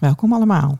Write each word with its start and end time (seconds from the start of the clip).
Welkom 0.00 0.32
allemaal. 0.32 0.78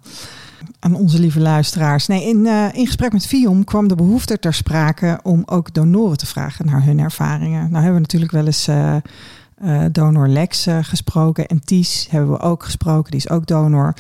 Aan 0.79 0.95
onze 0.95 1.19
lieve 1.19 1.41
luisteraars. 1.41 2.07
Nee, 2.07 2.29
in, 2.29 2.45
uh, 2.45 2.75
in 2.75 2.87
gesprek 2.87 3.13
met 3.13 3.27
Vium 3.27 3.65
kwam 3.65 3.89
de 3.89 3.95
behoefte 3.95 4.39
ter 4.39 4.55
sprake 4.55 5.21
om 5.23 5.43
ook 5.47 5.75
donoren 5.75 6.17
te 6.17 6.27
vragen 6.27 6.67
naar 6.67 6.85
hun 6.85 6.99
ervaringen. 6.99 7.61
Nou 7.61 7.75
hebben 7.75 7.95
we 7.95 8.01
natuurlijk 8.01 8.33
wel 8.33 8.47
eens 8.47 8.69
uh, 8.69 8.97
uh, 9.65 9.85
donor 9.93 10.29
Lex 10.29 10.67
gesproken 10.81 11.47
en 11.47 11.65
Ties 11.65 12.07
hebben 12.11 12.31
we 12.31 12.41
ook 12.41 12.65
gesproken, 12.65 13.11
die 13.11 13.21
is 13.21 13.31
ook 13.31 13.47
donor. 13.47 13.95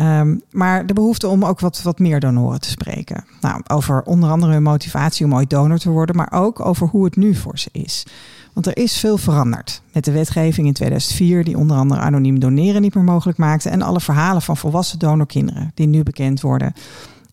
Um, 0.00 0.42
maar 0.50 0.86
de 0.86 0.92
behoefte 0.92 1.28
om 1.28 1.44
ook 1.44 1.60
wat, 1.60 1.82
wat 1.82 1.98
meer 1.98 2.20
donoren 2.20 2.60
te 2.60 2.70
spreken. 2.70 3.24
Nou, 3.40 3.62
over 3.66 4.02
onder 4.02 4.30
andere 4.30 4.52
hun 4.52 4.62
motivatie 4.62 5.26
om 5.26 5.34
ooit 5.34 5.50
donor 5.50 5.78
te 5.78 5.90
worden, 5.90 6.16
maar 6.16 6.32
ook 6.32 6.60
over 6.60 6.86
hoe 6.86 7.04
het 7.04 7.16
nu 7.16 7.34
voor 7.34 7.58
ze 7.58 7.68
is. 7.72 8.06
Want 8.60 8.76
er 8.76 8.82
is 8.82 8.98
veel 8.98 9.16
veranderd. 9.16 9.82
Met 9.92 10.04
de 10.04 10.12
wetgeving 10.12 10.66
in 10.66 10.72
2004, 10.72 11.44
die 11.44 11.58
onder 11.58 11.76
andere 11.76 12.00
anoniem 12.00 12.40
doneren 12.40 12.82
niet 12.82 12.94
meer 12.94 13.04
mogelijk 13.04 13.38
maakte. 13.38 13.68
En 13.68 13.82
alle 13.82 14.00
verhalen 14.00 14.42
van 14.42 14.56
volwassen 14.56 14.98
donorkinderen 14.98 15.70
die 15.74 15.86
nu 15.86 16.02
bekend 16.02 16.40
worden. 16.40 16.72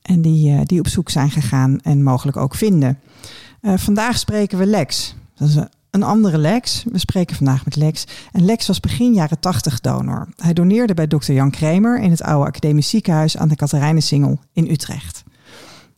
En 0.01 0.21
die, 0.21 0.51
uh, 0.51 0.59
die 0.63 0.79
op 0.79 0.87
zoek 0.87 1.09
zijn 1.09 1.29
gegaan 1.29 1.79
en 1.81 2.03
mogelijk 2.03 2.37
ook 2.37 2.55
vinden. 2.55 2.99
Uh, 3.61 3.73
vandaag 3.77 4.17
spreken 4.17 4.57
we 4.57 4.65
Lex. 4.65 5.15
Dat 5.35 5.47
is 5.47 5.57
een 5.89 6.03
andere 6.03 6.37
Lex. 6.37 6.83
We 6.91 6.97
spreken 6.97 7.35
vandaag 7.35 7.65
met 7.65 7.75
Lex. 7.75 8.07
En 8.31 8.45
Lex 8.45 8.67
was 8.67 8.79
begin 8.79 9.13
jaren 9.13 9.39
80 9.39 9.81
donor. 9.81 10.27
Hij 10.35 10.53
doneerde 10.53 10.93
bij 10.93 11.07
dokter 11.07 11.33
Jan 11.33 11.51
Kremer 11.51 11.99
in 11.99 12.11
het 12.11 12.23
oude 12.23 12.47
academisch 12.47 12.89
ziekenhuis 12.89 13.37
aan 13.37 13.47
de 13.47 13.55
Katerijnensingel 13.55 14.39
in 14.53 14.71
Utrecht. 14.71 15.23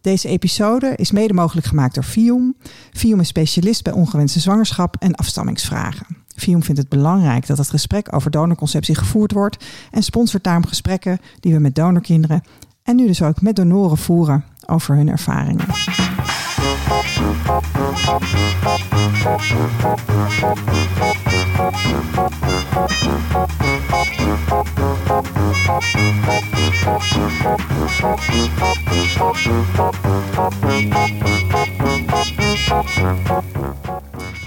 Deze 0.01 0.27
episode 0.27 0.93
is 0.95 1.11
mede 1.11 1.33
mogelijk 1.33 1.67
gemaakt 1.67 1.93
door 1.93 2.03
Fium. 2.03 2.55
Fium 2.91 3.19
is 3.19 3.27
specialist 3.27 3.83
bij 3.83 3.93
ongewenste 3.93 4.39
zwangerschap 4.39 4.95
en 4.99 5.15
afstammingsvragen. 5.15 6.05
Fium 6.35 6.63
vindt 6.63 6.79
het 6.79 6.89
belangrijk 6.89 7.47
dat 7.47 7.57
het 7.57 7.69
gesprek 7.69 8.15
over 8.15 8.31
donorconceptie 8.31 8.95
gevoerd 8.95 9.31
wordt 9.31 9.65
en 9.91 10.03
sponsort 10.03 10.43
daarom 10.43 10.65
gesprekken 10.65 11.19
die 11.39 11.53
we 11.53 11.59
met 11.59 11.75
donorkinderen 11.75 12.41
en 12.83 12.95
nu 12.95 13.07
dus 13.07 13.21
ook 13.21 13.41
met 13.41 13.55
donoren 13.55 13.97
voeren 13.97 14.43
over 14.65 14.95
hun 14.95 15.09
ervaringen. 15.09 15.65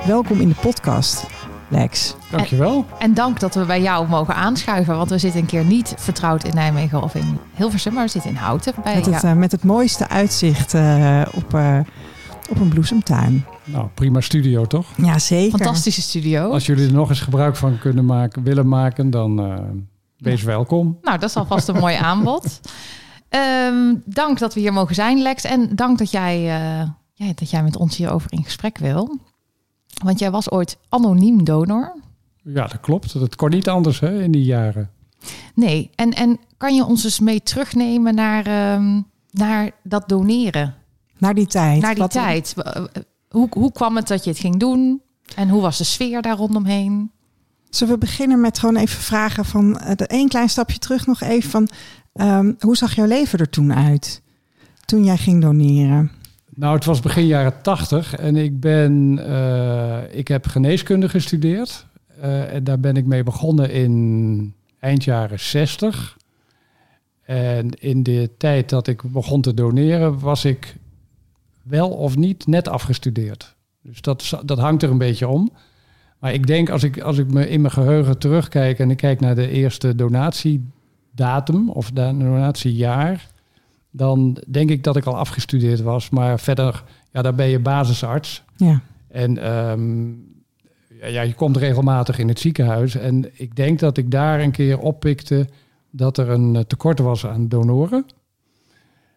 Welkom 0.06 0.40
in 0.40 0.48
de 0.48 0.54
podcast, 0.60 1.26
Lex. 1.68 2.14
Dankjewel. 2.30 2.76
En, 2.76 2.84
en 2.98 3.14
dank 3.14 3.40
dat 3.40 3.54
we 3.54 3.64
bij 3.64 3.82
jou 3.82 4.08
mogen 4.08 4.34
aanschuiven, 4.34 4.96
want 4.96 5.10
we 5.10 5.18
zitten 5.18 5.40
een 5.40 5.46
keer 5.46 5.64
niet 5.64 5.94
vertrouwd 5.98 6.44
in 6.44 6.54
Nijmegen 6.54 7.02
of 7.02 7.14
in 7.14 7.38
Hilversum, 7.54 7.92
maar 7.92 8.04
we 8.04 8.10
zitten 8.10 8.30
in 8.30 8.36
Houten. 8.36 8.74
Bij, 8.84 8.94
met, 8.94 9.06
het, 9.06 9.24
uh, 9.24 9.32
met 9.32 9.52
het 9.52 9.64
mooiste 9.64 10.08
uitzicht 10.08 10.74
uh, 10.74 11.22
op, 11.34 11.54
uh, 11.54 11.78
op 12.52 12.60
een 12.60 12.68
bloesemtuin. 12.68 13.44
Nou, 13.64 13.88
prima 13.94 14.20
studio 14.20 14.66
toch? 14.66 14.86
Ja, 14.96 15.18
zeker. 15.18 15.58
Fantastische 15.58 16.02
studio. 16.02 16.50
Als 16.50 16.66
jullie 16.66 16.86
er 16.86 16.92
nog 16.92 17.08
eens 17.08 17.20
gebruik 17.20 17.56
van 17.56 17.78
kunnen 17.78 18.04
maken, 18.04 18.42
willen 18.42 18.68
maken, 18.68 19.10
dan 19.10 19.50
uh, 19.50 19.58
wees 20.16 20.40
ja. 20.40 20.46
welkom. 20.46 20.98
Nou, 21.02 21.18
dat 21.18 21.28
is 21.28 21.36
alvast 21.36 21.68
een 21.68 21.78
mooi 21.78 21.96
aanbod. 22.10 22.60
Um, 23.68 24.02
dank 24.04 24.38
dat 24.38 24.54
we 24.54 24.60
hier 24.60 24.72
mogen 24.72 24.94
zijn, 24.94 25.22
Lex. 25.22 25.44
En 25.44 25.76
dank 25.76 25.98
dat 25.98 26.10
jij, 26.10 26.38
uh, 26.38 26.88
ja, 27.14 27.32
dat 27.34 27.50
jij 27.50 27.62
met 27.62 27.76
ons 27.76 27.96
hierover 27.96 28.32
in 28.32 28.44
gesprek 28.44 28.78
wil. 28.78 29.18
Want 30.04 30.18
jij 30.18 30.30
was 30.30 30.50
ooit 30.50 30.78
anoniem 30.88 31.44
donor. 31.44 31.96
Ja, 32.42 32.66
dat 32.66 32.80
klopt. 32.80 33.18
Dat 33.18 33.36
kon 33.36 33.50
niet 33.50 33.68
anders 33.68 34.00
hè, 34.00 34.22
in 34.22 34.32
die 34.32 34.44
jaren. 34.44 34.90
Nee, 35.54 35.90
en, 35.94 36.10
en 36.10 36.38
kan 36.56 36.74
je 36.74 36.84
ons 36.84 37.04
eens 37.04 37.20
mee 37.20 37.42
terugnemen 37.42 38.14
naar, 38.14 38.74
um, 38.74 39.06
naar 39.30 39.70
dat 39.82 40.08
doneren? 40.08 40.74
Naar 41.22 41.34
die 41.34 41.46
tijd. 41.46 41.82
Naar 41.82 41.94
die 41.94 42.02
Wat 42.02 42.10
tijd. 42.10 42.54
Hoe, 43.28 43.48
hoe 43.50 43.72
kwam 43.72 43.96
het 43.96 44.08
dat 44.08 44.24
je 44.24 44.30
het 44.30 44.38
ging 44.38 44.56
doen? 44.56 45.02
En 45.36 45.48
hoe 45.48 45.60
was 45.60 45.78
de 45.78 45.84
sfeer 45.84 46.22
daar 46.22 46.36
rondomheen? 46.36 47.10
Zullen 47.70 47.94
we 47.94 48.00
beginnen 48.00 48.40
met 48.40 48.58
gewoon 48.58 48.76
even 48.76 49.02
vragen 49.02 49.44
van 49.44 49.78
één 49.96 50.28
klein 50.28 50.48
stapje 50.48 50.78
terug 50.78 51.06
nog 51.06 51.20
even 51.20 51.50
van 51.50 51.68
um, 52.14 52.56
hoe 52.60 52.76
zag 52.76 52.94
jouw 52.94 53.06
leven 53.06 53.38
er 53.38 53.50
toen 53.50 53.74
uit 53.74 54.22
toen 54.84 55.04
jij 55.04 55.16
ging 55.16 55.42
doneren? 55.42 56.10
Nou, 56.54 56.74
het 56.74 56.84
was 56.84 57.00
begin 57.00 57.26
jaren 57.26 57.62
tachtig 57.62 58.16
en 58.16 58.36
ik 58.36 58.60
ben, 58.60 59.18
uh, 59.18 59.98
ik 60.10 60.28
heb 60.28 60.46
geneeskunde 60.46 61.08
gestudeerd 61.08 61.86
uh, 62.22 62.54
en 62.54 62.64
daar 62.64 62.80
ben 62.80 62.96
ik 62.96 63.06
mee 63.06 63.22
begonnen 63.22 63.70
in 63.70 64.54
eind 64.78 65.04
jaren 65.04 65.40
60. 65.40 66.16
En 67.22 67.70
in 67.70 68.02
de 68.02 68.30
tijd 68.38 68.68
dat 68.68 68.86
ik 68.86 69.02
begon 69.02 69.40
te 69.40 69.54
doneren 69.54 70.18
was 70.18 70.44
ik 70.44 70.80
wel 71.62 71.90
of 71.90 72.16
niet 72.16 72.46
net 72.46 72.68
afgestudeerd. 72.68 73.54
Dus 73.82 74.00
dat, 74.00 74.40
dat 74.44 74.58
hangt 74.58 74.82
er 74.82 74.90
een 74.90 74.98
beetje 74.98 75.28
om. 75.28 75.52
Maar 76.18 76.32
ik 76.32 76.46
denk 76.46 76.70
als 76.70 76.82
ik, 76.82 77.00
als 77.00 77.18
ik 77.18 77.32
me 77.32 77.48
in 77.48 77.60
mijn 77.60 77.72
geheugen 77.72 78.18
terugkijk 78.18 78.78
en 78.78 78.90
ik 78.90 78.96
kijk 78.96 79.20
naar 79.20 79.34
de 79.34 79.48
eerste 79.48 79.94
donatiedatum 79.94 81.70
of 81.70 81.90
donatiejaar, 81.90 83.30
dan 83.90 84.42
denk 84.48 84.70
ik 84.70 84.84
dat 84.84 84.96
ik 84.96 85.04
al 85.04 85.16
afgestudeerd 85.16 85.80
was. 85.80 86.10
Maar 86.10 86.40
verder, 86.40 86.84
ja, 87.12 87.22
daar 87.22 87.34
ben 87.34 87.48
je 87.48 87.58
basisarts. 87.58 88.42
Ja. 88.56 88.80
En 89.08 89.52
um, 89.52 90.24
ja, 91.00 91.22
je 91.22 91.34
komt 91.34 91.56
regelmatig 91.56 92.18
in 92.18 92.28
het 92.28 92.40
ziekenhuis. 92.40 92.94
En 92.94 93.30
ik 93.32 93.56
denk 93.56 93.78
dat 93.78 93.96
ik 93.96 94.10
daar 94.10 94.40
een 94.40 94.50
keer 94.50 94.78
oppikte 94.78 95.48
dat 95.90 96.18
er 96.18 96.28
een 96.28 96.64
tekort 96.66 96.98
was 96.98 97.26
aan 97.26 97.48
donoren. 97.48 98.06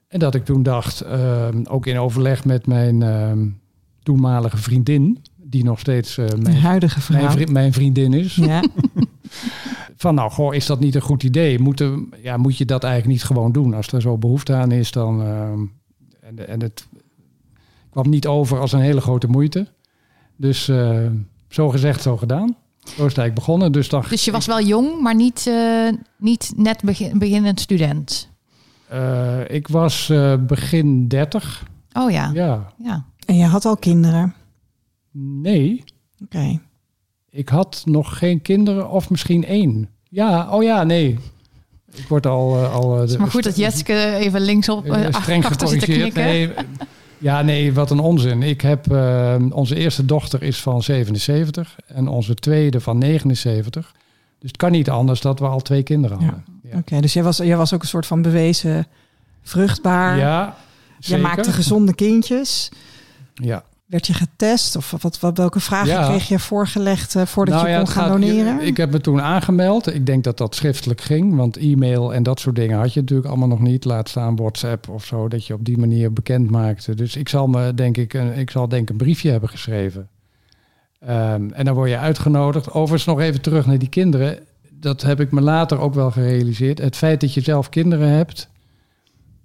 En 0.07 0.19
dat 0.19 0.35
ik 0.35 0.45
toen 0.45 0.63
dacht, 0.63 1.03
uh, 1.05 1.47
ook 1.63 1.85
in 1.85 1.97
overleg 1.97 2.45
met 2.45 2.67
mijn 2.67 3.01
uh, 3.01 3.31
toenmalige 4.03 4.57
vriendin, 4.57 5.23
die 5.35 5.63
nog 5.63 5.79
steeds 5.79 6.17
uh, 6.17 6.25
mijn, 6.39 6.57
huidige 6.57 7.01
vrouw. 7.01 7.21
Mijn, 7.21 7.31
vri 7.31 7.51
mijn, 7.51 7.73
vriendin 7.73 8.13
is. 8.13 8.35
Ja. 8.35 8.63
Van 9.97 10.15
nou, 10.15 10.31
goh, 10.31 10.55
is 10.55 10.65
dat 10.65 10.79
niet 10.79 10.95
een 10.95 11.01
goed 11.01 11.23
idee? 11.23 11.59
Moet, 11.59 11.79
er, 11.79 11.99
ja, 12.21 12.37
moet 12.37 12.57
je 12.57 12.65
dat 12.65 12.83
eigenlijk 12.83 13.13
niet 13.13 13.23
gewoon 13.23 13.51
doen? 13.51 13.73
Als 13.73 13.87
er 13.87 14.01
zo 14.01 14.17
behoefte 14.17 14.53
aan 14.53 14.71
is, 14.71 14.91
dan. 14.91 15.21
en, 16.21 16.47
en 16.47 16.61
het 16.61 16.87
kwam 17.89 18.09
niet 18.09 18.27
over 18.27 18.59
als 18.59 18.71
een 18.71 18.79
hele 18.79 19.01
grote 19.01 19.27
moeite. 19.27 19.67
Dus 20.35 20.65
zo 21.49 21.69
gezegd, 21.69 22.01
zo 22.01 22.17
gedaan. 22.17 22.55
Zo 22.79 22.91
is 22.91 22.97
het 22.97 22.99
eigenlijk 22.99 23.33
begonnen. 23.33 23.71
Dus, 23.71 23.89
dacht, 23.89 24.09
dus 24.09 24.25
je 24.25 24.31
was 24.31 24.45
wel 24.45 24.61
jong, 24.61 25.01
maar 25.01 25.15
niet, 25.15 25.51
niet 26.17 26.53
net 26.55 26.81
begin, 26.83 27.19
beginnend 27.19 27.59
student? 27.59 28.29
Uh, 28.95 29.39
ik 29.47 29.67
was 29.67 30.09
uh, 30.09 30.35
begin 30.39 31.07
30. 31.07 31.63
Oh 31.93 32.11
ja. 32.11 32.31
ja. 32.33 32.73
ja. 32.77 33.05
En 33.25 33.37
je 33.37 33.45
had 33.45 33.65
al 33.65 33.77
kinderen? 33.77 34.33
Nee. 35.11 35.83
Oké. 36.23 36.37
Okay. 36.37 36.59
Ik 37.29 37.49
had 37.49 37.81
nog 37.85 38.17
geen 38.17 38.41
kinderen, 38.41 38.89
of 38.89 39.09
misschien 39.09 39.45
één. 39.45 39.89
Ja, 40.09 40.49
oh 40.51 40.63
ja, 40.63 40.83
nee. 40.83 41.19
Ik 41.95 42.07
word 42.07 42.25
al. 42.25 42.63
Uh, 42.63 42.73
al 42.73 42.99
het 42.99 43.09
is 43.09 43.17
maar 43.17 43.31
goed 43.31 43.43
dat 43.43 43.55
Jetske 43.55 44.15
even 44.15 44.41
linksop 44.41 44.85
uh, 44.85 45.05
streng 45.09 45.47
gecorrigeerd. 45.47 46.13
Nee, 46.13 46.53
ja, 47.17 47.41
nee, 47.41 47.73
wat 47.73 47.91
een 47.91 47.99
onzin. 47.99 48.43
Ik 48.43 48.61
heb 48.61 48.91
uh, 48.91 49.35
onze 49.49 49.75
eerste 49.75 50.05
dochter 50.05 50.43
is 50.43 50.61
van 50.61 50.83
77 50.83 51.75
en 51.85 52.07
onze 52.07 52.35
tweede 52.35 52.79
van 52.79 52.97
79. 52.97 53.93
Dus 54.45 54.53
het 54.53 54.63
kan 54.63 54.71
niet 54.71 54.89
anders 54.89 55.21
dat 55.21 55.39
we 55.39 55.45
al 55.45 55.59
twee 55.59 55.83
kinderen 55.83 56.17
hadden. 56.17 56.43
Ja. 56.63 56.69
Oké, 56.69 56.77
okay, 56.77 57.01
dus 57.01 57.13
jij 57.13 57.23
was, 57.23 57.37
jij 57.37 57.57
was 57.57 57.73
ook 57.73 57.81
een 57.81 57.87
soort 57.87 58.05
van 58.05 58.21
bewezen 58.21 58.87
vruchtbaar. 59.41 60.17
Ja, 60.17 60.55
Je 60.99 61.17
maakte 61.17 61.51
gezonde 61.51 61.95
kindjes. 61.95 62.71
Ja. 63.33 63.63
Werd 63.85 64.07
je 64.07 64.13
getest? 64.13 64.75
Of 64.75 64.91
wat, 65.01 65.19
wat, 65.19 65.37
welke 65.37 65.59
vragen 65.59 65.87
ja. 65.87 66.07
kreeg 66.07 66.27
je 66.27 66.39
voorgelegd 66.39 67.15
uh, 67.15 67.25
voordat 67.25 67.55
nou 67.55 67.67
je 67.67 67.73
ja, 67.73 67.77
kon 67.79 67.87
gaan 67.87 68.03
gaat, 68.03 68.11
doneren? 68.11 68.61
Ik, 68.61 68.67
ik 68.67 68.77
heb 68.77 68.91
me 68.91 69.01
toen 69.01 69.21
aangemeld. 69.21 69.93
Ik 69.93 70.05
denk 70.05 70.23
dat 70.23 70.37
dat 70.37 70.55
schriftelijk 70.55 71.01
ging. 71.01 71.35
Want 71.35 71.57
e-mail 71.57 72.13
en 72.13 72.23
dat 72.23 72.39
soort 72.39 72.55
dingen 72.55 72.77
had 72.79 72.93
je 72.93 72.99
natuurlijk 72.99 73.27
allemaal 73.27 73.47
nog 73.47 73.61
niet. 73.61 73.85
Laat 73.85 74.09
staan 74.09 74.35
WhatsApp 74.35 74.89
of 74.89 75.05
zo. 75.05 75.27
Dat 75.27 75.45
je 75.45 75.53
op 75.53 75.65
die 75.65 75.77
manier 75.77 76.13
bekend 76.13 76.49
maakte. 76.49 76.95
Dus 76.95 77.15
ik 77.15 77.29
zal 77.29 77.47
me 77.47 77.73
denk 77.73 77.97
ik, 77.97 78.13
een, 78.13 78.37
ik 78.37 78.49
zal 78.49 78.67
denk 78.67 78.81
ik 78.81 78.89
een 78.89 78.97
briefje 78.97 79.31
hebben 79.31 79.49
geschreven. 79.49 80.09
Um, 81.03 81.53
en 81.53 81.65
dan 81.65 81.73
word 81.73 81.89
je 81.89 81.97
uitgenodigd. 81.97 82.71
Overigens 82.71 83.05
nog 83.05 83.19
even 83.19 83.41
terug 83.41 83.65
naar 83.65 83.77
die 83.77 83.89
kinderen 83.89 84.39
dat 84.85 85.01
heb 85.01 85.19
ik 85.19 85.31
me 85.31 85.41
later 85.41 85.79
ook 85.79 85.93
wel 85.93 86.11
gerealiseerd. 86.11 86.79
Het 86.79 86.95
feit 86.95 87.21
dat 87.21 87.33
je 87.33 87.41
zelf 87.41 87.69
kinderen 87.69 88.09
hebt, 88.09 88.49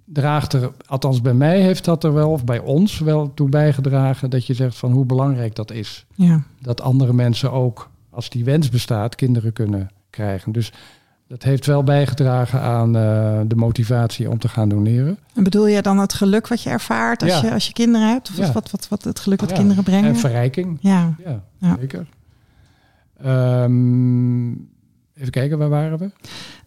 draagt 0.05 0.53
er, 0.53 0.71
althans 0.85 1.21
bij 1.21 1.33
mij 1.33 1.61
heeft 1.61 1.85
dat 1.85 2.03
er 2.03 2.13
wel, 2.13 2.31
of 2.31 2.43
bij 2.43 2.59
ons 2.59 2.99
wel 2.99 3.33
toe 3.33 3.49
bijgedragen, 3.49 4.29
dat 4.29 4.45
je 4.45 4.53
zegt 4.53 4.77
van 4.77 4.91
hoe 4.91 5.05
belangrijk 5.05 5.55
dat 5.55 5.71
is. 5.71 6.05
Ja. 6.15 6.43
Dat 6.59 6.81
andere 6.81 7.13
mensen 7.13 7.51
ook, 7.51 7.89
als 8.09 8.29
die 8.29 8.43
wens 8.43 8.69
bestaat, 8.69 9.15
kinderen 9.15 9.53
kunnen 9.53 9.91
krijgen. 10.09 10.51
Dus 10.51 10.71
dat 11.31 11.43
heeft 11.43 11.65
wel 11.65 11.83
bijgedragen 11.83 12.61
aan 12.61 12.87
uh, 12.97 13.39
de 13.47 13.55
motivatie 13.55 14.29
om 14.29 14.39
te 14.39 14.47
gaan 14.47 14.69
doneren. 14.69 15.17
En 15.35 15.43
bedoel 15.43 15.67
je 15.67 15.81
dan 15.81 15.97
het 15.99 16.13
geluk 16.13 16.47
wat 16.47 16.61
je 16.63 16.69
ervaart 16.69 17.21
als, 17.23 17.31
Ja. 17.31 17.41
je, 17.41 17.53
als 17.53 17.67
je 17.67 17.73
kinderen 17.73 18.07
hebt? 18.09 18.29
Of 18.29 18.37
Ja. 18.37 18.51
wat, 18.51 18.71
wat, 18.71 18.87
wat 18.89 19.03
het 19.03 19.19
geluk 19.19 19.39
wat 19.39 19.49
Ja. 19.49 19.55
kinderen 19.55 19.83
brengen? 19.83 20.09
En 20.09 20.15
verrijking. 20.15 20.77
ja. 20.81 21.15
Ja, 21.59 21.77
zeker. 21.79 22.07
Ehm, 23.21 24.49
even 25.15 25.29
kijken, 25.31 25.57
waar 25.57 25.69
waren 25.69 25.97
we? 25.97 26.11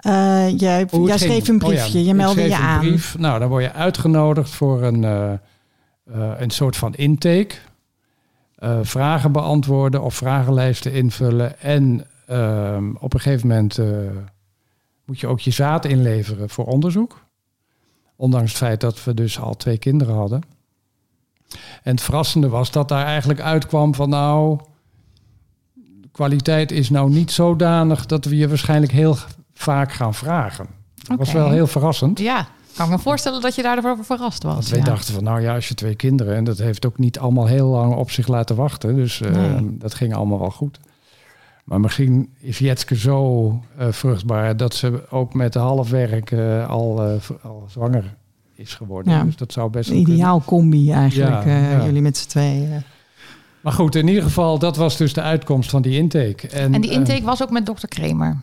Uh, 0.07 0.59
jij 0.59 0.79
het 0.79 0.91
jij 1.07 1.19
schreef 1.19 1.49
een 1.49 1.63
Oh 1.65 1.73
ja, 1.73 1.79
briefje, 1.81 2.05
je 2.05 2.15
meldde 2.15 2.41
je 2.43 2.47
een 2.49 2.55
aan. 2.55 2.79
brief. 2.81 3.19
Nou, 3.19 3.39
dan 3.39 3.49
word 3.49 3.63
je 3.63 3.73
uitgenodigd 3.73 4.51
voor 4.51 4.83
een, 4.83 5.05
eh, 5.05 5.33
eh, 5.33 5.39
een 6.39 6.51
soort 6.51 6.77
van 6.77 6.95
intake. 6.95 7.55
Eh, 8.57 8.79
vragen 8.83 9.33
beantwoorden 9.33 10.03
of 10.03 10.15
vragenlijsten 10.15 10.93
invullen. 10.93 11.61
En 11.61 12.07
ehm, 12.27 12.91
op 12.99 13.15
een 13.15 13.21
gegeven 13.21 13.49
moment 13.49 13.79
eh, 13.79 13.87
moet 15.05 15.21
je 15.21 15.27
ook 15.27 15.41
je 15.41 15.51
zaad 15.51 15.85
inleveren 15.85 16.51
voor 16.51 16.65
onderzoek. 16.65 17.25
Ondanks 18.17 18.49
het 18.51 18.59
feit 18.59 18.81
dat 18.81 19.05
we 19.05 19.15
dus 19.15 19.41
al 19.41 19.57
twee 19.57 19.79
kinderen 19.79 20.15
hadden. 20.15 20.43
En 21.83 21.91
het 21.91 22.03
verrassende 22.03 22.49
was 22.49 22.71
dat 22.71 22.89
daar 22.89 23.07
eigenlijk 23.07 23.41
uitkwam 23.41 23.95
van 23.95 24.09
nou, 24.09 24.61
de 25.75 26.09
kwaliteit 26.13 26.73
is 26.73 26.91
nou 26.91 27.11
niet 27.11 27.31
zodanig 27.31 28.07
dat 28.07 28.25
we 28.25 28.37
je 28.37 28.49
waarschijnlijk 28.49 28.93
heel 28.93 29.17
vaak 29.53 29.93
gaan 29.93 30.15
vragen. 30.15 30.67
Dat 30.95 31.19
was 31.19 31.33
wel 31.33 31.51
heel 31.51 31.67
verrassend. 31.67 32.19
Ja, 32.19 32.49
kan 32.77 32.89
me 32.89 32.99
voorstellen 32.99 33.41
dat 33.41 33.55
je 33.55 33.63
daarover 33.63 34.05
verrast 34.05 34.43
was. 34.43 34.55
Want 34.55 34.69
wij 34.69 34.79
ja. 34.79 34.85
dachten 34.85 35.15
van 35.15 35.25
nou 35.25 35.41
ja, 35.41 35.55
als 35.55 35.69
je 35.69 35.75
twee 35.75 35.95
kinderen 35.95 36.37
en 36.37 36.45
dat 36.45 36.59
heeft 36.59 36.87
ook 36.87 36.99
niet 36.99 37.19
allemaal 37.19 37.47
heel 37.47 37.69
lang 37.69 37.95
op 37.95 38.11
zich 38.11 38.27
laten 38.27 38.57
wachten. 38.57 38.97
Dus 38.97 39.21
eh, 39.21 39.31
Nee. 39.31 39.77
dat 39.79 39.95
ging 39.95 40.15
allemaal 40.15 40.39
wel 40.39 40.51
goed. 40.51 40.79
Maar 41.65 41.81
misschien 41.81 42.35
is 42.41 42.59
Jetske 42.59 42.97
zo 42.97 43.49
eh, 43.79 43.93
vruchtbaar 43.93 44.57
dat 44.57 44.75
ze 44.75 45.11
ook 45.11 45.35
met 45.35 45.55
half 45.55 45.91
werk 45.91 46.31
eh, 46.31 46.69
al, 46.69 47.03
eh, 47.05 47.13
al 47.43 47.65
zwanger 47.69 48.17
is 48.55 48.75
geworden. 48.75 49.13
Ja. 49.13 49.25
Dus 49.25 49.37
dat 49.37 49.53
zou 49.53 49.71
best 49.71 49.91
Een 49.91 49.97
kunnen. 49.97 50.13
ideaal 50.13 50.43
combi 50.45 50.91
eigenlijk, 50.91 51.45
Ja, 51.45 51.51
eh, 51.51 51.71
ja. 51.73 51.85
jullie 51.85 52.03
met 52.03 52.17
z'n 52.17 52.29
tweeën. 52.29 52.83
Maar 53.61 53.73
goed, 53.73 53.95
in 53.95 54.09
ieder 54.09 54.23
geval, 54.23 54.59
dat 54.59 54.77
was 54.77 54.97
dus 54.97 55.13
de 55.13 55.23
uitkomst 55.23 55.71
van 55.71 55.83
die 55.83 55.99
intake. 55.99 56.49
En, 56.49 56.75
En 56.75 56.81
die 56.81 56.91
intake 56.91 57.23
was 57.23 57.43
ook 57.43 57.51
met 57.51 57.67
dokter 57.67 57.89
Kramer. 57.89 58.41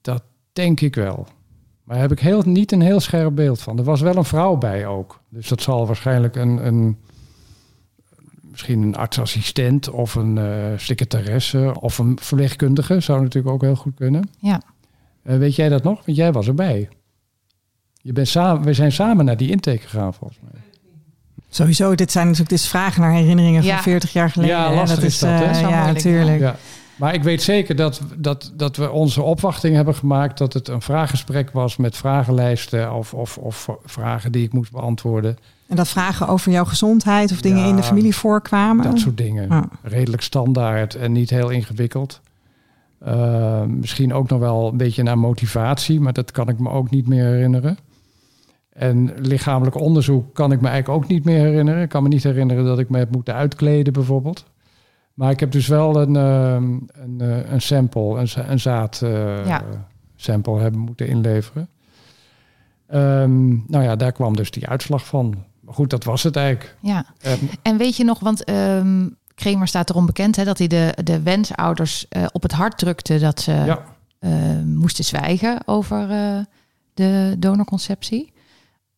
dat 0.00 0.22
denk 0.52 0.80
ik 0.80 0.94
wel. 0.94 1.26
Maar 1.84 1.94
daar 1.96 2.08
heb 2.08 2.12
ik 2.12 2.20
heel, 2.20 2.42
niet 2.44 2.72
een 2.72 2.80
heel 2.80 3.00
scherp 3.00 3.34
beeld 3.34 3.60
van. 3.60 3.78
Er 3.78 3.84
was 3.84 4.00
wel 4.00 4.16
een 4.16 4.24
vrouw 4.24 4.56
bij 4.56 4.86
ook. 4.86 5.20
Dus 5.28 5.48
dat 5.48 5.62
zal 5.62 5.86
waarschijnlijk 5.86 6.36
een, 6.36 6.66
een 6.66 6.96
misschien 8.54 8.82
een 8.82 8.96
artsassistent 8.96 9.90
of 9.90 10.14
een 10.14 10.38
eh, 10.38 10.44
secretaresse 10.76 11.74
of 11.80 11.98
een 11.98 12.18
verpleegkundige. 12.20 13.00
Zou 13.00 13.22
natuurlijk 13.22 13.54
ook 13.54 13.62
heel 13.62 13.76
goed 13.76 13.94
kunnen. 13.94 14.30
Ja. 14.38 14.62
Eh, 15.22 15.36
weet 15.36 15.54
jij 15.56 15.68
dat 15.68 15.82
nog? 15.82 16.04
Want 16.04 16.16
jij 16.16 16.32
was 16.32 16.46
erbij. 16.46 16.88
Je 18.02 18.12
bent 18.12 18.28
samen, 18.28 18.62
we 18.62 18.72
zijn 18.72 18.92
samen 18.92 19.24
naar 19.24 19.36
die 19.36 19.50
intake 19.50 19.78
gegaan 19.78 20.14
volgens 20.14 20.40
mij. 20.42 20.60
Sowieso, 21.50 21.94
dit 21.94 22.12
zijn 22.12 22.24
natuurlijk 22.24 22.50
dit 22.50 22.60
is 22.60 22.68
vragen 22.68 23.00
naar 23.00 23.12
herinneringen 23.12 23.62
Ja. 23.62 23.74
van 23.74 23.82
40 23.82 24.12
jaar 24.12 24.30
geleden. 24.30 24.56
Ja, 24.56 24.74
lastig 24.74 25.04
is 25.04 25.18
dat, 25.18 25.30
eh, 25.30 25.38
Dat 25.40 25.58
ja, 25.58 25.68
moeilijk, 25.68 25.86
natuurlijk. 25.86 26.40
Ja. 26.40 26.56
Maar 26.96 27.14
ik 27.14 27.22
weet 27.22 27.42
zeker 27.42 27.76
dat, 27.76 28.00
dat, 28.16 28.52
dat 28.56 28.76
we 28.76 28.90
onze 28.90 29.22
opwachting 29.22 29.74
hebben 29.76 29.94
gemaakt 29.94 30.38
dat 30.38 30.52
het 30.52 30.68
een 30.68 30.82
vraaggesprek 30.82 31.50
was 31.50 31.76
met 31.76 31.96
vragenlijsten 31.96 32.92
of, 32.92 33.14
of, 33.14 33.38
of 33.38 33.68
vragen 33.84 34.32
die 34.32 34.44
ik 34.44 34.52
moest 34.52 34.72
beantwoorden. 34.72 35.36
En 35.66 35.76
dat 35.76 35.88
vragen 35.88 36.28
over 36.28 36.52
jouw 36.52 36.64
gezondheid 36.64 37.32
of 37.32 37.40
dingen 37.40 37.58
Ja, 37.62 37.68
in 37.68 37.76
de 37.76 37.82
familie 37.82 38.14
voorkwamen. 38.16 38.84
Dat 38.84 38.98
soort 38.98 39.16
dingen. 39.16 39.48
Ah. 39.50 39.62
Redelijk 39.82 40.22
standaard 40.22 40.94
en 40.94 41.12
niet 41.12 41.30
heel 41.30 41.48
ingewikkeld. 41.50 42.20
Uh, 43.06 43.62
misschien 43.62 44.12
ook 44.14 44.28
nog 44.28 44.38
wel 44.40 44.68
een 44.68 44.76
beetje 44.76 45.02
naar 45.02 45.18
motivatie, 45.18 46.00
maar 46.00 46.12
dat 46.12 46.30
kan 46.30 46.48
ik 46.48 46.58
me 46.58 46.70
ook 46.70 46.90
niet 46.90 47.08
meer 47.08 47.24
herinneren. 47.24 47.78
En 48.72 49.12
lichamelijk 49.20 49.76
onderzoek 49.80 50.34
kan 50.34 50.52
ik 50.52 50.60
me 50.60 50.68
eigenlijk 50.68 51.02
ook 51.02 51.08
niet 51.10 51.24
meer 51.24 51.38
herinneren. 51.40 51.82
Ik 51.82 51.88
kan 51.88 52.02
me 52.02 52.08
niet 52.08 52.22
herinneren 52.22 52.64
dat 52.64 52.78
ik 52.78 52.88
me 52.88 52.98
heb 52.98 53.10
moeten 53.10 53.34
uitkleden 53.34 53.92
bijvoorbeeld. 53.92 54.44
Maar 55.14 55.30
ik 55.30 55.40
heb 55.40 55.50
dus 55.52 55.66
wel 55.66 56.00
een, 56.00 56.14
uh, 56.14 56.52
een, 57.02 57.18
uh, 57.20 57.50
een 57.50 57.60
sample, 57.60 58.18
een, 58.18 58.28
za- 58.28 58.48
een 58.48 58.60
zaad 58.60 58.98
Ja. 59.46 59.62
sample 60.16 60.60
hebben 60.60 60.80
moeten 60.80 61.06
inleveren. 61.08 61.68
Um, 62.94 63.64
nou 63.68 63.84
ja, 63.84 63.96
daar 63.96 64.12
kwam 64.12 64.36
dus 64.36 64.50
die 64.50 64.66
uitslag 64.68 65.06
van. 65.06 65.34
Maar 65.64 65.74
goed, 65.74 65.90
dat 65.90 66.04
was 66.04 66.22
het 66.22 66.36
eigenlijk. 66.36 66.76
Ja. 66.80 67.06
En 67.20 67.38
En 67.62 67.76
weet 67.76 67.96
je 67.96 68.04
nog, 68.04 68.20
want 68.20 68.44
ehm 68.44 69.06
Kramer 69.34 69.68
staat 69.68 69.90
erom 69.90 70.06
bekend 70.06 70.36
hè, 70.36 70.44
dat 70.44 70.58
hij 70.58 70.66
de, 70.66 70.96
de 71.04 71.22
wensouders 71.22 72.08
eh, 72.08 72.24
op 72.32 72.42
het 72.42 72.52
hart 72.52 72.78
drukte 72.78 73.18
dat 73.18 73.40
ze 73.40 73.52
ja, 73.52 73.84
eh, 74.18 74.30
moesten 74.64 75.04
zwijgen 75.04 75.58
over 75.64 76.10
eh, 76.10 76.38
de 76.94 77.36
donorconceptie. 77.38 78.32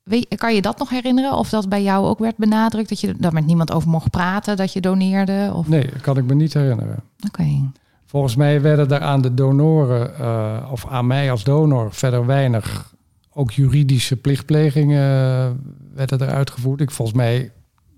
Weet, 0.03 0.35
kan 0.37 0.55
je 0.55 0.63
dat 0.63 0.79
nog 0.79 0.91
herinneren? 0.91 1.33
Of 1.33 1.49
dat 1.49 1.69
bij 1.69 1.83
jou 1.83 2.07
ook 2.07 2.19
werd 2.19 2.37
benadrukt 2.37 2.89
dat 2.89 3.01
je 3.01 3.15
daar 3.19 3.33
met 3.33 3.47
niemand 3.47 3.73
over 3.73 3.89
mocht 3.89 4.11
praten, 4.11 4.57
dat 4.57 4.73
je 4.73 4.81
doneerde? 4.81 5.51
Of... 5.55 5.69
nee, 5.69 5.91
dat 5.93 6.01
kan 6.01 6.17
ik 6.17 6.25
me 6.25 6.35
niet 6.35 6.55
herinneren. 6.55 7.03
Oké. 7.27 7.71
Volgens 8.07 8.37
mij 8.37 8.61
werden 8.61 8.89
daar 8.89 9.01
aan 9.01 9.21
de 9.21 9.35
donoren, 9.35 10.13
uh, 10.21 10.69
of 10.71 10.87
aan 10.87 11.07
mij 11.07 11.31
als 11.31 11.45
donor, 11.45 11.93
verder 11.93 12.27
weinig 12.27 12.95
ook 13.39 13.51
juridische 13.51 14.17
plichtplegingen 14.17 15.03
uh, 15.03 15.51
werden 15.95 16.19
er 16.19 16.35
uitgevoerd. 16.35 16.81
Ik 16.81 16.91
volgens 16.91 17.17
mij, 17.17 17.53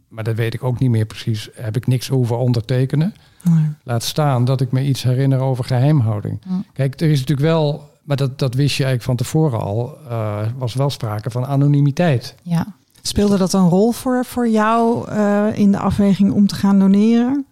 maar 0.09 0.25
dat 0.25 0.37
weet 0.37 0.55
ik 0.55 0.65
ook 0.65 0.79
niet 0.79 0.91
meer 0.91 1.07
precies, 1.07 1.49
heb 1.53 1.77
ik 1.77 1.87
niks 1.87 2.09
hoeven 2.09 2.39
ondertekenen. 2.39 3.15
Nee. 3.43 3.65
Laat 3.83 4.03
staan 4.03 4.45
dat 4.45 4.61
ik 4.61 4.73
me 4.73 4.85
iets 4.85 5.03
herinner 5.03 5.41
over 5.41 5.65
geheimhouding. 5.65 6.41
Kijk, 6.73 7.01
er 7.01 7.11
is 7.11 7.19
natuurlijk 7.19 7.49
wel, 7.49 7.91
maar 8.03 8.17
dat, 8.17 8.39
dat 8.39 8.55
wist 8.55 8.77
je 8.77 8.85
eigenlijk 8.85 9.19
van 9.19 9.27
tevoren 9.27 9.61
al, 9.61 9.99
uh, 10.09 10.39
was 10.57 10.75
wel 10.75 10.91
sprake 10.91 11.31
van 11.31 11.47
anonimiteit. 11.47 12.35
Ja. 12.43 12.67
Speelde 13.03 13.37
dat 13.37 13.53
een 13.53 13.69
rol 13.69 13.93
voor, 13.93 14.25
voor 14.25 14.49
jou 14.49 15.11
uh, 15.11 15.47
in 15.55 15.73
de 15.73 15.79
afweging 15.79 16.33
om 16.33 16.47
te 16.47 16.55
gaan 16.55 16.79
doneren? 16.79 17.47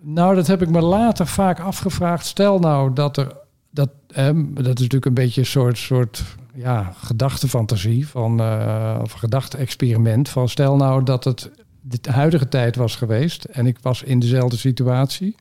Nou, 0.00 0.34
dat 0.34 0.46
heb 0.46 0.62
ik 0.62 0.70
me 0.70 0.80
later 0.80 1.26
vaak 1.26 1.60
afgevraagd. 1.60 2.26
Stel 2.26 2.58
nou 2.58 2.92
dat 2.92 3.16
er, 3.16 3.36
dat, 3.70 3.88
eh, 4.06 4.24
dat 4.34 4.64
is 4.64 4.66
natuurlijk 4.66 5.04
een 5.04 5.14
beetje 5.14 5.40
een 5.40 5.46
soort, 5.46 5.78
soort 5.78 6.24
ja, 6.54 6.92
gedachtefantasie 6.96 8.08
van, 8.08 8.40
uh, 8.40 8.98
of 9.02 9.12
gedachte-experiment. 9.12 10.28
Van 10.28 10.48
stel 10.48 10.76
nou 10.76 11.02
dat 11.04 11.24
het 11.24 11.50
de 11.82 12.10
huidige 12.10 12.48
tijd 12.48 12.76
was 12.76 12.96
geweest 12.96 13.44
en 13.44 13.66
ik 13.66 13.78
was 13.82 14.02
in 14.02 14.18
dezelfde 14.18 14.56
situatie, 14.56 15.34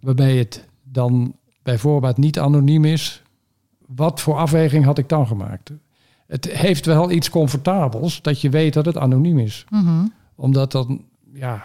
waarbij 0.00 0.36
het 0.36 0.68
dan 0.82 1.36
bijvoorbeeld 1.62 2.16
niet 2.16 2.38
anoniem 2.38 2.84
is. 2.84 3.22
Wat 3.86 4.20
voor 4.20 4.36
afweging 4.36 4.84
had 4.84 4.98
ik 4.98 5.08
dan 5.08 5.26
gemaakt? 5.26 5.72
Het 6.26 6.52
heeft 6.52 6.86
wel 6.86 7.10
iets 7.10 7.30
comfortabels 7.30 8.22
dat 8.22 8.40
je 8.40 8.50
weet 8.50 8.72
dat 8.72 8.84
het 8.84 8.96
anoniem 8.96 9.38
is. 9.38 9.64
Mm 9.70 9.84
-hmm. 9.84 10.12
Omdat 10.34 10.72
dan, 10.72 11.04
ja, 11.32 11.64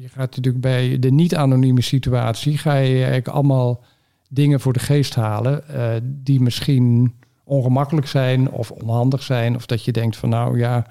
je 0.00 0.08
gaat 0.08 0.36
natuurlijk 0.36 0.60
bij 0.60 0.98
de 0.98 1.10
niet-anonieme 1.10 1.82
situatie, 1.82 2.58
ga 2.58 2.74
je 2.74 2.94
eigenlijk 2.94 3.28
allemaal 3.28 3.84
dingen 4.28 4.60
voor 4.60 4.72
de 4.72 4.78
geest 4.78 5.14
halen 5.14 5.64
uh, 5.70 5.90
die 6.02 6.40
misschien 6.40 7.14
ongemakkelijk 7.46 8.06
zijn 8.06 8.50
of 8.50 8.70
onhandig 8.70 9.22
zijn. 9.22 9.54
Of 9.54 9.66
dat 9.66 9.84
je 9.84 9.92
denkt 9.92 10.16
van 10.16 10.28
nou 10.28 10.58
ja, 10.58 10.86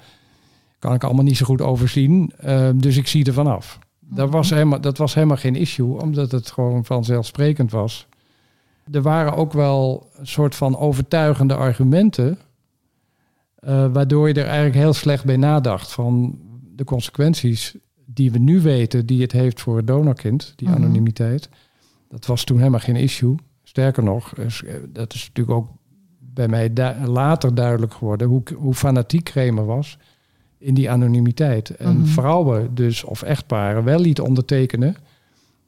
kan 0.78 0.94
ik 0.94 1.04
allemaal 1.04 1.24
niet 1.24 1.36
zo 1.36 1.44
goed 1.44 1.60
overzien. 1.60 2.32
Uh, 2.44 2.68
dus 2.74 2.96
ik 2.96 3.06
zie 3.06 3.24
er 3.24 3.32
vanaf. 3.32 3.78
Dat, 4.00 4.30
was 4.30 4.50
helemaal, 4.50 4.80
dat 4.80 4.98
was 4.98 5.14
helemaal 5.14 5.36
geen 5.36 5.56
issue, 5.56 6.00
omdat 6.00 6.32
het 6.32 6.50
gewoon 6.50 6.84
vanzelfsprekend 6.84 7.70
was. 7.70 8.06
Er 8.90 9.02
waren 9.02 9.34
ook 9.34 9.52
wel 9.52 10.10
een 10.16 10.26
soort 10.26 10.54
van 10.54 10.78
overtuigende 10.78 11.54
argumenten. 11.54 12.38
Uh, 13.68 13.86
waardoor 13.92 14.28
je 14.28 14.34
er 14.34 14.44
eigenlijk 14.46 14.74
heel 14.76 14.92
slecht 14.92 15.24
bij 15.24 15.36
nadacht 15.36 15.92
van 15.92 16.38
de 16.76 16.84
consequenties 16.84 17.74
die 18.04 18.30
we 18.30 18.38
nu 18.38 18.60
weten, 18.60 19.06
die 19.06 19.22
het 19.22 19.32
heeft 19.32 19.60
voor 19.60 19.76
het 19.76 19.86
donorkind, 19.86 20.52
die 20.56 20.68
Mhm. 20.68 20.76
anonimiteit. 20.76 21.48
Dat 22.08 22.26
was 22.26 22.44
toen 22.44 22.58
helemaal 22.58 22.80
geen 22.80 22.96
issue. 22.96 23.34
Sterker 23.62 24.02
nog, 24.02 24.32
dat 24.88 25.14
is 25.14 25.26
natuurlijk 25.26 25.58
ook 25.58 25.68
bij 26.36 26.48
mij 26.48 26.72
du 26.72 26.94
later 27.06 27.54
duidelijk 27.54 27.94
geworden 27.94 28.28
hoe, 28.28 28.42
hoe 28.56 28.74
fanatiek 28.74 29.24
Kramer 29.24 29.66
was 29.66 29.98
in 30.58 30.74
die 30.74 30.90
anonimiteit. 30.90 31.70
En 31.70 31.96
Mhm. 31.98 32.06
vrouwen 32.06 32.74
dus, 32.74 33.04
of 33.04 33.22
echtparen, 33.22 33.84
wel 33.84 33.98
liet 34.00 34.20
ondertekenen 34.20 34.96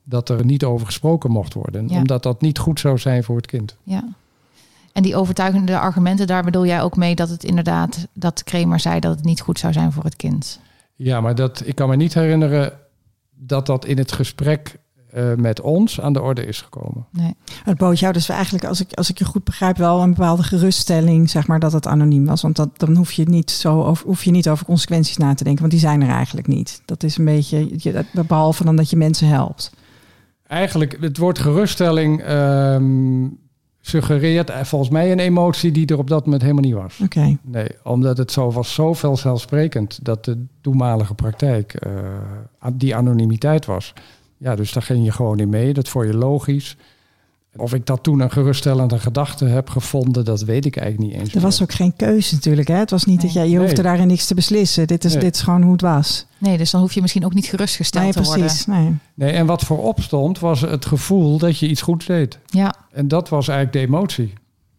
dat 0.04 0.28
er 0.28 0.44
niet 0.44 0.64
over 0.64 0.86
gesproken 0.86 1.30
mocht 1.30 1.54
worden. 1.54 1.88
Ja. 1.88 1.96
Omdat 1.98 2.22
dat 2.22 2.40
niet 2.40 2.58
goed 2.58 2.80
zou 2.80 2.98
zijn 2.98 3.24
voor 3.24 3.36
het 3.36 3.46
kind. 3.46 3.76
Ja. 3.82 4.04
En 4.92 5.02
die 5.02 5.16
overtuigende 5.16 5.78
argumenten, 5.78 6.26
daar 6.26 6.44
bedoel 6.44 6.66
jij 6.66 6.82
ook 6.82 6.96
mee 6.96 7.14
dat 7.14 7.28
het 7.28 7.44
inderdaad, 7.44 8.06
dat 8.12 8.44
Kramer 8.44 8.80
zei 8.80 9.00
dat 9.00 9.16
het 9.16 9.24
niet 9.24 9.40
goed 9.40 9.58
zou 9.58 9.72
zijn 9.72 9.92
voor 9.92 10.04
het 10.04 10.16
kind. 10.16 10.60
Ja, 10.96 11.20
maar 11.20 11.34
dat, 11.34 11.62
ik 11.64 11.74
kan 11.74 11.88
me 11.88 11.96
niet 11.96 12.14
herinneren 12.14 12.72
dat 13.34 13.66
dat 13.66 13.84
in 13.84 13.98
het 13.98 14.12
gesprek 14.12 14.78
uh, 15.16 15.34
met 15.34 15.60
ons 15.60 16.00
aan 16.00 16.12
de 16.12 16.22
orde 16.22 16.46
is 16.46 16.60
gekomen. 16.60 17.06
Nee. 17.10 17.34
Het 17.64 17.78
bood 17.78 17.98
jou 17.98 18.12
dus 18.12 18.28
eigenlijk, 18.28 18.64
als 18.64 18.80
ik, 18.80 18.92
als 18.92 19.10
ik 19.10 19.18
je 19.18 19.24
goed 19.24 19.44
begrijp, 19.44 19.76
wel 19.76 20.02
een 20.02 20.14
bepaalde 20.14 20.42
geruststelling, 20.42 21.30
zeg 21.30 21.46
maar, 21.46 21.60
dat 21.60 21.72
het 21.72 21.86
anoniem 21.86 22.26
was. 22.26 22.42
Want 22.42 22.56
dat, 22.56 22.68
dan 22.76 22.96
hoef 22.96 23.12
je, 23.12 23.24
niet 23.24 23.50
zo 23.50 23.82
over, 23.82 24.06
hoef 24.06 24.24
je 24.24 24.30
niet 24.30 24.48
over 24.48 24.64
consequenties 24.66 25.16
na 25.16 25.34
te 25.34 25.44
denken, 25.44 25.60
want 25.60 25.72
die 25.72 25.82
zijn 25.82 26.02
er 26.02 26.08
eigenlijk 26.08 26.46
niet. 26.46 26.82
Dat 26.84 27.02
is 27.02 27.18
een 27.18 27.24
beetje, 27.24 27.68
je, 27.76 28.04
behalve 28.26 28.64
dan 28.64 28.76
dat 28.76 28.90
je 28.90 28.96
mensen 28.96 29.28
helpt. 29.28 29.72
Eigenlijk, 30.46 30.96
het 31.00 31.18
woord 31.18 31.38
geruststelling 31.38 32.28
um, 32.30 33.38
suggereert 33.80 34.52
volgens 34.62 34.90
mij 34.90 35.12
een 35.12 35.18
emotie 35.18 35.72
die 35.72 35.86
er 35.86 35.98
op 35.98 36.08
dat 36.08 36.24
moment 36.24 36.42
helemaal 36.42 36.62
niet 36.62 36.74
was. 36.74 37.00
Oké. 37.02 37.18
Okay. 37.18 37.38
Nee, 37.42 37.68
omdat 37.82 38.18
het 38.18 38.32
zo 38.32 38.50
was 38.50 38.74
zo 38.74 38.94
vanzelfsprekend 38.94 40.04
dat 40.04 40.24
de 40.24 40.44
toenmalige 40.60 41.14
praktijk 41.14 41.86
uh, 41.86 41.92
die 42.72 42.96
anonimiteit 42.96 43.66
was. 43.66 43.92
Ja, 44.38 44.54
dus 44.56 44.72
daar 44.72 44.82
ging 44.82 45.04
je 45.04 45.12
gewoon 45.12 45.38
in 45.38 45.48
mee. 45.48 45.72
Dat 45.72 45.88
vond 45.88 46.06
je 46.06 46.14
logisch. 46.14 46.76
Of 47.56 47.74
ik 47.74 47.86
dat 47.86 48.02
toen 48.02 48.20
een 48.20 48.30
geruststellende 48.30 48.98
gedachte 48.98 49.44
heb 49.44 49.68
gevonden, 49.70 50.24
dat 50.24 50.40
weet 50.42 50.64
ik 50.64 50.76
eigenlijk 50.76 51.10
niet 51.12 51.20
eens. 51.20 51.34
Er 51.34 51.40
was 51.40 51.58
meer. 51.60 51.68
ook 51.68 51.74
geen 51.74 51.96
keuze 51.96 52.34
natuurlijk. 52.34 52.68
Hè? 52.68 52.74
Het 52.74 52.90
was 52.90 53.04
niet 53.04 53.20
dat 53.22 53.32
jij, 53.32 53.48
je 53.48 53.56
hoefde 53.58 53.74
Nee. 53.74 53.82
daarin 53.82 54.06
niks 54.06 54.26
te 54.26 54.34
beslissen. 54.34 54.86
Dit 54.86 55.04
is, 55.04 55.12
Nee. 55.12 55.22
dit 55.22 55.34
is 55.34 55.40
gewoon 55.40 55.62
hoe 55.62 55.72
het 55.72 55.80
was. 55.80 56.26
Nee, 56.38 56.58
dus 56.58 56.70
dan 56.70 56.80
hoef 56.80 56.92
je 56.92 57.00
misschien 57.00 57.24
ook 57.24 57.34
niet 57.34 57.46
gerustgesteld 57.46 58.04
Nee, 58.04 58.12
te 58.12 58.22
worden. 58.22 58.40
precies. 58.44 58.66
Nee. 58.66 58.96
Nee, 59.14 59.30
en 59.32 59.46
wat 59.46 59.62
voorop 59.62 60.00
stond, 60.00 60.38
was 60.38 60.60
het 60.60 60.86
gevoel 60.86 61.38
dat 61.38 61.58
je 61.58 61.68
iets 61.68 61.82
goeds 61.82 62.06
deed. 62.06 62.38
Ja, 62.46 62.74
En 62.92 63.08
dat 63.08 63.28
was 63.28 63.48
eigenlijk 63.48 63.78
de 63.78 63.94
emotie. 63.96 64.32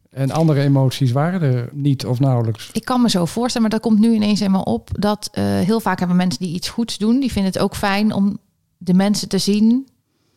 En 0.09 0.31
andere 0.31 0.61
emoties 0.61 1.11
waren 1.11 1.41
er 1.41 1.69
niet 1.73 2.05
of 2.05 2.19
nauwelijks. 2.19 2.69
ik 2.73 2.85
kan 2.85 3.01
me 3.01 3.09
zo 3.09 3.25
voorstellen, 3.25 3.69
maar 3.69 3.79
dat 3.79 3.89
komt 3.89 3.99
nu 3.99 4.13
ineens 4.13 4.41
in 4.41 4.51
me 4.51 4.63
op... 4.63 4.89
dat 4.93 5.29
eh, 5.31 5.43
heel 5.43 5.79
vaak 5.79 5.99
hebben 5.99 6.17
mensen 6.17 6.39
die 6.43 6.53
iets 6.53 6.69
goeds 6.69 6.97
doen... 6.97 7.19
die 7.19 7.31
vinden 7.31 7.51
het 7.51 7.61
ook 7.61 7.75
fijn 7.75 8.13
om 8.13 8.37
de 8.81 8.93
mensen 8.93 9.29
te 9.29 9.37
zien 9.37 9.87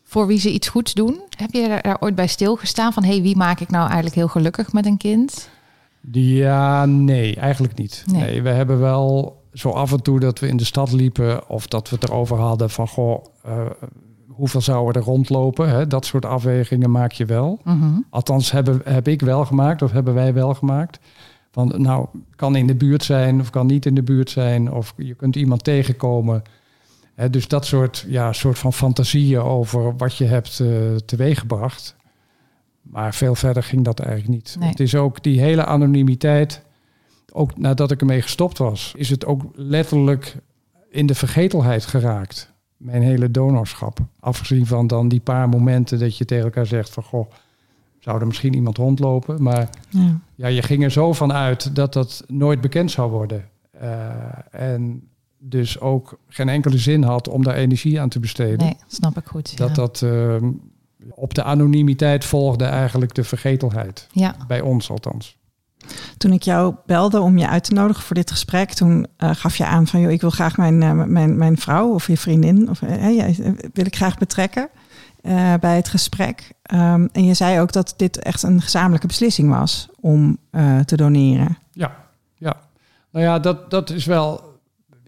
voor 0.02 0.26
wie 0.26 0.38
ze 0.38 0.52
iets 0.52 0.68
goeds 0.68 0.94
doen. 0.94 1.20
Heb 1.36 1.52
je 1.52 1.68
daar, 1.68 1.82
daar 1.82 2.00
ooit 2.00 2.14
bij 2.14 2.26
stilgestaan 2.26 2.92
van... 2.92 3.04
hé, 3.04 3.12
hey, 3.12 3.22
wie 3.22 3.36
maak 3.36 3.60
ik 3.60 3.70
nou 3.70 3.84
eigenlijk 3.84 4.14
heel 4.14 4.28
gelukkig 4.28 4.72
met 4.72 4.86
een 4.86 4.96
kind? 4.96 5.48
Ja, 6.10 6.86
nee, 6.86 7.36
eigenlijk 7.36 7.78
niet. 7.78 8.04
Nee. 8.06 8.22
Nee. 8.22 8.42
we 8.42 8.48
hebben 8.48 8.78
wel 8.78 9.40
zo 9.52 9.68
af 9.68 9.92
en 9.92 10.02
toe 10.02 10.20
dat 10.20 10.38
we 10.38 10.48
in 10.48 10.56
de 10.56 10.64
stad 10.64 10.92
liepen 10.92 11.48
of 11.48 11.66
dat 11.66 11.88
we 11.88 11.96
het 12.00 12.08
erover 12.08 12.36
hadden 12.36 12.70
van 12.70 12.88
goh, 12.88 13.24
eh, 13.42 13.66
hoeveel 14.28 14.60
zouden 14.60 15.02
er 15.02 15.08
rondlopen? 15.08 15.68
Hè? 15.68 15.86
Dat 15.86 16.06
soort 16.06 16.24
afwegingen 16.24 16.90
maak 16.90 17.12
je 17.12 17.24
wel. 17.24 17.60
Mhm. 17.64 17.98
Althans, 18.10 18.50
hebben, 18.50 18.80
heb 18.84 19.08
ik 19.08 19.20
wel 19.20 19.44
gemaakt 19.44 19.82
of 19.82 19.92
hebben 19.92 20.14
wij 20.14 20.34
wel 20.34 20.54
gemaakt. 20.54 20.98
Van 21.50 21.74
nou, 21.76 22.06
kan 22.36 22.56
in 22.56 22.66
de 22.66 22.74
buurt 22.74 23.04
zijn 23.04 23.40
of 23.40 23.50
kan 23.50 23.66
niet 23.66 23.86
in 23.86 23.94
de 23.94 24.02
buurt 24.02 24.30
zijn. 24.30 24.72
Of 24.72 24.94
je 24.96 25.14
kunt 25.14 25.36
iemand 25.36 25.64
tegenkomen. 25.64 26.42
Dus 27.30 27.48
dat 27.48 27.66
soort, 27.66 28.04
ja, 28.08 28.32
soort 28.32 28.58
van 28.58 28.72
fantasieën 28.72 29.40
over 29.40 29.96
wat 29.96 30.16
je 30.16 30.24
hebt 30.24 30.60
eh, 30.60 30.94
teweeggebracht. 30.96 31.96
Maar 32.82 33.14
veel 33.14 33.34
verder 33.34 33.62
ging 33.62 33.84
dat 33.84 34.00
eigenlijk 34.00 34.30
niet. 34.30 34.56
Nee. 34.58 34.68
Het 34.68 34.80
is 34.80 34.94
ook 34.94 35.22
die 35.22 35.40
hele 35.40 35.64
anonimiteit. 35.64 36.62
Ook 37.32 37.58
nadat 37.58 37.90
ik 37.90 38.00
ermee 38.00 38.22
gestopt 38.22 38.58
was, 38.58 38.92
is 38.96 39.10
het 39.10 39.24
ook 39.26 39.42
letterlijk 39.54 40.36
in 40.90 41.06
de 41.06 41.14
vergetelheid 41.14 41.86
geraakt. 41.86 42.52
Mijn 42.76 43.02
hele 43.02 43.30
donorschap. 43.30 43.98
Afgezien 44.20 44.66
van 44.66 44.86
dan 44.86 45.08
die 45.08 45.20
paar 45.20 45.48
momenten 45.48 45.98
dat 45.98 46.16
je 46.16 46.24
tegen 46.24 46.44
elkaar 46.44 46.66
zegt 46.66 46.90
van 46.90 47.02
goh, 47.02 47.30
zou 47.98 48.20
er 48.20 48.26
misschien 48.26 48.54
iemand 48.54 48.76
rondlopen. 48.76 49.42
Maar 49.42 49.68
Ja. 49.88 50.20
ja, 50.34 50.46
je 50.46 50.62
ging 50.62 50.84
er 50.84 50.90
zo 50.90 51.12
van 51.12 51.32
uit 51.32 51.76
dat 51.76 51.92
dat 51.92 52.24
nooit 52.28 52.60
bekend 52.60 52.90
zou 52.90 53.10
worden. 53.10 53.48
Eh, 53.70 54.10
en 54.50 55.08
dus 55.44 55.80
ook 55.80 56.18
geen 56.28 56.48
enkele 56.48 56.78
zin 56.78 57.02
had 57.02 57.28
om 57.28 57.44
daar 57.44 57.54
energie 57.54 58.00
aan 58.00 58.08
te 58.08 58.20
besteden. 58.20 58.58
Nee, 58.58 58.76
snap 58.86 59.16
ik 59.16 59.26
goed. 59.26 59.56
Dat 59.56 59.68
ja. 59.68 59.74
dat 59.74 60.02
ehm, 60.02 60.50
op 61.10 61.34
de 61.34 61.42
anonimiteit 61.42 62.24
volgde 62.24 62.64
eigenlijk 62.64 63.14
de 63.14 63.24
vergetelheid. 63.24 64.06
Ja, 64.12 64.36
Bij 64.46 64.60
ons 64.60 64.90
althans. 64.90 65.40
Toen 66.16 66.32
ik 66.32 66.42
jou 66.42 66.74
belde 66.86 67.20
om 67.20 67.38
je 67.38 67.48
uit 67.48 67.64
te 67.64 67.74
nodigen 67.74 68.02
voor 68.02 68.16
dit 68.16 68.30
gesprek, 68.30 68.72
toen 68.72 69.06
eh, 69.16 69.30
gaf 69.34 69.56
je 69.56 69.66
aan 69.66 69.86
van, 69.86 70.00
joh, 70.00 70.10
ik 70.10 70.20
wil 70.20 70.30
graag 70.30 70.56
mijn, 70.56 70.82
eh, 70.82 71.04
mijn, 71.04 71.38
mijn 71.38 71.56
vrouw 71.56 71.94
of 71.94 72.06
je 72.06 72.16
vriendin, 72.16 72.70
of 72.70 72.82
eh, 72.82 73.16
ja, 73.16 73.46
wil 73.72 73.86
ik 73.86 73.96
graag 73.96 74.18
betrekken 74.18 74.70
eh, 75.22 75.54
bij 75.60 75.76
het 75.76 75.88
gesprek. 75.88 76.52
Ehm, 76.62 77.06
en 77.12 77.24
je 77.24 77.34
zei 77.34 77.60
ook 77.60 77.72
dat 77.72 77.94
dit 77.96 78.18
echt 78.18 78.42
een 78.42 78.60
gezamenlijke 78.60 79.06
beslissing 79.06 79.50
was 79.50 79.88
om 80.00 80.38
eh, 80.50 80.80
te 80.80 80.96
doneren. 80.96 81.58
Ja, 81.72 81.96
ja. 82.34 82.56
Nou 83.10 83.24
ja, 83.24 83.38
dat, 83.38 83.70
dat 83.70 83.90
is 83.90 84.04
wel, 84.04 84.51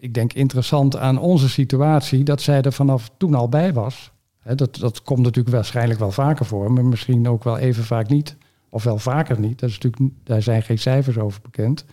ik 0.05 0.15
denk, 0.15 0.33
interessant 0.33 0.97
aan 0.97 1.19
onze 1.19 1.49
situatie. 1.49 2.23
Dat 2.23 2.43
zij 2.43 2.63
er 2.63 2.73
vanaf 2.73 3.11
toen 3.17 3.35
al 3.35 3.49
bij 3.49 3.73
was. 3.73 4.13
Hè, 4.39 4.55
dat, 4.55 4.77
dat 4.77 5.03
komt 5.03 5.23
natuurlijk 5.23 5.55
waarschijnlijk 5.55 5.99
wel 5.99 6.11
vaker 6.11 6.47
voor, 6.47 6.73
maar 6.73 6.85
misschien 6.85 7.29
ook 7.29 7.45
wel 7.45 7.59
even 7.59 7.85
vaak 7.85 8.09
niet. 8.09 8.37
Of 8.69 8.85
wel 8.85 8.99
vaker 8.99 9.41
niet. 9.41 9.61
Dat 9.61 9.69
is 9.69 9.79
natuurlijk, 9.79 10.13
daar 10.25 10.43
zijn 10.43 10.63
geen 10.63 10.79
cijfers 10.79 11.19
over 11.19 11.41
bekend. 11.43 11.85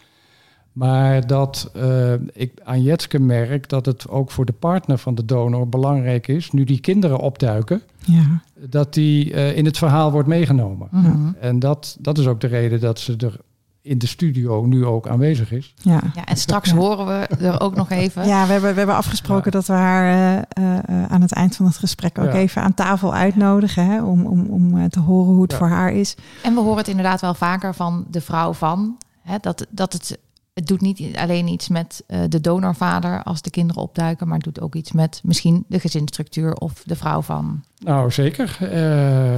Maar 0.72 1.28
dat 1.28 1.72
eh, 1.74 2.14
ik 2.34 2.52
aan 2.64 2.82
Jetske 2.82 3.20
merk 3.20 3.70
dat 3.70 3.86
het 3.86 4.10
ook 4.10 4.32
voor 4.32 4.46
de 4.46 4.54
partner 4.54 4.98
van 4.98 5.16
de 5.16 5.26
donor 5.26 5.70
belangrijk 5.70 6.28
is, 6.28 6.52
nu 6.52 6.64
die 6.64 6.80
kinderen 6.80 7.18
opduiken, 7.18 7.82
Ja, 8.06 8.42
dat 8.70 8.94
die 8.94 9.34
eh, 9.34 9.58
in 9.58 9.66
het 9.66 9.78
verhaal 9.78 10.12
wordt 10.12 10.28
meegenomen. 10.28 10.88
Mhm. 10.92 11.32
En 11.40 11.60
dat, 11.60 11.98
dat 12.00 12.18
is 12.18 12.28
ook 12.28 12.40
de 12.40 12.48
reden 12.48 12.80
dat 12.80 13.00
ze 13.00 13.16
er 13.18 13.40
in 13.82 13.98
de 13.98 14.08
studio 14.08 14.66
nu 14.66 14.86
ook 14.86 15.08
aanwezig 15.08 15.52
is. 15.52 15.74
ja. 15.82 16.02
ja 16.16 16.26
en 16.26 16.38
straks 16.38 16.72
horen 16.72 17.06
we 17.06 17.28
er 17.46 17.60
ook 17.62 17.76
nog 17.76 17.90
even. 17.90 18.28
Ja, 18.28 18.46
we 18.46 18.52
hebben, 18.52 18.72
we 18.72 18.78
hebben 18.78 18.96
afgesproken 18.96 19.46
Ja. 19.46 19.52
dat 19.52 19.66
we 19.66 19.74
haar 19.74 20.14
eh, 20.54 20.78
eh, 20.78 21.06
aan 21.12 21.22
het 21.22 21.32
eind 21.32 21.56
van 21.56 21.66
het 21.66 21.78
gesprek 21.78 22.18
ook 22.20 22.26
Ja. 22.26 22.32
even 22.34 22.62
aan 22.62 22.74
tafel 22.74 23.14
uitnodigen. 23.14 23.86
Hè, 23.86 24.04
om 24.04 24.26
om, 24.26 24.46
om 24.46 24.78
eh, 24.78 24.86
te 24.86 25.00
horen 25.00 25.34
hoe 25.34 25.42
het 25.42 25.52
Ja. 25.52 25.58
voor 25.58 25.68
haar 25.70 25.94
is. 25.94 26.16
En 26.44 26.54
we 26.54 26.60
horen 26.60 26.78
het 26.78 26.88
inderdaad 26.88 27.22
wel 27.22 27.34
vaker 27.34 27.74
van 27.76 28.06
de 28.10 28.22
vrouw 28.22 28.54
van. 28.54 28.98
Hè, 29.22 29.38
dat, 29.42 29.66
dat 29.70 29.94
het, 29.94 30.18
het 30.54 30.68
doet 30.68 30.82
niet 30.82 31.02
alleen 31.18 31.48
iets 31.48 31.68
met 31.70 32.04
eh, 32.08 32.20
de 32.30 32.42
donorvader 32.42 33.24
als 33.24 33.42
de 33.42 33.50
kinderen 33.50 33.82
opduiken, 33.82 34.28
maar 34.28 34.36
het 34.36 34.46
doet 34.46 34.62
ook 34.62 34.76
iets 34.76 34.92
met 34.92 35.22
misschien 35.24 35.64
de 35.68 35.80
gezinsstructuur 35.80 36.54
of 36.54 36.84
de 36.86 36.96
vrouw 36.96 37.22
van. 37.22 37.64
Nou, 37.78 38.12
zeker. 38.12 38.58
Eh, 38.60 39.38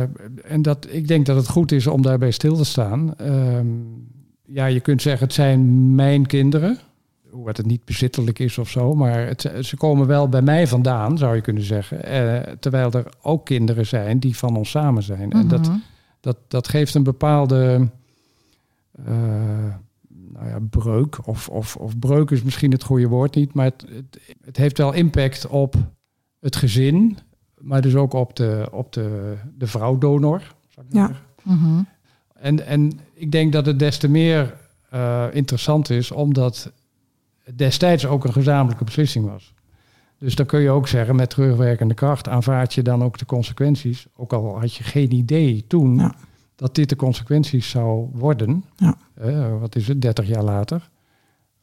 en 0.51 0.61
dat, 0.61 0.87
ik 0.89 1.07
denk 1.07 1.25
dat 1.25 1.35
het 1.35 1.49
goed 1.49 1.71
is 1.71 1.87
om 1.87 2.01
daarbij 2.01 2.31
stil 2.31 2.55
te 2.55 2.65
staan. 2.65 3.15
Ehm, 3.17 3.67
ja, 4.45 4.65
je 4.65 4.79
kunt 4.79 5.01
zeggen, 5.01 5.25
het 5.25 5.35
zijn 5.35 5.95
mijn 5.95 6.25
kinderen. 6.25 6.77
Hoewel 7.29 7.53
het 7.55 7.65
niet 7.65 7.85
bezittelijk 7.85 8.39
is 8.39 8.57
of 8.57 8.69
zo. 8.69 8.95
Maar 8.95 9.27
het, 9.27 9.51
ze 9.61 9.77
komen 9.77 10.07
wel 10.07 10.29
bij 10.29 10.41
mij 10.41 10.67
vandaan, 10.67 11.17
zou 11.17 11.35
je 11.35 11.41
kunnen 11.41 11.63
zeggen. 11.63 12.03
Eh, 12.03 12.53
terwijl 12.53 12.91
er 12.91 13.13
ook 13.21 13.45
kinderen 13.45 13.85
zijn 13.85 14.19
die 14.19 14.37
van 14.37 14.55
ons 14.57 14.69
samen 14.69 15.03
zijn. 15.03 15.31
En 15.31 15.47
dat, 15.47 15.67
Mhm. 15.67 15.77
dat, 16.19 16.37
dat 16.47 16.67
geeft 16.67 16.93
een 16.95 17.03
bepaalde 17.03 17.89
eh, 19.05 19.73
nou 20.09 20.47
ja, 20.47 20.59
breuk. 20.69 21.27
Of, 21.27 21.49
of, 21.49 21.75
of 21.75 21.99
breuk 21.99 22.31
is 22.31 22.43
misschien 22.43 22.71
het 22.71 22.83
goede 22.83 23.07
woord 23.07 23.35
niet. 23.35 23.53
Maar 23.53 23.65
het, 23.65 23.85
het, 23.89 24.35
het 24.45 24.57
heeft 24.57 24.77
wel 24.77 24.93
impact 24.93 25.47
op 25.47 25.75
het 26.39 26.55
gezin. 26.55 27.17
Maar 27.57 27.81
dus 27.81 27.95
ook 27.95 28.13
op 28.13 28.35
de, 28.35 28.67
op 28.71 28.93
de, 28.93 29.35
de 29.57 29.67
vrouwdonor. 29.67 30.53
zou 30.67 30.85
ik 30.89 30.93
Ja. 30.93 31.11
En, 32.43 32.65
en 32.65 32.99
ik 33.13 33.31
denk 33.31 33.53
dat 33.53 33.65
het 33.65 33.79
des 33.79 33.97
te 33.97 34.07
meer 34.07 34.55
eh, 34.89 35.25
interessant 35.31 35.89
is, 35.89 36.11
omdat 36.11 36.71
het 37.43 37.57
destijds 37.57 38.05
ook 38.05 38.23
een 38.23 38.33
gezamenlijke 38.33 38.83
beslissing 38.83 39.25
was. 39.25 39.53
Dus 40.17 40.35
dan 40.35 40.45
kun 40.45 40.59
je 40.59 40.69
ook 40.69 40.87
zeggen, 40.87 41.15
met 41.15 41.29
terugwerkende 41.29 41.93
kracht 41.93 42.27
aanvaard 42.27 42.73
je 42.73 42.81
dan 42.81 43.03
ook 43.03 43.17
de 43.17 43.25
consequenties. 43.25 44.05
Ook 44.15 44.33
al 44.33 44.59
had 44.59 44.75
je 44.75 44.83
geen 44.83 45.13
idee 45.13 45.65
toen 45.67 45.95
Ja. 45.95 46.15
dat 46.55 46.75
dit 46.75 46.89
de 46.89 46.95
consequenties 46.95 47.69
zou 47.69 48.09
worden. 48.13 48.65
Ja. 48.75 48.95
Eh, 49.13 49.59
wat 49.59 49.75
is 49.75 49.87
het, 49.87 50.01
30 50.01 50.27
jaar 50.27 50.43
later? 50.43 50.89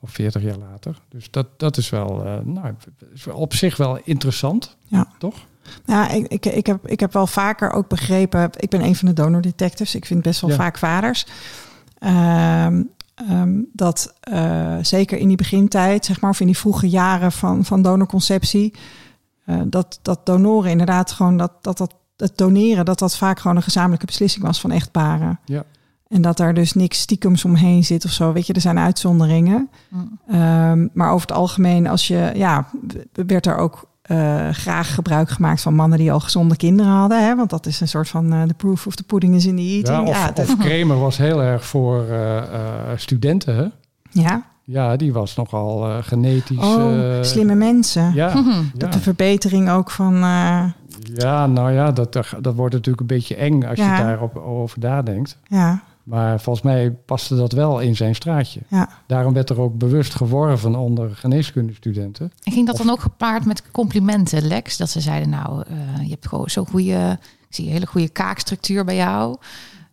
Of 0.01 0.11
40 0.11 0.43
jaar 0.43 0.59
later. 0.59 0.99
Dus 1.09 1.31
dat, 1.31 1.47
dat 1.59 1.77
is 1.77 1.91
wel 1.91 2.25
eh, 2.25 2.39
nou, 2.45 2.75
is 3.15 3.27
op 3.27 3.55
zich 3.55 3.77
wel 3.77 3.99
interessant. 4.05 4.77
Ja. 4.87 5.13
Toch? 5.19 5.47
Ja, 5.85 6.09
ik, 6.09 6.27
ik, 6.29 6.47
ik, 6.47 6.67
heb, 6.67 6.89
ik 6.89 7.01
heb 7.01 7.13
wel 7.13 7.27
vaker 7.27 7.71
ook 7.71 7.89
begrepen. 7.89 8.51
Ik 8.57 8.71
ben 8.71 8.85
een 8.85 8.97
van 8.97 9.09
de 9.09 9.15
donor 9.15 9.41
detectives. 9.41 9.95
Ik 9.95 10.07
vind 10.07 10.23
best 10.23 10.41
wel 10.41 10.51
Ja. 10.51 10.57
vaak 10.57 10.79
vaders. 10.79 11.27
Ehm, 11.99 12.83
ehm, 13.15 13.61
dat 13.73 14.15
eh, 14.21 14.77
zeker 14.83 15.19
in 15.19 15.29
die 15.29 15.37
begintijd, 15.37 16.05
zeg 16.05 16.21
maar, 16.21 16.31
of 16.31 16.41
in 16.41 16.47
die 16.47 16.59
vroege 16.59 16.89
jaren 16.89 17.33
van, 17.33 17.65
van 17.65 17.83
donorconceptie, 17.83 18.75
eh, 19.45 19.61
dat, 19.67 19.99
dat 20.03 20.27
donoren 20.27 20.71
inderdaad 20.71 21.11
gewoon 21.13 21.37
dat, 21.37 21.53
dat, 21.61 21.79
dat 21.79 21.95
het 22.17 22.37
doneren, 22.37 22.85
dat 22.85 22.99
dat 22.99 23.17
vaak 23.17 23.39
gewoon 23.41 23.57
een 23.57 23.63
gezamenlijke 23.63 24.07
beslissing 24.07 24.45
was 24.45 24.61
van 24.61 24.71
echtparen. 24.71 25.41
Ja. 25.45 25.65
En 26.09 26.23
dat 26.23 26.37
daar 26.37 26.55
dus 26.55 26.73
niks 26.73 26.99
stiekems 26.99 27.45
omheen 27.45 27.85
zit 27.85 28.05
of 28.05 28.11
zo. 28.11 28.33
Weet 28.33 28.47
je, 28.47 28.53
er 28.53 28.61
zijn 28.61 28.79
uitzonderingen. 28.79 29.71
Mm. 29.89 30.19
Ehm, 30.29 30.89
maar 30.93 31.11
over 31.11 31.29
het 31.29 31.37
algemeen, 31.37 31.87
als 31.87 32.07
je, 32.07 32.33
ja, 32.35 32.69
werd 33.13 33.47
er 33.47 33.57
ook 33.57 33.89
eh, 34.11 34.49
graag 34.51 34.95
gebruik 34.95 35.29
gemaakt 35.31 35.61
van 35.63 35.75
mannen 35.75 35.99
die 35.99 36.13
al 36.13 36.21
gezonde 36.21 36.57
kinderen 36.57 36.93
hadden. 36.93 37.25
Hè? 37.27 37.37
Want 37.37 37.51
dat 37.51 37.67
is 37.67 37.81
een 37.81 37.89
soort 37.89 38.09
van 38.09 38.33
eh, 38.33 38.43
the 38.43 38.55
proof 38.55 38.87
of 38.87 38.95
the 38.95 39.03
pudding 39.03 39.35
is 39.35 39.47
in 39.47 39.57
the 39.57 39.63
eating. 39.63 39.87
Ja, 39.97 40.03
of, 40.03 40.09
Ja, 40.09 40.31
dat- 40.31 40.49
of 40.49 40.57
Kramer 40.57 40.99
was 40.99 41.17
heel 41.17 41.43
erg 41.43 41.65
voor 41.65 42.05
eh, 42.09 42.37
eh, 42.39 42.45
studenten. 42.97 43.57
Hè? 43.57 43.65
ja. 44.11 44.49
Ja, 44.65 44.97
die 44.97 45.13
was 45.13 45.37
nogal 45.37 45.89
eh, 45.89 45.97
genetisch. 46.01 46.59
Oh, 46.59 47.17
eh, 47.17 47.23
slimme 47.23 47.55
mensen. 47.55 48.15
Ja. 48.15 48.43
Dat 48.75 48.93
de 48.93 49.01
verbetering 49.01 49.71
ook 49.71 49.91
van. 49.91 50.15
eh, 50.15 50.63
ja, 51.15 51.47
nou 51.47 51.73
ja, 51.73 51.91
dat, 51.93 52.13
dat 52.41 52.55
wordt 52.55 52.75
natuurlijk 52.75 53.01
een 53.01 53.07
beetje 53.17 53.37
eng 53.37 53.65
als 53.65 53.79
Ja. 53.79 53.97
je 53.97 54.03
daarop 54.03 54.37
over 54.37 54.79
nadenkt. 54.79 55.39
ja, 55.49 55.83
Maar 56.05 56.41
volgens 56.41 56.65
mij 56.65 56.91
paste 56.91 57.37
dat 57.37 57.53
wel 57.53 57.81
in 57.81 57.97
zijn 57.97 58.15
straatje. 58.15 58.61
ja. 58.69 58.89
Daarom 59.07 59.33
werd 59.35 59.51
er 59.51 59.61
ook 59.61 59.79
bewust 59.79 60.15
geworven 60.15 60.75
onder 60.75 61.17
geneeskundestudenten. 61.17 62.33
En 62.43 62.53
ging 62.53 62.67
dat 62.67 62.77
dan 62.77 62.91
ook 62.91 63.01
gepaard 63.01 63.45
met 63.45 63.71
complimenten, 63.71 64.47
Lex? 64.47 64.77
Dat 64.77 64.91
ze 64.91 65.01
zeiden, 65.01 65.29
nou, 65.29 65.63
eh, 65.67 66.03
je 66.03 66.11
hebt 66.11 66.29
gewoon 66.29 66.51
zo'n 66.51 66.67
goede, 66.67 67.19
ik 67.49 67.55
zie 67.55 67.67
een 67.67 67.73
hele 67.73 67.87
goede 67.87 68.09
kaakstructuur 68.09 68.85
bij 68.85 68.97
jou. 68.97 69.37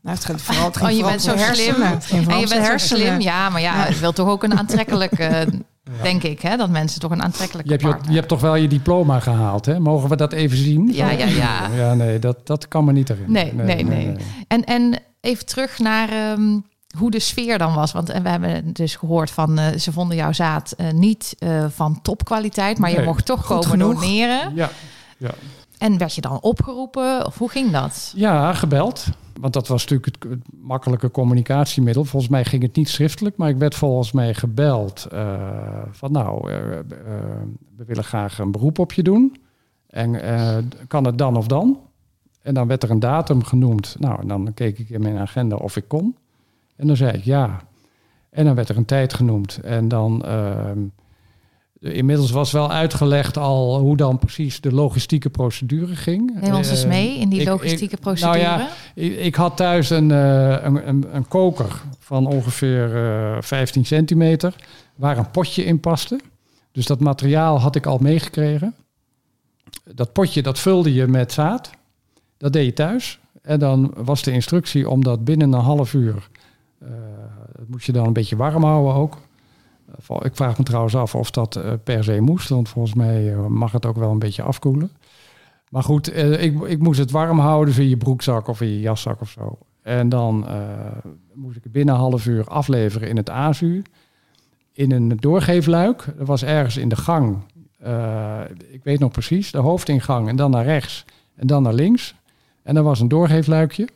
Nou, 0.01 0.15
het 0.15 0.25
gaat 0.25 0.41
vooral, 0.41 0.65
het 0.65 0.81
Oh, 0.81 0.89
je 0.89 1.03
bent 1.03 1.21
zo 1.21 1.37
slim. 1.37 1.81
En 1.81 1.99
je 2.19 2.25
bent 2.25 2.49
zo 2.49 2.55
hersenen. 2.59 2.79
slim, 3.05 3.19
ja, 3.21 3.49
maar 3.49 3.61
ja, 3.61 3.75
Ja. 3.75 3.83
het 3.83 3.99
wil 3.99 4.11
toch 4.13 4.27
ook 4.29 4.43
een 4.43 4.57
aantrekkelijk, 4.57 5.11
eh, 5.11 5.41
Ja. 5.97 6.03
Denk 6.03 6.23
ik, 6.23 6.41
hè? 6.41 6.57
Dat 6.57 6.69
mensen 6.69 6.99
toch 6.99 7.11
een 7.11 7.23
aantrekkelijke 7.23 7.69
Je 7.69 7.75
hebt, 7.75 7.85
je, 7.85 7.91
partner 7.91 8.11
je 8.11 8.17
hebt 8.17 8.29
toch 8.29 8.41
wel 8.41 8.55
je 8.55 8.67
diploma 8.67 9.19
gehaald, 9.19 9.65
hè? 9.65 9.79
Mogen 9.79 10.09
we 10.09 10.15
dat 10.15 10.33
even 10.33 10.57
zien? 10.57 10.89
Ja, 10.93 11.09
ja, 11.09 11.25
ja. 11.25 11.67
Ja, 11.75 11.93
nee, 11.93 12.19
dat, 12.19 12.47
dat 12.47 12.67
kan 12.67 12.85
me 12.85 12.91
niet 12.91 13.09
erin. 13.09 13.31
Nee, 13.31 13.53
nee, 13.53 13.83
nee. 13.83 14.15
En, 14.47 14.63
en 14.63 14.93
even 15.27 15.45
terug 15.45 15.79
naar 15.79 16.09
ehm, 16.09 16.59
hoe 16.97 17.11
de 17.11 17.19
sfeer 17.19 17.57
dan 17.57 17.73
was. 17.73 17.91
Want 17.91 18.09
en 18.09 18.23
we 18.23 18.29
hebben 18.29 18.73
dus 18.73 18.95
gehoord 18.95 19.31
van 19.31 19.57
eh, 19.57 19.77
ze 19.77 19.91
vonden 19.91 20.17
jouw 20.17 20.31
zaad 20.31 20.71
eh, 20.71 20.91
niet 20.91 21.35
eh, 21.39 21.65
van 21.69 22.01
topkwaliteit, 22.01 22.77
maar 22.77 22.91
je 22.91 23.01
mocht 23.01 23.25
toch 23.25 23.45
komen 23.45 23.63
genoeg. 23.63 23.93
doneren. 23.93 24.55
Ja, 24.55 24.69
ja. 25.17 25.31
En 25.77 25.97
werd 25.97 26.15
je 26.15 26.21
dan 26.21 26.41
opgeroepen? 26.41 27.25
Of 27.25 27.37
hoe 27.37 27.49
ging 27.49 27.71
dat? 27.71 28.13
ja, 28.15 28.53
gebeld. 28.53 29.05
Want 29.39 29.53
dat 29.53 29.67
was 29.67 29.85
natuurlijk 29.85 30.15
het, 30.29 30.39
makkelijke 30.61 31.11
communicatiemiddel. 31.11 32.05
Volgens 32.05 32.31
mij 32.31 32.45
ging 32.45 32.63
het 32.63 32.75
niet 32.75 32.89
schriftelijk, 32.89 33.37
maar 33.37 33.49
ik 33.49 33.57
werd 33.57 33.75
volgens 33.75 34.11
mij 34.11 34.33
gebeld 34.33 35.07
eh, 35.11 35.33
van 35.91 36.11
nou, 36.11 36.51
eh, 36.51 36.79
eh, 36.79 36.85
we 37.77 37.85
willen 37.85 38.03
graag 38.03 38.39
een 38.39 38.51
beroep 38.51 38.79
op 38.79 38.93
je 38.93 39.03
doen. 39.03 39.37
En 39.87 40.21
eh, 40.21 40.57
kan 40.87 41.05
het 41.05 41.17
dan 41.17 41.35
of 41.35 41.47
dan? 41.47 41.79
En 42.47 42.53
dan 42.53 42.67
werd 42.67 42.83
er 42.83 42.89
een 42.91 42.99
datum 42.99 43.43
genoemd. 43.43 43.95
Nou, 43.99 44.21
en 44.21 44.27
dan 44.27 44.51
keek 44.53 44.79
ik 44.79 44.89
in 44.89 45.01
mijn 45.01 45.17
agenda 45.17 45.55
of 45.55 45.75
ik 45.77 45.83
kon. 45.87 46.15
En 46.75 46.87
dan 46.87 46.95
zei 46.95 47.11
ik 47.17 47.23
ja. 47.23 47.61
En 48.29 48.45
dan 48.45 48.55
werd 48.55 48.69
er 48.69 48.77
een 48.77 48.85
tijd 48.85 49.13
genoemd. 49.13 49.59
En 49.63 49.87
dan... 49.87 50.25
ehm, 50.25 50.79
Inmiddels 51.79 52.31
was 52.31 52.51
wel 52.51 52.71
uitgelegd 52.71 53.37
al 53.37 53.79
hoe 53.79 53.97
dan 53.97 54.17
precies 54.19 54.61
de 54.61 54.71
logistieke 54.71 55.29
procedure 55.29 55.95
ging. 55.95 56.39
Neem 56.41 56.53
ons 56.55 56.69
eens 56.69 56.83
Eh, 56.83 56.89
mee 56.89 57.17
in 57.19 57.29
die 57.29 57.41
ik- 57.41 57.47
logistieke 57.47 57.95
ik- 57.95 58.01
procedure. 58.01 58.37
Nou 58.37 58.59
ja, 58.59 58.67
ik, 58.95 59.17
ik 59.17 59.35
had 59.35 59.57
thuis 59.57 59.89
een, 59.89 60.11
eh, 60.11 60.49
een, 60.63 60.87
een, 60.87 61.05
een 61.15 61.27
koker 61.27 61.81
van 61.99 62.25
ongeveer 62.27 62.95
eh 62.95 63.37
15 63.41 63.85
centimeter, 63.85 64.55
waar 64.95 65.17
een 65.17 65.31
potje 65.31 65.63
in 65.65 65.79
paste. 65.79 66.19
Dus 66.71 66.85
dat 66.85 66.99
materiaal 66.99 67.59
had 67.59 67.75
ik 67.75 67.85
al 67.85 67.97
meegekregen. 68.01 68.73
Dat 69.93 70.13
potje 70.13 70.41
dat 70.41 70.59
vulde 70.59 70.93
je 70.93 71.07
met 71.07 71.31
zaad. 71.31 71.69
Dat 72.37 72.53
deed 72.53 72.65
je 72.65 72.73
thuis. 72.73 73.19
En 73.41 73.59
dan 73.59 73.93
was 73.95 74.23
de 74.23 74.31
instructie 74.31 74.89
om 74.89 75.03
dat 75.03 75.23
binnen 75.23 75.53
een 75.53 75.59
half 75.59 75.93
uur... 75.93 76.29
eh, 76.79 76.89
dat 77.55 77.67
moest 77.67 77.85
je 77.85 77.91
dan 77.91 78.05
een 78.07 78.13
beetje 78.13 78.35
warm 78.35 78.63
houden 78.63 78.93
ook. 78.93 79.17
Ik 80.21 80.35
vraag 80.35 80.57
me 80.57 80.63
trouwens 80.63 80.95
af 80.95 81.15
of 81.15 81.31
dat 81.31 81.55
eh, 81.55 81.73
per 81.83 82.03
se 82.03 82.19
moest. 82.19 82.49
Want 82.49 82.69
volgens 82.69 82.93
mij 82.93 83.33
eh, 83.33 83.45
mag 83.45 83.71
het 83.71 83.85
ook 83.85 83.97
wel 83.97 84.11
een 84.11 84.19
beetje 84.19 84.41
afkoelen. 84.41 84.91
Maar 85.69 85.83
goed, 85.83 86.15
ik, 86.17 86.61
ik 86.61 86.79
moest 86.79 86.99
het 86.99 87.11
warm 87.11 87.39
houden, 87.39 87.65
dus 87.65 87.83
in 87.83 87.89
je 87.89 87.97
broekzak 87.97 88.47
of 88.47 88.61
in 88.61 88.67
je 88.67 88.79
jaszak 88.79 89.21
of 89.21 89.29
zo. 89.29 89.57
En 89.81 90.09
dan 90.09 90.45
moest 91.33 91.57
ik 91.57 91.63
het 91.63 91.71
binnen 91.71 91.95
een 91.95 92.01
half 92.01 92.25
uur 92.25 92.43
afleveren 92.45 93.09
in 93.09 93.17
het 93.17 93.29
azuur. 93.29 93.81
In 94.71 94.91
een 94.91 95.17
doorgeefluik. 95.17 96.05
Dat 96.17 96.27
was 96.27 96.43
ergens 96.43 96.77
in 96.77 96.89
de 96.89 96.95
gang. 96.95 97.37
Ik 98.69 98.83
weet 98.83 98.99
nog 98.99 99.11
precies, 99.11 99.51
de 99.51 99.57
hoofdingang 99.57 100.27
en 100.27 100.35
dan 100.35 100.51
naar 100.51 100.63
rechts 100.63 101.05
en 101.35 101.47
dan 101.47 101.63
naar 101.63 101.73
links. 101.73 102.15
En 102.67 102.75
er 102.75 102.83
was 102.83 102.99
een 102.99 103.07
doorgeefluikje. 103.07 103.87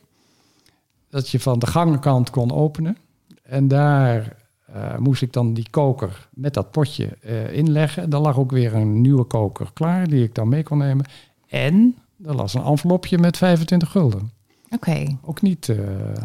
Dat 1.10 1.28
je 1.28 1.40
van 1.40 1.58
de 1.58 1.66
gangkant 1.66 2.30
kon 2.30 2.52
openen. 2.52 2.96
En 3.42 3.68
daar 3.68 4.36
eh, 4.72 4.96
moest 4.96 5.22
ik 5.22 5.32
dan 5.32 5.54
die 5.54 5.66
koker 5.70 6.28
met 6.30 6.54
dat 6.54 6.70
potje 6.70 7.08
eh, 7.20 7.52
inleggen. 7.56 8.10
Dan 8.10 8.22
lag 8.22 8.38
ook 8.38 8.50
weer 8.50 8.74
een 8.74 9.00
nieuwe 9.00 9.24
koker 9.24 9.70
klaar, 9.72 10.08
die 10.08 10.22
ik 10.24 10.34
dan 10.34 10.48
mee 10.48 10.62
kon 10.62 10.78
nemen. 10.78 11.06
En 11.48 11.96
er 12.26 12.36
was 12.36 12.54
een 12.54 12.62
envelopje 12.64 13.18
met 13.18 13.36
25 13.36 13.90
gulden. 13.90 14.30
Oké, 14.70 15.06
Ook 15.22 15.42
niet 15.42 15.68
eh, 15.68 15.76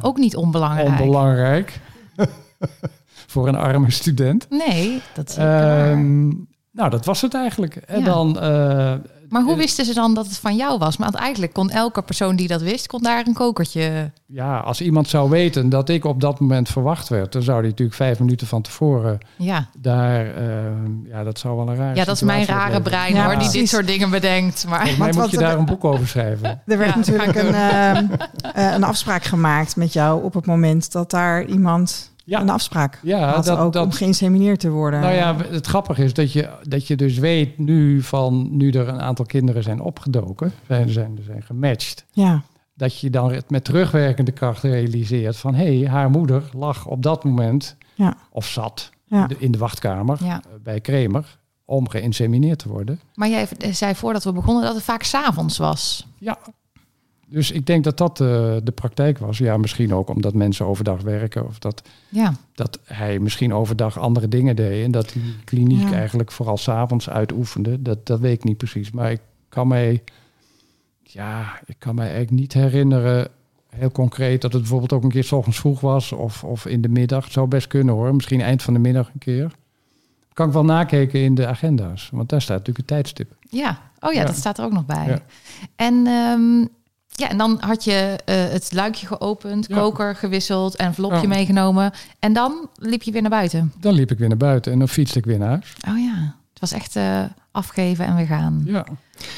ook 0.01 0.17
niet 0.17 0.35
onbelangrijk. 0.35 0.87
onbelangrijk 0.89 1.79
voor 3.33 3.47
een 3.47 3.55
arme 3.55 3.91
student. 3.91 4.47
nee, 4.49 5.01
dat 5.13 5.29
is. 5.29 5.35
Ehm, 5.37 6.27
nou, 6.71 6.89
dat 6.89 7.05
was 7.05 7.21
het 7.21 7.33
eigenlijk. 7.33 7.75
En 7.75 7.99
Ja. 7.99 8.05
dan... 8.05 8.37
eh, 9.27 9.31
Maar 9.33 9.41
hoe 9.41 9.51
eh, 9.51 9.57
wisten 9.57 9.85
ze 9.85 9.93
dan 9.93 10.13
dat 10.13 10.25
het 10.25 10.37
van 10.37 10.55
jou 10.55 10.77
was? 10.77 10.95
Want 10.95 11.15
eigenlijk 11.15 11.53
kon 11.53 11.69
elke 11.69 12.01
persoon 12.01 12.35
die 12.35 12.47
dat 12.47 12.61
wist, 12.61 12.87
kon 12.87 13.01
daar 13.03 13.27
een 13.27 13.33
kokertje... 13.33 14.11
ja, 14.25 14.57
als 14.59 14.81
iemand 14.81 15.07
zou 15.07 15.29
weten 15.29 15.69
dat 15.69 15.89
ik 15.89 16.05
op 16.05 16.21
dat 16.21 16.39
moment 16.39 16.69
verwacht 16.69 17.07
werd... 17.09 17.31
dan 17.31 17.41
zou 17.41 17.59
hij 17.59 17.69
natuurlijk 17.69 17.97
vijf 17.97 18.19
minuten 18.19 18.47
van 18.47 18.61
tevoren 18.61 19.17
Ja, 19.35 19.69
daar... 19.77 20.35
ehm, 20.35 21.07
ja, 21.07 21.23
dat 21.23 21.39
zou 21.39 21.55
wel 21.57 21.69
een 21.69 21.75
raar 21.75 21.95
ja 21.95 22.05
dat 22.05 22.15
is 22.15 22.21
mijn 22.21 22.45
rare 22.45 22.81
brein 22.81 23.13
Ja, 23.13 23.25
hoor, 23.25 23.39
die 23.39 23.51
dit 23.51 23.69
soort 23.69 23.87
dingen 23.87 24.09
bedenkt. 24.09 24.65
Maar 24.67 24.79
Volgens 24.79 24.97
mij 24.97 25.11
moet 25.13 25.31
je 25.31 25.37
daar 25.37 25.57
een 25.57 25.65
boek 25.65 25.83
over 25.83 26.07
schrijven. 26.07 26.61
Er 26.65 26.77
werd 26.77 26.91
Ja, 26.91 26.97
natuurlijk 26.97 27.35
een, 27.35 27.53
ehm, 27.53 28.05
eh, 28.53 28.73
een 28.73 28.83
afspraak 28.83 29.23
gemaakt 29.23 29.75
met 29.75 29.93
jou 29.93 30.23
op 30.23 30.33
het 30.33 30.45
moment 30.45 30.91
dat 30.91 31.11
daar 31.11 31.45
iemand 31.45 32.11
Ja. 32.29 32.41
een 32.41 32.49
afspraak 32.49 32.99
Ja, 33.03 33.33
had 33.33 33.45
dat- 33.45 33.57
ook 33.59 33.73
dat- 33.73 33.83
om 33.85 33.91
geïnsemineerd 33.91 34.59
te 34.59 34.69
worden. 34.69 34.99
Nou 34.99 35.13
ja, 35.13 35.35
het 35.49 35.67
grappige 35.67 36.03
is 36.03 36.13
dat 36.13 36.31
je, 36.31 36.49
dat 36.63 36.87
je 36.87 36.95
dus 36.95 37.17
weet 37.17 37.57
nu 37.57 38.01
van... 38.01 38.47
nu 38.57 38.69
er 38.71 38.87
een 38.87 39.01
aantal 39.01 39.25
kinderen 39.25 39.63
zijn 39.63 39.79
opgedoken, 39.81 40.51
zijn, 40.67 40.89
zijn, 40.89 41.17
zijn 41.25 41.41
gematcht... 41.43 42.05
ja, 42.11 42.41
dat 42.73 42.99
je 42.99 43.09
dan 43.09 43.31
het 43.31 43.49
met 43.49 43.63
terugwerkende 43.63 44.31
kracht 44.31 44.63
realiseert 44.63 45.37
van... 45.37 45.55
hé, 45.55 45.79
hey, 45.79 45.89
haar 45.89 46.09
moeder 46.09 46.43
lag 46.53 46.85
op 46.85 47.03
dat 47.03 47.23
moment, 47.23 47.75
Ja. 47.95 48.17
of 48.31 48.45
zat, 48.47 48.89
Ja. 49.05 49.21
in 49.21 49.27
de- 49.27 49.35
in 49.39 49.51
de 49.51 49.57
wachtkamer 49.57 50.17
Ja. 50.23 50.35
eh, 50.45 50.51
bij 50.63 50.81
Kremer... 50.81 51.37
om 51.65 51.89
geïnsemineerd 51.89 52.59
te 52.59 52.69
worden. 52.69 52.99
Maar 53.15 53.29
jij 53.29 53.47
zei 53.71 53.95
voordat 53.95 54.23
we 54.23 54.31
begonnen 54.33 54.63
dat 54.63 54.75
het 54.75 54.83
vaak 54.83 55.03
s'avonds 55.03 55.57
was. 55.57 56.07
Ja, 56.17 56.37
dus 57.29 57.51
ik 57.51 57.65
denk 57.65 57.83
dat 57.83 57.97
dat 57.97 58.21
eh, 58.21 58.27
de 58.63 58.71
praktijk 58.75 59.17
was. 59.17 59.37
Ja, 59.37 59.57
misschien 59.57 59.93
ook 59.93 60.09
omdat 60.09 60.33
mensen 60.33 60.65
overdag 60.65 61.01
werken... 61.01 61.45
of 61.47 61.59
dat, 61.59 61.81
Ja, 62.09 62.33
dat 62.53 62.79
hij 62.83 63.19
misschien 63.19 63.53
overdag 63.53 63.99
andere 63.99 64.27
dingen 64.27 64.55
deed... 64.55 64.83
en 64.85 64.91
dat 64.91 65.09
die 65.09 65.35
kliniek 65.43 65.89
Ja. 65.89 65.93
eigenlijk 65.93 66.31
vooral 66.31 66.57
s'avonds 66.57 67.09
uitoefende. 67.09 67.81
Dat, 67.81 68.05
dat 68.05 68.19
weet 68.19 68.33
ik 68.33 68.43
niet 68.43 68.57
precies. 68.57 68.91
Maar 68.91 69.11
ik 69.11 69.21
kan 69.49 69.67
mij... 69.67 70.03
Ja, 71.03 71.59
ik 71.65 71.75
kan 71.79 71.95
mij 71.95 72.05
eigenlijk 72.07 72.39
niet 72.39 72.53
herinneren... 72.53 73.27
heel 73.69 73.91
concreet 73.91 74.41
dat 74.41 74.51
het 74.51 74.61
bijvoorbeeld 74.61 74.93
ook 74.93 75.03
een 75.03 75.09
keer 75.09 75.23
's 75.23 75.31
ochtends 75.31 75.59
vroeg 75.59 75.79
was... 75.79 76.11
of, 76.11 76.43
of 76.43 76.65
in 76.65 76.81
de 76.81 76.89
middag. 76.89 77.23
Het 77.23 77.33
zou 77.33 77.47
best 77.47 77.67
kunnen 77.67 77.93
hoor. 77.95 78.15
Misschien 78.15 78.41
eind 78.41 78.61
van 78.63 78.73
de 78.73 78.79
middag 78.79 79.07
een 79.13 79.19
keer. 79.19 79.51
Kan 80.33 80.47
ik 80.47 80.53
wel 80.53 80.65
nakijken 80.65 81.19
in 81.19 81.35
de 81.35 81.47
agenda's. 81.47 82.09
Want 82.11 82.29
daar 82.29 82.41
staat 82.41 82.57
natuurlijk 82.57 82.89
een 82.89 82.95
tijdstip. 82.95 83.35
ja. 83.49 83.85
Oh 83.99 84.13
ja, 84.13 84.19
Ja. 84.19 84.25
dat 84.25 84.35
staat 84.35 84.57
er 84.57 84.65
ook 84.65 84.71
nog 84.71 84.85
bij. 84.85 85.07
Ja. 85.07 85.19
En, 85.75 86.07
ehm, 86.07 86.65
ja, 87.17 87.29
en 87.29 87.37
dan 87.37 87.57
had 87.59 87.83
je 87.83 88.17
eh, 88.25 88.35
het 88.35 88.73
luikje 88.73 89.07
geopend, 89.07 89.65
Ja. 89.67 89.75
koker 89.79 90.15
gewisseld, 90.15 90.75
envelopje 90.75 91.21
Ja. 91.21 91.27
meegenomen. 91.27 91.91
En 92.19 92.33
dan 92.33 92.69
liep 92.79 93.01
je 93.03 93.11
weer 93.11 93.21
naar 93.21 93.29
buiten. 93.29 93.73
Dan 93.79 93.93
liep 93.93 94.11
ik 94.11 94.17
weer 94.17 94.27
naar 94.27 94.37
buiten 94.37 94.71
en 94.71 94.79
dan 94.79 94.87
fietste 94.89 95.17
ik 95.19 95.25
weer 95.25 95.37
naar 95.37 95.47
huis. 95.47 95.73
Oh 95.89 95.99
ja, 95.99 96.35
het 96.51 96.59
was 96.59 96.71
echt 96.71 96.95
eh, 96.95 97.23
afgeven 97.51 98.05
en 98.05 98.15
weer 98.15 98.25
gaan. 98.25 98.61
Ja. 98.65 98.85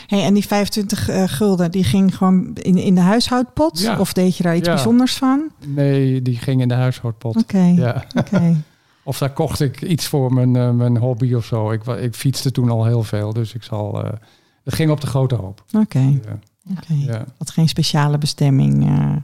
Hey, 0.07 0.23
en 0.23 0.33
die 0.33 0.47
25 0.47 1.09
eh, 1.09 1.23
gulden, 1.27 1.71
die 1.71 1.83
ging 1.83 2.15
gewoon 2.17 2.53
in, 2.55 2.77
in 2.77 2.95
de 2.95 3.01
huishoudpot? 3.01 3.79
Ja. 3.79 3.99
Of 3.99 4.13
deed 4.13 4.37
je 4.37 4.43
daar 4.43 4.55
iets 4.55 4.67
Ja. 4.67 4.73
bijzonders 4.73 5.17
van? 5.17 5.49
Nee, 5.65 6.21
die 6.21 6.37
ging 6.37 6.61
in 6.61 6.67
de 6.67 6.73
huishoudpot. 6.73 7.35
Oké, 7.37 7.73
Ja. 7.75 8.03
oké. 8.15 8.55
Of 9.03 9.17
daar 9.17 9.33
kocht 9.33 9.59
ik 9.59 9.81
iets 9.81 10.07
voor 10.07 10.33
mijn, 10.33 10.55
eh, 10.55 10.69
mijn 10.71 10.97
hobby 10.97 11.33
of 11.33 11.45
zo. 11.45 11.71
Ik, 11.71 11.85
ik 11.85 12.15
fietste 12.15 12.51
toen 12.51 12.69
al 12.69 12.85
heel 12.85 13.03
veel, 13.03 13.33
dus 13.33 13.53
ik 13.53 13.63
zal... 13.63 14.03
eh, 14.03 14.11
het 14.63 14.73
ging 14.75 14.91
op 14.91 15.01
de 15.01 15.07
grote 15.07 15.35
hoop. 15.35 15.63
Oké, 15.77 15.99
Ja. 15.99 16.39
Oké. 16.71 16.93
Ja. 16.93 17.25
Had 17.37 17.49
geen 17.49 17.69
speciale 17.69 18.17
bestemming. 18.17 18.87
eh. 18.87 19.15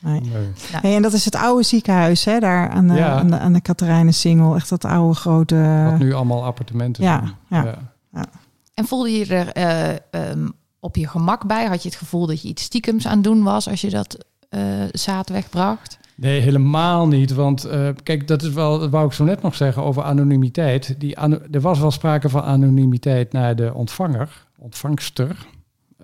nee. 0.00 0.20
Nee. 0.20 0.48
Hey, 0.70 0.96
en 0.96 1.02
dat 1.02 1.12
is 1.12 1.24
het 1.24 1.34
oude 1.36 1.62
ziekenhuis, 1.62 2.24
hè? 2.24 2.38
Daar 2.38 2.68
aan 2.70 2.88
de, 2.88 2.94
Ja. 2.94 3.18
aan 3.18 3.30
de, 3.30 3.38
aan 3.38 3.52
de 3.52 3.60
Katerijnensingel. 3.60 4.54
Echt 4.54 4.68
dat 4.68 4.84
oude 4.84 5.14
grote... 5.14 5.88
Wat 5.90 5.98
nu 5.98 6.12
allemaal 6.12 6.44
appartementen 6.44 7.04
ja, 7.04 7.34
zijn. 7.48 7.64
ja. 7.64 8.26
En 8.74 8.86
voelde 8.86 9.10
je 9.10 9.26
er 9.26 9.48
eh, 9.52 9.90
ehm, 10.10 10.48
op 10.80 10.96
je 10.96 11.08
gemak 11.08 11.46
bij? 11.46 11.66
Had 11.66 11.82
je 11.82 11.88
het 11.88 11.98
gevoel 11.98 12.26
dat 12.26 12.42
je 12.42 12.48
iets 12.48 12.62
stiekems 12.62 13.06
aan 13.06 13.14
het 13.14 13.24
doen 13.24 13.42
was 13.42 13.68
als 13.68 13.80
je 13.80 13.90
dat 13.90 14.24
eh 14.48 14.60
zaad 14.92 15.28
wegbracht? 15.28 15.98
Nee, 16.14 16.40
helemaal 16.40 17.06
niet. 17.08 17.32
Want 17.32 17.64
eh, 17.64 17.88
kijk, 18.02 18.28
dat 18.28 18.42
is 18.42 18.52
wel, 18.52 18.78
dat 18.78 18.90
wou 18.90 19.06
ik 19.06 19.12
zo 19.12 19.24
net 19.24 19.42
nog 19.42 19.54
zeggen 19.54 19.82
over 19.82 20.02
anonimiteit. 20.02 20.94
Die 20.98 21.16
er 21.50 21.60
was 21.60 21.78
wel 21.78 21.90
sprake 21.90 22.28
van 22.28 22.42
anonimiteit 22.42 23.32
naar 23.32 23.56
de 23.56 23.74
ontvanger, 23.74 24.46
ontvangster. 24.58 25.46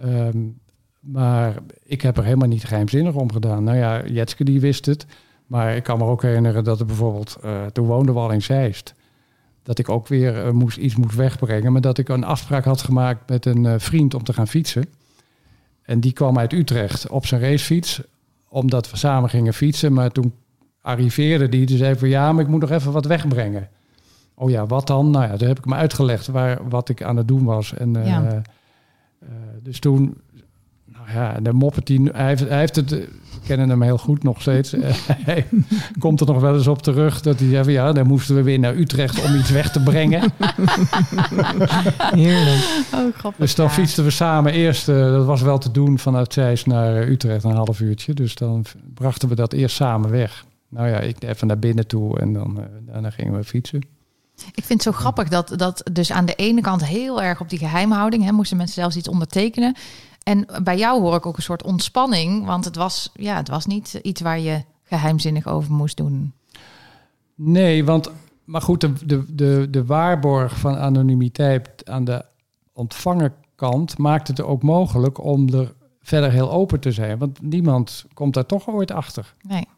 Ehm, 0.00 0.38
maar 1.00 1.54
ik 1.82 2.02
heb 2.02 2.16
er 2.16 2.24
helemaal 2.24 2.48
niet 2.48 2.64
geheimzinnig 2.64 3.14
om 3.14 3.32
gedaan. 3.32 3.64
Nou 3.64 3.76
ja, 3.76 4.06
Jetske 4.06 4.44
die 4.44 4.60
wist 4.60 4.86
het. 4.86 5.06
Maar 5.46 5.76
ik 5.76 5.82
kan 5.82 5.98
me 5.98 6.04
ook 6.04 6.22
herinneren 6.22 6.64
dat 6.64 6.80
er 6.80 6.86
bijvoorbeeld, 6.86 7.36
eh, 7.42 7.66
toen 7.66 7.86
woonden 7.86 8.14
we 8.14 8.20
al 8.20 8.30
in 8.30 8.42
Zeist. 8.42 8.94
Dat 9.62 9.78
ik 9.78 9.88
ook 9.88 10.08
weer 10.08 10.44
eh, 10.44 10.50
moest, 10.50 10.76
iets 10.76 10.96
moest 10.96 11.14
wegbrengen. 11.14 11.72
Maar 11.72 11.80
dat 11.80 11.98
ik 11.98 12.08
een 12.08 12.24
afspraak 12.24 12.64
had 12.64 12.82
gemaakt 12.82 13.28
met 13.28 13.46
een 13.46 13.66
eh, 13.66 13.74
vriend 13.78 14.14
om 14.14 14.22
te 14.22 14.32
gaan 14.32 14.48
fietsen. 14.48 14.84
En 15.82 16.00
die 16.00 16.12
kwam 16.12 16.38
uit 16.38 16.52
Utrecht 16.52 17.08
op 17.08 17.26
zijn 17.26 17.40
racefiets 17.40 18.00
omdat 18.48 18.90
we 18.90 18.96
samen 18.96 19.30
gingen 19.30 19.54
fietsen. 19.54 19.92
Maar 19.92 20.10
toen 20.10 20.34
arriveerde 20.80 21.48
die, 21.48 21.66
dus 21.66 21.78
zei 21.78 21.96
van 21.96 22.08
ja, 22.08 22.32
maar 22.32 22.44
ik 22.44 22.50
moet 22.50 22.60
nog 22.60 22.70
even 22.70 22.92
wat 22.92 23.04
wegbrengen. 23.04 23.68
Oh 24.34 24.50
ja, 24.50 24.66
wat 24.66 24.86
dan? 24.86 25.10
Nou 25.10 25.24
ja, 25.24 25.36
toen 25.36 25.48
heb 25.48 25.58
ik 25.58 25.64
hem 25.64 25.74
uitgelegd 25.74 26.26
waar, 26.26 26.68
wat 26.68 26.88
ik 26.88 27.02
aan 27.02 27.16
het 27.16 27.28
doen 27.28 27.44
was. 27.44 27.74
En, 27.74 27.92
Ja. 27.92 28.42
Eh, 29.18 29.28
dus 29.62 29.78
toen, 29.78 30.14
nou 30.84 31.10
ja, 31.12 31.40
de 31.40 31.52
moppet 31.52 31.86
die, 31.86 32.10
hij 32.12 32.26
heeft, 32.26 32.48
hij 32.48 32.58
heeft 32.58 32.76
het, 32.76 32.92
eh, 32.92 33.06
kennen 33.46 33.68
hem 33.68 33.82
heel 33.82 33.98
goed 33.98 34.22
nog 34.22 34.40
steeds. 34.40 34.74
hij 35.30 35.46
komt 35.98 36.20
er 36.20 36.26
nog 36.26 36.40
wel 36.40 36.54
eens 36.54 36.66
op 36.66 36.82
terug 36.82 37.20
dat 37.20 37.38
hij 37.38 37.48
zei 37.48 37.64
van 37.64 37.72
ja, 37.72 37.92
dan 37.92 38.06
moesten 38.06 38.34
we 38.34 38.42
weer 38.42 38.58
naar 38.58 38.76
Utrecht 38.76 39.24
om 39.24 39.34
iets 39.34 39.50
weg 39.50 39.70
te 39.70 39.82
brengen. 39.82 40.20
Heerlijk. 42.22 42.84
Oh, 42.94 43.14
grappig. 43.14 43.40
Dus 43.40 43.54
dan 43.54 43.66
ja. 43.66 43.72
fietsten 43.72 44.04
we 44.04 44.10
samen 44.10 44.52
eerst, 44.52 44.88
eh, 44.88 45.10
dat 45.10 45.26
was 45.26 45.42
wel 45.42 45.58
te 45.58 45.70
doen 45.70 45.98
vanuit 45.98 46.32
Zeist 46.32 46.66
naar 46.66 46.96
eh, 46.96 47.08
Utrecht, 47.08 47.44
een 47.44 47.50
half 47.50 47.80
uurtje. 47.80 48.14
Dus 48.14 48.34
dan 48.34 48.64
brachten 48.94 49.28
we 49.28 49.34
dat 49.34 49.52
eerst 49.52 49.76
samen 49.76 50.10
weg. 50.10 50.44
Nou 50.68 50.88
ja, 50.88 51.00
ik 51.00 51.22
even 51.22 51.46
naar 51.46 51.58
binnen 51.58 51.86
toe 51.86 52.20
en 52.20 52.32
dan, 52.32 52.60
eh, 52.60 52.64
daarna 52.80 53.10
gingen 53.10 53.36
we 53.36 53.44
fietsen. 53.44 53.80
Ik 54.36 54.64
vind 54.64 54.84
het 54.84 54.94
zo 54.94 55.00
grappig 55.00 55.28
dat, 55.28 55.52
dat 55.56 55.90
dus 55.92 56.12
aan 56.12 56.26
de 56.26 56.34
ene 56.34 56.60
kant 56.60 56.84
heel 56.84 57.22
erg 57.22 57.40
op 57.40 57.48
die 57.48 57.58
geheimhouding, 57.58 58.24
hè, 58.24 58.32
moesten 58.32 58.56
mensen 58.56 58.74
zelfs 58.74 58.96
iets 58.96 59.08
ondertekenen. 59.08 59.76
En 60.22 60.46
bij 60.62 60.78
jou 60.78 61.00
hoor 61.00 61.14
ik 61.14 61.26
ook 61.26 61.36
een 61.36 61.42
soort 61.42 61.62
ontspanning, 61.62 62.46
want 62.46 62.64
het 62.64 62.76
was, 62.76 63.10
ja, 63.14 63.36
het 63.36 63.48
was 63.48 63.66
niet 63.66 63.98
iets 64.02 64.20
waar 64.20 64.38
je 64.38 64.64
geheimzinnig 64.82 65.46
over 65.46 65.72
moest 65.72 65.96
doen. 65.96 66.32
Nee, 67.34 67.84
want, 67.84 68.10
maar 68.44 68.62
goed, 68.62 68.80
de, 68.80 68.92
de, 69.06 69.34
de, 69.34 69.66
de 69.70 69.84
waarborg 69.84 70.58
van 70.58 70.76
anonimiteit 70.76 71.88
aan 71.88 72.04
de 72.04 72.24
ontvangerkant 72.72 73.98
maakt 73.98 74.28
het 74.28 74.42
ook 74.42 74.62
mogelijk 74.62 75.24
om 75.24 75.48
er 75.48 75.74
verder 76.00 76.30
heel 76.30 76.50
open 76.50 76.80
te 76.80 76.92
zijn. 76.92 77.18
Want 77.18 77.42
niemand 77.42 78.04
komt 78.14 78.34
daar 78.34 78.46
toch 78.46 78.68
ooit 78.68 78.90
achter. 78.90 79.34
Nee, 79.40 79.68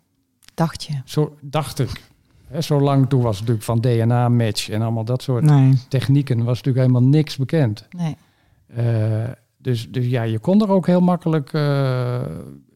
dacht 0.55 0.85
je. 0.85 1.01
Zo 1.05 1.37
dacht 1.41 1.79
ik. 1.79 2.03
Hè, 2.49 2.61
zo 2.61 2.81
lang 2.81 3.09
toen 3.09 3.23
was 3.23 3.39
het 3.39 3.49
natuurlijk 3.49 3.65
van 3.65 3.81
DNA-match 3.81 4.69
en 4.71 4.83
allemaal 4.83 5.05
dat 5.05 5.23
soort 5.23 5.45
Nee. 5.45 5.79
technieken 5.89 6.37
was 6.45 6.57
natuurlijk 6.63 6.87
helemaal 6.87 7.09
niks 7.09 7.37
bekend. 7.37 7.87
Nee. 7.91 8.17
Eh, 8.67 9.31
dus, 9.59 9.91
dus 9.91 10.07
ja, 10.07 10.23
je 10.23 10.39
kon 10.39 10.63
er 10.63 10.71
ook 10.71 10.87
heel 10.87 11.01
makkelijk 11.01 11.53
eh, 11.53 12.21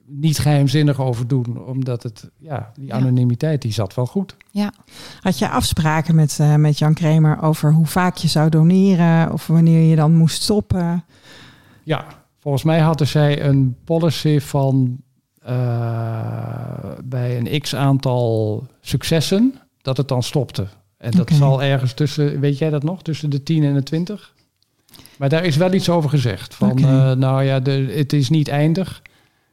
niet 0.07 0.39
geheimzinnig 0.39 1.01
over 1.01 1.27
doen, 1.29 1.65
omdat 1.67 2.03
het, 2.03 2.31
ja, 2.39 2.73
die 2.75 2.95
anonimiteit 2.95 3.63
die 3.63 3.73
zat 3.73 3.95
wel 3.95 4.07
goed. 4.07 4.37
Ja, 4.51 4.73
Had 5.21 5.39
je 5.39 5.49
afspraken 5.49 6.15
met, 6.15 6.39
eh, 6.41 6.55
met 6.55 6.79
Jan 6.79 6.95
Kramer 6.95 7.43
over 7.43 7.73
hoe 7.73 7.87
vaak 7.87 8.17
je 8.17 8.29
zou 8.29 8.49
doneren 8.49 9.33
of 9.33 9.47
wanneer 9.47 9.89
je 9.89 9.97
dan 9.97 10.15
moest 10.17 10.43
stoppen? 10.43 11.05
Ja, 11.83 12.05
volgens 12.39 12.65
mij 12.65 12.81
hadden 12.81 13.07
zij 13.07 13.43
een 13.45 13.77
policy 13.85 14.41
van 14.41 15.01
bij 17.05 17.39
een 17.39 17.61
x 17.61 17.75
aantal 17.75 18.63
successen 18.81 19.55
dat 19.83 19.97
het 19.97 20.09
dan 20.09 20.23
stopte. 20.23 20.67
En 20.97 21.11
dat 21.11 21.31
zal 21.31 21.63
ergens 21.63 21.93
tussen, 21.93 22.41
weet 22.41 22.59
jij 22.59 22.71
dat 22.71 22.83
nog, 22.83 23.03
tussen 23.03 23.31
de 23.31 23.43
10 23.43 23.65
en 23.65 23.75
de 23.75 23.83
20? 23.83 24.35
Maar 25.19 25.29
daar 25.29 25.45
is 25.45 25.57
wel 25.57 25.73
iets 25.73 25.89
over 25.89 26.11
gezegd. 26.11 26.55
Van, 26.55 26.79
eh, 26.79 27.13
nou 27.13 27.43
ja, 27.43 27.61
de, 27.61 27.93
het 27.97 28.13
is 28.13 28.31
niet 28.31 28.49
eindig. 28.49 29.03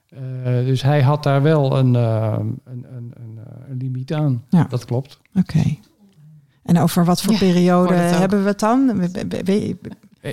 Eh, 0.10 0.20
dus 0.44 0.82
hij 0.82 1.02
had 1.02 1.24
daar 1.24 1.42
wel 1.42 1.78
een, 1.78 1.96
eh, 1.96 2.36
een, 2.40 2.60
een, 2.66 3.14
een, 3.16 3.40
een 3.70 3.78
limiet 3.78 4.14
aan. 4.14 4.44
Ja. 4.50 4.66
Dat 4.70 4.86
klopt. 4.86 5.20
Oké. 5.36 5.78
En 6.64 6.80
over 6.80 7.06
wat 7.06 7.22
voor 7.22 7.34
Ja, 7.34 7.40
periode 7.40 7.94
hebben 7.94 8.42
we 8.42 8.48
het 8.48 8.60
dan? 8.60 9.10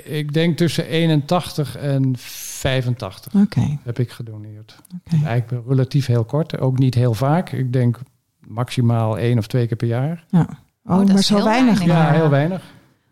Ik 0.04 0.32
denk 0.32 0.56
tussen 0.56 0.86
81 0.86 1.76
en 1.76 2.12
85 2.16 3.34
Oké. 3.34 3.78
heb 3.82 3.98
ik 3.98 4.10
gedoneerd. 4.10 4.76
oké. 4.94 5.24
Eigenlijk 5.24 5.66
relatief 5.68 6.06
heel 6.06 6.24
kort, 6.24 6.58
ook 6.58 6.78
niet 6.78 6.94
heel 6.94 7.14
vaak. 7.14 7.52
Ik 7.52 7.72
denk 7.72 8.00
maximaal 8.46 9.18
één 9.18 9.38
of 9.38 9.46
twee 9.46 9.66
keer 9.66 9.76
per 9.76 9.88
jaar. 9.88 10.24
Ja. 10.28 10.48
Oh, 10.84 10.96
dat 10.98 11.06
maar 11.06 11.16
is 11.18 11.26
zo 11.26 11.34
heel 11.34 11.44
weinig. 11.44 11.78
weinig. 11.78 11.96
Ja, 11.96 12.02
maar. 12.02 12.14
heel 12.14 12.28
weinig. 12.28 12.62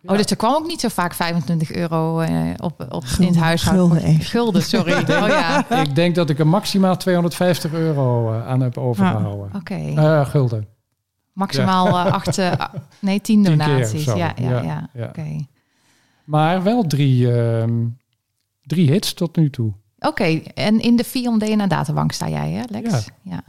Oh, 0.07 0.16
dus 0.16 0.27
er 0.27 0.37
kwam 0.37 0.55
ook 0.55 0.66
niet 0.66 0.81
zo 0.81 0.88
vaak 0.88 1.14
25 1.14 1.73
euro 1.73 2.20
eh, 2.20 2.31
op, 2.61 2.87
op 2.88 3.05
in 3.18 3.27
het 3.27 3.37
huishouden. 3.37 3.87
Gulden 3.90 4.09
even. 4.09 4.25
Gulden, 4.25 4.62
sorry. 4.62 4.92
Oh 5.23 5.29
ja, 5.29 5.70
Ik 5.83 5.94
denk 5.94 6.14
dat 6.14 6.31
ik 6.31 6.38
er 6.38 6.47
maximaal 6.47 6.97
250 6.97 7.73
euro 7.73 8.33
eh, 8.33 8.47
aan 8.47 8.61
heb 8.61 8.79
overgehouden. 8.79 9.51
oké. 9.57 9.75
Eh, 9.75 10.27
gulden. 10.27 10.66
Maximaal 11.33 11.87
eh, 11.88 12.12
acht, 12.12 12.38
ah, 12.38 12.61
nee, 12.99 13.20
tien 13.20 13.42
Tien 13.44 13.57
keer 13.59 13.66
donaties. 13.66 14.05
Ja, 14.05 14.14
ja, 14.14 14.33
Ja, 14.37 14.62
ja. 14.62 14.88
ja. 14.92 15.07
Oké. 15.09 15.47
Maar 16.25 16.62
wel 16.62 16.83
drie, 16.83 17.33
ehm, 17.33 17.87
drie 18.62 18.90
hits 18.90 19.14
tot 19.14 19.37
nu 19.37 19.51
toe. 19.51 19.73
Oké, 19.99 20.25
en 20.55 20.81
in 20.81 20.97
de 20.97 21.05
FIOM 21.05 21.38
DNA 21.38 21.66
databank 21.66 22.12
sta 22.12 22.29
jij, 22.29 22.51
hè, 22.51 22.62
Lex? 22.68 23.09
Ja. 23.23 23.42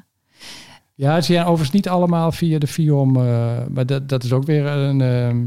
Ja. 0.96 1.22
Ze 1.22 1.34
zijn 1.34 1.42
overigens 1.46 1.72
niet 1.72 1.90
allemaal 1.90 2.32
via 2.32 2.60
de 2.60 2.68
FIOM. 2.68 3.16
eh, 3.16 3.24
maar 3.70 3.86
dat, 3.86 4.10
dat 4.10 4.24
is 4.24 4.34
ook 4.34 4.46
weer 4.46 4.66
een 4.66 5.02
ehm, 5.02 5.44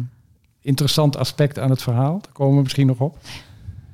interessant 0.60 1.16
aspect 1.16 1.58
aan 1.58 1.70
het 1.70 1.82
verhaal. 1.82 2.18
Daar 2.20 2.32
komen 2.32 2.56
we 2.56 2.62
misschien 2.62 2.86
nog 2.86 2.98
op. 3.00 3.16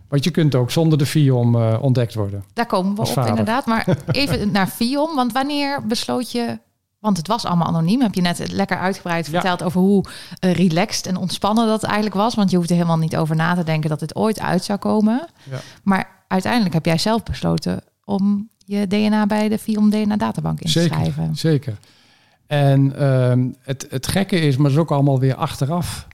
Want 0.08 0.24
je 0.24 0.30
kunt 0.30 0.54
ook 0.54 0.70
zonder 0.70 0.98
de 0.98 1.06
FIOM 1.06 1.54
eh, 1.54 1.78
ontdekt 1.80 2.14
worden. 2.14 2.44
Daar 2.52 2.66
komen 2.66 2.94
we 2.94 3.00
op, 3.00 3.06
vader. 3.06 3.30
inderdaad. 3.30 3.66
Maar 3.66 3.86
even 4.06 4.50
naar 4.50 4.66
FIOM, 4.66 5.14
want 5.14 5.32
wanneer 5.32 5.86
besloot 5.86 6.32
je... 6.32 6.58
Want 6.98 7.16
het 7.16 7.26
was 7.28 7.44
allemaal 7.44 7.66
anoniem. 7.66 8.00
Heb 8.00 8.14
je 8.14 8.20
net 8.20 8.52
lekker 8.52 8.78
uitgebreid 8.78 9.26
Ja. 9.26 9.32
verteld 9.32 9.62
over 9.62 9.80
hoe 9.80 10.04
eh, 10.38 10.52
relaxed 10.54 11.06
en 11.06 11.16
ontspannen 11.16 11.66
dat 11.66 11.82
eigenlijk 11.82 12.14
was. 12.14 12.34
Want 12.34 12.50
je 12.50 12.56
hoeft 12.56 12.68
er 12.70 12.76
helemaal 12.76 12.98
niet 12.98 13.16
over 13.16 13.36
na 13.36 13.54
te 13.54 13.64
denken 13.64 13.90
dat 13.90 14.00
het 14.00 14.14
ooit 14.16 14.40
uit 14.40 14.64
zou 14.64 14.78
komen. 14.78 15.26
Ja. 15.50 15.58
Maar 15.82 16.24
uiteindelijk 16.28 16.74
heb 16.74 16.84
jij 16.86 16.98
zelf 16.98 17.22
besloten 17.22 17.82
om 18.04 18.48
je 18.64 18.86
DNA 18.86 19.26
bij 19.26 19.48
de 19.48 19.58
FIOM 19.58 19.90
DNA 19.90 20.16
databank 20.16 20.60
in 20.60 20.66
te 20.66 20.80
Zeker, 20.80 21.12
zeker. 21.32 21.78
En 22.46 22.96
ehm, 22.98 23.48
het, 23.60 23.86
het 23.90 24.06
gekke 24.06 24.36
is, 24.36 24.56
maar 24.56 24.64
dat 24.64 24.72
is 24.72 24.78
ook 24.78 24.90
allemaal 24.90 25.20
weer 25.20 25.34
achteraf, 25.34 26.08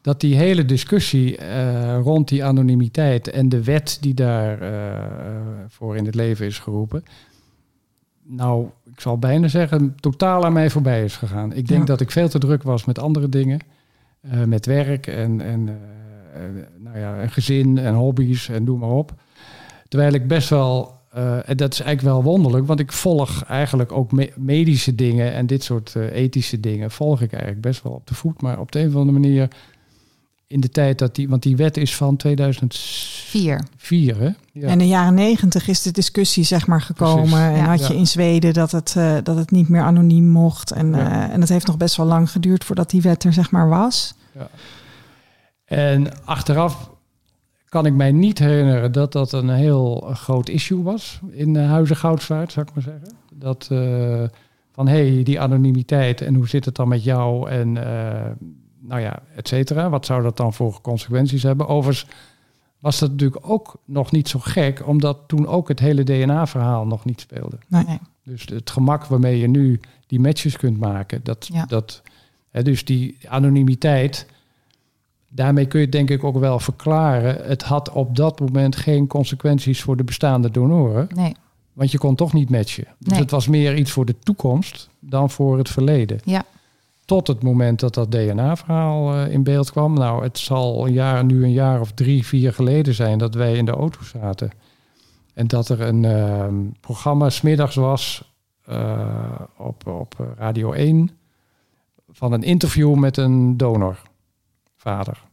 dat 0.00 0.20
die 0.20 0.36
hele 0.36 0.64
discussie 0.64 1.36
eh, 1.36 1.98
rond 2.02 2.28
die 2.28 2.44
anonimiteit 2.44 3.30
en 3.30 3.48
de 3.48 3.64
wet 3.64 3.98
die 4.00 4.14
daar 4.14 4.60
eh, 4.62 5.00
voor 5.68 5.96
in 5.96 6.04
het 6.06 6.14
leven 6.14 6.46
is 6.46 6.58
geroepen, 6.58 7.02
nou, 8.22 8.66
ik 8.94 9.00
zal 9.00 9.18
bijna 9.18 9.48
zeggen, 9.48 9.94
totaal 10.00 10.44
aan 10.44 10.52
mij 10.52 10.70
voorbij 10.70 11.04
is 11.04 11.16
gegaan. 11.16 11.52
Ik 11.52 11.66
denk 11.68 11.80
Ja. 11.80 11.86
dat 11.86 12.00
ik 12.00 12.10
veel 12.10 12.28
te 12.28 12.38
druk 12.38 12.62
was 12.62 12.84
met 12.84 12.98
andere 12.98 13.28
dingen, 13.28 13.58
eh, 14.20 14.42
met 14.44 14.66
werk 14.66 15.06
en, 15.06 15.40
en 15.40 15.64
nou 16.78 16.98
ja, 16.98 17.22
een 17.22 17.30
gezin 17.30 17.78
en 17.78 17.94
hobby's 17.94 18.48
en 18.48 18.64
noem 18.64 18.78
maar 18.78 18.90
op. 18.90 19.12
Terwijl 19.88 20.12
ik 20.12 20.28
best 20.28 20.48
wel, 20.48 20.97
en 21.20 21.56
dat 21.56 21.72
is 21.72 21.80
eigenlijk 21.80 22.14
wel 22.14 22.22
wonderlijk, 22.32 22.66
want 22.66 22.80
ik 22.80 22.92
volg 22.92 23.42
eigenlijk 23.44 23.92
ook 23.92 24.12
me- 24.12 24.32
medische 24.36 24.94
dingen 24.94 25.32
en 25.32 25.46
dit 25.46 25.64
soort 25.64 25.94
eh, 25.96 26.12
ethische 26.12 26.60
dingen, 26.60 26.90
volg 26.90 27.20
ik 27.20 27.32
eigenlijk 27.32 27.62
best 27.62 27.82
wel 27.82 27.92
op 27.92 28.06
de 28.06 28.14
voet. 28.14 28.42
Maar 28.42 28.58
op 28.60 28.72
de 28.72 28.80
een 28.80 28.88
of 28.88 28.94
andere 28.94 29.18
manier, 29.18 29.48
in 30.46 30.60
de 30.60 30.68
tijd 30.68 30.98
dat 30.98 31.14
die, 31.14 31.28
want 31.28 31.42
die 31.42 31.56
wet 31.56 31.76
is 31.76 31.96
van 31.96 32.16
2004, 32.16 33.60
Vier. 33.76 34.18
hè? 34.18 34.24
Ja. 34.52 34.66
En 34.66 34.70
in 34.70 34.78
de 34.78 34.86
jaren 34.86 35.14
negentig 35.14 35.68
is 35.68 35.82
de 35.82 35.90
discussie 35.90 36.44
zeg 36.44 36.66
maar 36.66 36.82
gekomen. 36.82 37.22
Precies. 37.28 37.38
En 37.46 37.56
Ja. 37.56 37.64
had 37.64 37.86
je 37.86 37.92
Ja. 37.92 37.98
in 37.98 38.06
Zweden 38.06 38.52
dat 38.54 38.70
het, 38.70 38.94
eh, 38.96 39.16
dat 39.22 39.36
het 39.36 39.50
niet 39.50 39.68
meer 39.68 39.82
anoniem 39.82 40.26
mocht. 40.28 40.70
En, 40.70 40.90
Ja. 40.94 41.26
eh, 41.28 41.34
en 41.34 41.40
het 41.40 41.48
heeft 41.48 41.66
nog 41.66 41.76
best 41.76 41.96
wel 41.96 42.06
lang 42.06 42.30
geduurd 42.30 42.64
voordat 42.64 42.90
die 42.90 43.02
wet 43.02 43.24
er 43.24 43.32
zeg 43.32 43.50
maar 43.50 43.68
was. 43.68 44.14
En 45.64 46.24
achteraf 46.24 46.90
kan 47.68 47.86
ik 47.86 47.94
mij 47.94 48.12
niet 48.12 48.38
herinneren 48.38 48.92
dat 48.92 49.12
dat 49.12 49.32
een 49.32 49.48
heel 49.48 50.10
groot 50.12 50.48
issue 50.48 50.82
was 50.82 51.20
in 51.30 51.54
uh, 51.54 51.68
Huizen 51.70 51.96
Goudswaard, 51.96 52.52
zou 52.52 52.66
ik 52.68 52.74
maar 52.74 52.84
zeggen. 52.84 53.16
Dat 53.32 53.68
uh, 53.72 54.24
van 54.72 54.88
hé, 54.88 55.12
hey, 55.12 55.22
die 55.22 55.40
anonimiteit 55.40 56.20
en 56.20 56.34
hoe 56.34 56.48
zit 56.48 56.64
het 56.64 56.74
dan 56.74 56.88
met 56.88 57.04
jou 57.04 57.50
en 57.50 57.76
uh, 57.76 58.30
nou 58.80 59.00
ja, 59.00 59.22
et 59.34 59.48
cetera. 59.48 59.90
Wat 59.90 60.06
zou 60.06 60.22
dat 60.22 60.36
dan 60.36 60.54
voor 60.54 60.80
consequenties 60.80 61.42
hebben? 61.42 61.68
Overigens 61.68 62.10
was 62.78 62.98
dat 62.98 63.10
natuurlijk 63.10 63.50
ook 63.50 63.76
nog 63.84 64.12
niet 64.12 64.28
zo 64.28 64.38
gek, 64.38 64.86
omdat 64.86 65.18
toen 65.26 65.46
ook 65.46 65.68
het 65.68 65.78
hele 65.80 66.04
DNA-verhaal 66.04 66.86
nog 66.86 67.04
niet 67.04 67.20
speelde. 67.20 67.58
Nee. 67.68 67.98
Dus 68.24 68.44
het 68.44 68.70
gemak 68.70 69.04
waarmee 69.04 69.38
je 69.38 69.48
nu 69.48 69.80
die 70.06 70.20
matches 70.20 70.56
kunt 70.56 70.78
maken, 70.78 71.20
dat, 71.22 71.48
Ja. 71.52 71.64
dat 71.66 72.02
hè, 72.50 72.62
dus 72.62 72.84
die 72.84 73.16
anonimiteit, 73.28 74.26
daarmee 75.28 75.66
kun 75.66 75.80
je 75.80 75.88
denk 75.88 76.10
ik 76.10 76.24
ook 76.24 76.38
wel 76.38 76.58
verklaren. 76.58 77.46
Het 77.48 77.62
had 77.62 77.90
op 77.90 78.16
dat 78.16 78.40
moment 78.40 78.76
geen 78.76 79.06
consequenties 79.06 79.82
voor 79.82 79.96
de 79.96 80.04
bestaande 80.04 80.50
donoren, 80.50 81.08
Nee. 81.14 81.34
want 81.72 81.90
je 81.90 81.98
kon 81.98 82.14
toch 82.14 82.32
niet 82.32 82.50
matchen. 82.50 82.86
Dus 82.98 83.12
Nee. 83.12 83.20
het 83.20 83.30
was 83.30 83.48
meer 83.48 83.76
iets 83.76 83.90
voor 83.90 84.04
de 84.04 84.18
toekomst 84.18 84.88
dan 84.98 85.30
voor 85.30 85.58
het 85.58 85.68
verleden. 85.68 86.18
Ja. 86.24 86.44
Tot 87.04 87.26
het 87.26 87.42
moment 87.42 87.80
dat 87.80 87.94
dat 87.94 88.10
DNA-verhaal 88.12 89.14
eh, 89.14 89.32
in 89.32 89.42
beeld 89.42 89.70
kwam. 89.70 89.94
Nou, 89.94 90.22
het 90.22 90.38
zal 90.38 90.86
een 90.86 90.92
jaar, 90.92 91.24
nu 91.24 91.44
een 91.44 91.52
jaar 91.52 91.80
of 91.80 91.92
drie, 91.92 92.26
vier 92.26 92.52
geleden 92.52 92.94
zijn 92.94 93.18
dat 93.18 93.34
wij 93.34 93.56
in 93.56 93.64
de 93.64 93.70
auto 93.72 93.98
zaten. 94.02 94.50
En 95.34 95.46
dat 95.46 95.68
er 95.68 95.80
een 95.80 96.04
ehm, 96.04 96.54
programma 96.80 97.30
smiddags 97.30 97.74
was 97.74 98.32
eh, 98.64 99.40
op, 99.56 99.86
op 99.86 100.34
Radio 100.38 100.72
1 100.72 101.10
van 102.10 102.32
een 102.32 102.42
interview 102.42 102.94
met 102.94 103.16
een 103.16 103.56
donorvader. 104.82 105.26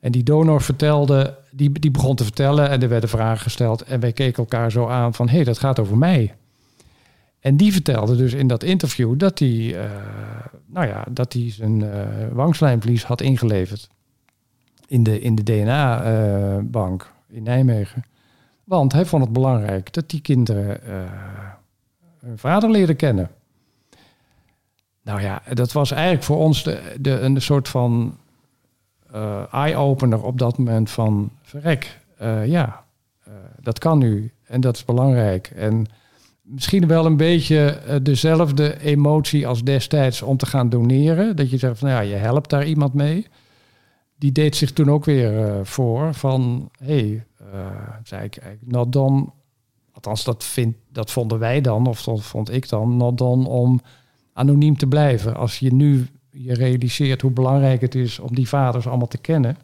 En 0.00 0.12
die 0.12 0.22
donor 0.22 0.62
vertelde, 0.62 1.38
die, 1.50 1.78
die 1.78 1.90
begon 1.90 2.16
te 2.16 2.24
vertellen 2.24 2.68
en 2.68 2.82
er 2.82 2.88
werden 2.88 3.08
vragen 3.08 3.42
gesteld. 3.42 3.82
En 3.82 4.00
wij 4.00 4.12
keken 4.12 4.42
elkaar 4.42 4.70
zo 4.70 4.88
aan 4.88 5.14
van, 5.14 5.28
hé, 5.28 5.34
hey, 5.34 5.44
dat 5.44 5.58
gaat 5.58 5.78
over 5.78 5.98
mij. 5.98 6.34
En 7.40 7.56
die 7.56 7.72
vertelde 7.72 8.16
dus 8.16 8.32
in 8.32 8.46
dat 8.46 8.62
interview 8.62 9.18
dat 9.18 9.38
hij, 9.38 9.80
eh, 9.80 9.90
nou 10.66 10.86
ja, 10.86 11.04
dat 11.10 11.32
hij 11.32 11.50
zijn 11.50 11.82
eh, 11.82 12.06
wangslijmvlies 12.32 13.04
had 13.04 13.20
ingeleverd 13.20 13.88
in 14.86 15.02
de, 15.02 15.20
in 15.20 15.34
de 15.34 15.42
DNA-bank 15.42 17.12
in 17.28 17.42
Nijmegen. 17.42 18.04
Want 18.64 18.92
hij 18.92 19.04
vond 19.04 19.24
het 19.24 19.32
belangrijk 19.32 19.92
dat 19.92 20.10
die 20.10 20.20
kinderen 20.20 20.84
eh, 20.84 20.94
hun 22.20 22.38
vader 22.38 22.70
leerden 22.70 22.96
kennen. 22.96 23.30
Nou 25.02 25.20
ja, 25.20 25.42
dat 25.52 25.72
was 25.72 25.90
eigenlijk 25.90 26.24
voor 26.24 26.36
ons 26.36 26.64
de, 26.64 26.96
de, 27.00 27.10
een 27.10 27.42
soort 27.42 27.68
van 27.68 28.16
uh, 28.16 28.21
eye-opener 29.50 30.22
op 30.22 30.38
dat 30.38 30.58
moment 30.58 30.90
van 30.90 31.30
verrek. 31.42 32.00
Uh, 32.22 32.46
ja, 32.46 32.84
uh, 33.28 33.34
dat 33.60 33.78
kan 33.78 33.98
nu 33.98 34.32
en 34.46 34.60
dat 34.60 34.76
is 34.76 34.84
belangrijk. 34.84 35.52
En 35.56 35.86
misschien 36.42 36.86
wel 36.86 37.06
een 37.06 37.16
beetje 37.16 37.80
dezelfde 38.02 38.80
emotie 38.80 39.46
als 39.46 39.62
destijds 39.62 40.22
om 40.22 40.36
te 40.36 40.46
gaan 40.46 40.68
doneren. 40.68 41.36
Dat 41.36 41.50
je 41.50 41.58
zegt 41.58 41.78
van 41.78 41.88
nou 41.88 42.04
ja, 42.04 42.10
je 42.10 42.16
helpt 42.16 42.50
daar 42.50 42.66
iemand 42.66 42.94
mee. 42.94 43.26
Die 44.18 44.32
deed 44.32 44.56
zich 44.56 44.72
toen 44.72 44.90
ook 44.90 45.04
weer 45.04 45.60
voor 45.66 46.14
van 46.14 46.70
hé, 46.84 46.94
hey, 46.94 47.24
zei 48.02 48.24
ik, 48.24 48.42
not 48.60 48.92
done. 48.92 49.26
Althans, 49.92 50.24
dat, 50.24 50.44
vind, 50.44 50.76
dat 50.92 51.10
vonden 51.10 51.38
wij 51.38 51.60
dan, 51.60 51.86
of 51.86 52.02
dat 52.02 52.22
vond 52.22 52.52
ik 52.52 52.68
dan, 52.68 52.96
not 52.96 53.18
done 53.18 53.48
om 53.48 53.80
anoniem 54.32 54.76
te 54.76 54.86
blijven. 54.86 55.36
Als 55.36 55.58
je 55.58 55.74
nu 55.74 56.06
je 56.32 56.54
realiseert 56.54 57.20
hoe 57.20 57.30
belangrijk 57.30 57.80
het 57.80 57.94
is 57.94 58.18
om 58.18 58.34
die 58.34 58.48
vaders 58.48 58.86
allemaal 58.86 59.08
te 59.08 59.18
kennen. 59.18 59.56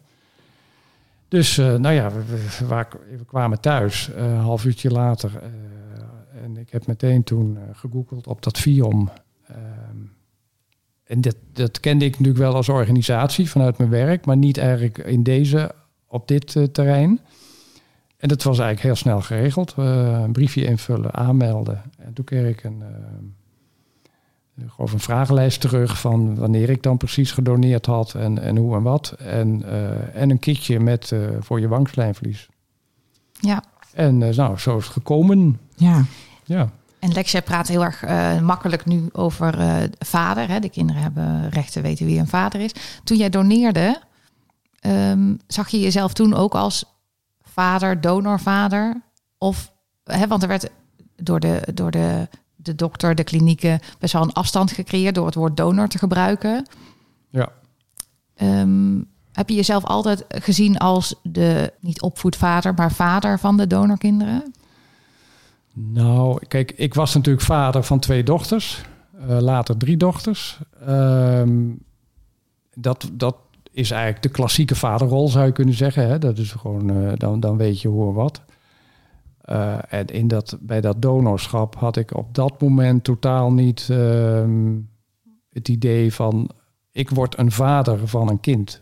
Dus 1.27 1.57
uh, 1.57 1.75
nou 1.75 1.95
ja, 1.95 2.11
we, 2.11 3.25
kwamen 3.25 3.59
thuis, 3.59 4.09
uh, 4.09 4.15
een 4.15 4.35
half 4.35 4.65
uurtje 4.65 4.89
later. 4.89 5.31
Uh, 5.33 6.43
en 6.43 6.57
ik 6.57 6.69
heb 6.69 6.87
meteen 6.87 7.23
toen 7.23 7.57
gegoogeld 7.73 8.27
op 8.27 8.43
dat 8.43 8.57
FIOM. 8.57 9.09
Ehm, 9.47 9.97
en 11.03 11.21
dat, 11.21 11.35
dat 11.53 11.79
kende 11.79 12.05
ik 12.05 12.11
natuurlijk 12.11 12.37
wel 12.37 12.55
als 12.55 12.69
organisatie 12.69 13.49
vanuit 13.49 13.77
mijn 13.77 13.89
werk, 13.89 14.25
maar 14.25 14.37
niet 14.37 14.57
eigenlijk 14.57 14.97
in 14.97 15.23
deze, 15.23 15.71
op 16.07 16.27
dit 16.27 16.73
terrein. 16.73 17.19
En 18.17 18.27
dat 18.27 18.43
was 18.43 18.59
eigenlijk 18.59 18.81
heel 18.81 18.95
snel 18.95 19.21
geregeld. 19.21 19.73
een 19.77 20.31
briefje 20.31 20.65
invullen, 20.65 21.13
aanmelden. 21.13 21.81
En 21.97 22.13
toen 22.13 22.25
kreeg 22.25 22.47
ik 22.47 22.63
een 22.63 22.83
ehm, 24.59 24.69
gewoon 24.69 24.93
een 24.93 24.99
vragenlijst 24.99 25.61
terug 25.61 25.99
van 25.99 26.35
wanneer 26.35 26.69
ik 26.69 26.83
dan 26.83 26.97
precies 26.97 27.31
gedoneerd 27.31 27.85
had 27.85 28.13
en, 28.13 28.41
en 28.41 28.57
hoe 28.57 28.75
en 28.75 28.83
wat. 28.83 29.11
En, 29.11 29.61
uh, 29.65 30.15
en 30.15 30.29
een 30.29 30.39
kitje 30.39 30.79
met 30.79 31.11
uh, 31.11 31.27
voor 31.39 31.59
je 31.59 31.67
wangslijnvlies. 31.67 32.49
Ja. 33.39 33.63
En 33.93 34.21
uh, 34.21 34.35
nou, 34.35 34.57
zo 34.57 34.77
is 34.77 34.83
het 34.83 34.93
gekomen. 34.93 35.59
Ja. 35.75 36.03
Ja. 36.43 36.69
En 36.99 37.11
Lexia 37.11 37.41
praat 37.41 37.67
heel 37.67 37.83
erg 37.83 38.03
makkelijk 38.41 38.85
nu 38.85 39.09
over 39.11 39.55
vader. 39.99 40.47
Hè? 40.47 40.59
De 40.59 40.69
kinderen 40.69 41.01
hebben 41.01 41.49
recht 41.49 41.71
te 41.71 41.81
weten 41.81 42.05
wie 42.05 42.19
een 42.19 42.27
vader 42.27 42.61
is. 42.61 42.71
Toen 43.03 43.17
jij 43.17 43.29
doneerde, 43.29 44.01
um, 44.81 45.39
zag 45.47 45.69
je 45.69 45.79
jezelf 45.79 46.13
toen 46.13 46.33
ook 46.33 46.55
als 46.55 46.85
vader, 47.41 48.01
donorvader? 48.01 49.01
Of, 49.37 49.71
hè, 50.03 50.27
want 50.27 50.41
er 50.41 50.47
werd 50.47 50.69
door 51.15 51.39
de, 51.39 51.61
door 51.73 51.91
de 51.91 52.27
de 52.61 52.75
dokter, 52.75 53.15
de 53.15 53.23
klinieken 53.23 53.79
best 53.99 54.13
wel 54.13 54.21
een 54.21 54.33
afstand 54.33 54.71
gecreëerd 54.71 55.15
door 55.15 55.25
het 55.25 55.35
woord 55.35 55.57
donor 55.57 55.87
te 55.87 55.97
gebruiken. 55.97 56.67
Ja. 57.29 57.49
Um, 58.41 59.07
heb 59.31 59.49
je 59.49 59.55
jezelf 59.55 59.83
altijd 59.83 60.25
gezien 60.27 60.77
als 60.77 61.15
de 61.23 61.73
niet 61.79 62.01
opvoedvader, 62.01 62.73
maar 62.73 62.91
vader 62.91 63.39
van 63.39 63.57
de 63.57 63.67
donorkinderen? 63.67 64.53
Nou, 65.73 66.45
kijk, 66.47 66.71
ik 66.71 66.93
was 66.93 67.13
natuurlijk 67.13 67.45
vader 67.45 67.83
van 67.83 67.99
twee 67.99 68.23
dochters, 68.23 68.81
uh, 69.29 69.39
later 69.39 69.77
drie 69.77 69.97
dochters. 69.97 70.59
Um, 70.87 71.79
dat, 72.73 73.09
dat 73.13 73.35
is 73.71 73.91
eigenlijk 73.91 74.21
de 74.21 74.29
klassieke 74.29 74.75
vaderrol, 74.75 75.27
zou 75.27 75.45
je 75.45 75.51
kunnen 75.51 75.75
zeggen. 75.75 76.07
Hè? 76.07 76.19
Dat 76.19 76.37
is 76.37 76.51
gewoon, 76.51 76.91
uh, 76.91 77.11
dan, 77.15 77.39
dan 77.39 77.57
weet 77.57 77.81
je 77.81 77.87
hoe 77.87 78.07
en 78.09 78.13
wat. 78.13 78.41
Uh, 79.51 79.77
en 79.87 80.05
in 80.05 80.27
dat, 80.27 80.57
bij 80.61 80.81
dat 80.81 81.01
donorschap 81.01 81.75
had 81.75 81.95
ik 81.95 82.15
op 82.15 82.35
dat 82.35 82.61
moment 82.61 83.03
totaal 83.03 83.51
niet 83.51 83.87
uh, 83.91 84.43
het 85.49 85.67
idee 85.67 86.13
van 86.13 86.49
ik 86.91 87.09
word 87.09 87.37
een 87.37 87.51
vader 87.51 88.07
van 88.07 88.29
een 88.29 88.39
kind. 88.39 88.79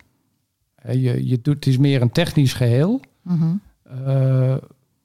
je, 0.91 1.27
je 1.27 1.41
doet, 1.41 1.55
het 1.55 1.67
is 1.67 1.77
meer 1.77 2.01
een 2.01 2.11
technisch 2.11 2.53
geheel. 2.53 2.99
Mm 3.21 3.39
-hmm. 3.39 3.61
uh, 4.07 4.55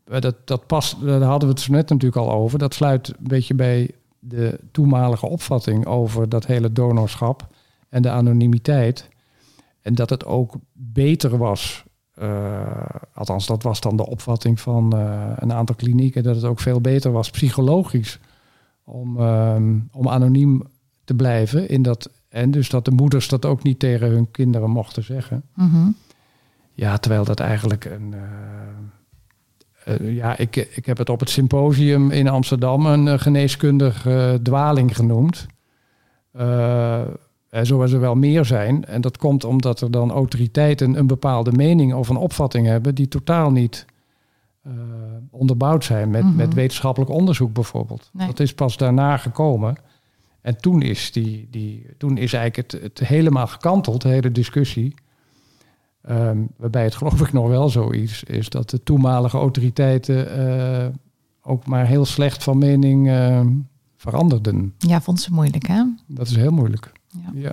dat, 0.04 0.36
dat 0.44 0.66
past, 0.66 1.00
daar 1.00 1.22
hadden 1.22 1.48
we 1.48 1.54
het 1.54 1.64
zo 1.64 1.72
net 1.72 1.88
natuurlijk 1.88 2.26
al 2.26 2.32
over. 2.32 2.58
Dat 2.58 2.74
sluit 2.74 3.08
een 3.08 3.14
beetje 3.20 3.54
bij 3.54 3.90
de 4.18 4.60
toenmalige 4.70 5.26
opvatting 5.26 5.86
over 5.86 6.28
dat 6.28 6.46
hele 6.46 6.72
donorschap 6.72 7.46
en 7.88 8.02
de 8.02 8.10
anonimiteit. 8.10 9.08
En 9.80 9.94
dat 9.94 10.10
het 10.10 10.24
ook 10.24 10.54
beter 10.72 11.38
was 11.38 11.84
uh, 12.18 12.84
althans, 13.14 13.46
dat 13.46 13.62
was 13.62 13.80
dan 13.80 13.96
de 13.96 14.06
opvatting 14.06 14.60
van 14.60 14.92
uh, 14.96 15.30
een 15.36 15.52
aantal 15.52 15.74
klinieken, 15.74 16.22
dat 16.22 16.34
het 16.34 16.44
ook 16.44 16.60
veel 16.60 16.80
beter 16.80 17.12
was 17.12 17.30
psychologisch 17.30 18.18
om, 18.84 19.20
um, 19.20 19.88
om 19.92 20.08
anoniem 20.08 20.62
te 21.04 21.14
blijven. 21.14 21.68
In 21.68 21.82
dat, 21.82 22.10
en 22.28 22.50
dus 22.50 22.68
dat 22.68 22.84
de 22.84 22.90
moeders 22.90 23.28
dat 23.28 23.44
ook 23.44 23.62
niet 23.62 23.78
tegen 23.78 24.10
hun 24.10 24.30
kinderen 24.30 24.70
mochten 24.70 25.04
zeggen. 25.04 25.42
Mm 25.54 25.70
-hmm. 25.70 25.96
Ja, 26.72 26.96
terwijl 26.96 27.24
dat 27.24 27.40
eigenlijk 27.40 27.84
een. 27.84 28.14
Uh, 29.88 30.14
ja, 30.14 30.36
ik, 30.38 30.56
ik 30.56 30.86
heb 30.86 30.98
het 30.98 31.08
op 31.08 31.20
het 31.20 31.30
symposium 31.30 32.10
in 32.10 32.28
Amsterdam 32.28 32.86
een 32.86 33.18
geneeskundig 33.18 34.06
dwaling 34.42 34.96
genoemd. 34.96 35.46
Uh, 37.54 37.60
zoals 37.62 37.92
er 37.92 38.00
wel 38.00 38.14
meer 38.14 38.44
zijn. 38.44 38.84
En 38.84 39.00
dat 39.00 39.16
komt 39.16 39.44
omdat 39.44 39.80
er 39.80 39.90
dan 39.90 40.10
autoriteiten 40.10 40.94
een 40.98 41.06
bepaalde 41.06 41.52
mening 41.52 41.94
of 41.94 42.08
een 42.08 42.16
opvatting 42.16 42.66
hebben 42.66 42.94
die 42.94 43.08
totaal 43.08 43.50
niet 43.50 43.86
uh, 44.66 44.72
onderbouwd 45.30 45.84
zijn 45.84 46.10
met, 46.10 46.20
Mhm. 46.20 46.30
mm 46.30 46.38
-hmm. 46.38 46.46
met 46.46 46.54
wetenschappelijk 46.54 47.10
onderzoek 47.10 47.52
bijvoorbeeld. 47.52 48.10
Nee. 48.12 48.26
Dat 48.26 48.40
is 48.40 48.54
pas 48.54 48.76
daarna 48.76 49.16
gekomen. 49.16 49.76
En 50.40 50.56
toen 50.60 50.82
is, 50.82 51.12
die, 51.12 51.48
die, 51.50 51.86
toen 51.98 52.16
is 52.18 52.32
eigenlijk 52.32 52.72
het, 52.72 52.82
het 52.82 53.08
helemaal 53.08 53.46
gekanteld, 53.46 54.02
de 54.02 54.08
hele 54.08 54.32
discussie. 54.32 54.94
Um, 56.10 56.48
waarbij 56.56 56.84
het 56.84 56.94
geloof 57.00 57.20
ik 57.20 57.32
nog 57.32 57.48
wel 57.48 57.68
zoiets 57.68 58.22
is 58.24 58.48
dat 58.48 58.70
de 58.70 58.82
toenmalige 58.82 59.36
autoriteiten 59.36 60.38
uh, 60.38 60.86
ook 61.42 61.66
maar 61.66 61.86
heel 61.86 62.04
slecht 62.04 62.42
van 62.42 62.58
mening 62.58 63.10
veranderden. 63.96 64.74
Ja, 64.78 65.00
vond 65.00 65.20
ze 65.20 65.32
moeilijk 65.32 65.66
hè? 65.66 65.84
Dat 66.06 66.26
is 66.26 66.36
heel 66.36 66.50
moeilijk. 66.50 66.92
Ja. 67.12 67.30
ja. 67.34 67.52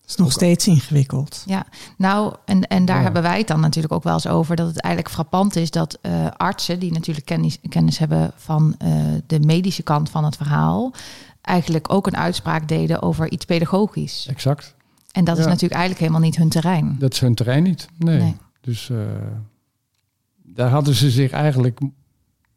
Het 0.00 0.18
is 0.18 0.24
nog 0.24 0.32
steeds 0.32 0.66
ingewikkeld. 0.66 1.42
Ja, 1.46 1.66
nou, 1.96 2.34
en, 2.44 2.66
en 2.66 2.84
daar 2.84 2.96
ja. 2.96 3.02
hebben 3.02 3.22
wij 3.22 3.38
het 3.38 3.46
dan 3.46 3.60
natuurlijk 3.60 3.92
ook 3.92 4.02
wel 4.02 4.12
eens 4.12 4.26
over 4.26 4.56
dat 4.56 4.66
het 4.66 4.80
eigenlijk 4.80 5.14
frappant 5.14 5.56
is 5.56 5.70
dat 5.70 5.98
uh, 6.02 6.26
artsen, 6.36 6.78
die 6.78 6.92
natuurlijk 6.92 7.26
kennis, 7.26 7.58
kennis 7.68 7.98
hebben 7.98 8.32
van 8.36 8.74
uh, 8.84 9.04
de 9.26 9.40
medische 9.40 9.82
kant 9.82 10.10
van 10.10 10.24
het 10.24 10.36
verhaal, 10.36 10.92
eigenlijk 11.40 11.92
ook 11.92 12.06
een 12.06 12.16
uitspraak 12.16 12.68
deden 12.68 13.02
over 13.02 13.30
iets 13.30 13.44
pedagogisch. 13.44 14.26
Exact. 14.28 14.74
En 15.12 15.24
dat 15.24 15.36
ja. 15.36 15.40
is 15.42 15.46
natuurlijk 15.46 15.80
eigenlijk 15.80 16.00
helemaal 16.00 16.28
niet 16.28 16.36
hun 16.36 16.48
terrein. 16.48 16.96
Dat 16.98 17.12
is 17.12 17.20
hun 17.20 17.34
terrein 17.34 17.62
niet. 17.62 17.88
Nee. 17.98 18.18
nee. 18.18 18.36
Dus 18.60 18.88
uh, 18.88 18.98
daar 20.42 20.70
hadden 20.70 20.94
ze 20.94 21.10
zich 21.10 21.30
eigenlijk 21.30 21.80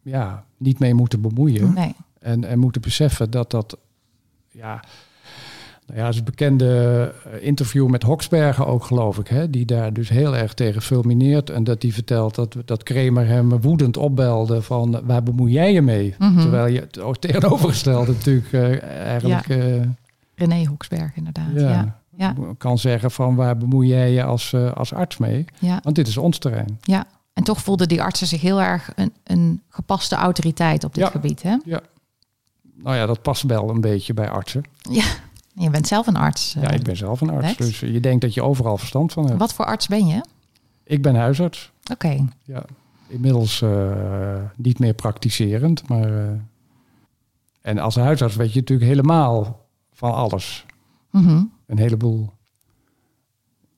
ja, 0.01 0.45
niet 0.57 0.79
mee 0.79 0.93
moeten 0.93 1.21
bemoeien. 1.21 1.73
Nee. 1.73 1.95
En, 2.19 2.43
en 2.43 2.59
moeten 2.59 2.81
beseffen 2.81 3.31
dat 3.31 3.51
dat. 3.51 3.77
Ja, 4.51 4.83
nou 5.85 5.99
ja, 5.99 6.05
het 6.05 6.13
is 6.13 6.19
een 6.19 6.25
bekende 6.25 7.11
eh, 7.25 7.45
interview 7.45 7.87
met 7.87 8.03
Hoksbergen 8.03 8.67
ook, 8.67 8.83
geloof 8.83 9.17
ik. 9.17 9.27
Hè, 9.27 9.49
die 9.49 9.65
daar 9.65 9.93
dus 9.93 10.09
heel 10.09 10.35
erg 10.35 10.53
tegen 10.53 10.81
fulmineert. 10.81 11.49
En 11.49 11.63
dat 11.63 11.81
hij 11.81 11.91
vertelt 11.91 12.35
dat, 12.35 12.55
dat 12.65 12.83
Kramer 12.83 13.27
hem 13.27 13.61
woedend 13.61 13.97
opbelde 13.97 14.61
van... 14.61 15.01
waar 15.03 15.23
bemoei 15.23 15.51
jij 15.51 15.73
je 15.73 15.81
mee? 15.81 16.15
Mhm. 16.17 16.27
Mm 16.27 16.33
-hmm. 16.33 16.41
Terwijl 16.41 16.67
je 16.67 16.79
het 16.79 17.21
tegenovergestelde 17.21 18.11
natuurlijk 18.17 18.51
uh, 18.51 18.83
eigenlijk... 18.83 19.47
Ja. 19.47 19.55
Uh, 19.55 19.81
René 20.35 20.65
Hoksberg, 20.65 21.15
inderdaad. 21.15 21.51
Ja, 21.53 21.69
ja. 21.69 22.01
Ja. 22.17 22.35
kan 22.57 22.77
zeggen 22.77 23.11
van 23.11 23.35
waar 23.35 23.57
bemoei 23.57 23.87
jij 23.87 24.11
je 24.11 24.23
als, 24.23 24.51
uh, 24.51 24.71
als 24.71 24.93
arts 24.93 25.17
mee? 25.17 25.45
Ja. 25.59 25.79
Want 25.83 25.95
dit 25.95 26.07
is 26.07 26.17
ons 26.17 26.37
terrein. 26.37 26.79
Ja, 26.81 27.05
en 27.33 27.43
toch 27.43 27.61
voelden 27.61 27.87
die 27.87 28.01
artsen 28.01 28.27
zich 28.27 28.41
heel 28.41 28.61
erg 28.61 28.91
een, 28.95 29.13
een 29.23 29.61
gepaste 29.69 30.15
autoriteit 30.15 30.83
op 30.83 30.93
dit 30.93 31.07
gebied. 31.07 31.43
Hè? 31.43 31.57
Ja. 31.65 31.81
Nou 32.75 32.95
ja, 32.95 33.05
dat 33.05 33.21
past 33.21 33.43
wel 33.43 33.69
een 33.69 33.81
beetje 33.81 34.13
bij 34.13 34.29
artsen. 34.29 34.63
Ja, 34.89 35.05
je 35.53 35.69
bent 35.69 35.87
zelf 35.87 36.07
een 36.07 36.15
arts. 36.15 36.55
Ja, 36.61 36.71
ik 36.71 36.83
ben 36.83 36.97
zelf 36.97 37.21
een 37.21 37.29
arts. 37.29 37.57
Dus 37.57 37.79
je 37.79 37.99
denkt 37.99 38.21
dat 38.21 38.33
je 38.33 38.43
overal 38.43 38.77
verstand 38.77 39.13
van 39.13 39.25
hebt. 39.25 39.39
Wat 39.39 39.53
voor 39.53 39.65
arts 39.65 39.87
ben 39.87 40.07
je? 40.07 40.25
Ik 40.83 41.01
ben 41.01 41.15
huisarts. 41.15 41.71
Oké. 41.91 42.05
Okay. 42.05 42.27
Ja, 42.43 42.63
inmiddels 43.07 43.61
uh, 43.61 43.91
niet 44.55 44.79
meer 44.79 44.93
praktiserend, 44.93 45.87
maar. 45.87 46.09
Uh, 46.09 46.29
en 47.61 47.77
als 47.77 47.95
huisarts 47.95 48.35
weet 48.35 48.53
je 48.53 48.59
natuurlijk 48.59 48.89
helemaal 48.89 49.65
van 49.93 50.13
alles. 50.13 50.65
Mm 51.09 51.25
-hmm. 51.25 51.51
Een 51.65 51.77
heleboel, 51.77 52.29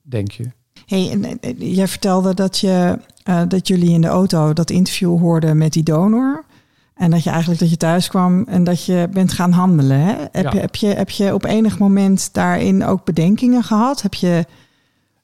denk 0.02 0.32
je. 0.32 0.52
Hey, 0.86 1.38
jij 1.58 1.88
vertelde 1.88 2.34
dat, 2.34 2.60
je, 2.60 3.00
uh, 3.30 3.42
dat 3.48 3.68
jullie 3.68 3.90
in 3.90 4.02
de 4.02 4.08
auto 4.08 4.54
dat 4.54 4.70
interview 4.70 5.20
hoorden 5.20 5.58
met 5.58 5.74
die 5.74 5.84
donor. 5.84 6.46
En 6.96 7.12
dat 7.12 7.24
je 7.24 7.30
eigenlijk 7.30 7.60
dat 7.60 7.70
je 7.70 7.78
thuis 7.78 8.08
kwam 8.08 8.44
en 8.48 8.64
dat 8.64 8.86
je 8.86 9.08
bent 9.12 9.34
gaan 9.34 9.52
handelen. 9.52 10.00
Hè? 10.00 10.14
Heb, 10.32 10.44
Ja. 10.44 10.52
je, 10.52 10.60
heb, 10.60 10.76
je, 10.76 10.88
heb 10.88 11.10
je 11.10 11.34
op 11.34 11.44
enig 11.46 11.80
moment 11.80 12.34
daarin 12.34 12.86
ook 12.86 13.04
bedenkingen 13.04 13.64
gehad? 13.64 14.02
Heb 14.02 14.14
je. 14.14 14.46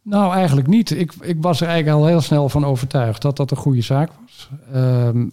Nou, 0.01 0.33
eigenlijk 0.33 0.67
niet. 0.67 0.91
Ik, 0.91 1.13
ik 1.21 1.37
was 1.41 1.61
er 1.61 1.67
eigenlijk 1.67 1.97
al 1.99 2.07
heel 2.07 2.21
snel 2.21 2.49
van 2.49 2.65
overtuigd 2.65 3.21
dat 3.21 3.37
dat 3.37 3.51
een 3.51 3.57
goede 3.57 3.81
zaak 3.81 4.09
was. 4.25 4.49
Ehm, 4.73 5.25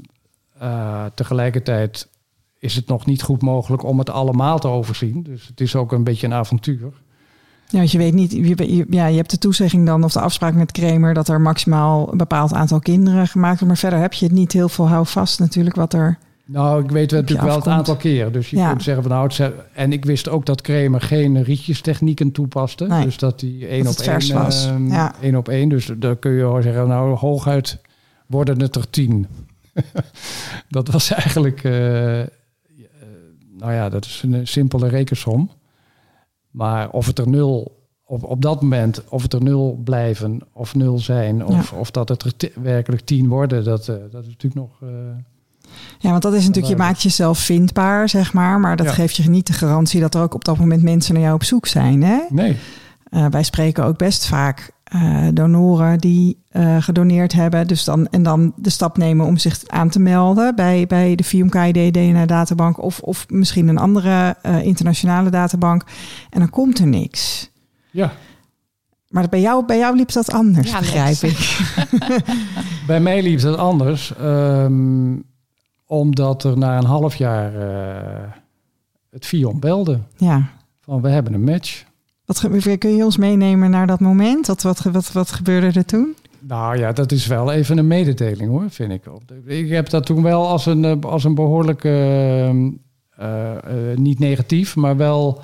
uh, 0.63 1.05
tegelijkertijd 1.15 2.09
is 2.59 2.75
het 2.75 2.87
nog 2.87 3.07
niet 3.07 3.23
goed 3.23 3.43
mogelijk 3.43 3.83
om 3.85 3.99
het 3.99 4.11
allemaal 4.11 4.59
te 4.59 4.69
overzien. 4.69 5.23
Dus 5.23 5.47
het 5.47 5.61
is 5.61 5.77
ook 5.77 5.93
een 5.93 6.05
beetje 6.05 6.27
een 6.27 6.33
avontuur. 6.35 6.93
Ja, 7.69 7.79
want 7.79 7.91
je 7.93 7.99
weet 7.99 8.15
niet, 8.15 8.33
je, 8.33 8.87
ja, 8.91 9.07
je 9.07 9.17
hebt 9.17 9.31
de 9.31 9.39
toezegging 9.39 9.87
dan 9.87 10.05
of 10.05 10.13
de 10.13 10.21
afspraak 10.21 10.55
met 10.55 10.73
Kramer 10.73 11.15
dat 11.15 11.29
er 11.29 11.41
maximaal 11.41 12.13
een 12.13 12.19
bepaald 12.19 12.53
aantal 12.53 12.79
kinderen 12.81 13.27
gemaakt 13.27 13.51
worden. 13.51 13.67
Maar 13.69 13.77
verder 13.77 13.99
heb 13.99 14.13
je 14.13 14.25
het 14.25 14.35
niet 14.35 14.53
heel 14.53 14.69
veel 14.69 14.89
houvast 14.89 15.39
natuurlijk 15.39 15.77
wat 15.77 15.93
er. 15.93 16.19
Nou, 16.51 16.85
ik 16.85 16.91
weet 16.91 17.11
natuurlijk 17.11 17.49
wel 17.49 17.57
het 17.57 17.67
aantal 17.67 17.97
keren. 17.97 18.33
Dus 18.33 18.51
je 18.51 18.57
Ja. 18.57 18.69
kunt 18.69 18.83
zeggen 18.83 19.03
van 19.03 19.13
nou, 19.13 19.53
en 19.73 19.93
ik 19.93 20.05
wist 20.05 20.29
ook 20.29 20.47
dat 20.47 20.61
Kramer 20.61 21.01
geen 21.01 21.43
rietjestechnieken 21.43 22.33
toepaste. 22.33 22.87
Nee. 22.87 23.05
Dus 23.05 23.17
dat 23.19 23.41
die 23.41 23.67
één 23.67 23.85
Dat 23.85 23.99
op 24.01 24.07
één, 24.07 24.35
was. 24.35 24.67
ehm, 24.67 24.87
Ja. 24.89 25.15
één 25.21 25.37
op 25.37 25.49
één. 25.49 25.69
Dus 25.69 25.91
daar 25.97 26.17
kun 26.17 26.31
je 26.33 26.39
wel 26.43 26.63
zeggen, 26.63 26.89
nou 26.89 27.17
hooguit 27.17 27.79
worden 28.27 28.61
het 28.61 28.77
er 28.77 28.91
tien. 28.91 29.27
dat 30.69 30.89
was 30.89 31.11
eigenlijk, 31.11 31.65
eh, 31.65 32.21
eh, 32.21 32.29
nou 33.59 33.73
ja, 33.73 33.89
dat 33.89 34.05
is 34.05 34.23
een 34.27 34.47
simpele 34.47 34.89
rekensom. 34.89 35.51
Maar 36.51 36.91
of 36.91 37.07
het 37.07 37.19
er 37.19 37.29
nul 37.29 37.77
op, 38.05 38.25
op 38.25 38.43
dat 38.43 38.63
moment, 38.63 39.03
of 39.09 39.23
het 39.23 39.33
er 39.33 39.43
nul 39.43 39.81
blijven 39.85 40.41
of 40.53 40.75
nul 40.75 40.99
zijn, 40.99 41.45
of, 41.47 41.73
of 41.73 41.91
dat 41.91 42.09
het 42.09 42.23
er 42.43 42.51
werkelijk 42.63 43.03
tien 43.05 43.29
worden, 43.29 43.65
dat, 43.65 43.89
eh, 43.89 43.97
dat 44.11 44.23
is 44.23 44.29
natuurlijk 44.29 44.55
nog. 44.55 44.83
Ja, 45.99 46.11
want 46.11 46.23
dat 46.23 46.35
is 46.35 46.47
natuurlijk, 46.47 46.73
je 46.73 46.83
maakt 46.83 47.03
jezelf 47.03 47.39
vindbaar, 47.39 48.09
zeg 48.09 48.33
maar. 48.33 48.61
Maar 48.61 48.77
dat 48.77 48.87
Ja. 48.87 48.93
geeft 48.93 49.17
je 49.17 49.31
niet 49.31 49.47
de 49.47 49.53
garantie 49.53 50.01
dat 50.01 50.15
er 50.15 50.21
ook 50.23 50.35
op 50.35 50.45
dat 50.45 50.59
moment 50.59 50.83
mensen 50.83 51.15
naar 51.15 51.23
jou 51.23 51.35
op 51.35 51.45
zoek 51.45 51.67
zijn. 51.67 52.03
Hè? 52.03 52.19
nee. 52.31 52.57
Eh, 53.11 53.27
wij 53.31 53.43
spreken 53.43 53.85
ook 53.85 53.99
best 53.99 54.27
vaak 54.27 54.71
eh, 54.85 55.27
donoren 55.35 55.99
die 55.99 56.43
eh, 56.51 56.77
gedoneerd 56.83 57.33
hebben. 57.33 57.67
Dus 57.67 57.85
dan, 57.85 58.07
en 58.11 58.23
dan 58.23 58.53
de 58.57 58.71
stap 58.71 58.97
nemen 58.97 59.27
om 59.27 59.37
zich 59.37 59.59
aan 59.67 59.89
te 59.89 59.99
melden 60.01 60.55
bij, 60.55 60.87
bij 60.87 61.15
de 61.15 61.25
VMKID 61.25 61.95
DNA-databank 61.95 62.83
of, 62.83 63.01
of 63.01 63.27
misschien 63.29 63.69
een 63.69 63.79
andere 63.79 64.37
eh, 64.43 64.63
internationale 64.65 65.31
databank. 65.31 65.83
En 66.31 66.39
dan 66.41 66.51
komt 66.51 66.79
er 66.79 66.87
niks. 66.87 67.51
Ja, 67.91 68.13
Maar 69.09 69.29
bij 69.29 69.41
jou, 69.41 69.65
bij 69.67 69.79
jou 69.79 69.97
liep 69.97 70.13
dat 70.13 70.33
anders, 70.33 70.71
Ja, 70.71 70.79
begrijp 70.79 71.17
ik. 71.23 71.59
bij 72.87 73.01
mij 73.01 73.23
liep 73.23 73.41
het 73.43 73.57
anders. 73.57 74.15
ehm, 74.17 75.13
omdat 75.89 76.45
er 76.45 76.59
na 76.59 76.79
een 76.79 76.85
half 76.85 77.15
jaar 77.15 77.55
eh, 77.55 78.31
het 79.11 79.27
Vion 79.27 79.61
belde. 79.61 79.99
Ja. 80.17 80.51
Van 80.81 81.01
we 81.01 81.09
hebben 81.09 81.35
een 81.35 81.45
match. 81.45 81.85
Wat 82.25 82.49
kun 82.79 82.97
je 82.97 83.05
ons 83.05 83.17
meenemen 83.17 83.71
naar 83.71 83.87
dat 83.87 84.01
moment? 84.01 84.47
Wat, 84.47 84.63
wat, 84.63 84.83
wat, 84.83 85.13
wat 85.13 85.33
gebeurde 85.33 85.79
er 85.79 85.85
toen? 85.85 86.15
Nou 86.41 86.79
ja, 86.79 86.93
dat 86.93 87.13
is 87.13 87.27
wel 87.27 87.53
even 87.53 87.79
een 87.79 87.87
mededeling 87.87 88.51
hoor, 88.51 88.71
vind 88.71 88.93
ik. 88.93 89.03
Ik 89.45 89.69
heb 89.69 89.89
dat 89.89 90.07
toen 90.07 90.23
wel 90.23 90.49
als 90.49 90.67
een, 90.67 90.85
eh, 90.85 90.97
als 91.01 91.25
een 91.25 91.35
behoorlijk, 91.35 91.85
eh, 91.85 92.51
niet 93.95 94.19
negatief, 94.19 94.77
maar 94.77 94.97
wel, 94.97 95.41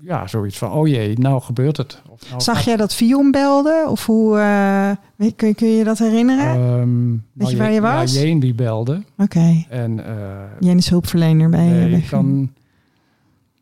ja, 0.00 0.26
zoiets 0.26 0.58
van, 0.58 0.70
oh 0.72 0.88
jee, 0.88 1.18
nou 1.18 1.40
gebeurt 1.42 1.76
het. 1.76 2.02
Of 2.08 2.28
nou 2.28 2.40
Zag 2.40 2.56
gaat- 2.56 2.64
jij 2.64 2.76
dat 2.76 2.94
Vion 2.94 3.30
belde? 3.30 3.84
Of 3.88 4.06
hoe, 4.06 4.38
eh, 4.38 4.90
weet- 5.16 5.36
kun, 5.36 5.48
je- 5.48 5.54
kun 5.54 5.68
je 5.68 5.84
dat 5.84 5.98
herinneren? 5.98 6.46
Ehm, 6.46 7.08
nou, 7.10 7.50
je 7.50 7.56
waar 7.56 7.72
je 7.72 7.80
was? 7.80 8.12
Ja, 8.14 8.20
Jeen 8.20 8.40
die 8.40 8.54
belde. 8.54 9.02
Oké. 9.18 9.64
En 9.68 10.06
eh, 10.06 10.14
Jen 10.60 10.76
is 10.76 10.88
hulpverlener 10.90 11.48
bij, 11.50 11.66
nee, 11.66 11.90
ik, 11.90 12.06
kan, 12.10 12.50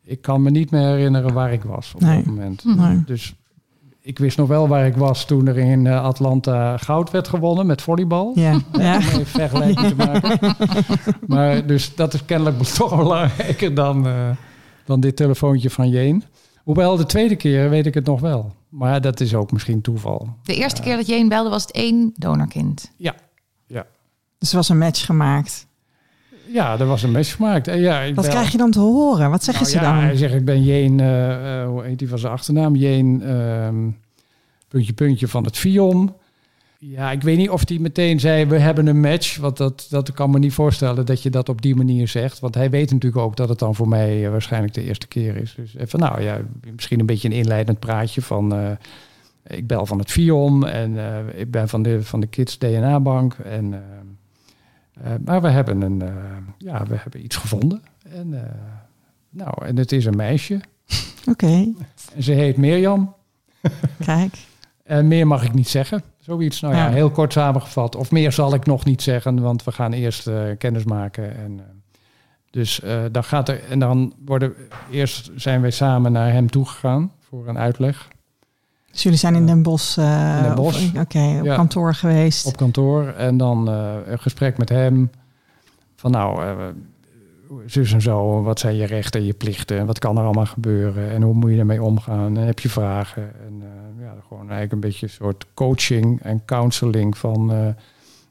ik 0.03 0.21
kan 0.21 0.41
me 0.41 0.49
niet 0.49 0.71
meer 0.71 0.87
herinneren 0.87 1.33
waar 1.33 1.53
ik 1.53 1.63
was 1.63 1.91
op 1.95 2.01
Nee. 2.01 2.15
dat 2.17 2.25
moment. 2.25 2.63
Nee. 2.77 3.03
Dus 3.05 3.33
ik 4.01 4.19
wist 4.19 4.37
nog 4.37 4.47
wel 4.47 4.67
waar 4.67 4.85
ik 4.85 4.95
was 4.95 5.25
toen 5.25 5.47
er 5.47 5.57
in 5.57 5.87
eh, 5.87 6.03
Atlanta 6.03 6.77
goud 6.77 7.11
werd 7.11 7.27
gewonnen 7.27 7.65
met 7.65 7.81
volleybal. 7.81 8.31
Ja, 8.35 8.59
ja. 8.77 9.01
Vergelijking 9.01 9.87
te 9.87 9.95
maken. 9.95 10.55
Maar 11.27 11.65
dus 11.67 11.95
dat 11.95 12.13
is 12.13 12.25
kennelijk 12.25 12.57
toch 12.77 12.97
belangrijker 12.97 13.73
dan, 13.73 14.07
dan 14.85 14.99
dit 14.99 15.15
telefoontje 15.15 15.69
van 15.69 15.89
Jeen. 15.89 16.23
Hoewel 16.69 16.97
de 16.97 17.05
tweede 17.05 17.35
keer 17.35 17.69
weet 17.69 17.85
ik 17.85 17.93
het 17.93 18.05
nog 18.05 18.19
wel. 18.19 18.53
Maar 18.69 19.01
dat 19.01 19.19
is 19.19 19.35
ook 19.35 19.51
misschien 19.51 19.81
toeval. 19.81 20.29
De 20.43 20.55
eerste 20.55 20.81
keer 20.81 20.95
dat 20.95 21.07
een 21.09 21.27
belde 21.29 21.49
was 21.49 21.61
het 21.61 21.71
één 21.71 22.13
donorkind. 22.15 22.91
Ja, 22.95 23.15
ja. 23.67 23.85
Dus 24.37 24.49
er 24.49 24.55
was 24.55 24.69
een 24.69 24.77
match 24.77 25.05
gemaakt. 25.05 25.67
Ja, 26.47 26.79
er 26.79 26.85
was 26.85 27.03
een 27.03 27.11
match 27.11 27.35
gemaakt. 27.35 27.65
Ja, 27.65 27.99
ik 28.01 28.15
Wat 28.15 28.23
bel- 28.25 28.33
krijg 28.33 28.51
je 28.51 28.57
dan 28.57 28.71
te 28.71 28.79
horen? 28.79 29.29
Wat 29.29 29.43
zeggen 29.43 29.63
Nou 29.63 29.75
ze 29.77 29.83
ja, 29.83 29.93
dan? 29.93 30.03
Hij 30.03 30.15
zegt, 30.15 30.33
ik 30.33 30.45
ben 30.45 30.63
Jeen, 30.63 30.99
eh, 30.99 31.61
eh, 31.61 31.67
hoe 31.67 31.83
heet 31.83 31.99
die 31.99 32.09
van 32.09 32.19
zijn 32.19 32.33
achternaam? 32.33 32.75
Jeen, 32.75 33.21
ehm, 33.21 33.89
puntje, 34.67 34.93
puntje 34.93 35.27
van 35.27 35.43
het 35.43 35.57
Vion. 35.57 36.13
Ja, 36.81 37.11
ik 37.11 37.21
weet 37.21 37.37
niet 37.37 37.49
of 37.49 37.67
hij 37.67 37.77
meteen 37.79 38.19
zei, 38.19 38.45
we 38.45 38.57
hebben 38.57 38.87
een 38.87 38.99
match. 38.99 39.37
Want 39.37 39.57
dat, 39.57 39.87
dat 39.89 40.11
kan 40.11 40.29
me 40.29 40.39
niet 40.39 40.53
voorstellen 40.53 41.05
dat 41.05 41.21
je 41.23 41.29
dat 41.29 41.49
op 41.49 41.61
die 41.61 41.75
manier 41.75 42.07
zegt. 42.07 42.39
Want 42.39 42.55
hij 42.55 42.69
weet 42.69 42.91
natuurlijk 42.91 43.21
ook 43.23 43.35
dat 43.35 43.49
het 43.49 43.59
dan 43.59 43.75
voor 43.75 43.87
mij 43.87 44.25
eh, 44.25 44.31
waarschijnlijk 44.31 44.73
de 44.73 44.83
eerste 44.83 45.07
keer 45.07 45.35
is. 45.35 45.53
Dus 45.55 45.75
even, 45.75 45.99
nou 45.99 46.21
ja, 46.21 46.41
misschien 46.71 46.99
een 46.99 47.05
beetje 47.05 47.27
een 47.27 47.35
inleidend 47.35 47.79
praatje 47.79 48.21
van... 48.21 48.53
eh, 48.55 48.71
ik 49.47 49.67
bel 49.67 49.85
van 49.85 49.99
het 49.99 50.11
Vion 50.11 50.67
en 50.67 50.97
eh, 50.97 51.39
ik 51.39 51.51
ben 51.51 51.69
van 51.69 51.81
de, 51.83 52.03
van 52.03 52.19
de 52.19 52.27
Kids 52.27 52.57
DNA-bank. 52.57 53.33
En, 53.33 53.83
maar 55.25 55.41
we 55.41 55.49
hebben, 55.49 55.81
een, 55.81 56.03
ja, 56.57 56.85
we 56.85 56.95
hebben 56.95 57.23
iets 57.23 57.35
gevonden. 57.35 57.81
En, 58.09 58.29
nou, 59.29 59.65
en 59.65 59.77
het 59.77 59.91
is 59.91 60.05
een 60.05 60.15
meisje. 60.15 60.59
Oké, 61.29 61.73
En 62.15 62.23
ze 62.23 62.31
heet 62.31 62.57
Mirjam. 62.57 63.13
kijk. 64.05 64.47
En 64.89 65.07
meer 65.07 65.27
mag 65.27 65.43
ik 65.43 65.53
niet 65.53 65.67
zeggen. 65.69 66.03
Zoiets, 66.19 66.61
nou 66.61 66.75
ja, 66.75 66.85
Ja. 66.85 66.91
heel 66.93 67.09
kort 67.09 67.33
samengevat. 67.33 67.95
Of 67.95 68.11
meer 68.11 68.31
zal 68.31 68.53
ik 68.53 68.65
nog 68.65 68.85
niet 68.85 69.01
zeggen, 69.01 69.41
want 69.41 69.63
we 69.63 69.71
gaan 69.71 69.93
eerst 69.93 70.27
eh, 70.27 70.41
kennis 70.57 70.83
maken. 70.83 71.37
En, 71.37 71.59
eh, 71.59 71.65
dus 72.51 72.81
dan 73.11 73.23
gaat 73.23 73.49
er, 73.49 73.63
en 73.69 73.79
dan 73.79 74.13
worden, 74.25 74.53
eerst 74.91 75.31
zijn 75.35 75.61
wij 75.61 75.71
samen 75.71 76.11
naar 76.11 76.31
hem 76.31 76.49
toegegaan 76.49 77.11
voor 77.19 77.47
een 77.47 77.57
uitleg 77.57 78.07
Dus 78.91 79.03
jullie 79.03 79.17
zijn 79.17 79.35
in 79.35 79.45
Den 79.45 79.63
Bosch, 79.63 79.97
In 79.97 80.43
Den 80.43 80.55
Bosch. 80.55 80.95
Oké, 80.99 81.37
op 81.39 81.45
Ja. 81.45 81.55
kantoor 81.55 81.93
geweest. 81.93 82.45
op 82.45 82.57
kantoor. 82.57 83.07
En 83.07 83.37
dan 83.37 83.67
een 83.67 84.19
gesprek 84.19 84.57
met 84.57 84.69
hem. 84.69 85.09
Van 85.95 86.11
nou, 86.11 86.41
zus 87.65 87.93
en 87.93 88.01
zo, 88.01 88.43
wat 88.43 88.59
zijn 88.59 88.75
je 88.75 88.85
rechten 88.85 89.19
en 89.19 89.25
je 89.25 89.33
plichten? 89.33 89.77
En 89.79 89.85
wat 89.85 89.99
kan 89.99 90.17
er 90.17 90.23
allemaal 90.23 90.45
gebeuren? 90.45 91.11
En 91.11 91.21
hoe 91.21 91.33
moet 91.33 91.51
je 91.51 91.57
ermee 91.57 91.83
omgaan? 91.83 92.37
En 92.37 92.45
heb 92.45 92.59
je 92.59 92.69
vragen? 92.69 93.31
En 93.45 93.63
gewoon 94.29 94.49
eigenlijk 94.49 94.71
een 94.71 94.89
beetje 94.89 95.05
een 95.05 95.11
soort 95.11 95.45
coaching 95.53 96.21
en 96.21 96.45
counseling 96.45 97.17
van 97.17 97.51
eh, 97.51 97.67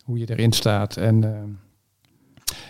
hoe 0.04 0.18
je 0.18 0.30
erin 0.30 0.52
staat. 0.52 0.96
En, 0.96 1.24
eh, 1.24 1.40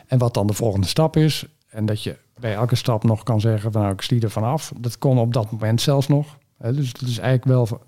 en 0.06 0.18
wat 0.18 0.34
dan 0.34 0.46
de 0.46 0.52
volgende 0.52 0.86
stap 0.86 1.16
is. 1.16 1.46
En 1.68 1.86
dat 1.86 2.02
je 2.02 2.18
bij 2.40 2.54
elke 2.54 2.74
stap 2.74 3.04
nog 3.04 3.22
kan 3.22 3.40
zeggen 3.40 3.72
van 3.72 3.82
nou, 3.82 3.94
ik 3.94 4.02
zie 4.02 4.20
er 4.20 4.30
vanaf. 4.30 4.72
Dat 4.76 4.98
kon 4.98 5.18
op 5.18 5.32
dat 5.32 5.50
moment 5.50 5.80
zelfs 5.80 6.08
nog. 6.08 6.38
Hè, 6.58 6.74
dus 6.74 6.88
het 6.88 7.00
is 7.00 7.18
eigenlijk 7.18 7.44
wel... 7.44 7.86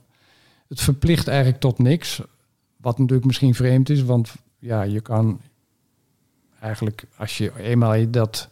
Het 0.68 0.80
verplicht 0.80 1.28
eigenlijk 1.28 1.60
tot 1.60 1.78
niks. 1.78 2.22
Wat 2.76 2.98
natuurlijk 2.98 3.26
misschien 3.26 3.54
vreemd 3.54 3.90
is, 3.90 4.02
want 4.02 4.34
ja, 4.58 4.82
je 4.82 5.00
kan 5.00 5.40
eigenlijk 6.60 7.04
als 7.16 7.38
je 7.38 7.52
eenmaal 7.58 8.10
dat 8.10 8.48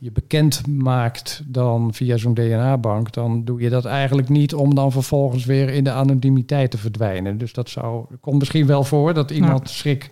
je 0.00 0.12
bekend 0.12 0.66
maakt 0.66 1.42
dan 1.46 1.94
via 1.94 2.16
zo'n 2.16 2.34
DNA-bank, 2.34 3.12
dan 3.12 3.44
doe 3.44 3.60
je 3.60 3.70
dat 3.70 3.84
eigenlijk 3.84 4.28
niet 4.28 4.54
om 4.54 4.74
dan 4.74 4.92
vervolgens 4.92 5.44
weer 5.44 5.68
in 5.68 5.84
de 5.84 5.90
anonimiteit 5.92 6.70
te 6.70 6.78
verdwijnen. 6.78 7.38
Dus 7.38 7.52
dat 7.52 7.68
zou, 7.68 8.04
komt 8.20 8.38
misschien 8.38 8.66
wel 8.66 8.84
voor 8.84 9.14
dat 9.14 9.30
iemand 9.30 9.70
schrik, 9.70 10.10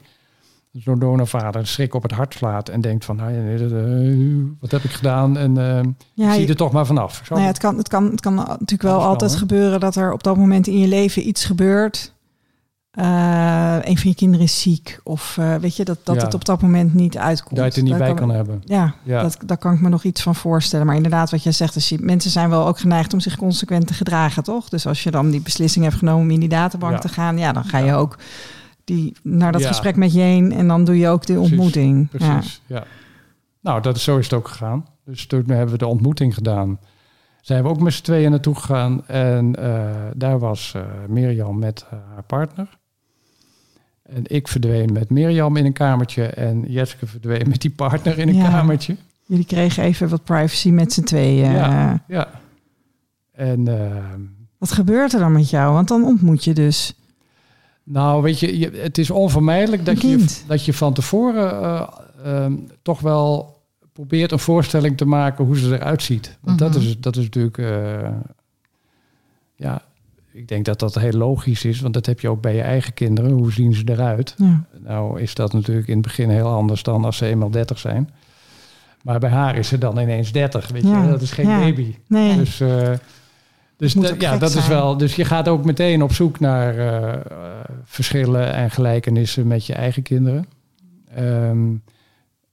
zo'n 0.73 0.99
donorvader, 0.99 1.67
schrik 1.67 1.95
op 1.95 2.03
het 2.03 2.13
hart 2.13 2.35
slaat 2.35 2.69
en 2.69 2.81
denkt 2.81 3.05
van, 3.05 3.17
nou 3.17 3.33
ja, 3.33 3.55
eh, 3.55 4.45
wat 4.61 4.71
heb 4.71 4.83
ik 4.83 4.91
gedaan 4.91 5.37
en 5.37 5.57
eh, 5.59 5.81
Ja, 6.15 6.33
zie 6.33 6.43
je- 6.43 6.49
er 6.49 6.57
toch 6.57 6.73
maar 6.73 6.87
vanaf. 6.87 7.21
Zo- 7.25 7.35
nou 7.35 7.41
ja, 7.47 7.53
het, 7.53 7.59
kan, 7.59 7.77
het, 7.77 7.89
kan, 7.89 8.05
het 8.11 8.21
kan 8.21 8.35
natuurlijk 8.35 8.83
wel 8.83 8.99
kan, 8.99 9.07
altijd 9.09 9.37
gebeuren 9.37 9.81
dat 9.81 9.97
er 9.97 10.13
op 10.13 10.23
dat 10.23 10.37
moment 10.37 10.67
in 10.67 10.79
je 10.79 10.89
leven 10.89 11.29
iets 11.29 11.45
gebeurt. 11.45 12.15
Eh, 12.99 13.77
een 13.83 13.99
van 13.99 14.11
je 14.11 14.15
kinderen 14.15 14.45
is 14.45 14.61
ziek. 14.61 15.01
Of 15.05 15.37
eh, 15.39 15.55
weet 15.55 15.77
je, 15.77 15.85
dat, 15.85 15.99
dat 16.05 16.17
Ja. 16.17 16.23
het 16.25 16.35
op 16.35 16.45
dat 16.45 16.63
moment 16.63 16.95
niet 16.95 17.17
uitkomt. 17.19 17.57
dat 17.57 17.65
je 17.65 17.65
het 17.65 17.77
er 17.77 17.83
niet 17.83 17.93
Daar 17.93 18.01
bij 18.15 18.15
kan 18.15 18.31
hebben. 18.31 18.63
Ja, 18.65 18.95
Ja. 19.03 19.23
Dat, 19.23 19.39
daar 19.47 19.57
kan 19.59 19.75
ik 19.75 19.81
me 19.81 19.89
nog 19.89 20.05
iets 20.05 20.23
van 20.23 20.35
voorstellen. 20.35 20.87
Maar 20.87 20.97
inderdaad, 20.97 21.31
wat 21.31 21.43
jij 21.43 21.53
zegt, 21.53 21.77
is 21.77 21.89
je, 21.89 21.99
mensen 22.01 22.31
zijn 22.31 22.51
wel 22.51 22.67
ook 22.67 22.79
geneigd 22.79 23.13
om 23.13 23.21
zich 23.21 23.37
consequent 23.37 23.87
te 23.87 23.95
gedragen, 23.95 24.43
toch? 24.43 24.69
Dus 24.69 24.87
als 24.87 25.03
je 25.03 25.11
dan 25.11 25.31
die 25.31 25.41
beslissing 25.41 25.85
hebt 25.85 25.97
genomen 25.97 26.23
om 26.23 26.31
in 26.31 26.41
die 26.41 26.49
databank 26.49 26.93
Ja. 26.93 26.99
te 26.99 27.09
gaan, 27.09 27.39
ja, 27.39 27.53
dan 27.53 27.65
ga 27.65 27.79
je 27.79 27.93
ook 27.95 28.19
die, 28.85 29.17
naar 29.23 29.53
dat 29.53 29.67
gesprek 29.67 29.97
met 29.97 30.13
je 30.13 30.21
heen 30.21 30.53
en 30.53 30.69
dan 30.69 30.85
doe 30.85 30.99
je 30.99 31.09
ook 31.09 31.27
de 31.27 31.33
Precies, 31.33 31.51
ontmoeting. 31.51 32.09
Ja. 32.13 32.19
Precies, 32.19 32.63
ja. 32.67 32.85
Nou, 33.61 33.81
dat 33.83 33.97
is, 33.97 34.03
zo 34.05 34.19
is 34.19 34.25
het 34.25 34.35
ook 34.35 34.49
gegaan. 34.49 34.87
Dus 35.05 35.27
toen 35.27 35.45
hebben 35.47 35.71
we 35.73 35.79
de 35.79 35.87
ontmoeting 35.87 36.35
gedaan. 36.35 36.79
Zijn 37.41 37.63
we 37.63 37.69
ook 37.69 37.81
met 37.81 37.93
z'n 37.93 38.03
tweeën 38.03 38.31
naartoe 38.31 38.55
gegaan. 38.55 39.07
En 39.07 39.55
eh, 39.57 39.81
daar 40.15 40.39
was 40.39 40.75
Mirjam 41.09 41.59
met 41.59 41.87
haar 42.15 42.23
partner. 42.23 42.79
En 44.15 44.23
ik 44.27 44.49
verdween 44.49 44.93
met 44.93 45.11
Mirjam 45.11 45.57
in 45.57 45.65
een 45.65 45.73
kamertje. 45.73 46.25
En 46.27 46.65
Jetske 46.69 47.07
verdween 47.07 47.49
met 47.49 47.61
die 47.61 47.71
partner 47.71 48.19
in 48.19 48.29
een 48.29 48.35
Ja. 48.35 48.49
kamertje. 48.49 48.97
Jullie 49.27 49.45
kregen 49.45 49.83
even 49.83 50.09
wat 50.09 50.25
privacy 50.25 50.71
met 50.71 50.93
z'n 50.93 51.03
tweeën. 51.03 51.51
Ja. 51.53 52.05
Ja. 52.09 52.29
En 53.33 53.69
eh, 53.69 54.05
Wat 54.59 54.73
gebeurt 54.73 55.13
er 55.13 55.19
dan 55.19 55.33
met 55.33 55.51
jou? 55.51 55.73
Want 55.73 55.89
dan 55.89 56.05
ontmoet 56.05 56.45
je 56.45 56.53
dus. 56.53 56.95
nou, 57.83 58.23
weet 58.23 58.41
je, 58.41 58.59
je, 58.59 58.71
het 58.71 58.99
is 58.99 59.11
onvermijdelijk 59.11 59.85
dat 59.85 60.03
je, 60.03 60.25
dat 60.47 60.65
je 60.65 60.73
van 60.73 60.93
tevoren... 60.93 61.51
eh, 61.63 61.89
ehm, 62.25 62.53
toch 62.83 63.01
wel 63.01 63.57
probeert 63.93 64.33
een 64.33 64.39
voorstelling 64.39 64.97
te 64.97 65.05
maken 65.05 65.45
hoe 65.45 65.59
ze 65.59 65.75
eruit 65.75 66.03
ziet. 66.03 66.39
Want 66.41 66.59
dat, 66.59 66.75
Mhm. 66.75 66.79
is, 66.81 66.99
dat 67.01 67.17
is 67.17 67.25
natuurlijk, 67.25 67.59
eh, 67.59 68.09
ja, 69.57 69.83
ik 70.39 70.49
denk 70.49 70.65
dat 70.65 70.79
dat 70.79 70.95
heel 70.95 71.13
logisch 71.13 71.65
is, 71.65 71.81
want 71.81 71.95
dat 71.95 72.07
heb 72.07 72.21
je 72.21 72.29
ook 72.29 72.41
bij 72.41 72.55
je 72.55 72.61
eigen 72.63 72.95
kinderen. 72.95 73.31
Hoe 73.31 73.53
zien 73.53 73.75
ze 73.75 73.83
eruit? 73.85 74.35
Ja. 74.39 74.65
Nou 74.85 75.21
is 75.21 75.35
dat 75.35 75.53
natuurlijk 75.53 75.87
in 75.89 75.93
het 75.97 76.03
begin 76.03 76.31
heel 76.31 76.49
anders 76.49 76.83
dan 76.83 77.05
als 77.05 77.17
ze 77.17 77.27
eenmaal 77.27 77.51
30 77.51 77.79
zijn. 77.79 78.11
Maar 79.03 79.19
bij 79.19 79.31
haar 79.31 79.57
is 79.57 79.69
ze 79.69 79.79
dan 79.79 79.99
ineens 79.99 80.33
30, 80.33 80.69
weet 80.69 80.83
Ja, 80.83 81.03
je. 81.03 81.11
Dat 81.11 81.23
is 81.23 81.31
geen 81.33 81.49
ja. 81.49 81.59
baby. 81.59 81.95
Nee, 82.07 82.37
Dus, 82.37 82.61
eh, 82.61 82.91
dus 83.77 83.93
dat- 83.93 84.21
ja, 84.21 84.37
dat 84.39 84.55
is 84.55 84.69
wel. 84.69 84.97
Dus 84.97 85.15
je 85.17 85.25
gaat 85.25 85.49
ook 85.49 85.65
meteen 85.65 86.03
op 86.03 86.13
zoek 86.13 86.41
naar 86.41 86.79
eh, 86.79 87.21
verschillen 87.85 88.53
en 88.55 88.71
gelijkenissen 88.71 89.47
met 89.47 89.67
je 89.67 89.75
eigen 89.75 90.03
kinderen. 90.03 90.47
Ehm, 91.15 91.75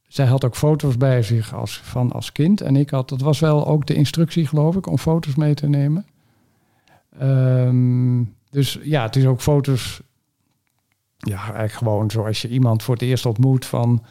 zij 0.07 0.25
had 0.25 0.45
ook 0.45 0.55
foto's 0.55 0.97
bij 0.97 1.21
zich 1.23 1.53
als, 1.55 1.79
van 1.83 2.11
als 2.11 2.31
kind. 2.31 2.61
En 2.61 2.75
ik 2.75 2.89
had, 2.89 3.09
dat 3.09 3.21
was 3.21 3.39
wel 3.39 3.67
ook 3.67 3.85
de 3.87 3.93
instructie, 3.93 4.47
geloof 4.47 4.75
ik, 4.75 4.87
om 4.87 4.97
foto's 4.97 5.35
mee 5.35 5.53
te 5.53 5.67
nemen. 5.67 6.05
Ehm, 7.19 8.23
dus 8.49 8.79
ja, 8.83 9.03
het 9.03 9.15
is 9.15 9.25
ook 9.25 9.41
foto's. 9.41 10.01
Ja, 11.17 11.37
eigenlijk 11.37 11.71
gewoon 11.71 12.11
zoals 12.11 12.41
je 12.41 12.49
iemand 12.49 12.83
voor 12.83 12.93
het 12.93 13.03
eerst 13.03 13.25
ontmoet 13.25 13.65
van 13.65 14.05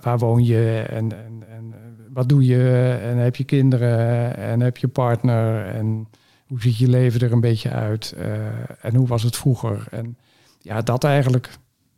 waar, 0.00 0.18
woon 0.18 0.44
je 0.44 0.84
en, 0.88 1.12
en, 1.12 1.42
en 1.48 1.72
eh, 1.72 1.78
wat 2.12 2.28
doe 2.28 2.44
je? 2.44 2.98
En 3.02 3.16
heb 3.16 3.36
je 3.36 3.44
kinderen? 3.44 4.36
En 4.36 4.60
heb 4.60 4.76
je 4.76 4.88
partner? 4.88 5.66
En 5.66 6.08
hoe 6.46 6.60
ziet 6.60 6.76
je 6.76 6.88
leven 6.88 7.20
er 7.20 7.32
een 7.32 7.40
beetje 7.40 7.70
uit? 7.70 8.12
Eh, 8.12 8.84
en 8.84 8.94
hoe 8.94 9.06
was 9.06 9.22
het 9.22 9.36
vroeger? 9.36 9.86
En 9.90 10.18
ja 10.60 10.82
dat 10.82 11.04
eigenlijk 11.04 11.50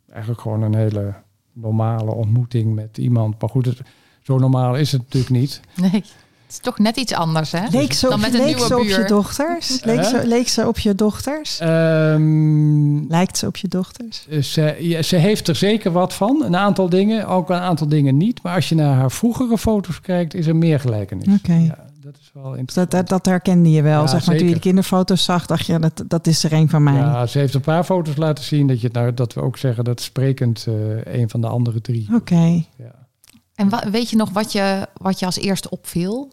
eigenlijk 0.09 0.41
gewoon 0.41 0.61
een 0.61 0.75
hele 0.75 1.13
normale 1.53 2.11
ontmoeting 2.11 2.75
met 2.75 2.97
iemand. 2.97 3.41
Maar 3.41 3.49
goed 3.49 3.81
zo 4.21 4.37
normaal 4.37 4.75
is 4.75 4.91
het 4.91 5.01
natuurlijk 5.01 5.31
niet. 5.31 5.61
Nee, 5.75 6.03
het 6.49 6.57
is 6.57 6.63
toch 6.63 6.79
net 6.79 6.97
iets 6.97 7.13
anders, 7.13 7.51
hè? 7.51 7.65
leek 7.71 7.93
ze, 7.93 8.09
Dan 8.09 8.19
met 8.19 8.33
een 8.33 8.39
leek 8.39 8.45
nieuwe 8.55 8.65
ze 8.67 8.77
op 8.77 8.83
je 8.83 9.03
dochters? 9.07 9.79
Leek 9.83 10.03
ze, 10.03 10.27
leek 10.27 10.47
ze 10.47 10.67
op 10.67 10.79
je 10.79 10.95
dochters? 10.95 11.59
Ehm, 11.59 13.07
Lijkt 13.07 13.37
ze 13.37 13.47
op 13.47 13.57
je 13.57 13.67
dochters? 13.67 14.27
ze, 14.41 14.75
ja, 14.79 15.01
ze 15.01 15.15
heeft 15.15 15.47
er 15.47 15.55
zeker 15.55 15.91
wat 15.91 16.13
van. 16.13 16.43
Een 16.43 16.55
aantal 16.55 16.89
dingen, 16.89 17.27
ook 17.27 17.49
een 17.49 17.55
aantal 17.59 17.87
dingen 17.87 18.17
niet. 18.17 18.43
Maar 18.43 18.55
als 18.55 18.69
je 18.69 18.75
naar 18.75 18.95
haar 18.95 19.11
vroegere 19.11 19.57
foto's 19.57 20.01
kijkt, 20.01 20.33
is 20.33 20.47
er 20.47 20.55
meer 20.55 20.79
gelijkenis. 20.79 21.27
Oké. 21.39 21.53
Ja, 21.53 21.85
dat 22.01 22.17
is 22.21 22.31
wel 22.33 22.43
Dus 22.43 22.59
interessant. 22.59 22.91
dat, 22.91 22.99
dat, 22.99 23.09
dat 23.09 23.25
herkende 23.25 23.71
je 23.71 23.81
wel. 23.81 24.01
Ja, 24.01 24.07
zeg 24.07 24.25
maar, 24.25 24.37
toen 24.37 24.47
je 24.47 24.53
de 24.53 24.59
kinderfoto's 24.59 25.23
zag, 25.23 25.45
dacht 25.45 25.65
je, 25.65 25.79
dat, 25.79 26.03
dat 26.07 26.27
is 26.27 26.43
er 26.43 26.53
een 26.53 26.69
van 26.69 26.83
mij. 26.83 26.93
Ja, 26.93 27.25
ze 27.25 27.39
heeft 27.39 27.53
een 27.53 27.61
paar 27.61 27.83
foto's 27.83 28.15
laten 28.15 28.43
zien 28.43 28.67
dat, 28.67 28.81
je, 28.81 28.89
nou, 28.91 29.13
dat 29.13 29.33
we 29.33 29.41
ook 29.41 29.57
zeggen 29.57 29.83
dat 29.83 30.01
sprekend 30.01 30.65
eh 30.67 31.13
een 31.19 31.29
van 31.29 31.41
de 31.41 31.47
andere 31.47 31.81
drie. 31.81 32.07
Oké. 32.13 32.63
Ja. 32.77 33.07
En 33.55 33.91
weet 33.91 34.09
je 34.09 34.15
nog 34.15 34.29
wat 34.29 34.51
je, 34.51 34.87
wat 34.97 35.19
je 35.19 35.25
als 35.25 35.37
eerste 35.37 35.69
opviel? 35.69 36.31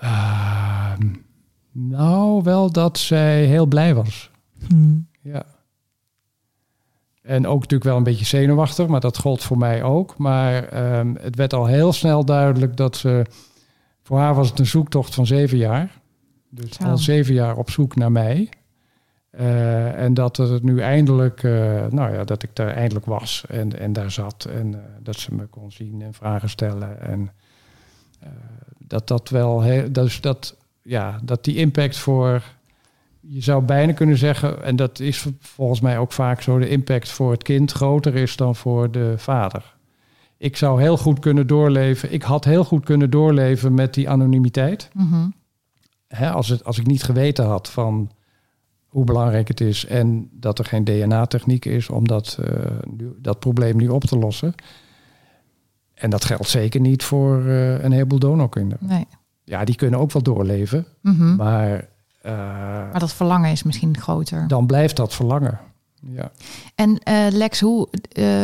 Ehm, 0.00 1.06
nou, 1.72 2.42
wel 2.42 2.72
dat 2.72 2.98
zij 2.98 3.44
heel 3.44 3.66
blij 3.66 3.94
was. 3.94 4.30
Hm. 4.68 4.98
Ja. 5.22 5.44
En 7.22 7.46
ook 7.46 7.60
natuurlijk 7.60 7.84
wel 7.90 7.96
een 7.96 8.02
beetje 8.02 8.24
zenuwachtig, 8.24 8.86
maar 8.86 9.00
dat 9.00 9.18
gold 9.18 9.42
voor 9.42 9.58
mij 9.58 9.82
ook. 9.82 10.18
Maar 10.18 10.64
ehm, 10.64 11.14
het 11.20 11.36
werd 11.36 11.52
al 11.52 11.66
heel 11.66 11.92
snel 11.92 12.24
duidelijk 12.24 12.76
dat 12.76 12.96
ze... 12.96 13.26
Voor 14.02 14.18
haar 14.18 14.34
was 14.34 14.48
het 14.48 14.58
een 14.58 14.66
zoektocht 14.66 15.14
van 15.14 15.26
zeven 15.26 15.58
jaar. 15.58 16.00
Dus 16.48 16.78
al 16.78 16.98
zeven 16.98 17.34
jaar 17.34 17.56
op 17.56 17.70
zoek 17.70 17.96
naar 17.96 18.12
mij. 18.12 18.48
Eh, 19.30 20.02
en 20.02 20.14
dat 20.14 20.36
het 20.36 20.62
nu 20.62 20.80
eindelijk, 20.80 21.42
eh, 21.42 21.86
nou 21.86 22.12
ja, 22.12 22.24
dat 22.24 22.42
ik 22.42 22.56
daar 22.56 22.68
eindelijk 22.74 23.06
was 23.06 23.44
en, 23.48 23.78
en 23.78 23.92
daar 23.92 24.10
zat. 24.10 24.44
En 24.44 24.74
eh, 24.74 24.80
dat 25.02 25.16
ze 25.16 25.34
me 25.34 25.46
kon 25.46 25.72
zien 25.72 26.02
en 26.02 26.14
vragen 26.14 26.48
stellen. 26.48 27.00
En 27.00 27.30
dat 28.90 29.08
dat 29.08 29.28
wel, 29.28 29.62
heel, 29.62 29.92
dus 29.92 30.20
dat, 30.20 30.56
ja, 30.82 31.20
dat 31.22 31.44
die 31.44 31.56
impact 31.56 31.96
voor, 31.98 32.42
je 33.20 33.42
zou 33.42 33.62
bijna 33.62 33.92
kunnen 33.92 34.18
zeggen, 34.18 34.62
en 34.62 34.76
dat 34.76 35.00
is 35.00 35.26
volgens 35.40 35.80
mij 35.80 35.98
ook 35.98 36.12
vaak 36.12 36.42
zo, 36.42 36.58
de 36.58 36.68
impact 36.68 37.08
voor 37.08 37.30
het 37.30 37.42
kind 37.42 37.72
groter 37.72 38.14
is 38.14 38.36
dan 38.36 38.56
voor 38.56 38.90
de 38.90 39.14
vader. 39.16 39.74
Ik 40.36 40.56
zou 40.56 40.80
heel 40.80 40.96
goed 40.96 41.18
kunnen 41.18 41.46
doorleven, 41.46 42.12
ik 42.12 42.22
had 42.22 42.44
heel 42.44 42.64
goed 42.64 42.84
kunnen 42.84 43.10
doorleven 43.10 43.74
met 43.74 43.94
die 43.94 44.08
anonimiteit 44.08 44.90
Mhm. 44.94 45.28
als, 46.32 46.48
het, 46.48 46.64
als 46.64 46.78
ik 46.78 46.86
niet 46.86 47.02
geweten 47.02 47.44
had 47.44 47.70
van 47.70 48.10
hoe 48.86 49.04
belangrijk 49.04 49.48
het 49.48 49.60
is 49.60 49.86
en 49.86 50.28
dat 50.32 50.58
er 50.58 50.64
geen 50.64 50.84
DNA-techniek 50.84 51.64
is 51.64 51.88
om 51.88 52.08
dat, 52.08 52.38
eh, 52.44 52.54
nu, 52.96 53.12
dat 53.18 53.38
probleem 53.38 53.76
nu 53.76 53.88
op 53.88 54.04
te 54.04 54.18
lossen. 54.18 54.54
En 56.00 56.10
dat 56.10 56.24
geldt 56.24 56.48
zeker 56.48 56.80
niet 56.80 57.02
voor 57.02 57.46
eh, 57.46 57.82
een 57.82 57.92
heleboel 57.92 58.18
donorkinderen. 58.18 58.86
Nee. 58.88 59.06
Ja, 59.44 59.64
die 59.64 59.74
kunnen 59.74 60.00
ook 60.00 60.12
wel 60.12 60.22
doorleven, 60.22 60.86
Mhm. 61.02 61.36
maar 61.36 61.88
eh, 62.22 62.32
Maar 62.90 62.98
dat 62.98 63.12
verlangen 63.12 63.50
is 63.50 63.62
misschien 63.62 63.96
groter. 63.98 64.48
dan 64.48 64.66
blijft 64.66 64.96
dat 64.96 65.14
verlangen. 65.14 65.58
Ja. 66.00 66.30
En 66.74 66.98
eh, 66.98 67.26
Lex, 67.30 67.60
hoe 67.60 67.88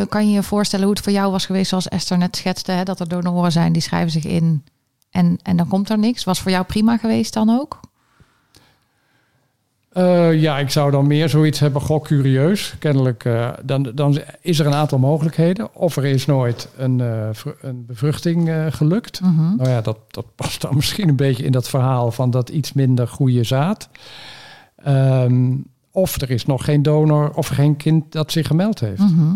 kan 0.09 0.27
je 0.29 0.35
je 0.35 0.43
voorstellen 0.43 0.85
hoe 0.87 0.95
het 0.95 1.05
voor 1.05 1.13
jou 1.13 1.31
was 1.33 1.47
geweest, 1.47 1.69
zoals 1.69 1.89
Esther 1.89 2.19
net 2.19 2.37
schetste, 2.37 2.73
hè, 2.73 2.83
dat 2.85 3.01
er 3.01 3.09
donoren 3.09 3.53
zijn 3.53 3.73
die 3.73 3.83
schrijven 3.83 4.11
zich 4.11 4.25
in 4.25 4.65
en, 5.11 5.39
en 5.43 5.57
dan 5.57 5.69
komt 5.69 5.91
er 5.91 5.99
niks? 5.99 6.25
Was 6.25 6.41
voor 6.41 6.51
jou 6.51 6.65
prima 6.65 6.97
geweest 6.97 7.33
dan 7.33 7.51
ook? 7.51 7.81
Eh, 9.97 10.41
ja, 10.41 10.59
ik 10.59 10.71
zou 10.71 10.91
dan 10.91 11.07
meer 11.07 11.29
zoiets 11.29 11.59
hebben, 11.59 11.83
gok 11.83 12.05
curieus. 12.05 12.75
Kennelijk, 12.79 13.25
eh, 13.25 13.51
dan, 13.65 13.91
dan 13.95 14.19
is 14.41 14.59
er 14.59 14.67
een 14.67 14.75
aantal 14.75 14.99
mogelijkheden. 14.99 15.75
Of 15.75 15.97
er 15.97 16.05
is 16.05 16.27
nooit 16.27 16.69
een, 16.77 17.03
vr- 17.35 17.49
een 17.61 17.87
bevruchting 17.87 18.51
gelukt. 18.71 19.21
Mhm. 19.21 19.57
Nou 19.57 19.69
ja, 19.69 19.81
dat, 19.81 19.99
dat 20.11 20.25
past 20.35 20.61
dan 20.61 20.75
misschien 20.81 21.09
een 21.09 21.17
beetje 21.17 21.45
in 21.45 21.53
dat 21.53 21.69
verhaal 21.69 22.11
van 22.11 22.31
dat 22.31 22.49
iets 22.49 22.73
minder 22.73 23.09
goede 23.09 23.45
zaad. 23.45 23.89
Ehm, 24.77 25.55
of 25.91 26.21
er 26.21 26.31
is 26.31 26.47
nog 26.47 26.65
geen 26.65 26.83
donor 26.83 27.31
of 27.35 27.47
geen 27.47 27.77
kind 27.77 28.13
dat 28.13 28.33
zich 28.33 28.47
gemeld 28.47 28.81
heeft. 28.81 29.01
Mhm. 29.01 29.35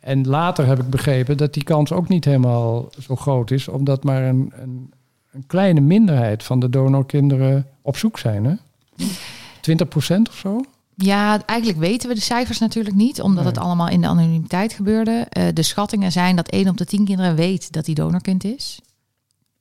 En 0.00 0.26
later 0.26 0.66
heb 0.66 0.78
ik 0.78 0.90
begrepen 0.90 1.36
dat 1.36 1.54
die 1.54 1.64
kans 1.64 1.92
ook 1.92 2.08
niet 2.08 2.24
helemaal 2.24 2.90
zo 2.98 3.16
groot 3.16 3.50
is, 3.50 3.68
omdat 3.68 4.04
maar 4.04 4.22
een, 4.22 4.52
een, 4.56 4.92
een 5.32 5.44
kleine 5.46 5.80
minderheid 5.80 6.42
van 6.42 6.60
de 6.60 6.70
donorkinderen 6.70 7.66
op 7.82 7.96
zoek 7.96 8.18
zijn. 8.18 8.44
Hè? 8.44 8.54
20% 9.60 10.28
of 10.30 10.36
zo? 10.36 10.60
Ja, 10.96 11.46
eigenlijk 11.46 11.78
weten 11.78 12.08
we 12.08 12.14
de 12.14 12.20
cijfers 12.20 12.58
natuurlijk 12.58 12.94
niet, 12.96 13.20
omdat 13.20 13.44
Nee. 13.44 13.52
het 13.52 13.62
allemaal 13.62 13.88
in 13.88 14.00
de 14.00 14.06
anonimiteit 14.06 14.72
gebeurde. 14.72 15.26
Eh, 15.28 15.44
de 15.54 15.62
schattingen 15.62 16.12
zijn 16.12 16.36
dat 16.36 16.48
1 16.52 16.68
op 16.68 16.76
de 16.76 16.84
10 16.84 17.04
kinderen 17.04 17.34
weet 17.34 17.72
dat 17.72 17.86
hij 17.86 17.94
donorkind 17.94 18.44
is. 18.44 18.80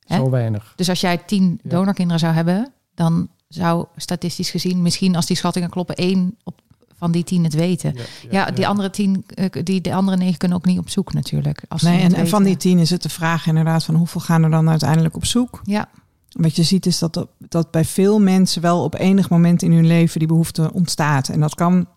Hè? 0.06 0.16
Zo 0.16 0.30
weinig. 0.30 0.74
Dus 0.76 0.90
als 0.90 1.02
jij 1.02 1.18
10 1.18 1.60
Ja. 1.64 1.70
donorkinderen 1.70 2.20
zou 2.20 2.34
hebben, 2.34 2.72
dan 2.96 3.28
zou 3.48 3.86
statistisch 3.96 4.50
gezien 4.50 4.82
misschien 4.82 5.16
als 5.16 5.26
die 5.26 5.38
schattingen 5.38 5.70
kloppen, 5.70 5.96
één 5.96 6.36
op, 6.44 6.62
van 6.96 7.12
die 7.12 7.24
10 7.24 7.44
het 7.44 7.54
weten. 7.54 7.96
Ja, 8.30 8.52
die 8.52 8.68
andere 8.68 8.90
10, 8.90 9.24
eh, 9.28 9.64
die 9.64 9.82
de 9.82 9.94
andere 9.94 10.18
9 10.18 10.38
kunnen 10.38 10.58
ook 10.58 10.66
niet 10.66 10.80
op 10.80 10.90
zoek 10.90 11.14
natuurlijk. 11.14 11.62
Als 11.68 11.82
Nee, 11.82 12.02
en, 12.02 12.14
en 12.14 12.28
van 12.28 12.44
die 12.44 12.58
tien 12.58 12.80
is 12.80 12.90
het 12.90 13.02
de 13.04 13.10
vraag 13.10 13.48
inderdaad 13.48 13.84
van 13.84 13.96
hoeveel 13.96 14.22
gaan 14.22 14.44
er 14.44 14.50
dan 14.50 14.70
uiteindelijk 14.70 15.16
op 15.16 15.26
zoek? 15.26 15.62
Ja, 15.64 15.90
Wat 16.34 16.56
je 16.56 16.64
ziet 16.64 16.86
is 16.86 17.00
dat, 17.00 17.28
dat- 17.38 17.72
bij 17.72 17.86
veel 17.86 18.20
mensen 18.20 18.62
wel 18.62 18.84
op 18.84 18.94
enig 18.96 19.30
moment 19.30 19.62
in 19.62 19.72
hun 19.72 19.88
leven 19.88 20.20
die 20.20 20.28
behoefte 20.28 20.74
ontstaat. 20.74 21.30
En 21.30 21.40
dat 21.40 21.56
kan 21.56 21.88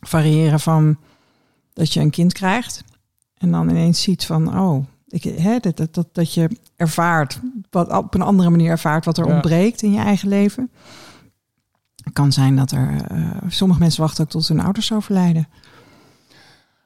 variëren 0.00 0.60
van 0.60 0.96
dat 1.72 1.92
je 1.92 2.00
een 2.00 2.10
kind 2.10 2.32
krijgt 2.32 2.84
en 3.38 3.50
dan 3.50 3.68
ineens 3.68 4.02
ziet 4.02 4.24
van, 4.26 4.58
oh, 4.58 4.84
ik, 5.08 5.22
hè, 5.22 5.58
dat, 5.58 5.76
dat, 5.76 5.94
dat, 5.94 6.08
dat 6.12 6.34
je 6.34 6.50
ervaart, 6.76 7.40
wat 7.70 7.92
op 7.92 8.14
een 8.14 8.22
andere 8.22 8.50
manier 8.50 8.70
ervaart 8.70 9.04
wat 9.04 9.18
er 9.18 9.26
Ja. 9.26 9.32
ontbreekt 9.32 9.82
in 9.82 9.92
je 9.92 10.00
eigen 10.00 10.28
leven. 10.28 10.70
Het 12.04 12.12
kan 12.12 12.32
zijn 12.32 12.56
dat 12.56 12.70
er, 12.70 13.04
eh, 13.08 13.30
sommige 13.48 13.80
mensen 13.80 14.00
wachten 14.02 14.24
ook 14.24 14.30
tot 14.30 14.48
hun 14.48 14.60
ouders 14.60 14.92
overlijden. 14.92 15.48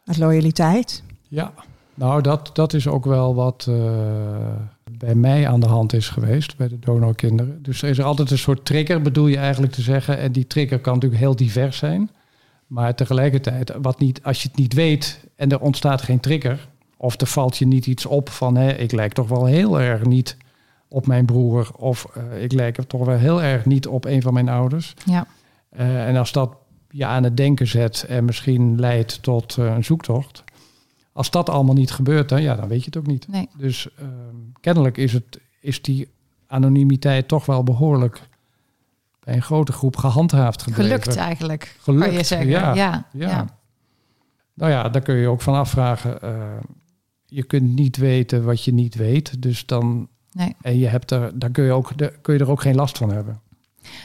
Uit 0.04 0.18
loyaliteit. 0.18 1.02
Ja, 1.28 1.52
nou 1.94 2.22
dat, 2.22 2.50
dat 2.52 2.72
is 2.72 2.86
ook 2.88 3.04
wel 3.04 3.34
wat 3.34 3.66
eh, 3.68 3.74
bij 5.04 5.14
mij 5.14 5.48
aan 5.48 5.60
de 5.60 5.66
hand 5.66 5.92
is 5.92 6.08
geweest, 6.08 6.56
bij 6.56 6.68
de 6.68 6.78
donorkinderen. 6.78 7.62
Dus 7.62 7.82
er 7.82 7.88
is 7.88 7.98
er 7.98 8.04
altijd 8.04 8.30
een 8.30 8.38
soort 8.38 8.64
trigger, 8.64 9.02
bedoel 9.02 9.26
je 9.26 9.36
eigenlijk 9.36 9.72
te 9.72 9.82
zeggen. 9.82 10.18
En 10.18 10.32
die 10.32 10.46
trigger 10.46 10.78
kan 10.78 10.94
natuurlijk 10.94 11.20
heel 11.20 11.36
divers 11.36 11.76
zijn. 11.76 12.10
Maar 12.66 12.94
tegelijkertijd, 12.94 13.72
wat 13.82 13.98
niet, 13.98 14.22
als 14.22 14.42
je 14.42 14.48
het 14.48 14.56
niet 14.56 14.72
weet 14.72 15.24
en 15.36 15.50
er 15.50 15.60
ontstaat 15.60 16.02
geen 16.02 16.20
trigger, 16.20 16.68
of 16.96 17.20
er 17.20 17.26
valt 17.26 17.56
je 17.56 17.66
niet 17.66 17.86
iets 17.86 18.06
op 18.06 18.28
van 18.28 18.56
hé, 18.56 18.72
ik 18.72 18.92
lijk 18.92 19.12
toch 19.12 19.28
wel 19.28 19.44
heel 19.44 19.80
erg 19.80 20.04
niet 20.04 20.36
op 20.88 21.06
mijn 21.06 21.24
broer, 21.24 21.70
of 21.76 22.06
eh, 22.14 22.42
ik 22.42 22.52
lijk 22.52 22.76
er 22.76 22.86
toch 22.86 23.04
wel 23.04 23.18
heel 23.18 23.42
erg 23.42 23.64
niet 23.64 23.86
op 23.86 24.04
een 24.04 24.22
van 24.22 24.32
mijn 24.32 24.48
ouders. 24.48 24.94
ja. 25.04 25.26
Eh, 25.68 26.08
en 26.08 26.16
als 26.16 26.32
dat 26.32 26.56
je 26.90 27.04
aan 27.04 27.24
het 27.24 27.36
denken 27.36 27.66
zet 27.66 28.04
en 28.08 28.24
misschien 28.24 28.80
leidt 28.80 29.22
tot 29.22 29.58
eh, 29.58 29.64
een 29.64 29.84
zoektocht. 29.84 30.44
Als 31.14 31.30
dat 31.30 31.48
allemaal 31.48 31.74
niet 31.74 31.90
gebeurt, 31.90 32.28
dan, 32.28 32.42
ja, 32.42 32.54
dan 32.54 32.68
weet 32.68 32.78
je 32.80 32.84
het 32.84 32.96
ook 32.96 33.06
niet. 33.06 33.28
Nee. 33.28 33.48
Dus 33.56 33.88
ehm, 33.98 34.08
kennelijk 34.60 34.96
is, 34.96 35.12
het, 35.12 35.40
is 35.60 35.82
die 35.82 36.08
anonimiteit 36.46 37.28
toch 37.28 37.46
wel 37.46 37.62
behoorlijk 37.62 38.22
bij 39.24 39.34
een 39.34 39.42
grote 39.42 39.72
groep 39.72 39.96
gehandhaafd 39.96 40.62
gebleven. 40.62 40.84
Gelukt 40.84 41.16
eigenlijk, 41.16 41.76
Gelukt, 41.80 42.04
kan 42.04 42.14
je 42.14 42.22
zeggen. 42.24 42.48
ja. 42.48 42.74
Ja, 42.74 43.06
Ja. 43.12 43.28
ja. 43.28 43.46
Nou 44.54 44.70
ja, 44.72 44.88
daar 44.88 45.02
kun 45.02 45.14
je 45.14 45.28
ook 45.28 45.40
van 45.42 45.54
afvragen. 45.54 46.22
eh, 46.22 46.32
je 47.26 47.42
kunt 47.42 47.74
niet 47.74 47.96
weten 47.96 48.44
wat 48.44 48.64
je 48.64 48.72
niet 48.72 48.94
weet. 48.94 49.42
Dus 49.42 49.66
dan. 49.66 50.08
Nee. 50.32 50.54
En 50.60 50.78
je 50.78 50.86
hebt 50.86 51.10
er, 51.10 51.38
dan 51.38 51.52
kun 51.52 51.64
je, 51.64 51.72
ook, 51.72 51.98
daar 51.98 52.10
kun 52.10 52.34
je 52.34 52.40
er 52.40 52.50
ook 52.50 52.60
geen 52.60 52.74
last 52.74 52.98
van 52.98 53.10
hebben. 53.10 53.40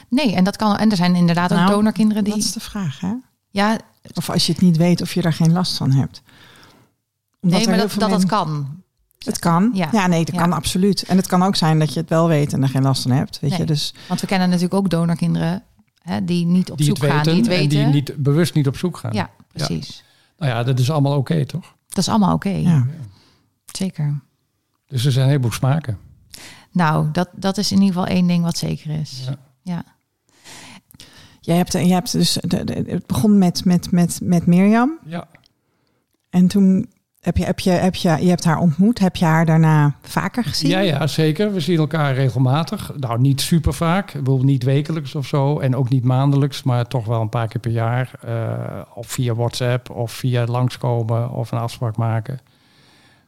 Nee, 0.09 0.35
en 0.35 0.43
dat 0.43 0.55
kan. 0.55 0.77
En 0.77 0.89
er 0.91 0.97
zijn 0.97 1.15
inderdaad 1.15 1.51
ook 1.51 1.57
Nou, 1.57 1.71
donorkinderen 1.71 2.23
die. 2.23 2.33
Dat 2.33 2.41
is 2.43 2.51
de 2.51 2.59
vraag, 2.59 2.99
hè? 2.99 3.13
Ja, 3.49 3.79
Of 4.13 4.29
als 4.29 4.45
je 4.45 4.51
het 4.51 4.61
niet 4.61 4.77
weet 4.77 5.01
of 5.01 5.13
je 5.13 5.21
daar 5.21 5.33
geen 5.33 5.51
last 5.51 5.77
van 5.77 5.91
hebt. 5.91 6.21
Omdat 7.41 7.59
nee, 7.59 7.67
maar 7.69 7.77
dat 7.77 7.93
dat, 7.99 8.09
dat 8.09 8.25
kan. 8.25 8.81
Het 9.19 9.39
kan. 9.39 9.71
Ja. 9.73 9.89
Ja, 9.91 10.07
nee, 10.07 10.25
dat 10.25 10.35
Ja. 10.35 10.41
kan 10.41 10.53
absoluut. 10.53 11.03
En 11.03 11.17
het 11.17 11.27
kan 11.27 11.43
ook 11.43 11.55
zijn 11.55 11.79
dat 11.79 11.93
je 11.93 11.99
het 11.99 12.09
wel 12.09 12.27
weet 12.27 12.53
en 12.53 12.61
er 12.63 12.69
geen 12.69 12.81
last 12.81 13.01
van 13.01 13.11
hebt. 13.11 13.39
Weet 13.39 13.49
Nee. 13.49 13.59
je, 13.59 13.65
dus 13.65 13.93
Want 14.07 14.21
we 14.21 14.27
kennen 14.27 14.47
natuurlijk 14.47 14.73
ook 14.73 14.89
donorkinderen 14.89 15.63
hè, 16.01 16.25
die 16.25 16.45
niet 16.45 16.71
op 16.71 16.77
die 16.77 16.85
zoek 16.85 16.97
het 16.97 17.05
gaan, 17.05 17.15
weten, 17.17 17.31
die 17.33 17.41
het 17.41 17.49
weten. 17.51 17.79
en 17.79 17.91
die 17.91 18.01
niet, 18.01 18.15
bewust 18.23 18.53
niet 18.53 18.67
op 18.67 18.77
zoek 18.77 18.97
gaan. 18.97 19.13
Ja, 19.13 19.29
precies. 19.51 20.03
Nou 20.37 20.51
ja, 20.51 20.63
dat 20.63 20.79
is 20.79 20.91
allemaal 20.91 21.17
oké, 21.17 21.45
toch? 21.45 21.75
Dat 21.87 21.97
is 21.97 22.09
allemaal 22.09 22.33
oké. 22.33 22.49
ja. 22.49 22.85
Zeker. 23.65 24.19
Dus 24.87 25.05
er 25.05 25.11
zijn 25.11 25.23
een 25.23 25.29
heleboel 25.31 25.51
smaken. 25.51 25.97
Nou, 26.71 27.11
dat, 27.11 27.29
dat 27.35 27.57
is 27.57 27.71
in 27.71 27.77
ieder 27.81 27.93
geval 27.93 28.07
één 28.15 28.27
ding 28.27 28.43
wat 28.43 28.57
zeker 28.57 28.89
is. 28.99 29.23
Ja. 29.25 29.35
Ja. 29.61 29.83
Jij 31.41 31.55
hebt, 31.57 31.71
je 31.71 31.79
hebt 31.93 32.11
dus, 32.11 32.33
de, 32.41 32.63
de- 32.63 32.83
het 32.87 33.05
begon 33.05 33.37
met, 33.37 33.65
met, 33.65 33.91
met, 33.91 34.19
met 34.23 34.45
Mirjam. 34.45 34.97
Ja. 35.05 35.27
En 36.29 36.47
toen 36.47 36.89
heb 37.19 37.37
je, 37.37 37.43
heb 37.45 37.59
je, 37.59 37.69
heb 37.69 37.95
je, 37.95 38.17
je 38.19 38.29
hebt 38.29 38.43
haar 38.43 38.57
ontmoet. 38.57 38.99
Heb 38.99 39.15
je 39.15 39.25
haar 39.25 39.45
daarna 39.45 39.95
vaker 40.01 40.43
gezien? 40.43 40.69
Ja, 40.69 40.79
ja, 40.79 41.07
zeker. 41.07 41.53
We 41.53 41.59
zien 41.59 41.77
elkaar 41.77 42.13
regelmatig. 42.13 42.91
Nou, 42.97 43.19
niet 43.19 43.41
super 43.41 43.73
vaak. 43.73 44.05
Bijvoorbeeld 44.13 44.43
niet 44.43 44.63
wekelijks 44.63 45.15
of 45.15 45.27
zo. 45.27 45.59
En 45.59 45.75
ook 45.75 45.89
niet 45.89 46.03
maandelijks, 46.03 46.63
maar 46.63 46.85
toch 46.87 47.05
wel 47.05 47.21
een 47.21 47.29
paar 47.29 47.47
keer 47.47 47.61
per 47.61 47.71
jaar. 47.71 48.11
eh, 48.21 48.81
of 48.93 49.07
via 49.07 49.33
WhatsApp, 49.35 49.89
of 49.89 50.11
via 50.11 50.45
langskomen, 50.45 51.31
of 51.31 51.51
een 51.51 51.57
afspraak 51.59 51.97
maken. 51.97 52.39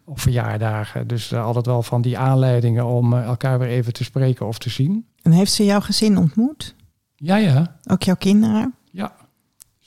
Of 0.06 0.22
verjaardagen. 0.22 1.08
Dus 1.08 1.32
eh, 1.32 1.46
altijd 1.46 1.66
wel 1.66 1.84
van 1.84 2.02
die 2.02 2.18
aanleidingen 2.18 2.86
om 2.86 3.14
eh, 3.14 3.24
elkaar 3.24 3.60
weer 3.60 3.68
even 3.70 3.94
te 3.94 4.04
spreken 4.04 4.48
of 4.48 4.58
te 4.58 4.70
zien. 4.70 5.06
En 5.22 5.32
heeft 5.32 5.52
ze 5.52 5.66
jouw 5.66 5.80
gezin 5.80 6.18
ontmoet? 6.18 6.76
Ja, 7.16 7.36
ja. 7.36 7.76
Ook 7.88 8.04
jouw 8.04 8.16
kinderen? 8.16 8.74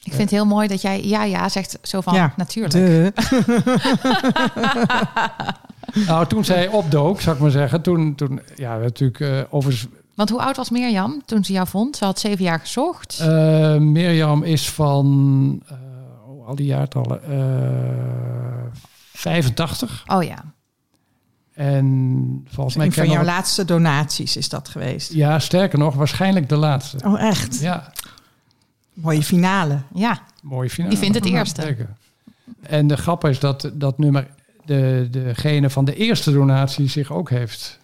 Ik 0.04 0.12
vind 0.12 0.30
het 0.30 0.30
heel 0.30 0.46
mooi 0.46 0.68
dat 0.68 0.82
jij 0.82 1.04
ja, 1.04 1.24
ja 1.24 1.48
zegt 1.48 1.78
zo 1.82 2.00
van 2.00 2.14
Ja, 2.14 2.32
natuurlijk. 2.36 2.74
Nou, 6.06 6.26
toen 6.26 6.44
zij 6.44 6.68
opdook, 6.68 7.20
zou 7.20 7.36
ik 7.36 7.42
maar 7.42 7.50
zeggen. 7.50 7.82
Toen, 7.82 8.14
toen 8.14 8.40
ja, 8.56 8.76
natuurlijk 8.76 9.18
uh, 9.18 9.40
overigens 9.50 9.86
Want 10.14 10.30
hoe 10.30 10.40
oud 10.40 10.56
was 10.56 10.70
Mirjam 10.70 11.22
toen 11.24 11.44
ze 11.44 11.52
jou 11.52 11.66
vond? 11.66 11.96
Ze 11.96 12.04
had 12.04 12.18
zeven 12.18 12.44
jaar 12.44 12.60
gezocht. 12.60 13.18
Uh, 13.20 13.76
Mirjam 13.76 14.42
is 14.42 14.70
van 14.70 15.06
uh, 15.70 15.78
oh, 16.28 16.46
al 16.46 16.54
die 16.54 16.66
jaartallen 16.66 17.20
uh, 17.28 18.80
85. 19.12 20.04
Oh 20.06 20.22
ja. 20.22 20.44
En 21.54 22.46
volgens 22.48 22.76
mij 22.76 22.86
Een 22.86 22.92
van 22.92 23.10
jouw 23.10 23.24
laatste 23.24 23.64
donaties 23.64 24.36
is 24.36 24.48
dat 24.48 24.68
geweest. 24.68 25.12
Ja, 25.12 25.38
sterker 25.38 25.78
nog, 25.78 25.94
waarschijnlijk 25.94 26.48
de 26.48 26.56
laatste. 26.56 26.98
Oh, 27.04 27.22
echt? 27.22 27.60
Ja. 27.60 27.92
Mooie 28.94 29.22
finale. 29.22 29.78
Ja. 29.94 30.22
Mooie 30.42 30.70
finale. 30.70 30.94
Die 30.94 31.02
vindt 31.02 31.14
het 31.14 31.26
eerste. 31.26 31.62
Zeker. 31.62 31.88
En 32.60 32.86
de 32.86 32.96
grap 32.96 33.24
is 33.24 33.38
dat 33.38 33.70
dat 33.74 33.98
nummer 33.98 34.26
de, 34.64 35.08
degene 35.10 35.70
van 35.70 35.84
de 35.84 35.94
eerste 35.94 36.32
donatie 36.32 36.88
zich 36.88 37.12
ook 37.12 37.30
heeft 37.30 37.78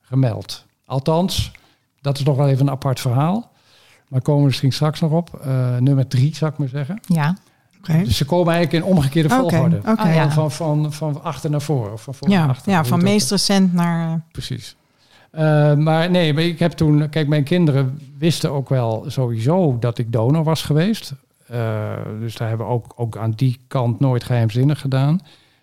gemeld. 0.00 0.64
Althans, 0.84 1.52
dat 2.00 2.18
is 2.18 2.24
nog 2.24 2.36
wel 2.36 2.48
even 2.48 2.66
een 2.66 2.72
apart 2.72 3.00
verhaal. 3.00 3.52
Maar 4.08 4.22
komen 4.22 4.40
we 4.40 4.46
misschien 4.46 4.72
straks 4.72 5.00
nog 5.00 5.10
op. 5.10 5.40
Uh, 5.46 5.76
nummer 5.76 6.06
drie, 6.06 6.34
zou 6.34 6.50
ik 6.52 6.58
maar 6.58 6.68
zeggen. 6.68 7.00
Ja. 7.06 7.36
Okay. 7.78 8.04
Dus 8.04 8.16
ze 8.16 8.24
komen 8.24 8.54
eigenlijk 8.54 8.84
in 8.84 8.90
omgekeerde 8.92 9.28
volgorde. 9.28 9.78
Okay. 9.78 10.24
Oh, 10.24 10.30
van, 10.30 10.52
van, 10.52 10.92
van 10.92 11.22
achter 11.22 11.50
naar 11.50 11.62
voren. 11.62 11.92
Of 11.92 12.02
van 12.02 12.14
voor 12.14 12.28
ja, 12.28 12.38
naar 12.38 12.48
achter. 12.48 12.72
ja, 12.72 12.84
van 12.84 13.02
meest 13.02 13.30
recent 13.30 13.72
naar... 13.72 14.08
Uh... 14.08 14.14
Precies. 14.32 14.76
Uh, 15.38 15.74
maar 15.74 16.10
nee, 16.10 16.34
maar 16.34 16.42
ik 16.42 16.58
heb 16.58 16.72
toen... 16.72 17.08
Kijk, 17.08 17.28
mijn 17.28 17.44
kinderen 17.44 17.98
wisten 18.18 18.50
ook 18.50 18.68
wel 18.68 19.04
sowieso 19.06 19.76
dat 19.78 19.98
ik 19.98 20.12
donor 20.12 20.44
was 20.44 20.62
geweest. 20.62 21.14
Uh, 21.50 21.92
dus 22.20 22.36
daar 22.36 22.48
hebben 22.48 22.66
we 22.66 22.72
ook, 22.72 22.92
ook 22.96 23.16
aan 23.16 23.30
die 23.30 23.60
kant 23.66 24.00
nooit 24.00 24.24
geheimzinnig 24.24 24.80
gedaan. 24.80 25.20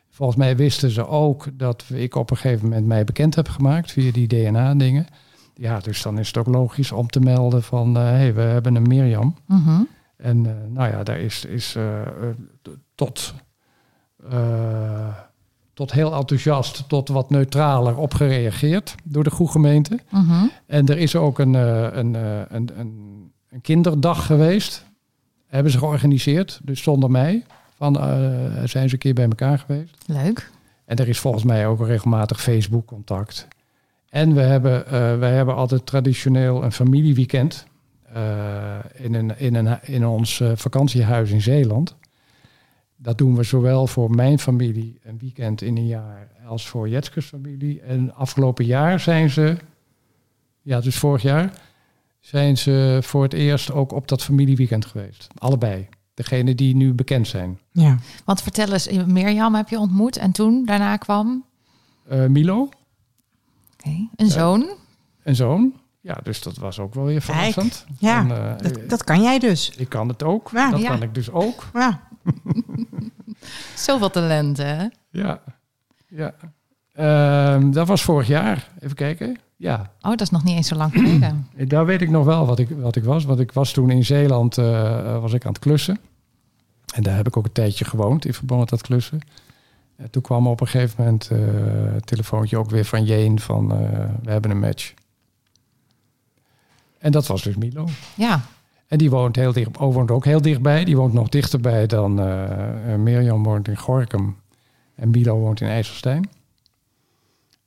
Volgens 0.09 0.37
mij 0.37 0.55
wisten 0.55 0.89
ze 0.89 1.07
ook 1.07 1.47
dat 1.53 1.85
ik 1.93 2.15
op 2.15 2.31
een 2.31 2.37
gegeven 2.37 2.63
moment 2.63 2.87
mij 2.87 3.03
bekend 3.03 3.35
heb 3.35 3.47
gemaakt 3.47 3.91
via 3.91 4.11
die 4.11 4.27
DNA-dingen. 4.27 5.07
Ja, 5.53 5.79
dus 5.79 6.01
dan 6.01 6.19
is 6.19 6.27
het 6.27 6.37
ook 6.37 6.47
logisch 6.47 6.91
om 6.91 7.07
te 7.07 7.19
melden 7.19 7.63
van... 7.63 7.95
hé, 7.95 8.01
hey, 8.01 8.33
we 8.33 8.41
hebben 8.41 8.75
een 8.75 8.87
Mirjam. 8.87 9.35
Mm 9.45 9.63
-hmm. 9.63 9.87
En 10.17 10.41
nou 10.73 10.91
ja, 10.91 11.03
daar 11.03 11.19
is, 11.19 11.45
is 11.45 11.77
tot, 12.95 13.33
uh, 14.33 15.17
tot 15.73 15.91
heel 15.91 16.15
enthousiast, 16.15 16.83
tot 16.89 17.09
wat 17.09 17.29
neutraler 17.29 17.97
op 17.97 18.13
gereageerd 18.13 18.95
door 19.03 19.23
de 19.23 19.31
goede 19.31 19.51
gemeente. 19.51 19.99
Mm 20.09 20.29
-hmm. 20.29 20.51
En 20.65 20.87
er 20.87 20.97
is 20.97 21.15
ook 21.15 21.39
een, 21.39 21.53
een, 21.53 22.13
een, 22.49 22.69
een, 22.75 23.31
een 23.49 23.61
kinderdag 23.61 24.25
geweest. 24.25 24.85
Hebben 25.47 25.71
ze 25.71 25.77
georganiseerd, 25.77 26.59
dus 26.63 26.83
zonder 26.83 27.11
mij. 27.11 27.45
Van, 27.75 27.95
zijn 28.65 28.87
ze 28.87 28.93
een 28.93 28.99
keer 28.99 29.13
bij 29.13 29.25
elkaar 29.25 29.59
geweest. 29.59 29.97
Leuk. 30.05 30.51
En 30.85 30.95
er 30.95 31.07
is 31.07 31.19
volgens 31.19 31.43
mij 31.43 31.67
ook 31.67 31.85
regelmatig 31.85 32.41
Facebook 32.41 32.85
contact. 32.85 33.47
En 34.09 34.33
we 34.33 34.41
hebben, 34.41 34.89
wij 35.19 35.33
hebben 35.33 35.55
altijd 35.55 35.85
traditioneel 35.85 36.63
een 36.63 36.71
familieweekend. 36.71 37.65
Uh, 38.15 38.77
in, 38.93 39.13
een, 39.13 39.39
in, 39.39 39.55
een, 39.55 39.79
in 39.81 40.07
ons 40.07 40.41
vakantiehuis 40.55 41.31
in 41.31 41.41
Zeeland. 41.41 41.95
Dat 43.03 43.17
doen 43.17 43.35
we 43.35 43.43
zowel 43.43 43.87
voor 43.87 44.11
mijn 44.11 44.39
familie 44.39 44.99
een 45.03 45.17
weekend 45.17 45.61
in 45.61 45.77
een 45.77 45.87
jaar 45.87 46.27
als 46.45 46.67
voor 46.67 46.89
Jetskes 46.89 47.25
familie. 47.25 47.81
En 47.81 48.15
afgelopen 48.15 48.65
jaar 48.65 48.99
zijn 48.99 49.29
ze, 49.29 49.57
ja, 50.61 50.79
dus 50.79 50.97
vorig 50.97 51.21
jaar, 51.21 51.53
zijn 52.19 52.57
ze 52.57 52.99
voor 53.03 53.23
het 53.23 53.33
eerst 53.33 53.71
ook 53.71 53.91
op 53.91 54.07
dat 54.07 54.23
familieweekend 54.23 54.85
geweest. 54.85 55.27
Allebei. 55.37 55.87
Degene 56.13 56.55
die 56.55 56.75
nu 56.75 56.93
bekend 56.93 57.27
zijn. 57.27 57.59
Ja. 57.71 57.97
Want 58.25 58.41
vertel 58.41 58.71
eens, 58.71 58.89
Mirjam 59.05 59.55
heb 59.55 59.69
je 59.69 59.79
ontmoet 59.79 60.17
en 60.17 60.31
toen 60.31 60.65
daarna 60.65 60.97
kwam? 60.97 61.45
Uh, 62.11 62.25
Milo. 62.25 62.69
Okay. 63.73 64.09
Een 64.15 64.29
zoon. 64.29 64.69
Een 65.23 65.35
zoon. 65.35 65.73
Ja, 66.01 66.19
dus 66.23 66.41
dat 66.41 66.57
was 66.57 66.79
ook 66.79 66.93
wel 66.93 67.05
weer 67.05 67.21
verrassend. 67.21 67.85
Ja, 67.99 68.19
en, 68.19 68.27
uh, 68.27 68.57
dat, 68.57 68.89
dat, 68.89 69.03
kan 69.03 69.21
jij 69.21 69.39
dus. 69.39 69.71
Ik 69.77 69.89
kan 69.89 70.07
het 70.07 70.23
ook. 70.23 70.49
Ja, 70.53 70.69
dat 70.69 70.81
ja. 70.81 70.89
kan 70.89 71.01
ik 71.01 71.13
dus 71.13 71.31
ook. 71.31 71.69
Ja. 71.73 72.09
Zoveel 73.83 74.09
talent, 74.09 74.57
hè? 74.57 74.87
Ja. 75.09 75.41
ja. 76.07 76.33
Uh, 76.95 77.71
dat 77.71 77.87
was 77.87 78.01
vorig 78.01 78.27
jaar. 78.27 78.67
Even 78.79 78.95
kijken. 78.95 79.37
Ja. 79.55 79.91
Oh, 80.01 80.09
dat 80.09 80.21
is 80.21 80.29
nog 80.29 80.43
niet 80.43 80.55
eens 80.55 80.67
zo 80.67 80.75
lang 80.75 80.91
geleden. 80.91 81.47
Daar 81.67 81.85
weet 81.85 82.01
ik 82.01 82.09
nog 82.09 82.25
wel 82.25 82.45
wat 82.45 82.59
ik, 82.59 82.69
wat 82.69 82.95
ik 82.95 83.03
was. 83.03 83.25
Want 83.25 83.39
ik 83.39 83.51
was 83.51 83.71
toen 83.71 83.89
in 83.89 84.05
Zeeland 84.05 84.57
uh, 84.57 85.19
was 85.21 85.33
ik 85.33 85.45
aan 85.45 85.51
het 85.51 85.61
klussen. 85.61 85.99
En 86.93 87.03
daar 87.03 87.15
heb 87.15 87.27
ik 87.27 87.37
ook 87.37 87.45
een 87.45 87.51
tijdje 87.51 87.85
gewoond 87.85 88.25
in 88.25 88.33
verband 88.33 88.59
met 88.59 88.69
dat 88.69 88.81
klussen. 88.81 89.19
En 89.95 90.09
toen 90.09 90.21
kwam 90.21 90.47
op 90.47 90.61
een 90.61 90.67
gegeven 90.67 90.95
moment 90.97 91.29
uh, 91.31 91.39
het 91.93 92.05
telefoontje 92.05 92.57
ook 92.57 92.69
weer 92.69 92.85
van 92.85 93.03
Jeen 93.03 93.39
van 93.39 93.63
uh, 93.71 93.79
we 94.23 94.31
hebben 94.31 94.51
een 94.51 94.59
match. 94.59 94.93
En 96.97 97.11
dat 97.11 97.27
was 97.27 97.41
dus 97.41 97.55
Milo. 97.55 97.87
Ja. 98.15 98.41
En 98.91 98.97
die 98.97 99.09
woont, 99.09 99.35
heel 99.35 99.53
dicht, 99.53 99.77
oh, 99.77 99.93
woont 99.93 100.11
ook 100.11 100.25
heel 100.25 100.41
dichtbij. 100.41 100.83
Die 100.83 100.95
woont 100.95 101.13
nog 101.13 101.29
dichterbij 101.29 101.87
dan 101.87 102.19
uh, 102.19 102.95
Mirjam 102.95 103.43
woont 103.43 103.67
in 103.67 103.77
Gorkum. 103.77 104.35
En 104.95 105.09
Milo 105.09 105.39
woont 105.39 105.61
in 105.61 105.67
IJsselstein. 105.67 106.29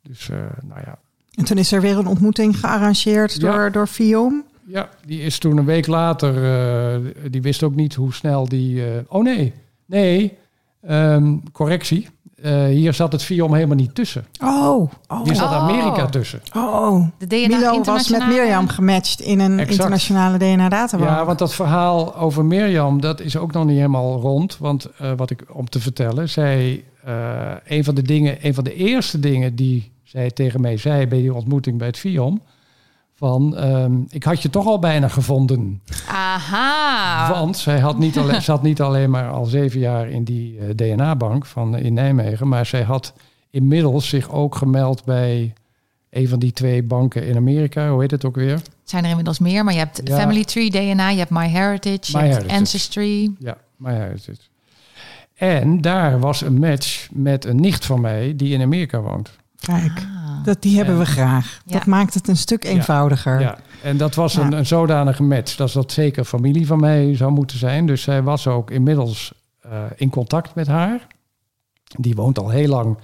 Dus, 0.02 0.28
uh, 0.28 0.36
nou 0.62 0.80
ja. 0.84 0.98
En 1.34 1.44
toen 1.44 1.58
is 1.58 1.72
er 1.72 1.80
weer 1.80 1.98
een 1.98 2.06
ontmoeting 2.06 2.58
gearrangeerd 2.58 3.40
door, 3.40 3.50
ja. 3.50 3.70
door 3.70 3.86
Fion. 3.86 4.44
Ja, 4.66 4.88
die 5.06 5.20
is 5.20 5.38
toen 5.38 5.56
een 5.56 5.64
week 5.64 5.86
later... 5.86 6.34
Uh, 6.34 7.10
die 7.30 7.42
wist 7.42 7.62
ook 7.62 7.74
niet 7.74 7.94
hoe 7.94 8.12
snel 8.12 8.48
die... 8.48 8.82
oh 9.08 9.22
nee, 9.22 9.52
nee, 9.86 10.38
um, 10.88 11.52
correctie. 11.52 12.08
Uh, 12.45 12.64
hier 12.64 12.95
zat 12.95 13.12
het 13.12 13.22
Fiom 13.22 13.55
helemaal 13.55 13.76
niet 13.76 13.95
tussen. 13.95 14.26
Oh, 14.42 14.90
oh. 15.09 15.24
Hier 15.24 15.34
zat 15.34 15.51
Amerika 15.51 16.07
tussen. 16.07 16.40
Oh, 16.57 17.07
de 17.18 17.26
DNA 17.26 17.57
Milo 17.57 17.82
was 17.82 18.09
met 18.09 18.26
Mirjam 18.26 18.68
gematcht 18.68 19.20
in 19.20 19.40
een 19.40 19.53
exact. 19.53 19.70
internationale 19.70 20.38
DNA-databank. 20.38 21.11
Ja, 21.11 21.24
want 21.24 21.38
dat 21.38 21.55
verhaal 21.55 22.16
over 22.16 22.45
Mirjam, 22.45 23.01
dat 23.01 23.20
is 23.20 23.36
ook 23.36 23.53
nog 23.53 23.64
niet 23.64 23.76
helemaal 23.76 24.20
rond. 24.20 24.59
Want 24.59 24.88
uh, 25.03 25.12
wat 25.16 25.30
ik 25.30 25.45
om 25.53 25.68
te 25.68 25.80
vertellen, 25.80 26.28
zij, 26.28 26.84
uh, 27.07 27.53
een 27.64 27.84
van 27.84 27.95
de 27.95 28.03
dingen, 28.03 28.36
een 28.42 28.55
van 28.55 28.64
de 28.64 28.74
eerste 28.74 29.20
dingen 29.20 29.57
die 29.57 29.92
zij 30.03 30.30
tegen 30.30 30.61
mij 30.61 30.76
zei 30.76 31.07
bij 31.07 31.20
die 31.20 31.34
ontmoeting 31.34 31.78
bij 31.78 31.86
het 31.86 31.99
Fiom, 31.99 32.42
van 33.24 33.64
um, 33.64 34.06
ik 34.10 34.24
had 34.24 34.42
je 34.42 34.50
toch 34.50 34.66
al 34.66 34.78
bijna 34.78 35.08
gevonden. 35.08 35.80
Aha. 36.08 37.30
Want 37.30 37.56
zij 37.56 37.78
had 37.78 37.98
niet 37.98 38.18
alleen, 38.18 38.42
zat 38.42 38.62
niet 38.62 38.80
alleen 38.80 39.10
maar 39.10 39.30
al 39.30 39.44
zeven 39.44 39.80
jaar 39.80 40.08
in 40.08 40.24
die 40.24 40.58
uh, 40.58 40.64
DNA-bank 40.74 41.46
van 41.46 41.76
in 41.76 41.94
Nijmegen, 41.94 42.48
maar 42.48 42.66
zij 42.66 42.82
had 42.82 43.12
inmiddels 43.50 44.08
zich 44.08 44.30
ook 44.30 44.54
gemeld 44.54 45.04
bij 45.04 45.52
een 46.10 46.28
van 46.28 46.38
die 46.38 46.52
twee 46.52 46.82
banken 46.82 47.26
in 47.26 47.36
Amerika. 47.36 47.90
Hoe 47.90 48.00
heet 48.00 48.10
het 48.10 48.24
ook 48.24 48.36
weer? 48.36 48.60
Zijn 48.84 49.02
er 49.04 49.08
inmiddels 49.10 49.38
meer, 49.38 49.64
maar 49.64 49.72
je 49.72 49.78
hebt 49.78 50.00
ja. 50.04 50.18
Family 50.18 50.44
Tree 50.44 50.70
DNA, 50.70 51.08
je 51.10 51.18
hebt 51.18 51.30
MyHeritage, 51.30 52.12
je 52.12 52.16
My 52.18 52.22
hebt 52.22 52.34
Heritage. 52.34 52.58
Ancestry. 52.58 53.30
Ja, 53.38 53.56
MyHeritage. 53.76 54.40
En 55.34 55.80
daar 55.80 56.20
was 56.20 56.40
een 56.40 56.58
match 56.58 57.08
met 57.12 57.44
een 57.44 57.60
nicht 57.60 57.84
van 57.86 58.00
mij 58.00 58.36
die 58.36 58.52
in 58.54 58.62
Amerika 58.62 59.00
woont. 59.00 59.30
Kijk, 59.60 59.92
Ah. 59.92 60.23
Dat, 60.45 60.62
die 60.62 60.76
hebben 60.76 60.99
we 60.99 61.07
graag. 61.07 61.61
Ja. 61.64 61.72
Dat 61.72 61.86
maakt 61.86 62.14
het 62.14 62.28
een 62.28 62.36
stuk 62.36 62.64
eenvoudiger. 62.64 63.40
Ja, 63.40 63.59
en 63.82 63.97
dat 63.97 64.14
was 64.14 64.34
Ja. 64.34 64.40
een, 64.42 64.53
een 64.53 64.66
zodanige 64.66 65.22
match 65.22 65.57
dat 65.57 65.72
dat 65.72 65.92
zeker 65.92 66.24
familie 66.24 66.66
van 66.66 66.80
mij 66.80 67.16
zou 67.16 67.32
moeten 67.32 67.59
zijn. 67.59 67.86
Dus 67.86 68.03
zij 68.03 68.22
was 68.22 68.47
ook 68.47 68.70
inmiddels 68.70 69.32
eh, 69.61 69.82
in 69.97 70.11
contact 70.11 70.55
met 70.55 70.66
haar. 70.66 71.07
Die 71.99 72.14
woont 72.14 72.38
al 72.38 72.49
heel 72.49 72.68
lang 72.68 72.99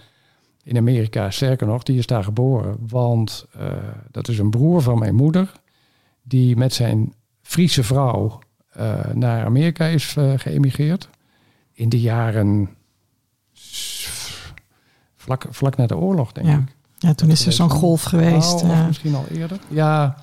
in 0.62 0.76
Amerika. 0.76 1.30
Sterker 1.30 1.66
nog, 1.66 1.82
die 1.82 1.98
is 1.98 2.06
daar 2.06 2.24
geboren. 2.24 2.76
Want 2.88 3.46
eh, 3.58 3.66
dat 4.10 4.28
is 4.28 4.38
een 4.38 4.50
broer 4.50 4.82
van 4.82 4.98
mijn 4.98 5.14
moeder. 5.14 5.52
Die 6.22 6.56
met 6.56 6.74
zijn 6.74 7.14
Friese 7.42 7.82
vrouw 7.84 8.38
eh, 8.72 8.94
naar 9.14 9.44
Amerika 9.44 9.84
is 9.86 10.16
geëmigreerd. 10.36 11.08
In 11.72 11.88
de 11.88 12.00
jaren 12.00 12.68
vlak, 15.16 15.44
vlak 15.50 15.76
na 15.76 15.86
de 15.86 15.96
oorlog, 15.96 16.32
denk 16.32 16.46
Ja. 16.46 16.54
ik. 16.56 16.76
Ja, 17.02 17.14
toen 17.14 17.30
is 17.30 17.46
er 17.46 17.52
zo'n 17.52 17.70
golf 17.70 18.02
geweest. 18.02 18.62
Nou, 18.62 18.72
of 18.72 18.78
eh. 18.78 18.86
misschien 18.86 19.14
al 19.14 19.24
eerder. 19.30 19.58
Ja, 19.68 20.16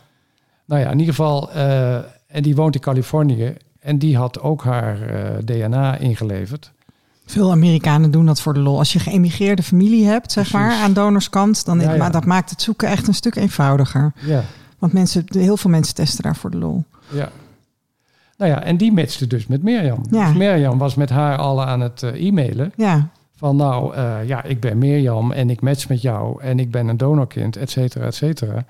nou 0.66 0.82
ja, 0.82 0.90
in 0.92 1.00
ieder 1.00 1.14
geval. 1.16 1.52
eh, 1.52 1.96
en 2.28 2.44
die 2.44 2.56
woont 2.56 2.76
in 2.76 2.82
Californië. 2.82 3.56
En 3.80 3.98
die 3.98 4.18
had 4.18 4.42
ook 4.42 4.64
haar 4.64 5.02
eh, 5.02 5.38
DNA 5.46 5.98
ingeleverd. 5.98 6.72
Veel 7.26 7.52
Amerikanen 7.52 8.12
doen 8.12 8.26
dat 8.26 8.42
voor 8.42 8.54
de 8.54 8.60
lol. 8.60 8.78
Als 8.78 8.94
je 8.94 9.00
geëmigreerde 9.00 9.64
familie 9.64 10.06
hebt, 10.06 10.32
zeg 10.32 10.50
Precies. 10.50 10.68
maar, 10.68 10.84
aan 10.84 10.94
donorskant, 10.94 11.66
dan 11.66 11.80
Ja, 11.80 11.92
ja. 11.92 11.98
maar 11.98 12.12
dat 12.12 12.26
maakt 12.26 12.50
het 12.50 12.62
zoeken 12.62 12.88
echt 12.90 13.08
een 13.08 13.14
stuk 13.14 13.36
eenvoudiger. 13.36 14.14
Ja, 14.20 14.44
Want 14.80 14.94
mensen, 14.94 15.24
heel 15.30 15.58
veel 15.58 15.70
mensen 15.70 15.96
testen 15.96 16.24
daar 16.24 16.36
voor 16.36 16.50
de 16.52 16.58
lol. 16.58 16.84
ja. 17.10 17.30
Nou 18.38 18.52
ja, 18.52 18.64
en 18.64 18.78
die 18.78 18.92
matchte 18.92 19.28
dus 19.28 19.48
met 19.48 19.64
Mirjam. 19.64 20.02
Ja. 20.12 20.28
Dus 20.28 20.38
Mirjam 20.38 20.78
was 20.78 20.96
met 20.96 21.10
haar 21.10 21.38
al 21.38 21.64
aan 21.66 21.80
het 21.80 22.04
eh, 22.04 22.26
e-mailen. 22.28 22.74
Ja, 22.76 23.08
Van 23.38 23.56
nou, 23.56 23.94
eh, 23.96 24.28
ja, 24.28 24.44
ik 24.44 24.60
ben 24.60 24.78
Mirjam 24.78 25.32
en 25.32 25.50
ik 25.50 25.62
match 25.62 25.90
met 25.90 26.02
jou. 26.02 26.42
En 26.42 26.60
ik 26.60 26.72
ben 26.72 26.88
een 26.88 26.98
donorkind, 26.98 27.56
et 27.56 27.70
cetera, 27.72 28.06
et 28.06 28.16
cetera. 28.16 28.66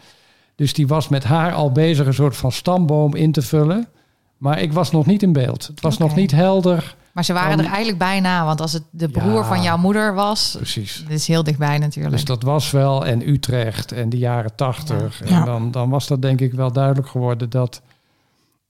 Dus 0.55 0.73
die 0.73 0.87
was 0.87 1.07
met 1.07 1.23
haar 1.23 1.53
al 1.53 1.71
bezig 1.71 2.05
een 2.07 2.13
soort 2.13 2.37
van 2.37 2.51
stamboom 2.51 3.15
in 3.15 3.31
te 3.31 3.41
vullen. 3.41 3.87
Maar 4.37 4.61
ik 4.61 4.73
was 4.73 4.91
nog 4.91 5.05
niet 5.05 5.23
in 5.23 5.33
beeld. 5.33 5.67
Het 5.67 5.81
was 5.81 5.97
nog 5.97 6.15
niet 6.15 6.31
helder. 6.31 6.95
Maar 7.11 7.23
ze 7.25 7.33
waren 7.33 7.59
er 7.59 7.65
eigenlijk 7.65 7.97
bijna, 7.97 8.45
want 8.45 8.61
als 8.61 8.73
het 8.73 8.83
de 8.89 9.09
broer 9.09 9.33
Ja. 9.33 9.43
van 9.43 9.61
jouw 9.61 9.77
moeder 9.77 10.13
was, 10.13 10.53
Precies. 10.57 11.03
dit 11.07 11.17
is 11.19 11.27
heel 11.27 11.43
dichtbij 11.43 11.77
natuurlijk. 11.77 12.15
Dus 12.15 12.25
dat 12.25 12.43
was 12.43 12.71
wel, 12.71 13.05
en 13.05 13.29
Utrecht 13.29 13.91
en 13.91 14.09
de 14.09 14.17
jaren 14.17 14.55
tachtig. 14.55 15.29
Ja. 15.29 15.39
En 15.39 15.45
dan, 15.45 15.71
dan 15.71 15.89
was 15.89 16.07
dat 16.07 16.21
denk 16.21 16.41
ik 16.41 16.53
wel 16.53 16.71
duidelijk 16.71 17.07
geworden 17.07 17.49
dat, 17.49 17.81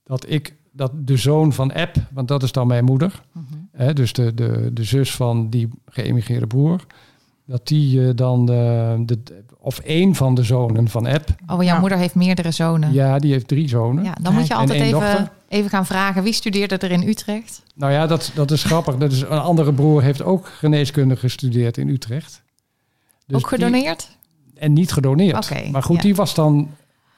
dat 0.04 0.24
ik, 0.30 0.54
dat 0.72 0.90
de 0.94 1.16
zoon 1.16 1.52
van 1.52 1.72
App, 1.72 1.96
want 2.10 2.28
dat 2.28 2.42
is 2.42 2.52
dan 2.52 2.66
mijn 2.66 2.84
moeder, 2.84 3.22
Mhm. 3.32 3.44
Hè, 3.84 3.92
dus 3.92 4.12
de, 4.12 4.34
de, 4.34 4.70
de 4.72 4.84
zus 4.84 5.14
van 5.14 5.50
die 5.50 5.68
geëmigreerde 5.88 6.46
broer, 6.46 6.86
dat 7.44 7.66
die 7.66 8.06
eh, 8.08 8.10
dan, 8.14 8.46
de, 8.46 9.02
de, 9.06 9.18
of 9.58 9.78
één 9.78 10.14
van 10.14 10.34
de 10.34 10.42
zonen 10.42 10.88
van 10.88 11.06
App, 11.06 11.28
Oh, 11.46 11.62
jouw 11.62 11.74
Ja. 11.74 11.80
moeder 11.80 11.98
heeft 11.98 12.14
meerdere 12.14 12.50
zonen. 12.50 12.92
Ja, 12.92 13.06
ja, 13.06 13.18
die 13.18 13.32
heeft 13.32 13.48
drie 13.48 13.68
zonen. 13.68 14.12
dan 14.22 14.34
moet 14.34 14.46
je 14.46 14.54
altijd 14.54 14.80
even, 14.80 15.00
dochter. 15.00 15.30
even 15.48 15.70
gaan 15.70 15.86
vragen 15.86 16.22
wie 16.22 16.32
studeerde 16.32 16.76
er 16.78 16.90
in 16.90 17.08
Utrecht. 17.08 17.62
Nou 17.74 17.92
ja, 17.92 18.06
dat, 18.06 18.32
dat 18.34 18.50
is 18.50 18.64
grappig. 18.64 18.96
Dat 18.96 19.12
is, 19.12 19.20
een 19.20 19.28
andere 19.28 19.72
broer 19.72 20.02
heeft 20.02 20.22
ook 20.22 20.46
geneeskunde 20.46 21.16
gestudeerd 21.16 21.76
in 21.76 21.88
Utrecht. 21.88 22.42
Dus 23.26 23.36
Ook 23.44 23.48
die- 23.50 23.58
gedoneerd? 23.58 24.16
En 24.54 24.72
niet 24.72 24.92
gedoneerd. 24.92 25.50
Oké, 25.50 25.70
maar 25.70 25.82
goed, 25.82 25.96
ja. 25.96 26.02
die 26.02 26.14
was 26.14 26.34
dan 26.34 26.70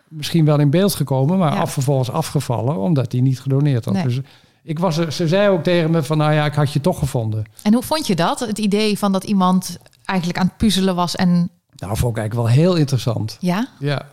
misschien 0.09 0.45
wel 0.45 0.59
in 0.59 0.71
beeld 0.71 0.95
gekomen, 0.95 1.39
maar 1.39 1.53
Ja. 1.53 1.61
af, 1.61 1.73
vervolgens 1.73 2.11
afgevallen 2.11 2.77
omdat 2.79 3.13
hij 3.13 3.21
niet 3.21 3.41
gedoneerd 3.41 3.85
had. 3.85 3.95
Nee. 3.95 4.03
Dus 4.03 4.21
ik 4.63 4.79
was, 4.79 4.97
er- 4.97 5.13
ze 5.13 5.29
zei 5.29 5.49
ook 5.49 5.63
tegen 5.63 5.91
me 5.91 6.03
van, 6.03 6.19
nou 6.19 6.33
ja, 6.33 6.45
ik 6.45 6.55
had 6.55 6.73
je 6.73 6.81
toch 6.81 6.99
gevonden. 6.99 7.45
En 7.63 7.73
hoe 7.75 7.83
vond 7.83 8.07
je 8.07 8.15
dat? 8.17 8.41
Het 8.41 8.59
idee 8.59 8.99
van 8.99 9.13
dat 9.13 9.25
iemand 9.25 9.79
eigenlijk 10.05 10.39
aan 10.39 10.47
het 10.47 10.57
puzzelen 10.57 10.95
was 10.95 11.17
en 11.17 11.29
Nou, 11.77 11.97
vond 11.97 12.17
ik 12.17 12.19
eigenlijk 12.19 12.35
wel 12.35 12.47
heel 12.65 12.75
interessant. 12.77 13.37
ja? 13.41 13.69
Ja, 13.79 14.07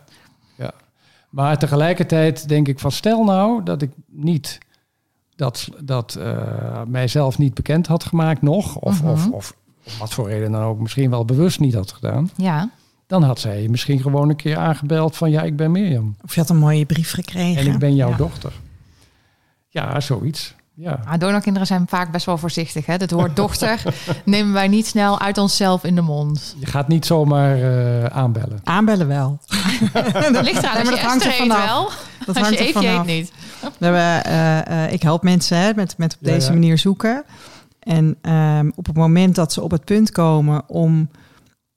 ja. 0.56 0.70
Maar 1.30 1.58
tegelijkertijd 1.58 2.48
denk 2.48 2.68
ik 2.68 2.78
van, 2.78 2.92
stel 2.92 3.24
nou 3.24 3.62
dat 3.62 3.82
ik 3.82 3.90
niet 4.06 4.58
dat, 5.36 5.68
dat 5.84 6.14
eh, 6.14 6.82
mijzelf 6.86 7.38
niet 7.38 7.54
bekend 7.54 7.86
had 7.86 8.04
gemaakt 8.04 8.42
nog, 8.42 8.76
of, 8.76 9.02
Mhm. 9.02 9.10
of, 9.10 9.28
of 9.30 9.54
om 9.84 9.92
wat 9.98 10.14
voor 10.14 10.28
reden 10.28 10.52
dan 10.52 10.62
ook, 10.62 10.80
misschien 10.80 11.10
wel 11.10 11.24
bewust 11.24 11.60
niet 11.60 11.74
had 11.74 11.92
gedaan, 11.92 12.30
Ja. 12.36 12.70
dan 13.06 13.22
had 13.22 13.40
zij 13.40 13.68
misschien 13.68 14.00
gewoon 14.00 14.28
een 14.28 14.36
keer 14.36 14.56
aangebeld 14.56 15.16
van, 15.16 15.30
ja, 15.30 15.42
ik 15.42 15.56
ben 15.56 15.70
Mirjam. 15.70 16.16
of 16.24 16.34
je 16.34 16.40
had 16.40 16.50
een 16.50 16.56
mooie 16.58 16.86
brief 16.86 17.12
gekregen. 17.12 17.66
En 17.66 17.72
ik 17.72 17.78
ben 17.78 17.94
jouw 17.94 18.10
Ja. 18.10 18.16
dochter. 18.16 18.52
Ja, 19.68 20.00
zoiets. 20.00 20.54
Ja. 20.74 21.00
Maar 21.04 21.18
donorkinderen 21.18 21.66
zijn 21.66 21.84
vaak 21.88 22.12
best 22.12 22.26
wel 22.26 22.38
voorzichtig. 22.38 22.86
Hè? 22.86 22.92
Het 22.92 23.10
woord 23.10 23.36
dochter 23.36 23.82
nemen 24.24 24.52
wij 24.52 24.68
niet 24.68 24.86
snel 24.86 25.20
uit 25.20 25.38
onszelf 25.38 25.84
in 25.84 25.94
de 25.94 26.00
mond. 26.00 26.56
Je 26.58 26.66
gaat 26.66 26.88
niet 26.88 27.06
zomaar 27.06 27.56
eh, 27.62 28.04
aanbellen. 28.04 28.60
Aanbellen 28.64 29.06
wel. 29.08 29.38
Dat 30.32 30.44
ligt 30.44 30.62
eraan. 30.62 30.74
Nee, 30.74 30.84
maar 30.84 30.92
dat 30.92 30.98
hangt 31.00 31.24
er 31.24 31.32
vanaf. 31.32 31.66
wel. 31.66 31.90
Dat 32.26 32.26
Als 32.26 32.36
je 32.36 32.42
hangt 32.42 32.58
er 32.58 32.66
eet, 32.66 32.72
je 32.72 32.78
eet 32.78 32.92
vanaf. 32.92 33.06
niet. 33.06 33.32
We 33.78 33.84
hebben, 33.84 34.24
eh, 34.24 34.84
eh, 34.84 34.92
ik 34.92 35.02
help 35.02 35.22
mensen 35.22 35.58
hè, 35.58 35.72
met, 35.74 35.94
met 35.98 36.14
op 36.14 36.26
Ja, 36.26 36.32
deze 36.32 36.46
ja. 36.46 36.52
manier 36.52 36.78
zoeken. 36.78 37.24
En 37.80 38.16
ehm, 38.22 38.70
op 38.74 38.86
het 38.86 38.96
moment 38.96 39.34
dat 39.34 39.52
ze 39.52 39.62
op 39.62 39.70
het 39.70 39.84
punt 39.84 40.10
komen 40.10 40.62
om 40.66 41.08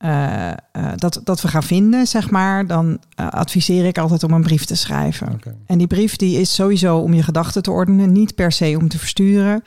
eh, 0.01 0.49
eh, 0.49 0.55
dat, 0.95 1.21
dat 1.23 1.41
we 1.41 1.47
gaan 1.47 1.63
vinden, 1.63 2.07
zeg 2.07 2.29
maar, 2.29 2.67
dan 2.67 2.99
eh, 3.15 3.29
adviseer 3.29 3.85
ik 3.85 3.97
altijd 3.97 4.23
om 4.23 4.31
een 4.31 4.41
brief 4.41 4.65
te 4.65 4.75
schrijven. 4.75 5.39
En 5.65 5.77
die 5.77 5.87
brief 5.87 6.15
die 6.15 6.39
is 6.39 6.53
sowieso 6.53 6.97
om 6.97 7.13
je 7.13 7.23
gedachten 7.23 7.63
te 7.63 7.71
ordenen, 7.71 8.11
niet 8.11 8.35
per 8.35 8.51
se 8.51 8.77
om 8.79 8.87
te 8.87 8.99
versturen. 8.99 9.63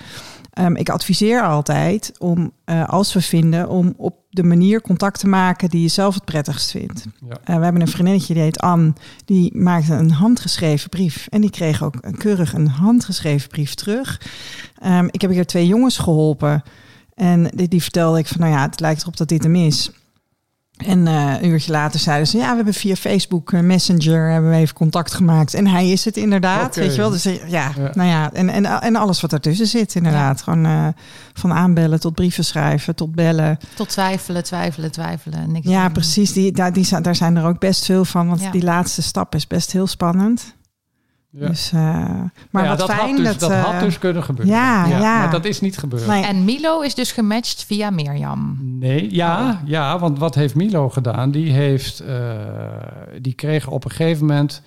Ehm, 0.50 0.74
ik 0.74 0.88
adviseer 0.88 1.42
altijd 1.42 2.12
om, 2.18 2.52
als 2.86 3.12
we 3.12 3.20
vinden, 3.20 3.68
om 3.68 3.94
op 3.96 4.16
de 4.30 4.42
manier 4.42 4.80
contact 4.80 5.18
te 5.18 5.28
maken 5.28 5.68
die 5.68 5.82
je 5.82 5.88
zelf 5.88 6.14
het 6.14 6.24
prettigst 6.24 6.70
vindt. 6.70 7.06
Ja. 7.28 7.58
We 7.58 7.64
hebben 7.64 7.80
een 7.80 7.88
vriendinnetje 7.88 8.34
die 8.34 8.42
heet 8.42 8.60
Anne, 8.60 8.92
die 9.24 9.58
maakte 9.58 9.94
een 9.94 10.10
handgeschreven 10.10 10.88
brief. 10.88 11.26
En 11.30 11.40
die 11.40 11.50
kreeg 11.50 11.82
ook 11.82 11.94
een 12.00 12.16
keurig 12.16 12.52
een 12.52 12.68
handgeschreven 12.68 13.48
brief 13.48 13.74
terug. 13.74 14.20
Ehm, 14.78 15.08
ik 15.10 15.20
heb 15.20 15.30
hier 15.30 15.46
twee 15.46 15.66
jongens 15.66 15.98
geholpen. 15.98 16.62
En 17.14 17.50
die, 17.54 17.68
die 17.68 17.82
vertelde 17.82 18.18
ik 18.18 18.26
van, 18.26 18.40
nou 18.40 18.52
ja, 18.52 18.62
het 18.62 18.80
lijkt 18.80 19.02
erop 19.02 19.16
dat 19.16 19.28
dit 19.28 19.42
hem 19.42 19.56
is. 19.56 19.90
En 20.86 21.06
eh, 21.06 21.32
een 21.40 21.48
uurtje 21.48 21.70
later 21.72 22.00
zeiden 22.00 22.26
ze, 22.26 22.36
ja, 22.36 22.48
we 22.50 22.56
hebben 22.56 22.74
via 22.74 22.94
Facebook 22.94 23.52
eh, 23.52 23.60
Messenger 23.60 24.30
hebben 24.30 24.50
we 24.50 24.56
even 24.56 24.74
contact 24.74 25.14
gemaakt. 25.14 25.54
En 25.54 25.66
hij 25.66 25.90
is 25.90 26.04
het 26.04 26.16
inderdaad, 26.16 26.76
weet 26.76 26.94
je 26.94 27.00
wel. 27.00 27.10
Dus 27.10 27.24
eh, 27.24 27.48
ja, 27.48 27.72
Ja. 27.76 27.90
nou 27.94 28.08
ja, 28.08 28.32
en, 28.32 28.48
en, 28.48 28.64
en 28.66 28.96
alles 28.96 29.20
wat 29.20 29.32
ertussen 29.32 29.66
zit 29.66 29.94
inderdaad. 29.94 30.42
Gewoon 30.42 30.64
eh, 30.66 30.86
van 31.32 31.52
aanbellen 31.52 32.00
tot 32.00 32.14
brieven 32.14 32.44
schrijven, 32.44 32.94
tot 32.94 33.14
bellen. 33.14 33.58
Tot 33.74 33.88
twijfelen, 33.88 34.44
twijfelen, 34.44 34.90
twijfelen. 34.92 35.52
Niks 35.52 35.68
Ja, 35.68 35.88
precies. 35.88 36.32
Die, 36.32 36.52
daar, 36.52 36.72
die, 36.72 36.84
zijn- 36.84 37.02
daar 37.02 37.16
zijn 37.16 37.36
er 37.36 37.44
ook 37.46 37.58
best 37.58 37.84
veel 37.84 38.04
van. 38.04 38.28
Want 38.28 38.40
Ja. 38.40 38.50
die 38.50 38.62
laatste 38.64 39.02
stap 39.02 39.34
is 39.34 39.46
best 39.46 39.72
heel 39.72 39.86
spannend. 39.86 40.54
Ja. 41.38 41.46
Dus, 41.48 41.72
eh, 41.72 41.80
maar 42.50 42.62
ja, 42.62 42.68
wat 42.68 42.78
dat, 42.78 42.90
fijn 42.90 43.08
had 43.08 43.16
dus, 43.16 43.26
dat... 43.26 43.40
dat 43.40 43.50
eh, 43.50 43.64
had 43.64 43.80
dus 43.80 43.98
kunnen 43.98 44.22
gebeuren. 44.22 44.54
ja, 44.54 44.86
ja. 44.86 44.98
Maar 45.18 45.30
dat 45.30 45.44
is 45.44 45.60
niet 45.60 45.78
gebeurd. 45.78 46.06
nee, 46.06 46.24
En 46.24 46.44
Milo 46.44 46.80
is 46.80 46.94
dus 46.94 47.12
gematcht 47.12 47.64
via 47.64 47.90
Mirjam. 47.90 48.58
Nee, 48.78 49.14
ja, 49.14 49.60
ja, 49.64 49.98
want 49.98 50.18
wat 50.18 50.34
heeft 50.34 50.54
Milo 50.54 50.88
gedaan? 50.90 51.30
Die, 51.30 51.52
heeft, 51.52 52.00
eh, 52.00 52.30
die 53.20 53.32
kreeg 53.32 53.66
op 53.68 53.84
een 53.84 53.90
gegeven 53.90 54.26
moment... 54.26 54.62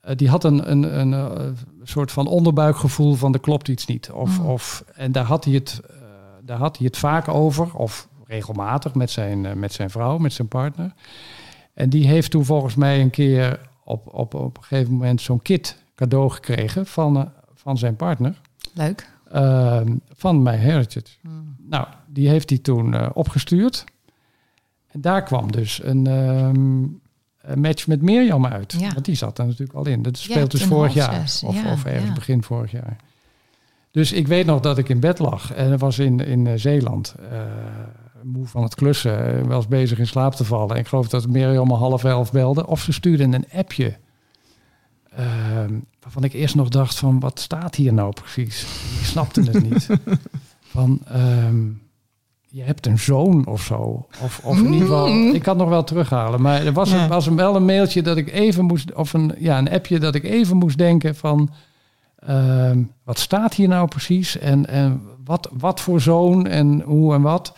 eh, 0.00 0.16
die 0.16 0.28
had 0.28 0.44
een, 0.44 0.70
een, 0.70 0.98
een 1.00 1.12
eh, 1.14 1.46
soort 1.82 2.12
van 2.12 2.26
onderbuikgevoel 2.26 3.14
van 3.14 3.34
er 3.34 3.40
klopt 3.40 3.68
iets 3.68 3.86
niet. 3.86 4.10
Of, 4.10 4.38
Mm. 4.38 4.46
of, 4.46 4.84
en 4.94 5.12
daar 5.12 5.24
had, 5.24 5.44
hij 5.44 5.54
het, 5.54 5.80
eh, 5.90 5.94
daar 6.44 6.58
had 6.58 6.76
hij 6.76 6.86
het 6.86 6.96
vaak 6.96 7.28
over, 7.28 7.74
of 7.74 8.08
regelmatig 8.26 8.94
met 8.94 9.10
zijn, 9.10 9.46
eh, 9.46 9.52
met 9.52 9.72
zijn 9.72 9.90
vrouw, 9.90 10.18
met 10.18 10.32
zijn 10.32 10.48
partner. 10.48 10.92
En 11.74 11.90
die 11.90 12.06
heeft 12.06 12.30
toen 12.30 12.44
volgens 12.44 12.74
mij 12.74 13.00
een 13.00 13.10
keer 13.10 13.60
op, 13.84 14.14
op, 14.14 14.34
op 14.34 14.56
een 14.56 14.62
gegeven 14.64 14.92
moment 14.92 15.20
zo'n 15.20 15.42
kit 15.42 15.76
cadeau 16.00 16.30
gekregen 16.30 16.86
van, 16.86 17.16
eh, 17.16 17.22
van 17.54 17.78
zijn 17.78 17.96
partner. 17.96 18.40
Leuk. 18.74 19.08
Ehm, 19.30 19.96
van 20.14 20.42
My 20.42 20.56
Heritage. 20.56 21.16
Hmm. 21.20 21.56
Nou, 21.68 21.86
die 22.06 22.28
heeft 22.28 22.50
hij 22.50 22.58
toen 22.58 22.94
eh, 22.94 23.08
opgestuurd. 23.12 23.84
En 24.86 25.00
daar 25.00 25.22
kwam 25.22 25.52
dus 25.52 25.80
een, 25.82 26.06
ehm, 26.06 26.82
een 27.52 27.60
match 27.60 27.86
met 27.86 28.02
Mirjam 28.02 28.46
uit. 28.46 28.72
Ja. 28.78 28.92
Want 28.92 29.04
die 29.04 29.14
zat 29.14 29.38
er 29.38 29.44
natuurlijk 29.46 29.78
al 29.78 29.86
in. 29.86 30.02
Dat 30.02 30.22
Ja, 30.22 30.32
speelt 30.32 30.50
dus 30.50 30.64
vorig 30.64 30.94
jaar. 30.94 31.14
zes. 31.28 31.42
Of, 31.42 31.62
Ja, 31.62 31.72
of 31.72 31.84
ergens 31.84 32.12
begin 32.12 32.42
vorig 32.42 32.70
jaar. 32.70 32.96
Dus 33.90 34.12
ik 34.12 34.26
weet 34.28 34.46
nog 34.46 34.60
dat 34.60 34.78
ik 34.78 34.88
in 34.88 35.00
bed 35.00 35.18
lag. 35.18 35.52
En 35.52 35.70
dat 35.70 35.80
was 35.80 35.98
in, 35.98 36.20
in 36.20 36.46
eh, 36.46 36.52
Zeeland. 36.56 37.14
moe 38.22 38.46
van 38.46 38.62
het 38.62 38.74
klussen. 38.74 39.46
was 39.48 39.68
bezig 39.68 39.98
in 39.98 40.06
slaap 40.06 40.34
te 40.34 40.44
vallen. 40.44 40.74
En 40.74 40.80
ik 40.80 40.86
geloof 40.88 41.08
dat 41.08 41.28
Mirjam 41.28 41.70
om 41.70 41.76
half 41.78 42.04
elf 42.04 42.32
belde. 42.32 42.66
Of 42.66 42.80
ze 42.80 42.92
stuurde 42.92 43.24
een 43.24 43.46
appje. 43.52 43.96
Ehm, 45.16 45.74
waarvan 46.00 46.24
ik 46.24 46.32
eerst 46.32 46.54
nog 46.54 46.68
dacht 46.68 46.98
van... 46.98 47.20
Wat 47.20 47.40
staat 47.40 47.74
hier 47.74 47.92
nou 47.92 48.12
precies? 48.12 48.62
Ik 49.00 49.04
snapte 49.06 49.42
het 49.42 49.62
niet. 49.70 49.86
van... 50.74 51.00
ehm, 51.06 51.56
je 52.52 52.62
hebt 52.62 52.86
een 52.86 52.98
zoon 52.98 53.46
of 53.46 53.62
zo. 53.62 54.06
Of, 54.22 54.40
of 54.44 54.58
in 54.58 54.64
ieder 54.72 54.80
geval, 54.80 55.08
Mm. 55.08 55.34
ik 55.34 55.42
kan 55.42 55.52
het 55.52 55.62
nog 55.62 55.68
wel 55.68 55.84
terughalen. 55.84 56.40
Maar 56.42 56.64
er 56.66 56.72
was, 56.72 56.90
Ja. 56.90 57.02
een, 57.02 57.08
was 57.08 57.26
een, 57.26 57.36
wel 57.36 57.56
een 57.56 57.64
mailtje 57.64 58.02
dat 58.02 58.16
ik 58.16 58.32
even 58.32 58.64
moest, 58.64 58.94
of 58.94 59.12
een, 59.12 59.32
ja, 59.38 59.58
een 59.58 59.70
appje 59.70 59.98
dat 59.98 60.14
ik 60.14 60.24
even 60.24 60.56
moest 60.56 60.78
denken 60.78 61.16
van, 61.16 61.50
ehm, 62.18 62.82
wat 63.04 63.18
staat 63.18 63.54
hier 63.54 63.68
nou 63.68 63.88
precies? 63.88 64.38
En, 64.38 64.66
en 64.66 65.02
wat, 65.24 65.48
wat 65.52 65.80
voor 65.80 66.00
zoon 66.00 66.46
en 66.46 66.80
hoe 66.80 67.14
en 67.14 67.22
wat. 67.22 67.54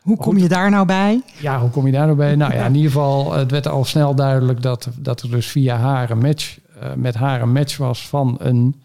Hoe 0.00 0.16
kom 0.16 0.38
je 0.38 0.48
daar 0.48 0.70
nou 0.70 0.86
bij? 0.86 1.22
Ja, 1.40 1.60
hoe 1.60 1.70
kom 1.70 1.86
je 1.86 1.92
daar 1.92 2.04
nou 2.06 2.16
bij? 2.16 2.36
Nou 2.36 2.54
ja, 2.54 2.64
in 2.66 2.74
ieder 2.74 2.90
geval, 2.90 3.32
het 3.32 3.50
werd 3.50 3.68
al 3.68 3.84
snel 3.84 4.14
duidelijk 4.14 4.62
dat, 4.62 4.88
dat 4.98 5.22
er 5.22 5.30
dus 5.30 5.46
via 5.46 5.76
haar 5.76 6.10
een 6.10 6.18
match, 6.18 6.58
uh, 6.82 6.94
met 6.94 7.14
haar 7.14 7.42
een 7.42 7.52
match 7.52 7.76
was 7.76 8.08
van 8.08 8.36
een 8.38 8.82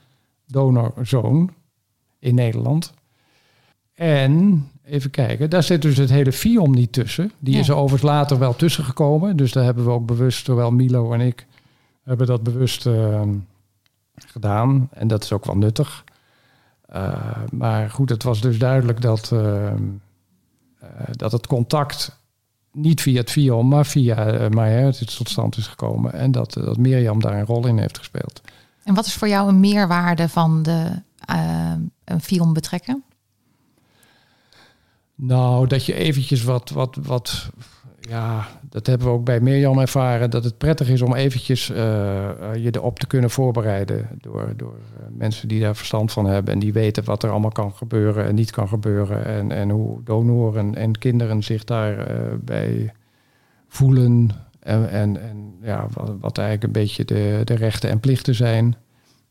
donorzoon 0.47 1.53
in 2.19 2.35
Nederland. 2.35 2.93
En 3.93 4.65
even 4.83 5.09
kijken, 5.09 5.49
daar 5.49 5.63
zit 5.63 5.81
dus 5.81 5.97
het 5.97 6.09
hele 6.09 6.31
FIOM 6.31 6.71
niet 6.71 6.93
tussen. 6.93 7.31
Die 7.39 7.57
is 7.57 7.69
er 7.69 7.75
overigens 7.75 8.11
later 8.11 8.39
wel 8.39 8.55
tussen 8.55 8.83
gekomen. 8.83 9.37
Dus 9.37 9.51
daar 9.51 9.63
hebben 9.63 9.85
we 9.85 9.91
ook 9.91 10.05
bewust, 10.05 10.45
zowel 10.45 10.71
Milo 10.71 11.13
en 11.13 11.21
ik, 11.21 11.47
hebben 12.03 12.27
dat 12.27 12.43
bewust 12.43 12.85
uh, 12.85 13.21
gedaan. 14.15 14.89
En 14.91 15.07
dat 15.07 15.23
is 15.23 15.31
ook 15.31 15.45
wel 15.45 15.57
nuttig. 15.57 16.03
Uh, 16.95 17.43
maar 17.51 17.89
goed, 17.89 18.09
het 18.09 18.23
was 18.23 18.41
dus 18.41 18.57
duidelijk 18.57 19.01
dat, 19.01 19.31
uh, 19.33 19.73
dat 21.11 21.31
het 21.31 21.47
contact 21.47 22.20
niet 22.71 23.01
via 23.01 23.19
het 23.19 23.31
FIOM, 23.31 23.67
maar 23.67 23.85
via 23.85 24.49
uh, 24.49 24.87
tot 24.89 25.29
stand 25.29 25.57
is 25.57 25.67
gekomen. 25.67 26.13
En 26.13 26.31
dat, 26.31 26.53
dat 26.53 26.77
Mirjam 26.77 27.19
daar 27.19 27.37
een 27.37 27.45
rol 27.45 27.67
in 27.67 27.77
heeft 27.77 27.97
gespeeld. 27.97 28.41
En 28.83 28.93
wat 28.93 29.05
is 29.05 29.13
voor 29.13 29.27
jou 29.27 29.49
een 29.49 29.59
meerwaarde 29.59 30.29
van 30.29 30.63
de 30.63 31.01
een 32.03 32.21
FIOM 32.21 32.53
betrekken? 32.53 33.03
Nou, 35.15 35.67
dat 35.67 35.85
je 35.85 35.93
eventjes 35.93 36.43
wat, 36.43 36.69
wat, 36.69 36.97
wat, 37.01 37.49
ja, 38.09 38.47
dat 38.69 38.87
hebben 38.87 39.07
we 39.07 39.13
ook 39.13 39.25
bij 39.25 39.39
Mirjam 39.39 39.79
ervaren, 39.79 40.29
dat 40.29 40.43
het 40.43 40.57
prettig 40.57 40.89
is 40.89 41.01
om 41.01 41.13
eventjes 41.13 41.69
uh, 41.69 41.75
je 42.55 42.69
erop 42.71 42.99
te 42.99 43.07
kunnen 43.07 43.29
voorbereiden 43.29 44.07
door, 44.21 44.53
door 44.55 44.73
uh, 44.73 45.05
mensen 45.17 45.47
die 45.47 45.61
daar 45.61 45.75
verstand 45.75 46.11
van 46.11 46.25
hebben 46.25 46.53
en 46.53 46.59
die 46.59 46.73
weten 46.73 47.03
wat 47.03 47.23
er 47.23 47.29
allemaal 47.29 47.51
kan 47.51 47.73
gebeuren 47.73 48.25
en 48.25 48.35
niet 48.35 48.51
kan 48.51 48.67
gebeuren 48.67 49.25
en, 49.25 49.51
en 49.51 49.69
hoe 49.69 50.03
donoren 50.03 50.75
en 50.75 50.97
kinderen 50.97 51.43
zich 51.43 51.63
daarbij 51.63 52.37
bij 52.39 52.93
voelen 53.67 54.29
en, 54.59 54.89
en, 54.89 55.21
en 55.21 55.53
ja, 55.61 55.87
wat, 55.93 56.13
wat 56.19 56.37
eigenlijk 56.37 56.67
een 56.67 56.81
beetje 56.81 57.05
de, 57.05 57.41
de 57.43 57.55
rechten 57.55 57.89
en 57.89 57.99
plichten 57.99 58.35
zijn 58.35 58.75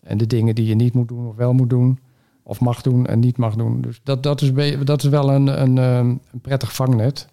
en 0.02 0.18
de 0.18 0.26
dingen 0.26 0.54
die 0.54 0.66
je 0.66 0.74
niet 0.74 0.94
moet 0.94 1.08
doen 1.08 1.26
of 1.26 1.36
wel 1.36 1.52
moet 1.52 1.70
doen. 1.70 1.98
Of 2.42 2.60
mag 2.60 2.82
doen 2.82 3.06
en 3.06 3.18
niet 3.18 3.36
mag 3.36 3.54
doen. 3.54 3.80
Dus 3.80 4.00
dat, 4.02 4.22
dat, 4.22 4.42
is, 4.42 4.52
dat 4.84 5.02
is 5.02 5.08
wel 5.08 5.30
een, 5.30 5.46
een, 5.62 5.76
een 5.76 6.40
prettig 6.42 6.74
vangnet. 6.74 7.28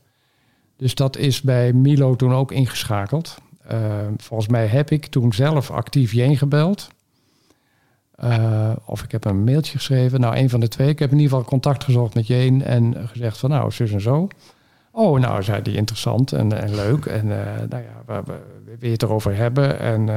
Dus 0.77 0.95
dat 0.95 1.17
is 1.17 1.41
bij 1.41 1.73
Milo 1.73 2.15
toen 2.15 2.33
ook 2.33 2.51
ingeschakeld. 2.51 3.37
Uh, 3.71 3.77
volgens 4.17 4.49
mij 4.49 4.67
heb 4.67 4.91
ik 4.91 5.05
toen 5.05 5.33
zelf 5.33 5.71
actief 5.71 6.11
Jeen 6.11 6.37
gebeld. 6.37 6.89
Uh, 8.23 8.71
of 8.85 9.03
ik 9.03 9.11
heb 9.11 9.25
een 9.25 9.43
mailtje 9.43 9.77
geschreven. 9.77 10.19
Nou, 10.19 10.35
een 10.35 10.49
van 10.49 10.59
de 10.59 10.67
twee. 10.67 10.89
Ik 10.89 10.99
heb 10.99 11.11
in 11.11 11.17
ieder 11.17 11.31
geval 11.31 11.49
contact 11.49 11.83
gezocht 11.83 12.13
met 12.13 12.27
Jeen 12.27 12.63
en 12.63 13.07
gezegd 13.07 13.37
van 13.37 13.49
nou, 13.49 13.71
zus 13.71 13.91
en 13.91 14.01
zo. 14.01 14.27
Oh, 14.91 15.19
nou, 15.19 15.43
zei 15.43 15.61
die 15.61 15.75
interessant 15.75 16.31
en, 16.31 16.61
en 16.61 16.75
leuk. 16.75 17.05
En 17.05 17.25
uh, 17.25 17.37
nou 17.69 17.83
ja, 17.83 18.03
we, 18.05 18.21
we, 18.25 18.39
we 18.65 18.75
weer 18.79 18.91
het 18.91 19.03
erover 19.03 19.35
hebben. 19.35 19.79
En, 19.79 20.09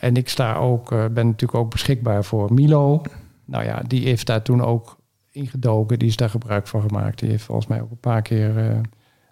en 0.00 0.16
ik 0.16 0.28
sta 0.28 0.54
ook, 0.54 0.88
ben 0.88 1.26
natuurlijk 1.26 1.54
ook 1.54 1.70
beschikbaar 1.70 2.24
voor 2.24 2.54
Milo 2.54 3.02
nou 3.48 3.64
ja, 3.64 3.82
die 3.86 4.04
heeft 4.04 4.26
daar 4.26 4.42
toen 4.42 4.62
ook 4.62 4.96
ingedoken. 5.30 5.98
Die 5.98 6.08
is 6.08 6.16
daar 6.16 6.30
gebruik 6.30 6.66
van 6.66 6.82
gemaakt. 6.82 7.18
Die 7.18 7.30
heeft 7.30 7.44
volgens 7.44 7.66
mij 7.66 7.80
ook 7.80 7.90
een 7.90 8.00
paar 8.00 8.22
keer 8.22 8.80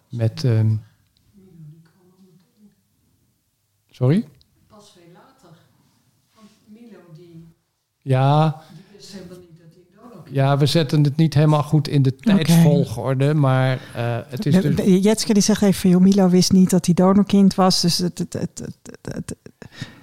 met. 0.09 0.43
Uh... 0.43 0.71
Sorry? 3.89 4.27
Pas 4.67 4.91
veel 4.91 5.11
later. 5.13 5.57
Want 6.35 6.49
Milo 6.65 6.99
die. 7.13 7.55
Ja. 8.01 8.63
Die 8.73 8.83
wist 8.91 9.11
helemaal 9.11 9.37
niet 9.39 9.57
dat 9.57 9.73
hij 9.73 9.85
donor 9.95 10.16
Ja, 10.29 10.57
we 10.57 10.65
zetten 10.65 11.03
het 11.03 11.15
niet 11.15 11.33
helemaal 11.33 11.63
goed 11.63 11.87
in 11.87 12.01
de 12.01 12.15
tijdsvolgorde, 12.15 13.33
maar 13.33 13.73
uh, 13.73 14.17
het 14.27 14.45
is 14.45 14.61
dus... 14.61 15.03
Jetske 15.03 15.33
die 15.33 15.43
zegt 15.43 15.61
even, 15.61 15.89
joh, 15.89 16.01
Milo 16.01 16.29
wist 16.29 16.51
niet 16.51 16.69
dat 16.69 16.85
hij 16.85 16.95
donorkind 16.95 17.55
was, 17.55 17.81
dus 17.81 17.97
het, 17.97 18.17
het, 18.17 18.33
het, 18.33 18.61
het 19.01 19.35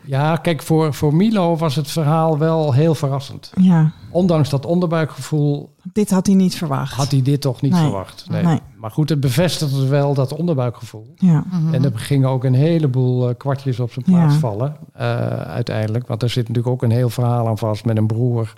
ja, 0.06 0.36
kijk, 0.36 0.62
voor, 0.62 0.94
voor 0.94 1.14
Milo 1.14 1.56
was 1.56 1.76
het 1.76 1.90
verhaal 1.90 2.38
wel 2.38 2.72
heel 2.72 2.94
verrassend. 2.94 3.52
Ja. 3.60 3.92
Ondanks 4.10 4.50
dat 4.50 4.66
onderbuikgevoel. 4.66 5.74
Dit 5.92 6.10
had 6.10 6.26
hij 6.26 6.34
niet 6.34 6.54
verwacht. 6.54 6.94
Had 6.94 7.10
hij 7.10 7.22
dit 7.22 7.40
toch 7.40 7.60
niet 7.60 7.72
nee. 7.72 7.82
verwacht? 7.82 8.26
Nee. 8.30 8.44
nee. 8.44 8.60
Maar 8.76 8.90
goed, 8.90 9.08
het 9.08 9.20
bevestigde 9.20 9.86
wel 9.86 10.14
dat 10.14 10.32
onderbuikgevoel. 10.32 11.14
Ja. 11.16 11.44
En 11.72 11.84
er 11.84 11.98
gingen 11.98 12.28
ook 12.28 12.44
een 12.44 12.54
heleboel 12.54 13.28
uh, 13.28 13.34
kwartjes 13.36 13.80
op 13.80 13.92
zijn 13.92 14.04
plaats 14.04 14.34
ja. 14.34 14.40
vallen, 14.40 14.76
uh, 14.96 15.02
uiteindelijk. 15.36 16.06
Want 16.06 16.22
er 16.22 16.30
zit 16.30 16.48
natuurlijk 16.48 16.74
ook 16.74 16.82
een 16.82 16.96
heel 16.96 17.10
verhaal 17.10 17.48
aan 17.48 17.58
vast 17.58 17.84
met 17.84 17.96
een 17.96 18.06
broer. 18.06 18.52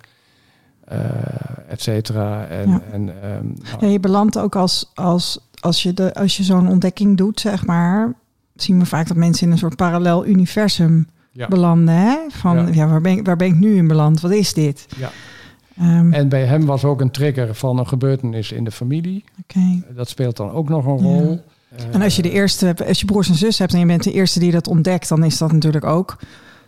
Uh, 0.93 0.99
et 1.69 1.83
cetera. 1.83 2.47
En, 2.47 2.71
ja. 2.71 2.83
en, 2.93 3.01
um, 3.01 3.55
nou. 3.63 3.77
ja, 3.81 3.87
je 3.87 4.01
belandt 4.01 4.39
ook 4.39 4.57
als, 4.57 4.91
als, 4.95 5.39
als 5.61 5.83
je, 5.83 5.95
de, 5.95 6.15
als 6.15 6.37
je 6.37 6.43
zo'n 6.43 6.69
ontdekking 6.69 7.17
doet, 7.17 7.41
zeg 7.41 7.67
maar. 7.67 8.15
Zien 8.55 8.79
we 8.79 8.87
vaak 8.87 9.09
dat 9.09 9.17
mensen 9.17 9.47
in 9.47 9.53
een 9.53 9.59
soort 9.59 9.77
parallel 9.77 10.27
universum 10.27 11.09
ja. 11.31 11.49
belanden. 11.49 11.95
Hè? 11.95 12.17
Van 12.29 12.75
ja. 12.75 12.87
waar, 12.87 13.01
ben 13.01 13.13
ik, 13.13 13.27
waar 13.27 13.37
ben 13.37 13.47
ik 13.47 13.59
nu 13.59 13.77
in 13.77 13.89
beland? 13.89 14.21
Wat 14.21 14.31
is 14.31 14.55
dit? 14.55 14.87
Ja. 14.97 15.11
Um, 15.81 16.13
en 16.13 16.29
bij 16.29 16.45
hem 16.45 16.67
was 16.67 16.85
ook 16.85 17.01
een 17.01 17.11
trigger 17.11 17.55
van 17.55 17.79
een 17.79 17.89
gebeurtenis 17.89 18.53
in 18.53 18.65
de 18.65 18.71
familie. 18.71 19.25
Okay. 19.43 19.83
Dat 19.95 20.09
speelt 20.09 20.37
dan 20.37 20.51
ook 20.51 20.69
nog 20.69 20.87
een 20.87 20.99
rol. 20.99 21.45
En 21.93 22.03
als 22.03 22.17
je 22.17 22.23
de 22.23 22.31
eerste, 22.31 22.75
als 22.87 23.01
je 23.01 23.07
broers 23.07 23.29
en 23.29 23.35
zus 23.35 23.59
hebt 23.59 23.73
en 23.73 23.79
je 23.79 23.87
bent 23.87 24.03
de 24.03 24.13
eerste 24.13 24.39
die 24.39 24.53
dat 24.53 24.69
ontdekt, 24.69 25.09
dan 25.09 25.25
is 25.25 25.39
dat 25.39 25.53
natuurlijk 25.53 25.85
ook. 25.85 26.17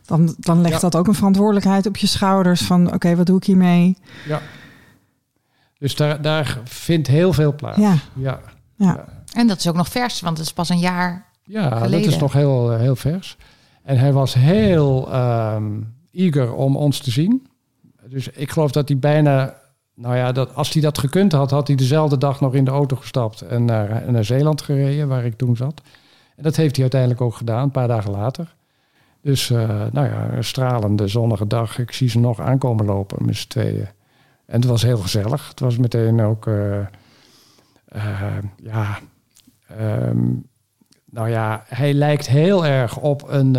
Dan, 0.09 0.35
dan 0.39 0.61
legt 0.61 0.81
dat 0.81 0.97
ook 0.97 1.07
een 1.07 1.15
verantwoordelijkheid 1.15 1.87
op 1.87 1.97
je 1.97 2.07
schouders 2.07 2.63
van 2.63 2.87
oké, 2.87 2.95
okay, 2.95 3.17
wat 3.17 3.27
doe 3.27 3.37
ik 3.37 3.45
hiermee? 3.45 3.97
Ja. 4.27 4.41
Dus 5.79 5.97
daar, 5.97 6.23
daar 6.23 6.61
vindt 6.65 7.07
heel 7.07 7.33
veel 7.33 7.55
plaats. 7.55 7.79
Ja. 7.79 7.95
ja. 8.15 8.41
ja. 8.77 9.05
En 9.33 9.47
dat 9.47 9.59
is 9.59 9.69
ook 9.69 9.77
nog 9.77 9.89
vers, 9.89 10.21
want 10.21 10.39
het 10.39 10.47
is 10.47 10.53
pas 10.53 10.69
een 10.69 10.79
jaar 10.79 11.27
ja, 11.43 11.69
geleden. 11.69 12.03
dat 12.03 12.13
is 12.13 12.19
nog 12.19 12.33
heel, 12.33 12.71
heel 12.71 12.97
vers. 12.97 13.37
En 13.83 13.99
hij 13.99 14.13
was 14.13 14.35
heel 14.35 15.15
um, 15.15 15.95
eager 16.13 16.55
om 16.55 16.77
ons 16.77 16.99
te 16.99 17.11
zien. 17.11 17.47
Dus 18.07 18.29
ik 18.29 18.51
geloof 18.51 18.71
dat 18.71 18.89
hij 18.89 18.99
bijna, 18.99 19.55
nou 19.95 20.17
ja, 20.17 20.33
dat, 20.33 20.55
als 20.55 20.73
hij 20.73 20.83
dat 20.83 20.99
gekund 20.99 21.33
had, 21.33 21.51
had 21.51 21.67
hij 21.67 21.77
dezelfde 21.77 22.19
dag 22.19 22.41
nog 22.41 22.55
in 22.55 22.65
de 22.65 22.71
auto 22.71 22.97
gestapt 22.97 23.41
en 23.41 23.65
naar, 23.65 24.13
naar 24.13 24.25
Zeeland 24.25 24.63
gereden, 24.63 25.09
waar 25.09 25.25
ik 25.25 25.37
toen 25.37 25.57
zat. 25.57 25.83
En 26.37 26.43
dat 26.43 26.57
heeft 26.57 26.73
hij 26.73 26.83
uiteindelijk 26.83 27.21
ook 27.21 27.35
gedaan, 27.35 27.63
een 27.63 27.71
paar 27.71 27.89
dagen 27.89 28.11
later. 28.11 28.57
Dus, 29.29 29.51
uh, 29.51 29.69
nou 29.93 30.07
ja, 30.07 30.33
een 30.33 30.45
stralende 30.45 31.09
zonnige 31.09 31.47
dag. 31.47 31.79
Ik 31.79 31.93
zie 31.93 32.09
ze 32.09 32.19
nog 32.19 32.41
aankomen 32.41 32.85
lopen 32.85 33.25
met 33.25 33.37
z'n 33.37 33.49
tweeën. 33.49 33.89
En 34.47 34.61
het 34.61 34.65
was 34.65 34.83
heel 34.83 34.99
gezellig. 34.99 35.49
Het 35.49 35.61
was 35.61 35.77
meteen 35.77 36.21
ook, 36.21 36.47
uh, 36.47 36.79
uh, 37.97 38.23
ja, 38.63 38.99
um, 39.81 40.47
nou 41.11 41.29
ja, 41.29 41.65
hij 41.67 41.93
lijkt 41.93 42.29
heel 42.29 42.67
erg 42.67 42.99
op 42.99 43.29
een, 43.29 43.55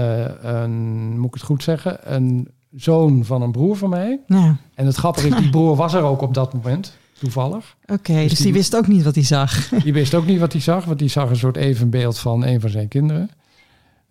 een, 0.47 1.19
moet 1.19 1.27
ik 1.27 1.33
het 1.33 1.43
goed 1.43 1.63
zeggen, 1.63 2.13
een 2.13 2.47
zoon 2.75 3.25
van 3.25 3.41
een 3.41 3.51
broer 3.51 3.77
van 3.77 3.89
mij. 3.89 4.19
Ja. 4.27 4.55
En 4.75 4.85
het 4.85 4.95
grappige 4.95 5.27
is, 5.27 5.35
die 5.35 5.49
broer 5.49 5.75
was 5.75 5.93
er 5.93 6.03
ook 6.03 6.21
op 6.21 6.33
dat 6.33 6.53
moment, 6.53 6.97
toevallig. 7.19 7.75
Oké, 7.83 7.93
okay, 7.93 8.21
dus, 8.21 8.29
dus 8.29 8.37
die, 8.37 8.45
die, 8.45 8.55
wist 8.55 8.75
ook 8.75 8.87
niet 8.87 9.03
wat 9.03 9.15
hij 9.15 9.23
zag. 9.23 9.69
Die 9.83 9.93
wist 9.93 10.13
ook 10.13 10.25
niet 10.25 10.39
wat 10.39 10.51
hij 10.51 10.61
zag, 10.61 10.85
want 10.85 10.99
die 10.99 11.09
zag 11.09 11.29
een 11.29 11.35
soort 11.35 11.57
evenbeeld 11.57 12.19
van 12.19 12.45
een 12.45 12.61
van 12.61 12.69
zijn 12.69 12.87
kinderen. 12.87 13.29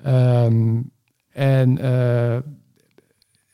Um, 0.07 0.91
en 1.39 1.85
uh, 1.85 2.37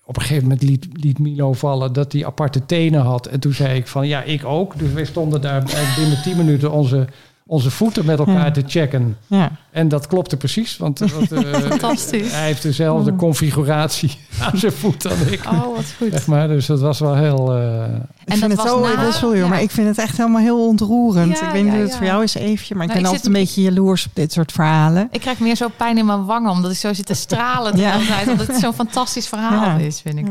op 0.04 0.16
een 0.16 0.22
gegeven 0.22 0.42
moment 0.42 0.62
liet, 0.62 0.86
liet 0.92 1.18
Milo 1.18 1.52
vallen 1.52 1.92
dat 1.92 2.12
hij 2.12 2.26
aparte 2.26 2.66
tenen 2.66 3.00
had. 3.00 3.26
En 3.26 3.40
toen 3.40 3.52
zei 3.52 3.76
ik 3.76 3.86
van, 3.86 4.06
ja, 4.06 4.22
ik 4.22 4.44
ook. 4.44 4.78
Dus 4.78 4.92
we 4.92 5.04
stonden 5.04 5.40
daar 5.40 5.62
binnen 5.96 6.22
tien 6.22 6.36
minuten 6.36 6.72
onze 6.72 7.06
onze 7.46 7.70
voeten 7.70 8.04
met 8.04 8.18
elkaar 8.18 8.44
ja. 8.44 8.50
te 8.50 8.62
checken. 8.66 9.16
Ja. 9.26 9.50
En 9.70 9.88
dat 9.88 10.06
klopte 10.06 10.36
precies, 10.36 10.76
want, 10.76 10.98
want 10.98 11.32
uh, 11.32 11.54
Fantastisch. 11.70 12.32
hij 12.32 12.44
heeft 12.46 12.62
dezelfde 12.62 13.10
Oh. 13.10 13.18
configuratie 13.18 14.18
aan 14.44 14.58
zijn 14.58 14.72
voet 14.72 15.02
dan 15.02 15.12
ik. 15.30 15.40
Oh, 15.46 15.60
wat 15.76 15.94
goed. 15.98 16.08
Zeg 16.12 16.26
maar, 16.26 16.48
dus 16.48 16.66
dat 16.66 16.80
was 16.80 16.98
wel 17.00 17.14
heel... 17.16 17.56
Uh... 17.56 17.84
Ik 17.84 18.32
En 18.32 18.38
vind 18.38 18.40
dat 18.40 18.50
het 18.50 18.58
was 18.58 18.66
zo, 18.68 18.96
na- 18.96 19.10
sorry 19.10 19.34
hoor, 19.36 19.44
ja. 19.44 19.48
maar 19.48 19.62
ik 19.62 19.70
vind 19.70 19.86
het 19.88 19.98
echt 19.98 20.16
helemaal 20.16 20.40
heel 20.40 20.66
ontroerend. 20.66 21.38
Ja, 21.38 21.46
ik 21.46 21.52
weet 21.52 21.62
niet 21.62 21.64
ja, 21.64 21.70
hoe 21.72 21.80
het 21.82 21.90
ja. 21.92 21.96
voor 21.96 22.06
jou 22.06 22.22
is, 22.22 22.34
Eefje, 22.34 22.74
maar 22.74 22.84
ik 22.84 22.90
Nou, 22.90 23.02
ben 23.02 23.10
ik 23.10 23.16
altijd 23.16 23.20
zit- 23.24 23.26
een 23.26 23.40
beetje 23.40 23.62
jaloers 23.62 24.06
op 24.06 24.14
dit 24.14 24.32
soort 24.32 24.52
verhalen. 24.52 25.08
Ik 25.10 25.20
krijg 25.20 25.38
meer 25.40 25.56
zo 25.56 25.68
pijn 25.76 25.98
in 25.98 26.06
mijn 26.06 26.24
wangen, 26.24 26.50
omdat 26.50 26.70
ik 26.70 26.76
zo 26.76 26.92
zit 26.94 27.06
te 27.06 27.14
stralen 27.14 27.74
de 27.74 27.80
Ja. 27.80 27.90
hele 27.92 28.06
tijd. 28.06 28.28
Omdat 28.28 28.46
het 28.46 28.56
zo'n 28.56 28.74
fantastisch 28.84 29.26
verhaal 29.28 29.78
Ja. 29.78 29.84
is, 29.84 30.00
vind 30.00 30.18
ik 30.18 30.26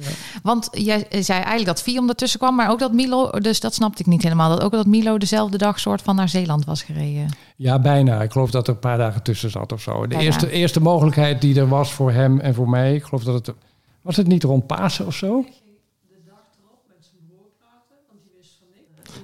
Ja. 0.00 0.08
Want 0.42 0.68
jij 0.72 1.06
zei 1.10 1.38
eigenlijk 1.38 1.66
dat 1.66 1.82
Fium 1.82 2.08
ertussen 2.08 2.38
kwam, 2.38 2.54
maar 2.54 2.70
ook 2.70 2.78
dat 2.78 2.92
Milo, 2.92 3.30
dus 3.30 3.60
dat 3.60 3.74
snapte 3.74 4.00
ik 4.00 4.06
niet 4.06 4.22
helemaal. 4.22 4.48
Dat 4.48 4.60
ook 4.62 4.72
dat 4.72 4.86
Milo 4.86 5.18
dezelfde 5.18 5.58
dag 5.58 5.80
soort 5.80 6.02
van 6.02 6.16
naar 6.16 6.28
Zeeland 6.28 6.64
was 6.64 6.82
gereden. 6.82 7.28
Ja, 7.56 7.78
bijna. 7.78 8.22
Ik 8.22 8.32
geloof 8.32 8.50
dat 8.50 8.68
er 8.68 8.74
een 8.74 8.80
paar 8.80 8.98
dagen 8.98 9.22
tussen 9.22 9.50
zat 9.50 9.72
of 9.72 9.80
zo. 9.82 10.02
De 10.02 10.08
Bijna. 10.08 10.22
eerste, 10.24 10.50
eerste 10.50 10.80
mogelijkheid 10.80 11.40
die 11.40 11.58
er 11.60 11.68
was 11.68 11.92
voor 11.92 12.12
hem 12.12 12.40
en 12.40 12.54
voor 12.54 12.68
mij, 12.68 12.94
ik 12.94 13.04
geloof 13.04 13.24
dat 13.24 13.46
het... 13.46 13.56
Was 14.02 14.16
het 14.16 14.26
niet 14.26 14.42
rond 14.42 14.66
Pasen 14.66 15.06
of 15.06 15.14
zo? 15.14 15.44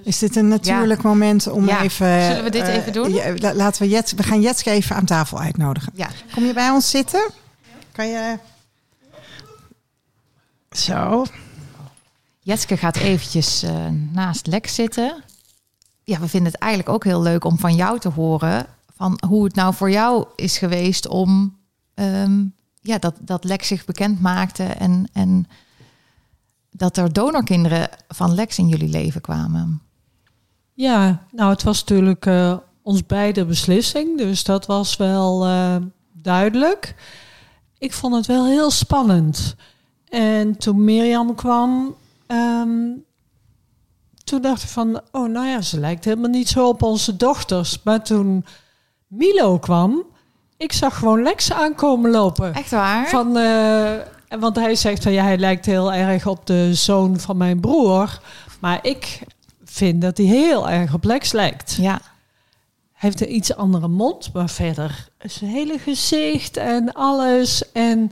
Is 0.03 0.19
dit 0.19 0.35
een 0.35 0.47
natuurlijk 0.47 1.01
moment 1.01 1.47
om 1.51 1.65
Ja. 1.67 1.81
even... 1.81 2.23
Zullen 2.25 2.43
we 2.43 2.49
dit 2.49 2.61
eh, 2.61 2.75
even 2.75 2.93
doen? 2.93 3.13
ja, 3.13 3.33
la- 3.37 3.53
laten 3.53 3.81
we 3.81 3.89
Jet, 3.89 4.13
we 4.15 4.23
gaan 4.23 4.41
Jetske 4.41 4.71
even 4.71 4.95
aan 4.95 5.05
tafel 5.05 5.39
uitnodigen. 5.39 5.91
Ja, 5.95 6.07
Kom 6.33 6.45
je 6.45 6.53
bij 6.53 6.69
ons 6.69 6.89
zitten? 6.89 7.29
Kan 7.91 8.07
je... 8.07 8.37
Zo. 10.77 11.25
Jetske 12.39 12.77
gaat 12.77 12.97
eventjes 12.97 13.63
eh, 13.63 13.87
naast 14.11 14.47
Lex 14.47 14.75
zitten. 14.75 15.23
Ja, 16.03 16.19
we 16.19 16.27
vinden 16.27 16.51
het 16.51 16.61
eigenlijk 16.61 16.91
ook 16.93 17.03
heel 17.03 17.21
leuk 17.21 17.43
om 17.43 17.57
van 17.57 17.75
jou 17.75 17.99
te 17.99 18.09
horen... 18.09 18.65
van 18.95 19.19
hoe 19.27 19.43
het 19.43 19.55
nou 19.55 19.73
voor 19.73 19.91
jou 19.91 20.27
is 20.35 20.57
geweest 20.57 21.07
om... 21.07 21.57
ehm, 21.93 22.45
ja, 22.81 22.97
dat, 22.97 23.15
dat 23.19 23.43
Lex 23.43 23.67
zich 23.67 23.85
bekend 23.85 24.21
maakte... 24.21 24.63
en, 24.63 25.09
en 25.13 25.47
dat 26.71 26.97
er 26.97 27.13
donorkinderen 27.13 27.89
van 28.07 28.33
Lex 28.33 28.57
in 28.57 28.67
jullie 28.67 28.89
leven 28.89 29.21
kwamen. 29.21 29.81
Ja, 30.73 31.25
nou, 31.31 31.51
het 31.51 31.63
was 31.63 31.79
natuurlijk 31.79 32.25
eh, 32.25 32.57
ons 32.81 33.05
beide 33.05 33.45
beslissing, 33.45 34.17
dus 34.17 34.43
dat 34.43 34.65
was 34.65 34.97
wel 34.97 35.45
eh, 35.45 35.75
duidelijk. 36.11 36.95
Ik 37.77 37.93
vond 37.93 38.15
het 38.15 38.25
wel 38.25 38.45
heel 38.45 38.71
spannend. 38.71 39.55
En 40.13 40.57
toen 40.57 40.83
Mirjam 40.83 41.35
kwam, 41.35 41.95
ehm, 42.27 42.89
toen 44.23 44.41
dacht 44.41 44.63
ik 44.63 44.69
van, 44.69 45.01
oh 45.11 45.29
nou 45.29 45.47
ja, 45.47 45.61
ze 45.61 45.79
lijkt 45.79 46.05
helemaal 46.05 46.29
niet 46.29 46.49
zo 46.49 46.67
op 46.67 46.81
onze 46.81 47.17
dochters. 47.17 47.79
Maar 47.83 48.03
toen 48.03 48.45
Milo 49.07 49.59
kwam, 49.59 50.03
ik 50.57 50.73
zag 50.73 50.97
gewoon 50.97 51.23
Lex 51.23 51.51
aankomen 51.51 52.11
lopen. 52.11 52.53
Echt 52.53 52.69
waar? 52.71 53.09
Van, 53.09 53.37
en 53.37 54.39
want 54.39 54.55
hij 54.55 54.75
zegt 54.75 55.03
van 55.03 55.11
ja, 55.11 55.23
hij 55.23 55.37
lijkt 55.37 55.65
heel 55.65 55.93
erg 55.93 56.27
op 56.27 56.45
de 56.45 56.73
zoon 56.73 57.19
van 57.19 57.37
mijn 57.37 57.59
broer. 57.59 58.19
Maar 58.59 58.79
ik 58.81 59.21
vind 59.65 60.01
dat 60.01 60.17
hij 60.17 60.25
heel 60.25 60.69
erg 60.69 60.93
op 60.93 61.03
Lex 61.03 61.31
lijkt. 61.31 61.75
Ja, 61.79 62.01
Hij 62.93 63.09
heeft 63.09 63.21
een 63.21 63.35
iets 63.35 63.55
andere 63.55 63.87
mond, 63.87 64.33
maar 64.33 64.49
verder 64.49 65.07
zijn 65.19 65.51
hele 65.51 65.77
gezicht 65.77 66.57
en 66.57 66.93
alles. 66.93 67.71
En 67.71 68.11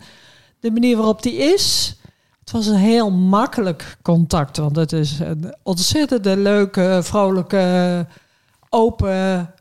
de 0.61 0.71
manier 0.71 0.97
waarop 0.97 1.23
hij 1.23 1.33
is. 1.33 1.95
Het 2.39 2.51
was 2.51 2.67
een 2.67 2.75
heel 2.75 3.11
makkelijk 3.11 3.97
contact. 4.01 4.57
Want 4.57 4.75
het 4.75 4.91
is 4.91 5.19
een 5.19 5.55
ontzettende 5.63 6.37
leuke, 6.37 6.99
vrolijke, 7.03 8.07
open 8.69 9.53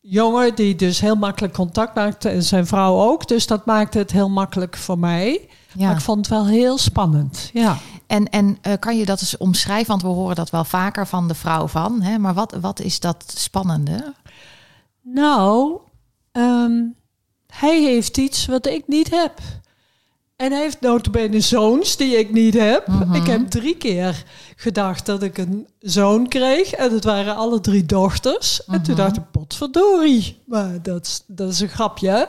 jongen. 0.00 0.54
Die 0.54 0.74
dus 0.74 1.00
heel 1.00 1.14
makkelijk 1.14 1.54
contact 1.54 1.94
maakt. 1.94 2.24
En 2.24 2.42
zijn 2.42 2.66
vrouw 2.66 3.00
ook. 3.00 3.28
Dus 3.28 3.46
dat 3.46 3.66
maakte 3.66 3.98
het 3.98 4.10
heel 4.10 4.30
makkelijk 4.30 4.76
voor 4.76 4.98
mij. 4.98 5.48
ja. 5.72 5.86
Maar 5.86 5.96
ik 5.96 6.00
vond 6.00 6.18
het 6.18 6.28
wel 6.28 6.46
heel 6.46 6.78
spannend. 6.78 7.50
Ja. 7.52 7.76
En, 8.06 8.28
en 8.30 8.58
eh, 8.60 8.72
kan 8.78 8.98
je 8.98 9.04
dat 9.04 9.20
eens 9.20 9.36
omschrijven? 9.36 9.88
Want 9.88 10.02
we 10.02 10.08
horen 10.08 10.36
dat 10.36 10.50
wel 10.50 10.64
vaker 10.64 11.06
van 11.06 11.28
de 11.28 11.34
vrouw 11.34 11.66
van. 11.66 12.02
Hè? 12.02 12.18
Maar 12.18 12.34
wat, 12.34 12.56
wat 12.60 12.80
is 12.80 13.00
dat 13.00 13.32
spannende? 13.36 14.14
Nou, 15.02 15.78
ehm, 16.32 16.82
hij 17.46 17.82
heeft 17.82 18.16
iets 18.18 18.46
wat 18.46 18.66
ik 18.66 18.88
niet 18.88 19.10
heb. 19.10 19.40
En 20.36 20.52
hij 20.52 20.60
heeft 20.60 20.80
notabene 20.80 21.40
zoons 21.40 21.96
die 21.96 22.18
ik 22.18 22.32
niet 22.32 22.54
heb. 22.54 22.86
Mhm. 22.86 23.14
Ik 23.14 23.26
heb 23.26 23.48
drie 23.48 23.76
keer 23.76 24.24
gedacht 24.56 25.06
dat 25.06 25.22
ik 25.22 25.38
een 25.38 25.66
zoon 25.80 26.28
kreeg. 26.28 26.72
En 26.72 26.92
het 26.92 27.04
waren 27.04 27.36
alle 27.36 27.60
drie 27.60 27.84
dochters. 27.86 28.64
En 28.64 28.82
toen 28.82 28.94
Mhm. 28.94 29.02
dacht 29.02 29.16
ik, 29.16 29.30
potverdorie. 29.30 30.42
Maar 30.46 30.82
dat 30.82 31.06
is, 31.06 31.22
dat 31.26 31.50
is 31.52 31.60
een 31.60 31.68
grapje. 31.68 32.28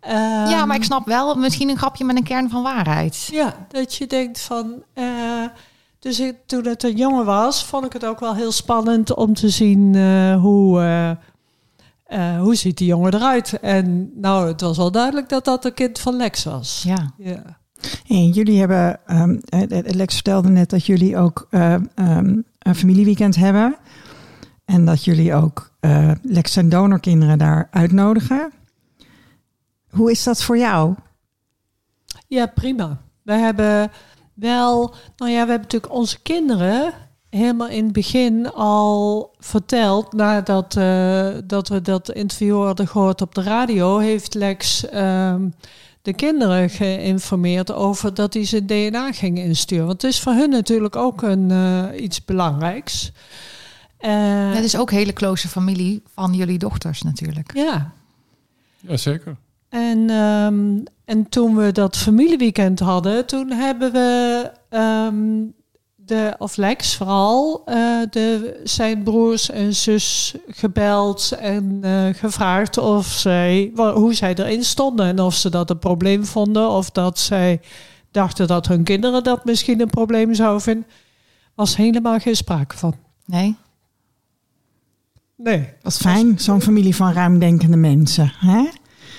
Ehm, 0.00 0.48
ja, 0.50 0.64
maar 0.66 0.76
ik 0.76 0.84
snap 0.84 1.06
wel 1.06 1.34
misschien 1.34 1.68
een 1.68 1.76
grapje 1.78 2.04
met 2.04 2.16
een 2.16 2.22
kern 2.24 2.50
van 2.50 2.62
waarheid. 2.62 3.28
Ja, 3.32 3.66
dat 3.68 3.94
je 3.94 4.06
denkt 4.06 4.40
van... 4.40 4.82
eh, 4.94 5.04
dus 5.98 6.20
ik, 6.20 6.36
toen 6.46 6.66
het 6.66 6.82
een 6.82 6.96
jongen 6.96 7.24
was, 7.24 7.64
vond 7.64 7.84
ik 7.84 7.92
het 7.92 8.04
ook 8.04 8.20
wel 8.20 8.34
heel 8.34 8.52
spannend 8.52 9.14
om 9.14 9.34
te 9.34 9.48
zien 9.48 9.94
eh, 9.94 10.40
hoe, 10.40 10.80
eh, 10.82 11.10
eh, 12.10 12.40
hoe 12.40 12.54
ziet 12.54 12.78
die 12.78 12.86
jongen 12.86 13.14
eruit. 13.14 13.58
En 13.60 14.10
nou, 14.14 14.48
het 14.48 14.60
was 14.60 14.76
wel 14.76 14.90
duidelijk 14.90 15.28
dat 15.28 15.44
dat 15.44 15.64
een 15.64 15.74
kind 15.74 15.98
van 15.98 16.16
Lex 16.16 16.44
was. 16.44 16.82
Ja. 16.86 17.14
Ja. 17.18 17.58
En 18.06 18.28
jullie 18.30 18.58
hebben, 18.58 19.06
ehm, 19.06 19.38
eh, 19.48 19.78
eh, 19.78 19.94
Lex 19.94 20.14
vertelde 20.14 20.48
net 20.48 20.70
dat 20.70 20.86
jullie 20.86 21.16
ook 21.16 21.46
eh, 21.50 21.74
ehm, 21.94 22.38
een 22.58 22.74
familieweekend 22.74 23.36
hebben. 23.36 23.76
En 24.64 24.84
dat 24.84 25.04
jullie 25.04 25.34
ook 25.34 25.68
Lex 26.22 26.56
en 26.56 26.68
donorkinderen 26.68 27.38
daar 27.38 27.68
uitnodigen. 27.70 28.52
Hoe 29.90 30.10
is 30.10 30.24
dat 30.24 30.42
voor 30.42 30.58
jou? 30.58 30.94
Ja, 32.26 32.46
prima. 32.46 33.00
We 33.22 33.32
hebben 33.32 33.90
wel, 34.34 34.94
nou 35.16 35.30
ja, 35.30 35.44
we 35.44 35.50
hebben 35.50 35.60
natuurlijk 35.60 35.92
onze 35.92 36.22
kinderen 36.22 36.92
helemaal 37.30 37.68
in 37.68 37.84
het 37.84 37.92
begin 37.92 38.52
al 38.52 39.30
verteld, 39.38 40.12
nadat 40.12 40.76
eh, 40.76 41.28
dat 41.44 41.68
we 41.68 41.82
dat 41.82 42.10
interview 42.10 42.64
hadden 42.64 42.88
gehoord 42.88 43.20
op 43.22 43.34
de 43.34 43.42
radio, 43.42 43.98
heeft 43.98 44.34
Lex 44.34 44.88
ehm, 44.88 45.48
de 46.02 46.14
kinderen 46.14 46.70
geïnformeerd 46.70 47.72
over 47.72 48.14
dat 48.14 48.34
hij 48.34 48.44
zijn 48.44 48.66
DNA 48.66 49.12
ging 49.12 49.38
insturen. 49.38 49.86
Want 49.86 50.02
het 50.02 50.10
is 50.10 50.20
voor 50.20 50.32
hun 50.32 50.50
natuurlijk 50.50 50.96
ook 50.96 51.22
een, 51.22 51.50
eh, 51.50 52.02
iets 52.02 52.24
belangrijks. 52.24 53.12
Eh, 53.96 54.52
Dat 54.54 54.64
is 54.64 54.76
ook 54.76 54.90
hele 54.90 55.12
close 55.12 55.48
familie 55.48 56.02
van 56.14 56.34
jullie 56.34 56.58
dochters 56.58 57.02
natuurlijk. 57.02 57.50
ja, 57.54 57.92
Jazeker. 58.80 59.36
En, 59.68 60.10
ehm, 60.10 60.78
en 61.04 61.28
toen 61.28 61.56
we 61.56 61.72
dat 61.72 61.96
familieweekend 61.96 62.80
hadden, 62.80 63.26
toen 63.26 63.50
hebben 63.50 63.92
we 63.92 64.50
ehm, 64.68 65.42
de, 66.10 66.34
of 66.38 66.56
Lex 66.56 66.96
vooral, 66.96 67.62
eh, 67.64 67.76
de, 68.10 68.60
zijn 68.64 69.02
broers 69.02 69.50
en 69.50 69.74
zus 69.74 70.34
gebeld 70.48 71.32
en 71.32 71.78
eh, 71.82 72.14
gevraagd 72.14 72.78
of 72.78 73.06
zij, 73.06 73.72
hoe 73.74 74.14
zij 74.14 74.34
erin 74.34 74.64
stonden 74.64 75.06
en 75.06 75.20
of 75.20 75.34
ze 75.34 75.50
dat 75.50 75.70
een 75.70 75.78
probleem 75.78 76.24
vonden 76.24 76.70
of 76.70 76.90
dat 76.90 77.18
zij 77.18 77.60
dachten 78.10 78.46
dat 78.46 78.66
hun 78.66 78.84
kinderen 78.84 79.24
dat 79.24 79.44
misschien 79.44 79.80
een 79.80 79.90
probleem 79.90 80.34
zouden 80.34 80.62
vinden. 80.62 80.86
Was 81.54 81.76
helemaal 81.76 82.18
geen 82.18 82.36
sprake 82.36 82.76
van. 82.76 82.94
Nee? 83.24 83.56
Nee. 85.36 85.68
Dat 85.82 85.92
is 85.92 85.98
fijn, 85.98 86.38
zo'n 86.38 86.62
familie 86.62 86.96
van 86.96 87.12
ruimdenkende 87.12 87.76
mensen. 87.76 88.32
Hè? 88.36 88.68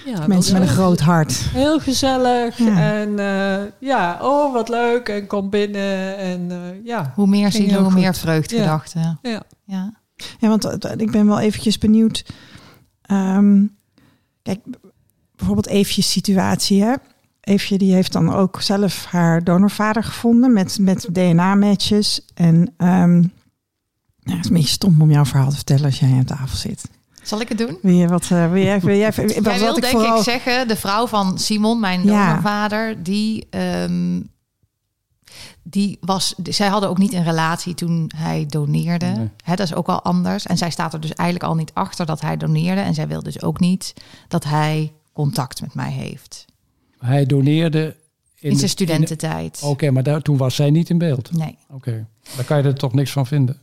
Ja, 0.05 0.27
Mensen 0.27 0.53
met 0.53 0.61
een 0.61 0.75
groot 0.75 0.99
hart. 0.99 1.31
Heel 1.33 1.79
gezellig. 1.79 2.57
Ja. 2.57 2.93
En 2.93 3.19
eh, 3.19 3.71
ja, 3.79 4.17
oh 4.21 4.53
wat 4.53 4.69
leuk. 4.69 5.09
En 5.09 5.27
kom 5.27 5.49
binnen. 5.49 6.17
En 6.17 6.51
eh, 6.51 6.85
ja. 6.85 7.11
Hoe 7.15 7.27
meer 7.27 7.51
zielen, 7.51 7.75
hoe 7.75 7.91
goed. 7.91 7.99
meer 7.99 8.15
vreugdgedachten. 8.15 9.19
ja. 9.21 9.43
Ja. 9.65 9.99
Ja, 10.39 10.47
want 10.47 10.65
eh, 10.65 10.91
ik 10.97 11.11
ben 11.11 11.27
wel 11.27 11.39
eventjes 11.39 11.77
benieuwd. 11.77 12.25
Ehm, 13.01 13.65
kijk, 14.41 14.59
bijvoorbeeld 15.35 15.67
Eefje's 15.67 16.11
situatie. 16.11 16.83
Hè? 16.83 16.93
Eefje 17.41 17.77
die 17.77 17.93
heeft 17.93 18.11
dan 18.11 18.33
ook 18.33 18.61
zelf 18.61 19.05
haar 19.05 19.43
donorvader 19.43 20.03
gevonden 20.03 20.53
met, 20.53 20.77
met 20.79 21.07
DNA-matches. 21.11 22.25
En 22.33 22.73
ehm, 22.77 23.19
nou, 23.19 23.29
het 24.23 24.39
is 24.39 24.45
een 24.45 24.53
beetje 24.53 24.67
stom 24.67 25.01
om 25.01 25.11
jouw 25.11 25.25
verhaal 25.25 25.49
te 25.49 25.55
vertellen 25.55 25.85
als 25.85 25.99
jij 25.99 26.11
aan 26.11 26.25
tafel 26.25 26.57
zit. 26.57 26.89
Zal 27.21 27.41
ik 27.41 27.49
het 27.49 27.57
doen? 27.57 27.77
Wil 27.81 27.93
je 27.95 28.07
wat? 28.07 28.23
eh, 28.23 28.51
wil 28.51 28.63
jij, 28.71 28.79
wil 28.79 28.95
jij, 28.97 29.05
wat, 29.15 29.15
Jij 29.33 29.59
wil 29.59 29.75
ik 29.75 29.81
denk 29.81 29.93
vooral, 29.93 30.17
ik 30.17 30.23
zeggen, 30.23 30.67
de 30.67 30.75
vrouw 30.75 31.07
van 31.07 31.39
Simon, 31.39 31.79
mijn 31.79 32.03
Ja. 32.03 32.27
donorvader, 32.27 33.03
die, 33.03 33.47
ehm, 33.49 34.19
die 35.63 35.97
was, 36.01 36.35
zij 36.43 36.67
hadden 36.67 36.89
ook 36.89 36.97
niet 36.97 37.13
een 37.13 37.23
relatie 37.23 37.73
toen 37.73 38.11
hij 38.15 38.45
doneerde. 38.45 39.05
Nee. 39.05 39.29
Hè, 39.43 39.55
dat 39.55 39.65
is 39.67 39.73
ook 39.73 39.87
al 39.87 40.01
anders. 40.01 40.45
En 40.45 40.57
zij 40.57 40.69
staat 40.71 40.93
er 40.93 40.99
dus 40.99 41.13
eigenlijk 41.13 41.49
al 41.49 41.55
niet 41.57 41.71
achter 41.73 42.05
dat 42.05 42.21
hij 42.21 42.37
doneerde. 42.37 42.81
En 42.81 42.93
zij 42.93 43.07
wil 43.07 43.23
dus 43.23 43.41
ook 43.41 43.59
niet 43.59 43.93
dat 44.27 44.43
hij 44.43 44.93
contact 45.13 45.61
met 45.61 45.73
mij 45.73 45.91
heeft. 45.91 46.45
Hij 46.99 47.25
doneerde 47.25 47.95
In, 48.39 48.49
de- 48.51 48.57
zijn 48.57 48.69
studententijd. 48.69 49.59
in- 49.61 49.67
Oké, 49.67 49.91
maar 49.91 50.03
daar, 50.03 50.21
toen 50.21 50.37
was 50.37 50.55
zij 50.55 50.69
niet 50.69 50.89
in 50.89 50.97
beeld. 50.97 51.31
Nee. 51.37 51.57
Oké, 51.69 52.05
daar 52.35 52.45
kan 52.45 52.57
je 52.57 52.63
er 52.63 52.75
toch 52.75 52.93
niks 52.93 53.11
van 53.11 53.25
vinden. 53.27 53.59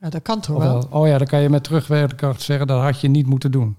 Ja, 0.00 0.08
dat 0.08 0.22
kan 0.22 0.40
toch 0.40 0.58
wel. 0.58 0.86
Oh 0.90 1.06
ja, 1.06 1.18
dan 1.18 1.26
kan 1.26 1.40
je 1.40 1.48
met 1.48 1.64
terugwerkende 1.64 2.14
kracht 2.14 2.42
zeggen 2.42 2.66
dat 2.66 2.82
had 2.82 3.00
je 3.00 3.08
niet 3.08 3.26
moeten 3.26 3.50
doen. 3.50 3.76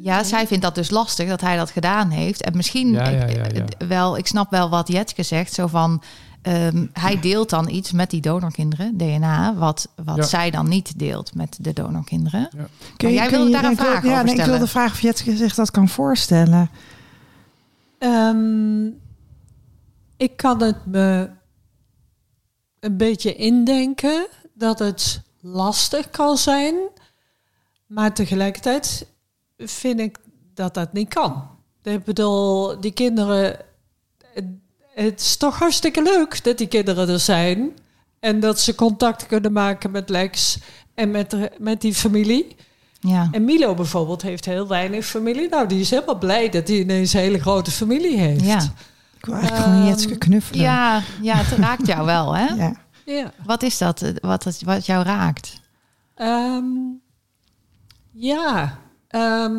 Ja, 0.00 0.22
zij 0.24 0.46
vindt 0.46 0.62
dat 0.64 0.74
dus 0.74 0.90
lastig 0.90 1.28
dat 1.28 1.40
hij 1.40 1.56
dat 1.56 1.70
gedaan 1.70 2.10
heeft. 2.10 2.42
En 2.42 2.56
misschien 2.56 2.92
Ja, 2.92 3.08
ja, 3.08 3.24
ik- 3.24 3.36
ja, 3.36 3.44
ja. 3.54 3.64
eh, 3.78 3.88
wel, 3.88 4.16
ik 4.18 4.26
snap 4.26 4.50
wel 4.50 4.70
wat 4.70 4.88
Jetske 4.88 5.22
zegt. 5.22 5.52
Zo 5.52 5.66
van, 5.66 6.02
ehm, 6.42 6.86
hij 6.92 7.20
deelt 7.20 7.50
dan 7.50 7.68
iets 7.68 7.92
met 7.92 8.10
die 8.10 8.20
donorkinderen, 8.20 8.96
DNA, 8.96 9.54
wat, 9.54 9.88
wat 10.04 10.16
Ja. 10.16 10.22
zij 10.22 10.50
dan 10.50 10.68
niet 10.68 10.98
deelt 10.98 11.34
met 11.34 11.56
de 11.60 11.72
donorkinderen. 11.72 12.48
Kun 12.50 12.68
Maar 13.00 13.12
jij 13.12 13.30
wilde 13.30 13.50
daar 13.50 13.64
een 13.64 13.70
ik 13.72 13.78
vraag 13.78 14.02
ja, 14.02 14.10
over 14.10 14.12
nee, 14.12 14.22
ik 14.24 14.30
stellen. 14.30 14.50
wilde 14.50 14.66
vragen 14.66 15.10
of 15.10 15.20
je 15.22 15.36
zich 15.36 15.54
dat 15.54 15.70
kan 15.70 15.88
voorstellen. 15.88 16.70
Ehm, 17.98 18.86
ik 20.16 20.36
kan 20.36 20.62
het 20.62 20.86
me 20.86 21.30
een 22.80 22.96
beetje 22.96 23.34
indenken 23.34 24.26
dat 24.54 24.78
het 24.78 25.22
lastig 25.52 26.10
kan 26.10 26.36
zijn. 26.36 26.74
Maar 27.86 28.14
tegelijkertijd 28.14 29.06
vind 29.58 30.00
ik 30.00 30.18
dat 30.54 30.74
dat 30.74 30.92
niet 30.92 31.08
kan. 31.14 31.48
Ik 31.82 32.04
bedoel, 32.04 32.80
die 32.80 32.92
kinderen... 32.92 33.56
Het, 34.34 34.44
het 34.94 35.20
is 35.20 35.36
toch 35.36 35.58
hartstikke 35.58 36.02
leuk 36.02 36.44
dat 36.44 36.58
die 36.58 36.66
kinderen 36.66 37.08
er 37.08 37.20
zijn. 37.20 37.70
En 38.20 38.40
dat 38.40 38.60
ze 38.60 38.74
contact 38.74 39.26
kunnen 39.26 39.52
maken 39.52 39.90
met 39.90 40.08
Lex 40.08 40.58
en 40.94 41.10
met, 41.10 41.30
de- 41.30 41.52
met 41.58 41.80
die 41.80 41.94
familie. 41.94 42.56
Ja. 43.00 43.28
En 43.32 43.44
Milo 43.44 43.74
bijvoorbeeld 43.74 44.22
heeft 44.22 44.44
heel 44.44 44.66
weinig 44.66 45.06
familie. 45.06 45.48
Nou, 45.48 45.66
die 45.68 45.80
is 45.80 45.90
helemaal 45.90 46.18
blij 46.18 46.48
dat 46.48 46.68
hij 46.68 46.78
ineens 46.78 47.12
een 47.12 47.20
hele 47.20 47.40
grote 47.40 47.70
familie 47.70 48.16
heeft. 48.18 48.44
Ja. 48.44 48.60
Ik 49.16 49.24
wil 49.24 49.34
eigenlijk 49.34 49.64
gewoon 49.64 49.78
Ehm, 49.80 49.88
Jetske 49.88 50.16
knuffelen. 50.18 50.62
Ja, 50.62 51.02
ja, 51.22 51.34
het 51.36 51.58
raakt 51.58 51.86
jou 51.86 52.06
wel, 52.06 52.36
hè? 52.36 52.46
Ja. 52.46 52.72
Ja. 53.14 53.32
Wat 53.44 53.62
is 53.62 53.78
dat, 53.78 54.02
eh, 54.02 54.10
wat, 54.20 54.60
wat 54.64 54.86
jou 54.86 55.04
raakt? 55.04 55.60
Ehm, 56.14 56.64
ja. 58.12 58.78
Ehm, 59.08 59.52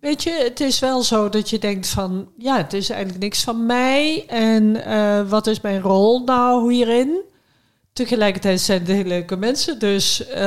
weet 0.00 0.22
je, 0.22 0.30
het 0.30 0.60
is 0.60 0.78
wel 0.78 1.02
zo 1.02 1.28
dat 1.28 1.50
je 1.50 1.58
denkt 1.58 1.88
van... 1.88 2.28
Ja, 2.38 2.56
het 2.56 2.72
is 2.72 2.90
eigenlijk 2.90 3.22
niks 3.22 3.44
van 3.44 3.66
mij. 3.66 4.26
En 4.26 4.84
eh, 4.84 5.28
wat 5.28 5.46
is 5.46 5.60
mijn 5.60 5.80
rol 5.80 6.24
nou 6.24 6.72
hierin? 6.72 7.20
Tegelijkertijd 7.92 8.60
zijn 8.60 8.78
het 8.78 8.88
hele 8.88 9.08
leuke 9.08 9.36
mensen. 9.36 9.78
Dus, 9.78 10.26
eh, 10.26 10.42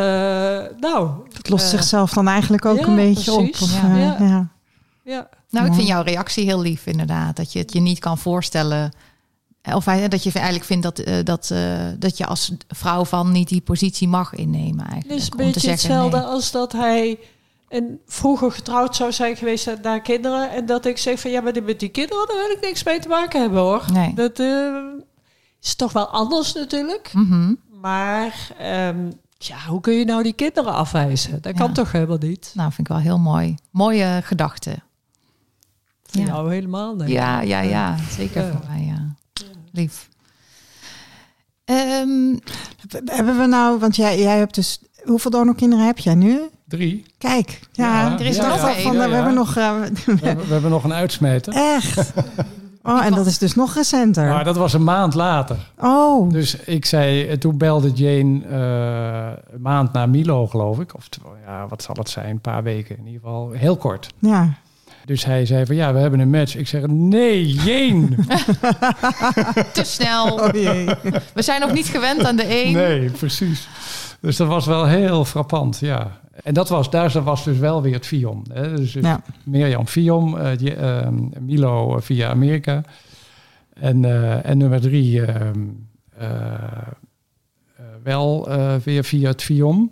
nou... 0.80 1.10
Het 1.34 1.50
lost 1.50 1.70
zichzelf 1.70 2.14
dan 2.14 2.28
eigenlijk 2.28 2.66
ook 2.66 2.80
ja, 2.80 2.88
een 2.88 2.96
beetje 2.96 3.36
precies. 3.36 3.62
op. 3.62 3.62
Of, 3.62 3.82
Ja. 3.82 3.98
Ja. 3.98 4.16
ja. 4.20 4.50
Ja. 5.04 5.30
Nou, 5.50 5.68
ik 5.68 5.74
vind 5.74 5.88
jouw 5.88 6.04
reactie 6.04 6.46
heel 6.46 6.62
lief, 6.62 6.86
inderdaad. 6.86 7.36
Dat 7.36 7.54
je 7.54 7.60
het 7.60 7.74
je 7.74 7.80
niet 7.80 8.00
kan 8.00 8.18
voorstellen. 8.18 8.92
Of 9.64 9.86
hij- 9.86 10.07
dat 10.07 10.24
je 10.24 10.32
eigenlijk 10.34 10.66
vindt 10.66 10.84
dat, 10.84 10.99
eh, 10.99 11.16
dat, 11.24 11.49
eh, 11.51 11.88
dat 11.99 12.18
je 12.18 12.26
als 12.26 12.51
vrouw 12.68 13.05
van 13.05 13.32
niet 13.32 13.47
die 13.47 13.62
positie 13.62 14.07
mag 14.07 14.34
innemen. 14.34 14.86
Eigenlijk. 14.86 15.09
Het 15.09 15.20
is 15.20 15.26
een 15.26 15.32
Om 15.32 15.38
te 15.38 15.43
beetje 15.43 15.59
zeggen, 15.59 15.88
hetzelfde 15.89 16.18
nee. 16.18 16.26
als 16.26 16.51
dat 16.51 16.72
hij 16.72 17.20
en 17.70 17.99
vroeger 18.07 18.51
getrouwd 18.51 18.95
zou 18.95 19.12
zijn 19.12 19.36
geweest 19.36 19.68
en 19.68 19.82
daar 19.82 20.01
kinderen. 20.01 20.51
En 20.51 20.66
dat 20.66 20.86
ik 20.86 20.97
zeg 20.97 21.20
van 21.20 21.32
ja, 21.32 21.41
maar 21.41 21.64
met 21.64 21.80
die 21.80 21.89
kinderen 21.89 22.28
daar 22.28 22.38
wil 22.47 22.55
ik 22.55 22.62
niks 22.62 22.84
mee 22.84 22.99
te 22.99 23.07
maken 23.07 23.41
hebben 23.41 23.59
hoor. 23.62 23.86
Nee. 23.93 24.14
Dat 24.14 24.39
eh, 24.39 24.76
is 25.62 25.76
toch 25.76 25.91
wel 25.91 26.07
anders 26.07 26.53
natuurlijk. 26.53 27.14
Mhm. 27.14 27.53
Maar 27.82 28.49
ehm, 28.57 29.12
ja, 29.38 29.57
hoe 29.68 29.82
kun 29.82 29.93
je 29.93 30.05
nou 30.05 30.24
die 30.24 30.34
kinderen 30.34 30.74
afwijzen? 30.74 31.32
Dat 31.41 31.57
Ja. 31.57 31.66
kan 31.66 31.74
toch 31.74 31.91
helemaal 31.91 32.18
niet? 32.18 32.51
Nou, 32.55 32.68
vind 32.72 32.88
ik 32.88 32.93
wel 32.93 33.03
heel 33.03 33.20
mooi. 33.20 33.55
Mooie 33.72 34.20
gedachte. 34.24 34.76
Voor 36.03 36.22
Ja. 36.22 36.28
jou 36.28 36.53
helemaal 36.53 36.95
niet. 36.95 37.09
Ja, 37.09 37.41
ja, 37.41 37.59
ja. 37.62 37.95
Zeker 38.09 38.45
Ja. 38.45 38.51
voor 38.51 38.66
mij, 38.70 38.84
ja. 38.86 39.16
Lief. 39.72 40.10
Ehm, 41.66 42.36
Hebben 43.06 43.38
we 43.40 43.46
nou, 43.46 43.80
want 43.80 43.96
jij, 43.96 44.20
jij 44.20 44.38
hebt 44.38 44.56
dus, 44.56 44.80
hoeveel 45.04 45.32
donorkinderen 45.32 45.86
heb 45.86 45.98
jij 45.98 46.16
nu? 46.16 46.40
Drie. 46.68 47.06
Kijk, 47.18 47.60
ja, 47.72 48.02
Ja, 48.10 48.20
er 48.20 48.26
is 48.26 48.38
er 48.38 48.44
dacht 48.44 48.62
nog 48.62 48.82
van, 48.82 48.94
Ja, 48.94 49.00
we 49.04 49.08
ja. 49.10 49.16
hebben 49.16 49.34
nog, 49.34 49.56
eh, 49.58 49.72
We 50.06 50.26
hebben, 50.26 50.46
we 50.48 50.54
hebben 50.54 50.72
nog 50.72 50.84
een 50.84 50.94
uitsmeter. 50.94 51.54
echt. 51.54 52.14
Oh, 52.84 53.06
en 53.06 53.14
dat 53.14 53.26
is 53.26 53.38
dus 53.38 53.56
nog 53.56 53.74
recenter. 53.74 54.28
Maar 54.30 54.44
dat 54.44 54.56
was 54.58 54.74
een 54.74 54.84
maand 54.84 55.14
later. 55.14 55.58
Oh, 55.80 56.30
Dus 56.30 56.56
ik 56.56 56.86
zei, 56.86 57.28
eh, 57.28 57.38
toen 57.38 57.58
belde 57.58 57.92
Jane 57.92 58.46
eh, 58.46 59.54
een 59.54 59.62
maand 59.62 59.94
na 59.94 60.06
Milo, 60.06 60.48
geloof 60.48 60.80
ik. 60.80 60.96
Of 60.96 61.08
ja, 61.46 61.68
wat 61.68 61.84
zal 61.84 61.96
het 61.98 62.10
zijn? 62.10 62.30
Een 62.30 62.42
paar 62.42 62.64
weken 62.64 62.98
in 62.98 63.06
ieder 63.06 63.22
geval. 63.22 63.52
Heel 63.52 63.78
kort. 63.78 64.14
ja. 64.20 64.54
Dus 65.06 65.26
hij 65.26 65.45
zei 65.45 65.66
van 65.66 65.76
ja, 65.76 65.93
we 65.93 65.99
hebben 65.99 66.20
een 66.20 66.30
match. 66.30 66.56
Ik 66.56 66.68
zeg 66.68 66.88
nee, 66.88 67.45
Jane. 67.47 68.08
te 69.74 69.84
snel. 69.84 70.34
Oh 70.34 70.49
jee. 70.54 70.86
We 71.34 71.41
zijn 71.41 71.62
nog 71.62 71.74
niet 71.74 71.88
gewend 71.88 72.24
aan 72.26 72.36
de 72.36 72.64
een. 72.66 72.74
Nee, 72.74 73.10
precies. 73.10 73.68
Dus 74.20 74.38
dat 74.38 74.47
was 74.47 74.66
wel 74.66 74.86
heel 74.88 75.26
frappant, 75.26 75.80
ja. 75.80 76.20
En 76.43 76.54
dat 76.54 76.70
was, 76.70 76.89
daar 76.89 77.24
was 77.24 77.43
dus 77.43 77.58
wel 77.58 77.82
weer 77.82 77.93
het 77.93 78.06
Fion. 78.06 78.45
Hè? 78.54 78.76
Dus, 78.76 78.93
Ja. 78.93 79.22
Mirjam 79.43 79.88
Fion, 79.88 80.39
eh, 80.39 80.58
die, 80.58 80.76
ehm, 80.76 81.16
Milo 81.39 81.95
eh, 81.95 82.02
via 82.02 82.30
Amerika. 82.30 82.84
En, 83.74 84.06
eh, 84.06 84.45
en 84.49 84.58
nummer 84.58 84.82
drie 84.82 85.26
ehm, 85.26 85.60
eh, 86.18 86.28
eh, 87.76 87.86
wel 88.04 88.49
eh, 88.49 88.76
weer 88.76 89.04
via 89.04 89.30
het 89.30 89.41
Fion. 89.43 89.91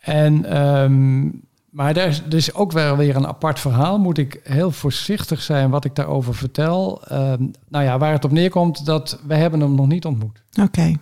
En, 0.00 0.44
ehm, 0.44 1.28
maar 1.76 1.94
daar 1.94 2.08
is, 2.08 2.22
er 2.22 2.34
is 2.34 2.54
ook 2.54 2.72
wel 2.72 2.96
weer 2.96 3.16
een 3.16 3.26
apart 3.26 3.60
verhaal. 3.60 3.98
Moet 3.98 4.18
ik 4.18 4.40
heel 4.42 4.70
voorzichtig 4.70 5.42
zijn 5.42 5.70
wat 5.70 5.84
ik 5.84 5.94
daarover 5.94 6.34
vertel. 6.34 7.04
Ehm, 7.04 7.46
nou 7.68 7.84
ja, 7.84 7.98
waar 7.98 8.12
het 8.12 8.24
op 8.24 8.30
neerkomt, 8.30 8.86
dat 8.86 9.20
we 9.26 9.34
hebben 9.34 9.60
hem 9.60 9.74
nog 9.74 9.86
niet 9.86 10.04
ontmoet. 10.04 10.42
Oké. 10.62 10.92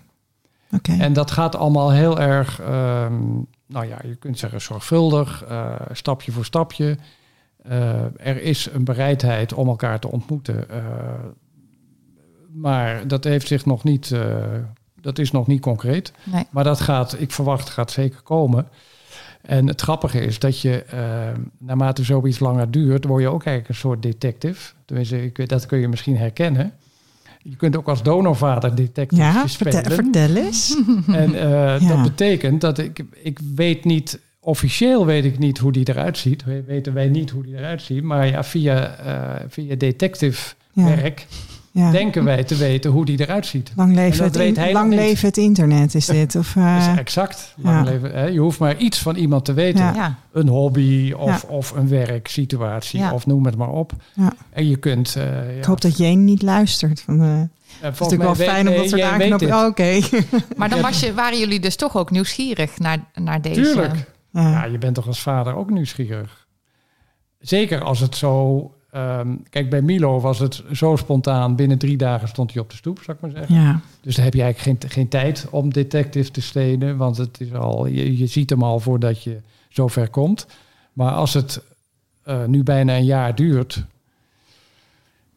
Oké. 0.70 0.92
En 0.92 1.12
dat 1.12 1.30
gaat 1.30 1.56
allemaal 1.56 1.92
heel 1.92 2.20
erg, 2.20 2.60
ehm, 2.60 3.22
nou 3.66 3.86
ja, 3.86 3.98
je 4.04 4.14
kunt 4.14 4.38
zeggen 4.38 4.60
zorgvuldig, 4.60 5.44
eh, 5.44 5.74
stapje 5.92 6.32
voor 6.32 6.44
stapje. 6.44 6.98
Eh, 7.62 8.26
er 8.26 8.42
is 8.42 8.68
een 8.72 8.84
bereidheid 8.84 9.52
om 9.52 9.68
elkaar 9.68 10.00
te 10.00 10.10
ontmoeten. 10.10 10.70
eh, 10.70 10.84
maar 12.52 13.08
dat 13.08 13.24
heeft 13.24 13.46
zich 13.46 13.66
nog 13.66 13.84
niet, 13.84 14.14
dat 15.00 15.18
is 15.18 15.30
nog 15.30 15.46
niet 15.46 15.60
concreet. 15.60 16.12
Nee. 16.24 16.46
Maar 16.50 16.64
dat 16.64 16.80
gaat, 16.80 17.20
ik 17.20 17.32
verwacht, 17.32 17.68
gaat 17.68 17.90
zeker 17.90 18.20
komen. 18.22 18.68
En 19.46 19.66
het 19.66 19.80
grappige 19.80 20.20
is 20.20 20.38
dat 20.38 20.60
je, 20.60 20.82
eh, 20.82 20.98
naarmate 21.58 22.04
zoiets 22.04 22.38
langer 22.38 22.70
duurt, 22.70 23.04
word 23.04 23.22
je 23.22 23.28
ook 23.28 23.44
eigenlijk 23.44 23.68
een 23.68 23.80
soort 23.80 24.02
detective. 24.02 24.72
Tenminste, 24.84 25.24
ik, 25.24 25.48
dat 25.48 25.66
kun 25.66 25.78
je 25.78 25.88
misschien 25.88 26.16
herkennen. 26.16 26.72
Je 27.42 27.56
kunt 27.56 27.76
ook 27.76 27.88
als 27.88 28.02
donorvader 28.02 28.74
detective 28.74 29.22
ja, 29.22 29.46
spelen. 29.46 29.72
vertel, 29.72 29.94
vertel 29.94 30.34
eens. 30.36 30.76
En 31.06 31.34
eh, 31.34 31.50
Ja. 31.80 31.88
dat 31.88 32.02
betekent 32.02 32.60
dat 32.60 32.78
ik, 32.78 33.04
ik 33.22 33.38
weet 33.54 33.84
niet, 33.84 34.20
officieel 34.40 35.06
weet 35.06 35.24
ik 35.24 35.38
niet 35.38 35.58
hoe 35.58 35.72
die 35.72 35.88
eruit 35.88 36.18
ziet. 36.18 36.44
We- 36.44 36.62
Weten 36.66 36.92
wij 36.94 37.08
niet 37.08 37.30
hoe 37.30 37.42
die 37.42 37.56
eruit 37.56 37.82
ziet. 37.82 38.02
Maar 38.02 38.26
ja, 38.26 38.44
via, 38.44 38.96
eh, 38.96 39.44
via 39.48 39.74
detective 39.74 40.54
werk 40.72 41.26
Ja. 41.28 41.36
Denken 41.74 42.24
wij 42.24 42.44
te 42.44 42.56
weten 42.56 42.90
hoe 42.90 43.04
die 43.04 43.20
eruit 43.20 43.46
ziet. 43.46 43.72
Lang 43.76 43.88
En 43.88 43.94
leven, 43.94 44.24
het, 44.24 44.36
in- 44.36 44.72
lang 44.72 44.94
leven 44.94 45.26
het 45.28 45.36
internet 45.36 45.94
is 45.94 46.06
dit. 46.06 46.36
Of, 46.36 46.56
eh, 46.56 46.78
Dat 46.84 46.92
is 46.92 46.98
exact. 46.98 47.54
Lang 47.56 47.76
ja. 47.86 47.92
leven, 47.92 48.12
hè? 48.12 48.24
Je 48.24 48.38
hoeft 48.38 48.58
maar 48.58 48.76
iets 48.76 48.98
van 48.98 49.16
iemand 49.16 49.44
te 49.44 49.52
weten. 49.52 49.94
Ja. 49.94 50.18
Een 50.32 50.48
hobby 50.48 51.12
of, 51.16 51.42
Ja. 51.42 51.48
of 51.48 51.70
een 51.70 51.88
werksituatie 51.88 52.98
Ja. 53.00 53.12
of 53.12 53.26
noem 53.26 53.44
het 53.46 53.56
maar 53.56 53.68
op. 53.68 53.92
Ja. 54.12 54.32
En 54.52 54.68
je 54.68 54.76
kunt... 54.76 55.16
eh, 55.16 55.24
ja, 55.24 55.40
ik 55.58 55.64
hoop 55.64 55.80
dat 55.80 55.96
Jane 55.96 56.14
niet 56.14 56.42
luistert. 56.42 57.00
Van, 57.00 57.20
eh, 57.22 57.26
het 57.38 57.48
eh, 57.80 57.90
is 57.92 57.98
natuurlijk 57.98 58.22
wel 58.36 58.46
fijn 58.48 58.68
om 58.68 58.74
dat 58.76 58.88
soort 58.88 59.02
aanknopen. 59.02 59.52
Oh, 59.54 59.64
Oké. 59.66 60.00
Maar 60.56 60.68
dan 60.68 60.80
was 60.80 61.00
je, 61.00 61.14
waren 61.14 61.38
jullie 61.38 61.60
dus 61.60 61.76
toch 61.76 61.96
ook 61.96 62.10
nieuwsgierig 62.10 62.78
naar, 62.78 62.98
naar 63.14 63.40
deze. 63.42 63.60
Tuurlijk. 63.62 63.94
Ja. 64.32 64.50
Ja, 64.50 64.64
je 64.64 64.78
bent 64.78 64.94
toch 64.94 65.06
als 65.06 65.20
vader 65.20 65.54
ook 65.56 65.70
nieuwsgierig. 65.70 66.46
Zeker 67.38 67.82
als 67.82 68.00
het 68.00 68.16
zo... 68.16 68.73
ehm, 68.94 69.34
kijk, 69.50 69.70
bij 69.70 69.82
Milo 69.82 70.20
was 70.20 70.38
het 70.38 70.62
zo 70.72 70.96
spontaan. 70.96 71.56
Binnen 71.56 71.78
drie 71.78 71.96
dagen 71.96 72.28
stond 72.28 72.52
hij 72.52 72.62
op 72.62 72.70
de 72.70 72.76
stoep, 72.76 72.98
zou 73.02 73.16
ik 73.16 73.22
maar 73.22 73.30
zeggen. 73.40 73.54
ja. 73.62 73.80
Dus 74.00 74.14
dan 74.14 74.24
heb 74.24 74.34
je 74.34 74.42
eigenlijk 74.42 74.80
geen, 74.82 74.90
geen 74.90 75.08
tijd 75.08 75.46
om 75.50 75.72
detective 75.72 76.30
te 76.30 76.40
steden. 76.40 76.96
Want 76.96 77.16
het 77.16 77.40
is 77.40 77.52
al, 77.52 77.86
je, 77.86 78.18
je 78.18 78.26
ziet 78.26 78.50
hem 78.50 78.62
al 78.62 78.80
voordat 78.80 79.22
je 79.22 79.36
zover 79.68 80.08
komt. 80.08 80.46
Maar 80.92 81.12
als 81.12 81.34
het 81.34 81.62
eh, 82.22 82.44
nu 82.44 82.62
bijna 82.62 82.96
een 82.96 83.04
jaar 83.04 83.34
duurt... 83.34 83.84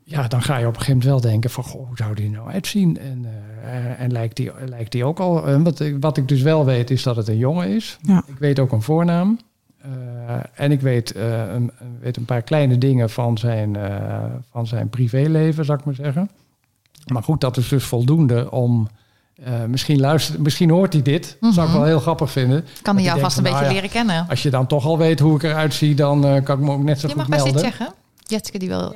Ja, 0.09 0.27
dan 0.27 0.41
ga 0.41 0.57
je 0.57 0.67
op 0.67 0.73
een 0.73 0.79
gegeven 0.79 0.99
moment 0.99 1.21
wel 1.21 1.31
denken 1.31 1.49
van... 1.49 1.63
Goh, 1.63 1.87
hoe 1.87 1.97
zou 1.97 2.15
die 2.15 2.29
nou 2.29 2.49
uitzien? 2.49 2.97
En, 2.99 3.25
eh, 3.63 3.99
en 4.01 4.11
lijkt, 4.11 4.35
die, 4.35 4.51
lijkt 4.65 4.91
die 4.91 5.05
ook 5.05 5.19
al... 5.19 5.47
eh, 5.47 5.61
wat, 5.61 5.79
ik- 5.79 5.95
wat 5.99 6.17
ik 6.17 6.27
dus 6.27 6.41
wel 6.41 6.65
weet, 6.65 6.89
is 6.89 7.03
dat 7.03 7.15
het 7.15 7.27
een 7.27 7.37
jongen 7.37 7.67
is. 7.67 7.97
Ja. 8.01 8.23
Ik 8.27 8.37
weet 8.37 8.59
ook 8.59 8.71
een 8.71 8.81
voornaam. 8.81 9.39
Eh, 9.81 9.89
en 10.55 10.71
ik 10.71 10.81
weet, 10.81 11.11
eh, 11.11 11.53
een, 11.53 11.71
weet 11.99 12.17
een 12.17 12.25
paar 12.25 12.41
kleine 12.41 12.77
dingen 12.77 13.09
van 13.09 13.37
zijn, 13.37 13.75
eh, 13.75 14.23
van 14.51 14.67
zijn 14.67 14.89
privéleven, 14.89 15.65
zou 15.65 15.79
ik 15.79 15.85
maar 15.85 15.95
zeggen. 15.95 16.29
Maar 17.13 17.23
goed, 17.23 17.41
dat 17.41 17.57
is 17.57 17.67
dus 17.67 17.83
voldoende 17.83 18.51
om... 18.51 18.87
misschien, 19.67 19.99
luistert, 19.99 20.39
misschien 20.39 20.69
hoort 20.69 20.93
hij 20.93 21.01
dit. 21.01 21.37
Dat 21.39 21.53
zou 21.53 21.65
ik 21.65 21.71
Mhm. 21.71 21.81
wel 21.81 21.91
heel 21.91 21.99
grappig 21.99 22.31
vinden. 22.31 22.65
Kan 22.81 22.95
hij 22.95 23.03
jou 23.03 23.19
vast 23.19 23.37
een 23.37 23.43
beetje 23.43 23.57
nou 23.59 23.69
ja, 23.69 23.75
leren 23.75 23.89
kennen? 23.93 24.25
Als 24.29 24.43
je 24.43 24.49
dan 24.49 24.67
toch 24.67 24.85
al 24.85 24.97
weet 24.97 25.19
hoe 25.19 25.35
ik 25.35 25.43
eruit 25.43 25.73
zie, 25.73 25.95
dan 25.95 26.43
kan 26.43 26.57
ik 26.59 26.65
me 26.65 26.71
ook 26.71 26.83
net 26.83 26.99
zo 26.99 27.07
Je 27.07 27.13
goed 27.13 27.27
mag 27.27 27.29
best 27.29 27.43
melden. 27.43 27.65
iets 27.65 27.77
zeggen. 27.77 27.95
Jetske 28.31 28.59
die 28.59 28.67
wil... 28.69 28.95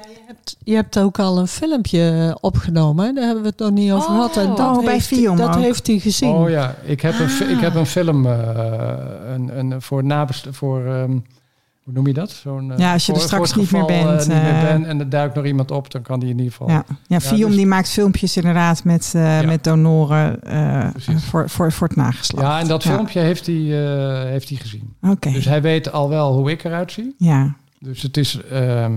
Je 0.64 0.76
hebt 0.76 1.00
ook 1.00 1.20
al 1.20 1.38
een 1.40 1.48
filmpje 1.48 2.38
opgenomen. 2.42 3.06
hè? 3.06 3.14
Daar 3.14 3.24
hebben 3.24 3.44
we 3.44 3.50
het 3.50 3.60
nog 3.60 3.72
niet 3.72 3.92
over 3.92 4.10
Oh. 4.10 4.16
gehad. 4.16 4.38
En 4.38 4.48
dat, 4.56 4.78
Oh, 4.78 4.84
bij 4.84 4.94
heeft, 4.94 5.08
Fion 5.08 5.38
dat 5.38 5.56
ook. 5.56 5.62
heeft 5.62 5.88
hij 5.88 6.00
gezien. 6.00 6.30
Oh 6.30 6.50
ja, 6.50 6.76
ik 6.84 7.02
heb, 7.02 7.20
een, 7.20 7.30
Ah. 7.42 7.50
ik 7.50 7.60
heb 7.60 7.76
een 7.76 7.86
film 7.86 8.26
eh, 8.26 8.40
een, 9.34 9.58
een, 9.60 9.82
voor 9.82 10.04
nabest 10.04 10.48
voor 10.52 10.86
ehm, 10.86 11.12
hoe 11.84 11.94
noem 11.94 12.08
je 12.08 12.14
dat? 12.14 12.30
Zo'n, 12.32 12.72
eh, 12.72 12.78
Ja, 12.78 12.94
als 12.94 13.06
je 13.06 13.14
er 13.14 13.20
straks 13.20 13.56
niet 13.56 13.72
meer 13.72 13.82
geval, 13.82 13.98
eh, 13.98 14.06
bent, 14.06 14.20
niet 14.28 14.42
meer 14.42 14.54
eh, 14.54 14.62
bent 14.62 14.86
en 14.86 15.00
er 15.00 15.10
duikt 15.10 15.36
nog 15.36 15.46
iemand 15.46 15.72
op, 15.72 15.92
dan 15.92 16.02
kan 16.02 16.20
die 16.20 16.30
in 16.30 16.38
ieder 16.38 16.52
geval. 16.52 16.70
Ja, 16.70 16.86
ja 17.08 17.20
Fium 17.20 17.48
dus- 17.48 17.56
die 17.56 17.66
maakt 17.66 17.90
filmpjes 17.90 18.38
inderdaad 18.38 18.84
met, 18.84 19.12
eh, 19.16 19.42
Ja. 19.42 19.48
met 19.48 19.64
donoren 19.64 20.44
eh, 20.44 20.88
voor, 21.18 21.50
voor, 21.50 21.72
voor 21.72 21.88
het 21.88 21.96
nageslacht. 21.98 22.48
Ja, 22.48 22.60
en 22.60 22.68
dat 22.68 22.84
Ja. 22.84 22.92
filmpje 22.94 23.20
heeft 23.20 23.46
hij, 23.46 23.56
eh, 23.56 24.24
heeft 24.24 24.50
hij 24.50 24.58
gezien. 24.58 24.94
Oké, 25.02 25.32
Dus 25.32 25.46
hij 25.46 25.62
weet 25.62 25.92
al 25.92 26.10
wel 26.10 26.34
hoe 26.34 26.52
ik 26.52 26.64
eruit 26.64 26.92
zie. 26.92 27.16
ja, 27.18 27.56
Dus 27.80 28.02
het 28.02 28.18
is, 28.18 28.42
ehm, 28.52 28.94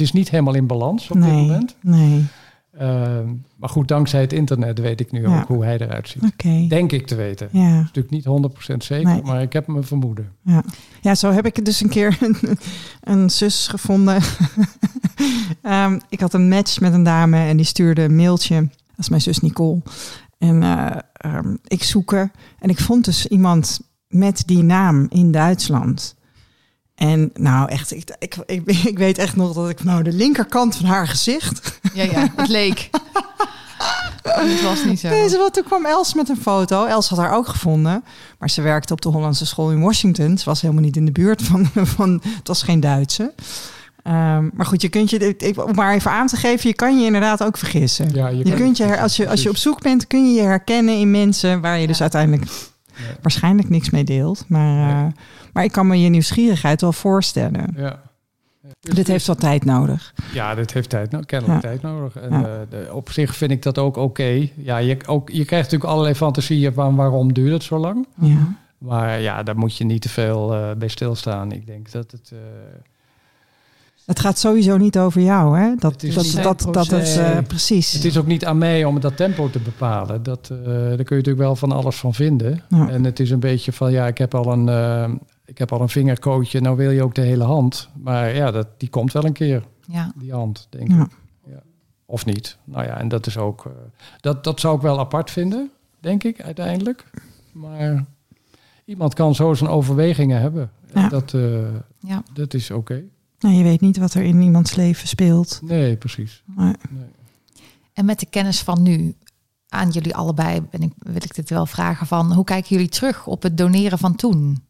het 0.00 0.08
is 0.08 0.14
niet 0.14 0.30
helemaal 0.30 0.54
in 0.54 0.66
balans 0.66 1.10
op 1.10 1.16
dit 1.22 1.32
moment. 1.32 1.76
nee, 1.80 2.24
Ehm, 2.78 3.28
maar 3.56 3.68
goed, 3.68 3.88
dankzij 3.88 4.20
het 4.20 4.32
internet 4.32 4.78
weet 4.78 5.00
ik 5.00 5.12
nu 5.12 5.20
Ja. 5.28 5.40
ook 5.40 5.48
hoe 5.48 5.64
hij 5.64 5.78
eruit 5.78 6.08
ziet. 6.08 6.68
Denk 6.70 6.92
ik 6.92 7.06
te 7.06 7.14
weten. 7.14 7.48
Ja, 7.52 7.80
Natuurlijk 7.80 8.10
niet 8.10 8.24
100% 8.24 8.84
zeker, 8.84 9.12
Nee. 9.12 9.22
maar 9.22 9.42
ik 9.42 9.52
heb 9.52 9.66
mijn 9.66 9.84
vermoeden. 9.84 10.32
ja, 11.00 11.14
zo 11.14 11.30
heb 11.32 11.46
ik 11.46 11.64
dus 11.64 11.80
een 11.80 11.88
keer 11.88 12.18
een, 12.20 12.36
een 13.00 13.30
zus 13.30 13.68
gevonden. 13.68 14.22
Ehm, 15.62 15.98
ik 16.08 16.20
had 16.20 16.34
een 16.34 16.48
match 16.48 16.80
met 16.80 16.92
een 16.92 17.02
dame 17.02 17.36
en 17.38 17.56
die 17.56 17.66
stuurde 17.66 18.02
een 18.02 18.16
mailtje. 18.16 18.60
Dat 18.60 18.98
is 18.98 19.08
mijn 19.08 19.20
zus 19.22 19.40
Nicole. 19.40 19.80
En 20.38 20.62
eh, 20.62 20.90
ehm, 21.12 21.56
ik 21.66 21.82
zoeken 21.82 22.32
en 22.58 22.68
ik 22.70 22.80
vond 22.80 23.04
dus 23.04 23.26
iemand 23.26 23.80
met 24.08 24.42
die 24.46 24.62
naam 24.62 25.06
in 25.08 25.30
Duitsland. 25.30 26.14
En 27.00 27.30
nou 27.34 27.68
echt, 27.68 27.94
ik, 27.94 28.14
ik, 28.18 28.36
ik, 28.46 28.66
ik 28.84 28.98
weet 28.98 29.18
echt 29.18 29.36
nog 29.36 29.52
dat 29.52 29.68
ik 29.68 29.84
nou 29.84 30.02
de 30.02 30.12
linkerkant 30.12 30.76
van 30.76 30.86
haar 30.86 31.08
gezicht. 31.08 31.78
Ja, 31.94 32.02
ja, 32.04 32.32
het 32.36 32.48
leek. 32.48 32.90
het 34.22 34.62
was 34.62 34.84
niet 34.84 35.00
zo. 35.00 35.08
Deze, 35.08 35.36
wat 35.38 35.54
toen 35.54 35.64
kwam 35.64 35.86
Els 35.86 36.14
met 36.14 36.28
een 36.28 36.36
foto. 36.40 36.84
Els 36.84 37.08
had 37.08 37.18
haar 37.18 37.32
ook 37.32 37.48
gevonden. 37.48 38.04
Maar 38.38 38.50
ze 38.50 38.62
werkte 38.62 38.92
op 38.92 39.00
de 39.00 39.08
Hollandse 39.08 39.46
school 39.46 39.70
in 39.70 39.80
Washington. 39.80 40.38
Ze 40.38 40.44
was 40.44 40.60
helemaal 40.60 40.82
niet 40.82 40.96
in 40.96 41.04
de 41.04 41.12
buurt 41.12 41.42
van. 41.42 41.66
van 41.74 42.22
het 42.36 42.48
was 42.48 42.62
geen 42.62 42.80
Duitse. 42.80 43.32
Ehm, 44.02 44.48
maar 44.54 44.66
goed, 44.66 44.82
je 44.82 44.88
kunt 44.88 45.10
je, 45.10 45.52
om 45.66 45.74
maar 45.74 45.94
even 45.94 46.10
aan 46.10 46.26
te 46.26 46.36
geven, 46.36 46.68
je 46.68 46.74
kan 46.74 46.98
je 47.00 47.06
inderdaad 47.06 47.42
ook 47.42 47.56
vergissen. 47.56 48.10
Ja, 48.14 48.28
Je 48.28 48.42
kan- 48.44 48.54
kunt 48.54 48.76
je, 48.76 48.84
her- 48.84 48.98
als, 49.00 49.16
je, 49.16 49.28
als 49.28 49.42
je 49.42 49.48
op 49.48 49.56
zoek 49.56 49.82
bent, 49.82 50.06
kun 50.06 50.26
je 50.32 50.40
je 50.40 50.46
herkennen 50.46 50.94
in 50.98 51.10
mensen 51.10 51.60
waar 51.60 51.78
je 51.78 51.86
dus 51.86 52.00
uiteindelijk 52.00 52.50
Ja. 52.96 53.02
waarschijnlijk 53.22 53.68
niks 53.68 53.90
mee 53.90 54.04
deelt. 54.04 54.44
Maar, 54.48 54.88
Ja. 54.88 55.12
Maar 55.52 55.64
ik 55.64 55.72
kan 55.72 55.86
me 55.86 56.00
je 56.00 56.08
nieuwsgierigheid 56.08 56.80
wel 56.80 56.92
voorstellen. 56.92 57.74
Ja. 57.76 58.00
Dit 58.80 59.06
heeft 59.06 59.26
wat 59.26 59.40
tijd 59.40 59.64
nodig. 59.64 60.14
Ja, 60.32 60.54
dit 60.54 60.72
heeft 60.72 60.88
tijd, 60.88 61.10
no- 61.10 61.20
kennelijk 61.26 61.62
Ja. 61.62 61.68
tijd 61.68 61.82
nodig. 61.82 62.16
En 62.16 62.30
Ja. 62.30 62.44
eh, 62.44 62.52
de- 62.70 62.88
op 62.92 63.10
zich 63.10 63.36
vind 63.36 63.50
ik 63.50 63.62
dat 63.62 63.78
ook 63.78 63.96
oké. 63.96 64.48
Ja, 64.56 64.76
je, 64.78 64.96
ook, 65.06 65.28
je 65.30 65.44
krijgt 65.44 65.64
natuurlijk 65.64 65.90
allerlei 65.90 66.14
fantasieën 66.14 66.72
van 66.72 66.96
waarom 66.96 67.32
duurt 67.32 67.52
het 67.52 67.62
zo 67.62 67.78
lang. 67.78 68.06
Ja. 68.20 68.54
Maar 68.78 69.20
ja, 69.20 69.42
daar 69.42 69.56
moet 69.56 69.76
je 69.76 69.84
niet 69.84 70.02
te 70.02 70.08
veel 70.08 70.54
eh, 70.54 70.70
bij 70.78 70.88
stilstaan. 70.88 71.52
Ik 71.52 71.66
denk 71.66 71.90
dat 71.92 72.10
het... 72.10 72.30
eh, 72.32 72.38
Het 74.06 74.20
gaat 74.20 74.38
sowieso 74.38 74.76
niet 74.76 74.98
over 74.98 75.20
jou, 75.20 75.58
hè? 75.58 75.74
Dat, 75.78 75.92
Het 75.92 76.02
is 76.02 76.14
dat, 76.14 76.42
dat, 76.42 76.60
dat, 76.62 76.72
dat 76.74 76.84
is 76.84 77.14
proces. 77.14 77.46
precies. 77.46 77.92
Het 77.92 78.04
is 78.04 78.18
ook 78.18 78.26
niet 78.26 78.44
aan 78.44 78.58
mij 78.58 78.84
om 78.84 79.00
dat 79.00 79.16
tempo 79.16 79.50
te 79.50 79.58
bepalen. 79.58 80.22
Dat, 80.22 80.46
daar 80.46 80.64
kun 80.64 80.94
je 80.94 80.96
natuurlijk 80.96 81.38
wel 81.38 81.56
van 81.56 81.72
alles 81.72 81.96
van 81.96 82.14
vinden. 82.14 82.62
Ja. 82.68 82.88
En 82.88 83.04
het 83.04 83.20
is 83.20 83.30
een 83.30 83.40
beetje 83.40 83.72
van, 83.72 83.92
ja, 83.92 84.06
ik 84.06 84.18
heb 84.18 84.34
al 84.34 84.52
een, 84.52 84.68
ik 85.50 85.58
heb 85.58 85.72
al 85.72 85.80
een 85.80 85.88
vingerkootje, 85.88 86.60
nou 86.60 86.76
wil 86.76 86.90
je 86.90 87.02
ook 87.02 87.14
de 87.14 87.20
hele 87.20 87.44
hand. 87.44 87.88
Maar 88.02 88.34
ja, 88.34 88.50
dat, 88.50 88.66
die 88.76 88.88
komt 88.88 89.12
wel 89.12 89.24
een 89.24 89.32
keer, 89.32 89.64
Ja. 89.86 90.12
die 90.16 90.32
hand, 90.32 90.66
denk 90.70 90.88
Ja. 90.90 91.02
ik. 91.02 91.10
Ja. 91.46 91.62
Of 92.06 92.24
niet. 92.24 92.58
Nou 92.64 92.84
ja, 92.86 92.98
en 92.98 93.08
dat 93.08 93.26
is 93.26 93.36
ook, 93.36 93.64
eh, 93.66 93.72
dat, 94.20 94.44
dat 94.44 94.60
zou 94.60 94.76
ik 94.76 94.82
wel 94.82 94.98
apart 94.98 95.30
vinden, 95.30 95.70
denk 96.00 96.24
ik, 96.24 96.42
uiteindelijk. 96.42 97.04
Maar 97.52 98.04
iemand 98.84 99.14
kan 99.14 99.34
zo 99.34 99.54
zijn 99.54 99.70
overwegingen 99.70 100.40
hebben. 100.40 100.70
Ja. 100.94 101.08
Dat, 101.08 101.34
eh, 101.34 101.62
Ja. 101.98 102.22
dat 102.32 102.54
is 102.54 102.70
oké. 102.70 103.02
Nou, 103.38 103.54
je 103.54 103.62
weet 103.62 103.80
niet 103.80 103.96
wat 103.96 104.14
er 104.14 104.22
in 104.22 104.42
iemands 104.42 104.74
leven 104.74 105.08
speelt. 105.08 105.60
Nee, 105.64 105.96
precies. 105.96 106.42
Maar, 106.46 106.76
Nee. 106.90 107.04
En 107.92 108.04
met 108.04 108.20
de 108.20 108.26
kennis 108.26 108.62
van 108.62 108.82
nu, 108.82 109.14
aan 109.68 109.90
jullie 109.90 110.14
allebei 110.14 110.60
ben 110.70 110.82
ik, 110.82 110.92
wil 110.98 111.14
ik 111.16 111.34
dit 111.34 111.50
wel 111.50 111.66
vragen 111.66 112.06
van... 112.06 112.32
hoe 112.32 112.44
kijken 112.44 112.68
jullie 112.68 112.88
terug 112.88 113.26
op 113.26 113.42
het 113.42 113.56
doneren 113.58 113.98
van 113.98 114.14
toen? 114.16 114.62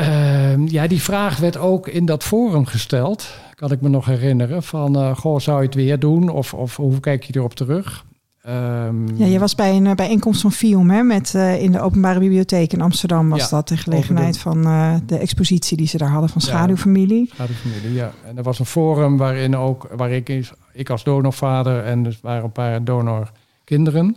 Ehm, 0.00 0.66
ja, 0.66 0.86
die 0.86 1.02
vraag 1.02 1.36
werd 1.38 1.56
ook 1.56 1.88
in 1.88 2.06
dat 2.06 2.22
forum 2.24 2.66
gesteld, 2.66 3.28
kan 3.54 3.72
ik 3.72 3.80
me 3.80 3.88
nog 3.88 4.06
herinneren. 4.06 4.62
Van, 4.62 4.96
eh, 4.96 5.16
goh, 5.16 5.38
zou 5.38 5.58
je 5.60 5.64
het 5.66 5.74
weer 5.74 5.98
doen? 5.98 6.28
Of, 6.28 6.54
of 6.54 6.76
hoe 6.76 7.00
kijk 7.00 7.22
je 7.24 7.32
erop 7.36 7.54
terug? 7.54 8.04
Ehm, 8.42 9.16
ja, 9.16 9.26
je 9.26 9.38
was 9.38 9.54
bij 9.54 9.76
een 9.76 9.86
eh, 9.86 9.94
bijeenkomst 9.94 10.40
van 10.40 10.52
FIOM, 10.52 10.90
hè? 10.90 11.02
Met, 11.02 11.34
eh, 11.34 11.62
in 11.62 11.72
de 11.72 11.80
Openbare 11.80 12.18
Bibliotheek 12.18 12.72
in 12.72 12.80
Amsterdam 12.80 13.28
was 13.28 13.40
Ja, 13.40 13.48
dat. 13.48 13.68
De 13.68 13.76
gelegenheid 13.76 14.38
van 14.38 14.62
de 15.06 15.18
expositie 15.18 15.76
die 15.76 15.86
ze 15.86 15.98
daar 15.98 16.08
hadden 16.10 16.30
van 16.30 16.42
Ja. 16.44 16.48
Schaduwfamilie. 16.48 17.30
Schaduwfamilie, 17.34 17.92
ja. 17.92 18.12
En 18.26 18.36
er 18.36 18.42
was 18.42 18.58
een 18.58 18.66
forum 18.66 19.16
waarin 19.16 19.56
ook, 19.56 19.88
waar 19.96 20.10
ik, 20.10 20.50
ik 20.72 20.90
als 20.90 21.04
donorvader 21.04 21.84
en 21.84 22.06
er 22.06 22.18
waren 22.22 22.44
een 22.44 22.52
paar 22.52 22.84
donorkinderen. 22.84 24.16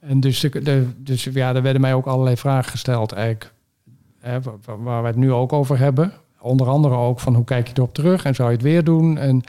En 0.00 0.20
dus, 0.20 0.40
de, 0.40 0.48
de- 0.62 0.86
dus 0.96 1.24
ja, 1.32 1.54
er 1.54 1.62
werden 1.62 1.80
mij 1.80 1.94
ook 1.94 2.06
allerlei 2.06 2.36
vragen 2.36 2.70
gesteld, 2.70 3.12
eigenlijk, 3.12 3.52
hè, 4.24 4.38
waar 4.78 5.02
we 5.02 5.08
het 5.08 5.16
nu 5.16 5.32
ook 5.32 5.52
over 5.52 5.78
hebben. 5.78 6.12
Onder 6.40 6.68
andere 6.68 6.94
ook 6.94 7.20
van 7.20 7.34
hoe 7.34 7.44
kijk 7.44 7.66
je 7.68 7.72
erop 7.76 7.94
terug 7.94 8.24
en 8.24 8.34
zou 8.34 8.48
je 8.48 8.54
het 8.54 8.64
weer 8.64 8.84
doen? 8.84 9.18
En 9.18 9.42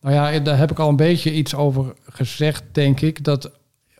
nou 0.00 0.14
ja, 0.14 0.38
daar 0.38 0.58
heb 0.58 0.70
ik 0.70 0.78
al 0.78 0.88
een 0.88 0.96
beetje 0.96 1.32
iets 1.32 1.54
over 1.54 1.94
gezegd, 2.02 2.62
denk 2.72 3.00
ik. 3.00 3.24
Dat 3.24 3.50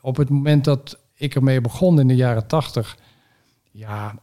op 0.00 0.16
het 0.16 0.28
moment 0.28 0.64
dat 0.64 0.98
ik 1.14 1.34
ermee 1.34 1.60
begon 1.60 2.00
in 2.00 2.08
de 2.08 2.16
jaren 2.16 2.46
tachtig, 2.46 2.96
ja, 3.70 4.14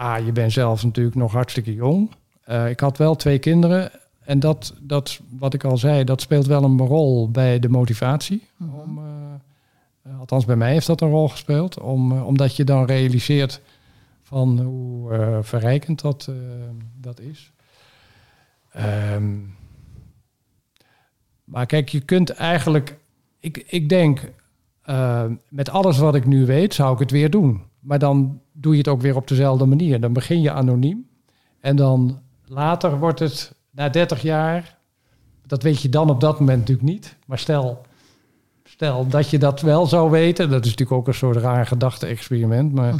A, 0.00 0.16
je 0.16 0.32
bent 0.32 0.52
zelf 0.52 0.84
natuurlijk 0.84 1.16
nog 1.16 1.32
hartstikke 1.32 1.74
jong. 1.74 2.10
Eh, 2.44 2.70
ik 2.70 2.80
had 2.80 2.98
wel 2.98 3.16
twee 3.16 3.38
kinderen. 3.38 3.90
En 4.26 4.40
dat, 4.40 4.74
dat, 4.80 5.20
wat 5.38 5.54
ik 5.54 5.64
al 5.64 5.76
zei, 5.76 6.04
dat 6.04 6.20
speelt 6.20 6.46
wel 6.46 6.64
een 6.64 6.78
rol 6.78 7.30
bij 7.30 7.58
de 7.58 7.68
motivatie. 7.68 8.42
Om, 8.60 8.98
eh, 8.98 10.12
eh, 10.12 10.18
althans, 10.20 10.44
bij 10.44 10.56
mij 10.56 10.72
heeft 10.72 10.86
dat 10.86 11.00
een 11.00 11.10
rol 11.10 11.28
gespeeld. 11.28 11.80
Om, 11.80 12.12
eh, 12.12 12.26
omdat 12.26 12.56
je 12.56 12.64
dan 12.64 12.84
realiseert 12.84 13.60
van 14.26 14.60
hoe 14.60 15.12
eh, 15.12 15.38
verrijkend 15.40 16.00
dat, 16.00 16.26
eh, 16.28 16.34
dat 17.00 17.20
is. 17.20 17.52
Ehm, 18.70 19.34
maar 21.44 21.66
kijk, 21.66 21.88
je 21.88 22.00
kunt 22.00 22.30
eigenlijk... 22.30 22.98
Ik, 23.40 23.64
ik 23.66 23.88
denk, 23.88 24.32
eh, 24.82 25.24
met 25.48 25.68
alles 25.68 25.98
wat 25.98 26.14
ik 26.14 26.26
nu 26.26 26.46
weet, 26.46 26.74
zou 26.74 26.92
ik 26.92 26.98
het 26.98 27.10
weer 27.10 27.30
doen. 27.30 27.62
Maar 27.80 27.98
dan 27.98 28.40
doe 28.52 28.72
je 28.72 28.78
het 28.78 28.88
ook 28.88 29.00
weer 29.00 29.16
op 29.16 29.28
dezelfde 29.28 29.66
manier. 29.66 30.00
Dan 30.00 30.12
begin 30.12 30.40
je 30.40 30.52
anoniem. 30.52 31.08
En 31.60 31.76
dan 31.76 32.20
later 32.44 32.98
wordt 32.98 33.18
het, 33.18 33.54
na 33.70 33.88
30 33.88 34.22
jaar, 34.22 34.78
dat 35.46 35.62
weet 35.62 35.82
je 35.82 35.88
dan 35.88 36.10
op 36.10 36.20
dat 36.20 36.38
moment 36.38 36.58
natuurlijk 36.58 36.88
niet. 36.88 37.16
Maar 37.26 37.38
stel, 37.38 37.80
stel 38.64 39.08
dat 39.08 39.30
je 39.30 39.38
dat 39.38 39.60
wel 39.60 39.86
zou 39.86 40.10
weten, 40.10 40.50
dat 40.50 40.64
is 40.64 40.70
natuurlijk 40.70 40.98
ook 40.98 41.06
een 41.06 41.14
soort 41.14 41.36
raar 41.36 41.66
gedachte-experiment. 41.66 42.72
Maar 42.72 42.94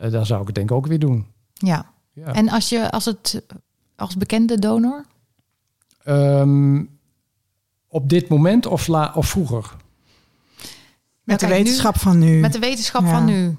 eh, 0.00 0.10
dan 0.10 0.26
zou 0.26 0.40
ik 0.40 0.46
het 0.46 0.54
denk 0.56 0.70
ik 0.70 0.76
ook 0.76 0.86
weer 0.86 0.98
doen. 0.98 1.26
Ja. 1.52 1.90
Ja. 2.12 2.32
En 2.32 2.48
als 2.48 2.68
je 2.68 2.90
als 2.90 3.04
het 3.04 3.42
als 3.96 4.16
bekende 4.16 4.58
donor? 4.58 5.04
Ehm, 6.04 6.84
op 7.88 8.08
dit 8.08 8.28
moment 8.28 8.66
of, 8.66 8.86
la, 8.86 9.12
of 9.14 9.28
vroeger? 9.28 9.76
Met 11.22 11.40
de 11.40 11.46
nu- 11.46 11.52
wetenschap 11.52 11.98
van 11.98 12.18
nu. 12.18 12.40
Met 12.40 12.52
de 12.52 12.58
wetenschap 12.58 13.02
Ja. 13.02 13.10
van 13.10 13.24
nu. 13.24 13.56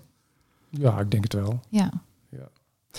Ja, 0.70 1.00
ik 1.00 1.12
denk 1.12 1.24
het 1.24 1.34
wel. 1.34 1.60
Ja. 1.70 1.92
Ja. 2.30 2.48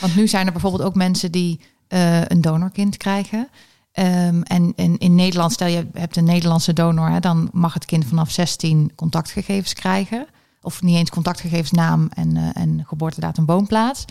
Want 0.01 0.17
nu 0.17 0.29
zijn 0.29 0.47
er 0.47 0.53
bijvoorbeeld 0.53 0.83
ook 0.83 0.95
mensen 0.95 1.33
die 1.33 1.61
eh, 1.89 2.25
een 2.25 2.41
donorkind 2.41 2.97
krijgen. 2.97 3.49
Ehm, 3.93 4.41
en, 4.43 4.73
en 4.77 4.99
in 4.99 5.15
Nederland, 5.15 5.53
stel 5.53 5.67
je 5.69 5.87
hebt 5.93 6.17
een 6.17 6.25
Nederlandse 6.25 6.73
donor, 6.73 7.09
hè, 7.09 7.21
dan 7.21 7.49
mag 7.53 7.75
het 7.75 7.85
kind 7.85 8.05
vanaf 8.07 8.31
16 8.31 8.93
contactgegevens 8.95 9.73
krijgen. 9.73 10.27
Of 10.63 10.83
niet 10.83 10.97
eens 10.97 11.11
contactgegevens, 11.11 11.71
naam 11.71 12.09
en, 12.15 12.37
eh, 12.37 12.63
en 12.63 12.85
geboortedatum, 12.87 13.47
woonplaats. 13.47 14.05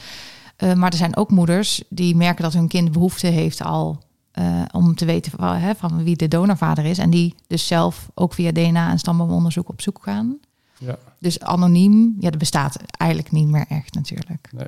Eh, 0.56 0.74
maar 0.74 0.92
er 0.92 0.98
zijn 0.98 1.16
ook 1.16 1.32
moeders 1.32 1.84
die 1.90 2.16
merken 2.16 2.44
dat 2.44 2.54
hun 2.54 2.68
kind 2.68 2.92
behoefte 2.92 3.28
heeft 3.28 3.62
al 3.62 4.04
eh, 4.32 4.62
om 4.72 4.96
te 4.96 5.06
weten 5.06 5.32
van, 5.32 5.56
hè, 5.56 5.76
van 5.76 6.04
wie 6.04 6.16
de 6.16 6.28
donorvader 6.28 6.86
is. 6.86 6.98
En 6.98 7.10
die 7.10 7.36
dus 7.48 7.68
zelf 7.68 8.10
ook 8.14 8.34
via 8.34 8.52
DNA 8.52 8.90
en 8.90 9.00
stamboomonderzoek 9.00 9.70
op 9.70 9.82
zoek 9.82 10.00
gaan. 10.02 10.38
Ja. 10.78 10.98
Dus 11.20 11.40
anoniem, 11.40 12.16
ja, 12.20 12.30
dat 12.30 12.40
bestaat 12.40 12.78
eigenlijk 12.98 13.32
niet 13.32 13.48
meer 13.48 13.66
echt 13.70 13.94
natuurlijk. 13.94 14.50
Nee. 14.52 14.68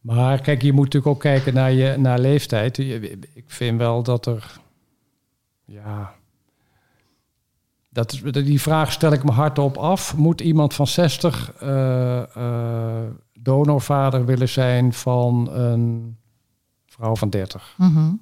Maar 0.00 0.40
kijk, 0.40 0.62
je 0.62 0.72
moet 0.72 0.84
natuurlijk 0.84 1.14
ook 1.14 1.20
kijken 1.20 1.54
naar 1.54 1.72
je 1.72 1.96
naar 1.98 2.18
leeftijd. 2.18 2.78
Ik 2.78 3.44
vind 3.46 3.78
wel 3.78 4.02
dat 4.02 4.26
er. 4.26 4.60
Ja. 5.64 6.14
Dat 7.94 8.12
is, 8.12 8.22
die 8.32 8.60
vraag 8.60 8.92
stel 8.92 9.12
ik 9.12 9.24
me 9.24 9.30
hardop 9.30 9.76
af. 9.76 10.16
Moet 10.16 10.40
iemand 10.40 10.74
van 10.74 10.86
60 10.86 11.52
eh, 11.60 12.36
eh, 12.36 13.10
donorvader 13.38 14.24
willen 14.24 14.48
zijn 14.48 14.92
van 14.92 15.50
een 15.52 16.16
vrouw 16.86 17.16
van 17.16 17.30
30? 17.30 17.74
Mhm. 17.78 18.12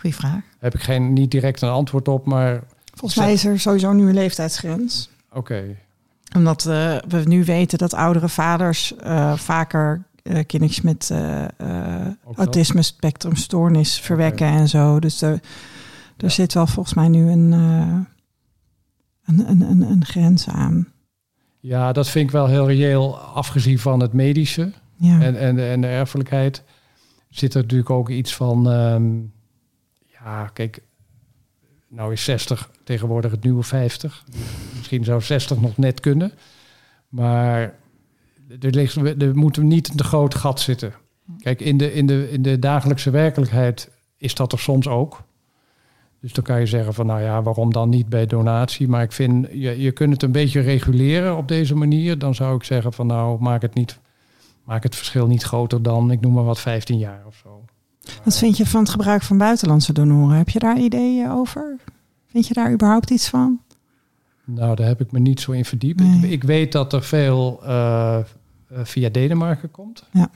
Goeie 0.00 0.16
vraag. 0.16 0.40
Heb 0.58 0.74
ik 0.74 0.82
geen, 0.82 1.12
niet 1.12 1.30
direct 1.30 1.60
een 1.60 1.68
antwoord 1.68 2.08
op, 2.08 2.26
maar 2.26 2.62
Volgens 2.94 3.20
mij 3.20 3.32
is 3.32 3.44
er 3.44 3.60
sowieso 3.60 3.92
nu 3.92 4.08
een 4.08 4.14
leeftijdsgrens. 4.14 5.10
oké. 5.32 5.76
Omdat 6.36 6.66
eh, 6.66 6.96
we 7.08 7.22
nu 7.24 7.44
weten 7.44 7.78
dat 7.78 7.94
oudere 7.94 8.28
vaders 8.28 8.94
vaker 9.34 10.04
kindertjes 10.46 10.80
met 10.80 11.12
autisme 12.36 12.82
spectrumstoornis 12.82 14.00
verwekken 14.00 14.46
en 14.46 14.68
zo. 14.68 15.00
Dus 15.00 15.22
er, 15.22 15.40
er 16.16 16.30
zit 16.30 16.54
wel 16.54 16.66
volgens 16.66 16.94
mij 16.94 17.08
nu 17.08 17.30
een, 17.30 17.52
een, 19.24 19.50
een, 19.50 19.60
een, 19.60 19.80
een 19.82 20.04
grens 20.04 20.48
aan. 20.48 20.92
Ja, 21.60 21.92
dat 21.92 22.08
vind 22.08 22.24
ik 22.24 22.30
wel 22.30 22.46
heel 22.46 22.66
reëel, 22.66 23.18
afgezien 23.18 23.78
van 23.78 24.00
het 24.00 24.12
medische. 24.12 24.72
Ja. 24.96 25.20
En, 25.20 25.38
en, 25.38 25.58
en 25.58 25.80
de 25.80 25.86
erfelijkheid 25.86 26.62
zit 27.28 27.54
er 27.54 27.62
natuurlijk 27.62 27.90
ook 27.90 28.08
iets 28.08 28.34
van. 28.34 28.70
ehm, 28.70 29.20
ja, 30.06 30.46
kijk, 30.46 30.82
nou 31.88 32.12
is 32.12 32.24
60 32.24 32.70
tegenwoordig 32.84 33.30
het 33.30 33.42
nieuwe 33.42 33.62
50. 33.62 34.24
Misschien 34.76 35.04
zou 35.04 35.20
60 35.20 35.60
nog 35.60 35.76
net 35.76 36.00
kunnen. 36.00 36.32
Maar 37.08 37.74
er, 38.60 38.70
ligt, 38.70 38.96
er 38.96 39.36
moet 39.36 39.56
niet 39.56 39.88
een 39.88 39.96
te 39.96 40.04
groot 40.04 40.34
gat 40.34 40.60
zitten. 40.60 40.92
Kijk, 41.38 41.60
in 41.60 41.76
de, 41.76 41.92
in, 41.92 42.06
de, 42.06 42.30
in 42.30 42.42
de 42.42 42.58
dagelijkse 42.58 43.10
werkelijkheid 43.10 43.90
is 44.16 44.34
dat 44.34 44.52
er 44.52 44.58
soms 44.58 44.88
ook. 44.88 45.22
Dus 46.22 46.32
dan 46.32 46.44
kan 46.44 46.60
je 46.60 46.66
zeggen 46.66 46.94
van, 46.94 47.06
nou 47.06 47.20
ja, 47.20 47.42
waarom 47.42 47.72
dan 47.72 47.88
niet 47.88 48.08
bij 48.08 48.26
donatie? 48.26 48.88
Maar 48.88 49.02
ik 49.02 49.12
vind, 49.12 49.46
je, 49.52 49.80
je 49.80 49.92
kunt 49.92 50.12
het 50.12 50.22
een 50.22 50.32
beetje 50.32 50.60
reguleren 50.60 51.36
op 51.36 51.48
deze 51.48 51.74
manier. 51.74 52.18
Dan 52.18 52.34
zou 52.34 52.56
ik 52.56 52.64
zeggen 52.64 52.92
van, 52.92 53.06
nou, 53.06 53.40
maak 53.40 53.62
het 53.62 53.74
niet 53.74 54.00
maak 54.64 54.82
het 54.82 54.96
verschil 54.96 55.26
niet 55.26 55.42
groter 55.42 55.82
dan, 55.82 56.10
ik 56.10 56.20
noem 56.20 56.32
maar 56.32 56.44
wat, 56.44 56.60
15 56.60 56.98
jaar 56.98 57.22
of 57.26 57.36
zo. 57.42 57.64
Wat 58.24 58.38
vind 58.38 58.56
je 58.56 58.66
van 58.66 58.80
het 58.80 58.90
gebruik 58.90 59.22
van 59.22 59.38
buitenlandse 59.38 59.92
donoren? 59.92 60.36
Heb 60.36 60.48
je 60.48 60.58
daar 60.58 60.78
ideeën 60.78 61.30
over? 61.30 61.76
Vind 62.26 62.46
je 62.46 62.54
daar 62.54 62.72
überhaupt 62.72 63.10
iets 63.10 63.28
van? 63.28 63.60
Nou, 64.44 64.74
daar 64.74 64.86
heb 64.86 65.00
ik 65.00 65.12
me 65.12 65.18
niet 65.18 65.40
zo 65.40 65.52
in 65.52 65.64
verdiept. 65.64 66.00
Nee. 66.00 66.16
Ik, 66.16 66.30
ik 66.30 66.42
weet 66.42 66.72
dat 66.72 66.92
er 66.92 67.02
veel 67.02 67.64
eh, 67.64 68.18
via 68.68 69.08
Denemarken 69.08 69.70
komt. 69.70 70.04
Ja. 70.10 70.30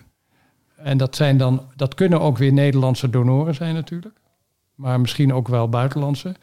En 0.77 0.99
dat, 0.99 1.17
zijn 1.17 1.39
dan, 1.39 1.63
dat 1.77 1.95
kunnen 1.95 2.21
ook 2.21 2.39
weer 2.39 2.53
Nederlandse 2.53 3.11
donoren 3.11 3.55
zijn 3.55 3.75
natuurlijk. 3.75 4.21
Maar 4.77 5.01
misschien 5.01 5.33
ook 5.33 5.49
wel 5.49 5.69
buitenlandse. 5.69 6.35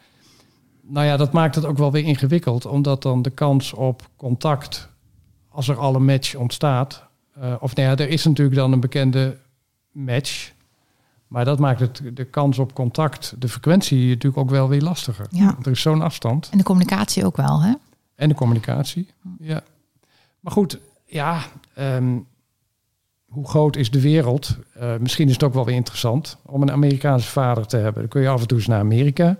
Nou 0.80 1.06
ja, 1.06 1.16
dat 1.16 1.32
maakt 1.32 1.54
het 1.54 1.64
ook 1.64 1.78
wel 1.78 1.92
weer 1.92 2.04
ingewikkeld. 2.04 2.66
Omdat 2.66 3.02
dan 3.02 3.22
de 3.22 3.30
kans 3.30 3.72
op 3.72 4.08
contact, 4.16 4.88
als 5.48 5.68
er 5.68 5.78
al 5.78 5.94
een 5.94 6.04
match 6.04 6.34
ontstaat... 6.34 7.06
eh, 7.34 7.54
of 7.60 7.74
nou 7.74 7.88
ja, 7.88 7.96
er 7.96 8.08
is 8.08 8.24
natuurlijk 8.24 8.56
dan 8.56 8.72
een 8.72 8.80
bekende 8.80 9.38
match... 9.92 10.52
Maar 11.34 11.44
dat 11.44 11.58
maakt 11.58 11.80
het, 11.80 12.02
de 12.14 12.24
kans 12.24 12.58
op 12.58 12.74
contact, 12.74 13.34
de 13.38 13.48
frequentie 13.48 14.08
natuurlijk 14.08 14.36
ook 14.36 14.50
wel 14.50 14.68
weer 14.68 14.80
lastiger. 14.80 15.26
Ja. 15.30 15.52
Want 15.52 15.66
er 15.66 15.72
is 15.72 15.80
zo'n 15.80 16.02
afstand. 16.02 16.48
En 16.50 16.58
de 16.58 16.64
communicatie 16.64 17.24
ook 17.24 17.36
wel, 17.36 17.62
hè? 17.62 17.72
En 18.14 18.28
de 18.28 18.34
communicatie. 18.34 19.08
Ja. 19.38 19.62
Maar 20.40 20.52
goed, 20.52 20.78
ja. 21.06 21.42
ehm, 21.74 22.18
hoe 23.34 23.48
groot 23.48 23.76
is 23.76 23.90
de 23.90 24.00
wereld? 24.00 24.56
Eh, 24.74 24.96
misschien 25.00 25.26
is 25.26 25.32
het 25.32 25.42
ook 25.42 25.54
wel 25.54 25.64
weer 25.64 25.74
interessant 25.74 26.36
om 26.46 26.62
een 26.62 26.70
Amerikaanse 26.70 27.28
vader 27.28 27.66
te 27.66 27.76
hebben. 27.76 28.00
Dan 28.00 28.08
kun 28.10 28.22
je 28.22 28.28
af 28.28 28.40
en 28.40 28.46
toe 28.46 28.58
eens 28.58 28.66
naar 28.66 28.80
Amerika. 28.80 29.36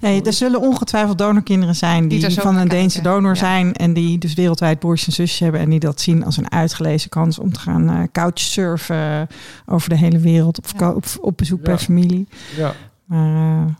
Nee, 0.00 0.22
er 0.22 0.32
zullen 0.32 0.60
ongetwijfeld 0.60 1.18
donorkinderen 1.18 1.74
zijn 1.74 2.08
Die 2.08 2.18
die, 2.18 2.26
er 2.26 2.32
zo 2.32 2.42
van 2.42 2.56
een 2.56 2.68
Deense 2.68 3.02
donor 3.02 3.34
ja. 3.34 3.38
zijn. 3.38 3.74
En 3.74 3.92
die 3.92 4.18
dus 4.18 4.34
wereldwijd 4.34 4.78
broers 4.78 5.06
en 5.06 5.12
zusjes 5.12 5.38
hebben. 5.38 5.60
En 5.60 5.70
die 5.70 5.80
dat 5.80 6.00
zien 6.00 6.24
als 6.24 6.36
een 6.36 6.50
uitgelezen 6.50 7.10
kans 7.10 7.38
om 7.38 7.52
te 7.52 7.60
gaan 7.60 7.90
eh, 7.90 8.02
couchsurfen 8.12 9.28
over 9.66 9.88
de 9.88 9.96
hele 9.96 10.18
wereld. 10.18 10.58
Op, 10.58 10.64
Ja. 10.78 10.92
op, 10.92 11.04
op 11.20 11.36
bezoek 11.36 11.58
Ja. 11.58 11.64
bij 11.64 11.78
familie. 11.78 12.28
Ja. 12.56 12.74
Maar 13.04 13.76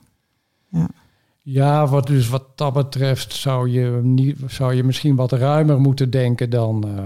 eh, 0.72 0.84
Ja, 1.42 1.86
wat, 1.86 2.06
dus 2.06 2.28
wat 2.28 2.44
dat 2.54 2.72
betreft 2.72 3.34
zou 3.34 3.70
je, 3.70 4.00
niet, 4.02 4.38
zou 4.46 4.74
je 4.74 4.84
misschien 4.84 5.16
wat 5.16 5.32
ruimer 5.32 5.80
moeten 5.80 6.10
denken 6.10 6.50
dan, 6.50 6.84
eh, 6.96 7.04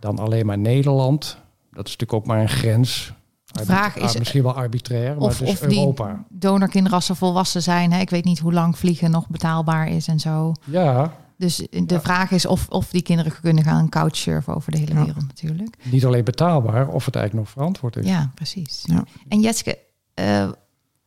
dan 0.00 0.18
alleen 0.18 0.46
maar 0.46 0.58
Nederland. 0.58 1.36
Dat 1.70 1.86
is 1.86 1.96
natuurlijk 1.96 2.12
ook 2.12 2.26
maar 2.26 2.40
een 2.40 2.48
grens. 2.48 3.12
De 3.44 3.64
vraag 3.64 3.96
is, 3.96 4.18
misschien 4.18 4.42
wel 4.42 4.54
arbitrair, 4.54 5.14
maar 5.16 5.28
Of, 5.28 5.38
het 5.38 5.48
is 5.48 5.60
of 5.60 5.68
die 5.68 5.78
Europa. 5.78 7.00
ze 7.00 7.14
volwassen 7.14 7.62
zijn. 7.62 7.92
Hè? 7.92 8.00
Ik 8.00 8.10
weet 8.10 8.24
niet 8.24 8.38
hoe 8.38 8.52
lang 8.52 8.78
vliegen 8.78 9.10
nog 9.10 9.28
betaalbaar 9.28 9.88
is 9.88 10.08
en 10.08 10.20
zo. 10.20 10.52
Ja, 10.64 11.12
Dus 11.36 11.56
de 11.56 11.84
Ja. 11.86 12.00
vraag 12.00 12.30
is 12.30 12.46
of, 12.46 12.66
of 12.68 12.90
die 12.90 13.02
kinderen 13.02 13.32
kunnen 13.42 13.64
gaan 13.64 13.88
couchsurfen 13.88 14.54
over 14.54 14.72
de 14.72 14.78
hele 14.78 14.94
Ja. 14.94 15.04
wereld 15.04 15.26
natuurlijk. 15.26 15.76
niet 15.90 16.04
alleen 16.06 16.24
betaalbaar, 16.24 16.88
of 16.88 17.04
het 17.04 17.14
eigenlijk 17.16 17.46
nog 17.46 17.54
verantwoord 17.54 17.96
is. 17.96 18.06
Ja, 18.06 18.30
precies. 18.34 18.82
Ja. 18.86 19.04
En 19.28 19.40
Jetske, 19.40 19.78
eh, 20.14 20.48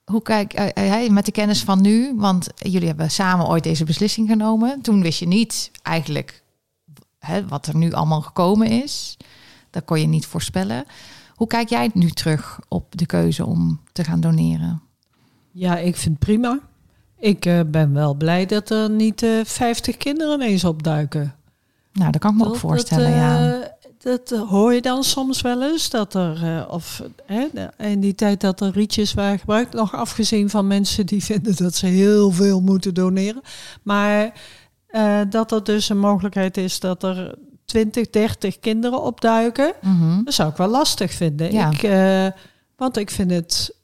hoe 0.06 0.22
kijk 0.22 0.53
eh, 0.53 1.10
met 1.10 1.26
de 1.26 1.32
kennis 1.32 1.64
van 1.64 1.82
nu? 1.82 2.14
Want 2.15 2.48
jullie 2.56 2.88
hebben 2.88 3.11
samen 3.11 3.48
ooit 3.48 3.64
deze 3.64 3.84
beslissing 3.84 4.30
genomen. 4.30 4.82
Toen 4.82 5.02
wist 5.02 5.20
je 5.20 5.28
niet 5.28 5.72
eigenlijk 5.82 6.43
hè, 7.26 7.48
wat 7.48 7.66
er 7.68 7.76
nu 7.76 7.91
allemaal 7.91 8.22
gekomen 8.22 8.68
is. 8.68 9.18
Dat 9.70 9.86
kon 9.86 10.00
je 10.00 10.08
niet 10.08 10.26
voorspellen. 10.26 10.86
Hoe 11.36 11.48
kijk 11.48 11.70
jij 11.70 11.90
nu 11.94 12.10
terug 12.10 12.60
op 12.68 12.98
de 12.98 13.06
keuze 13.06 13.45
om 13.45 13.80
te 13.91 14.04
gaan 14.04 14.20
doneren? 14.20 14.82
Ja, 15.52 15.78
ik 15.78 15.95
vind 15.95 16.16
het 16.16 16.26
prima. 16.26 16.60
Ik 17.20 17.45
eh, 17.45 17.60
ben 17.68 17.94
wel 17.94 18.14
blij 18.14 18.45
dat 18.45 18.70
er 18.70 18.90
niet 18.90 19.24
eh 19.24 19.40
50 19.44 19.98
kinderen 19.98 20.41
ineens 20.41 20.64
opduiken. 20.64 21.36
Nou, 21.94 22.12
dat 22.12 22.22
kan 22.22 22.32
ik 22.32 22.38
me 22.38 22.45
ook 22.48 22.56
voorstellen, 22.56 23.10
dat, 23.10 23.20
ja. 23.20 23.60
eh, 23.62 23.68
Dat 23.98 24.32
eh, 24.32 24.50
hoor 24.50 24.74
je 24.74 24.82
dan 24.82 25.04
soms 25.04 25.41
wel 25.41 25.64
eens. 25.64 25.90
Dat 25.90 26.14
er, 26.14 26.44
eh, 26.44 26.70
of 26.70 27.02
hè, 27.26 27.48
in 27.78 28.00
die 28.00 28.16
tijd 28.16 28.41
dat 28.41 28.62
er 28.62 28.72
rietjes 28.72 29.14
waren 29.14 29.40
gebruikt, 29.40 29.74
nog 29.74 29.95
afgezien 29.95 30.50
van 30.50 30.68
mensen 30.68 31.06
die 31.06 31.24
vinden 31.32 31.56
dat 31.56 31.76
ze 31.76 31.86
heel 31.86 32.32
veel 32.32 32.62
moeten 32.62 32.94
doneren. 32.94 33.41
Maar 33.84 34.34
eh, 34.94 35.20
dat 35.30 35.52
er 35.52 35.64
dus 35.64 35.90
een 35.90 35.99
mogelijkheid 35.99 36.57
is 36.57 36.80
dat 36.80 37.03
er 37.03 37.36
20, 37.65 38.10
30 38.10 38.60
kinderen 38.60 39.02
opduiken. 39.02 39.74
Mhm. 39.82 40.24
Dat 40.24 40.34
zou 40.34 40.49
ik 40.49 40.57
wel 40.57 40.68
lastig 40.68 41.11
vinden. 41.11 41.52
Ja. 41.52 41.72
Ik, 41.72 41.84
eh, 41.84 42.40
want 42.76 42.98
ik 42.98 43.11
vind 43.11 43.32
het, 43.32 43.76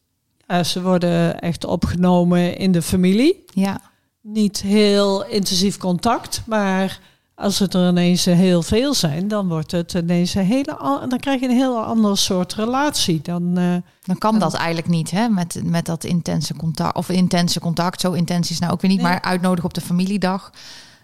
ja, 0.47 0.63
ze 0.63 0.81
worden 0.81 1.39
echt 1.39 1.65
opgenomen 1.65 2.57
in 2.57 2.71
de 2.71 2.81
familie. 2.81 3.43
Ja, 3.53 3.81
Niet 4.21 4.61
heel 4.61 5.25
intensief 5.25 5.77
contact, 5.77 6.41
maar 6.45 6.99
als 7.35 7.59
het 7.59 7.73
er 7.73 7.89
ineens 7.89 8.25
heel 8.25 8.61
veel 8.61 8.93
zijn, 8.93 9.27
dan 9.27 9.47
wordt 9.47 9.71
het 9.71 9.93
ineens 9.93 10.33
een 10.33 10.45
hele, 10.45 10.77
dan 11.09 11.19
krijg 11.19 11.39
je 11.39 11.47
een 11.47 11.55
heel 11.55 11.83
ander 11.83 12.17
soort 12.17 12.53
relatie. 12.53 13.21
Dan, 13.21 13.57
eh, 13.57 13.75
dan 14.01 14.17
kan 14.17 14.39
dat 14.39 14.53
eigenlijk 14.53 14.87
niet, 14.87 15.11
hè? 15.11 15.29
Met, 15.29 15.61
met 15.63 15.85
dat 15.85 16.03
intense 16.03 16.55
contact. 16.55 16.95
Of 16.95 17.09
intense 17.09 17.59
contact, 17.59 18.01
zo 18.01 18.11
intens 18.11 18.49
is 18.49 18.59
nou 18.59 18.71
ook 18.71 18.81
weer 18.81 18.91
niet. 18.91 19.01
Nee. 19.01 19.09
Maar 19.09 19.21
uitnodigen 19.21 19.65
op 19.65 19.73
de 19.73 19.81
familiedag. 19.81 20.51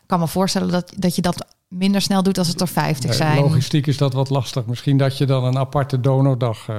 Ik 0.06 0.12
kan 0.12 0.20
me 0.20 0.28
voorstellen 0.28 0.72
dat, 0.72 0.94
dat 0.98 1.16
je 1.16 1.22
dat 1.22 1.46
minder 1.68 2.02
snel 2.02 2.24
doet 2.24 2.38
als 2.38 2.48
het 2.48 2.62
er 2.62 2.68
50 2.68 3.10
Nee, 3.10 3.18
zijn. 3.18 3.40
Logistiek 3.42 3.88
is 3.88 3.98
dat 3.98 4.14
wat 4.14 4.30
lastig. 4.30 4.66
Misschien 4.66 4.98
dat 4.98 5.18
je 5.18 5.26
dan 5.26 5.44
een 5.44 5.58
aparte 5.58 6.00
donordag. 6.00 6.68
eh, 6.70 6.76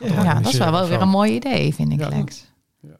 gaat 0.00 0.24
Ja, 0.24 0.34
dat 0.40 0.52
is 0.52 0.58
wel, 0.58 0.88
weer 0.88 1.00
een 1.00 1.08
mooi 1.08 1.32
idee, 1.34 1.74
vind 1.74 1.92
ik, 1.92 2.00
Ja. 2.00 2.08
Lex. 2.08 2.46
Ja. 2.80 2.96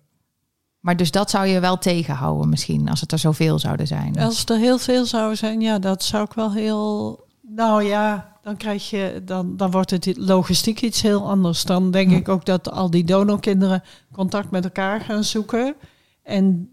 Maar 0.80 0.96
dus 0.96 1.10
dat 1.10 1.30
zou 1.30 1.46
je 1.46 1.60
wel 1.60 1.78
tegenhouden 1.78 2.48
misschien, 2.48 2.88
als 2.88 3.00
het 3.00 3.12
er 3.12 3.18
zoveel 3.18 3.58
zouden 3.58 3.86
zijn. 3.86 4.18
als 4.18 4.44
er 4.44 4.56
heel 4.58 4.78
veel 4.78 5.06
zou 5.06 5.36
zijn, 5.36 5.60
ja, 5.60 5.78
dat 5.78 6.02
zou 6.04 6.24
ik 6.24 6.32
wel 6.32 6.52
heel. 6.52 7.18
Nou 7.42 7.82
ja, 7.84 8.36
dan 8.42 8.56
krijg 8.56 8.90
je, 8.90 9.22
dan, 9.24 9.56
dan 9.56 9.70
wordt 9.70 9.90
het 9.90 10.16
logistiek 10.16 10.80
iets 10.82 11.02
heel 11.02 11.28
anders. 11.28 11.64
Dan 11.64 11.90
denk 11.90 12.10
Ja. 12.10 12.16
ik 12.16 12.28
ook 12.28 12.44
dat 12.44 12.70
al 12.70 12.90
die 12.90 13.04
donorkinderen 13.04 13.82
contact 14.12 14.50
met 14.50 14.64
elkaar 14.64 15.00
gaan 15.00 15.24
zoeken. 15.24 15.74
En 16.22 16.72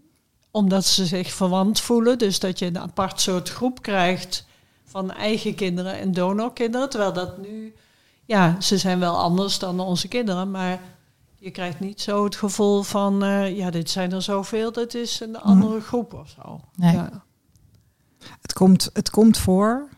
omdat 0.58 0.84
ze 0.84 1.06
zich 1.06 1.32
verwant 1.32 1.80
voelen, 1.80 2.18
dus 2.18 2.40
dat 2.40 2.58
je 2.58 2.66
een 2.66 2.78
apart 2.78 3.20
soort 3.20 3.48
groep 3.48 3.82
krijgt 3.82 4.46
van 4.84 5.10
eigen 5.10 5.54
kinderen 5.54 5.98
en 5.98 6.12
donorkinderen. 6.12 6.88
Terwijl 6.88 7.12
dat 7.12 7.38
nu, 7.38 7.74
ja, 8.24 8.60
ze 8.60 8.78
zijn 8.78 8.98
wel 8.98 9.18
anders 9.18 9.58
dan 9.58 9.80
onze 9.80 10.08
kinderen, 10.08 10.50
maar 10.50 10.80
je 11.36 11.50
krijgt 11.50 11.80
niet 11.80 12.00
zo 12.00 12.24
het 12.24 12.36
gevoel 12.36 12.82
van, 12.82 13.22
eh, 13.22 13.56
ja, 13.56 13.70
dit 13.70 13.90
zijn 13.90 14.12
er 14.12 14.22
zoveel, 14.22 14.72
dat 14.72 14.94
is 14.94 15.20
een 15.20 15.40
andere 15.40 15.80
groep 15.80 16.14
of 16.14 16.28
zo. 16.28 16.60
Nee. 16.74 16.94
Ja. 16.94 17.24
Het 18.40 18.52
komt, 18.52 18.90
het 18.92 19.10
komt 19.10 19.38
voor, 19.38 19.88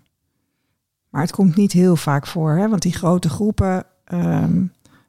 maar 1.09 1.23
het 1.23 1.33
komt 1.33 1.57
niet 1.57 1.73
heel 1.73 1.97
vaak 1.97 2.27
voor. 2.27 2.51
Hè? 2.57 2.69
Want 2.69 2.83
die 2.83 2.93
grote 2.93 3.29
groepen, 3.29 3.87
ehm, 4.05 4.65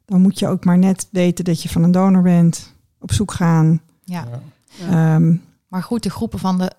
dan 0.05 0.21
moet 0.21 0.39
je 0.39 0.47
ook 0.47 0.65
maar 0.65 0.77
net 0.77 1.07
weten 1.11 1.45
dat 1.45 1.61
je 1.61 1.69
van 1.69 1.83
een 1.83 1.91
donor 1.91 2.21
bent, 2.21 2.73
op 2.99 3.11
zoek 3.11 3.31
gaan. 3.31 3.81
Ja. 4.03 4.25
Ja. 4.29 4.41
Ehm, 4.79 5.35
Maar 5.67 5.83
goed, 5.83 6.03
de 6.03 6.09
groepen 6.09 6.39
van 6.39 6.57
de 6.57 6.71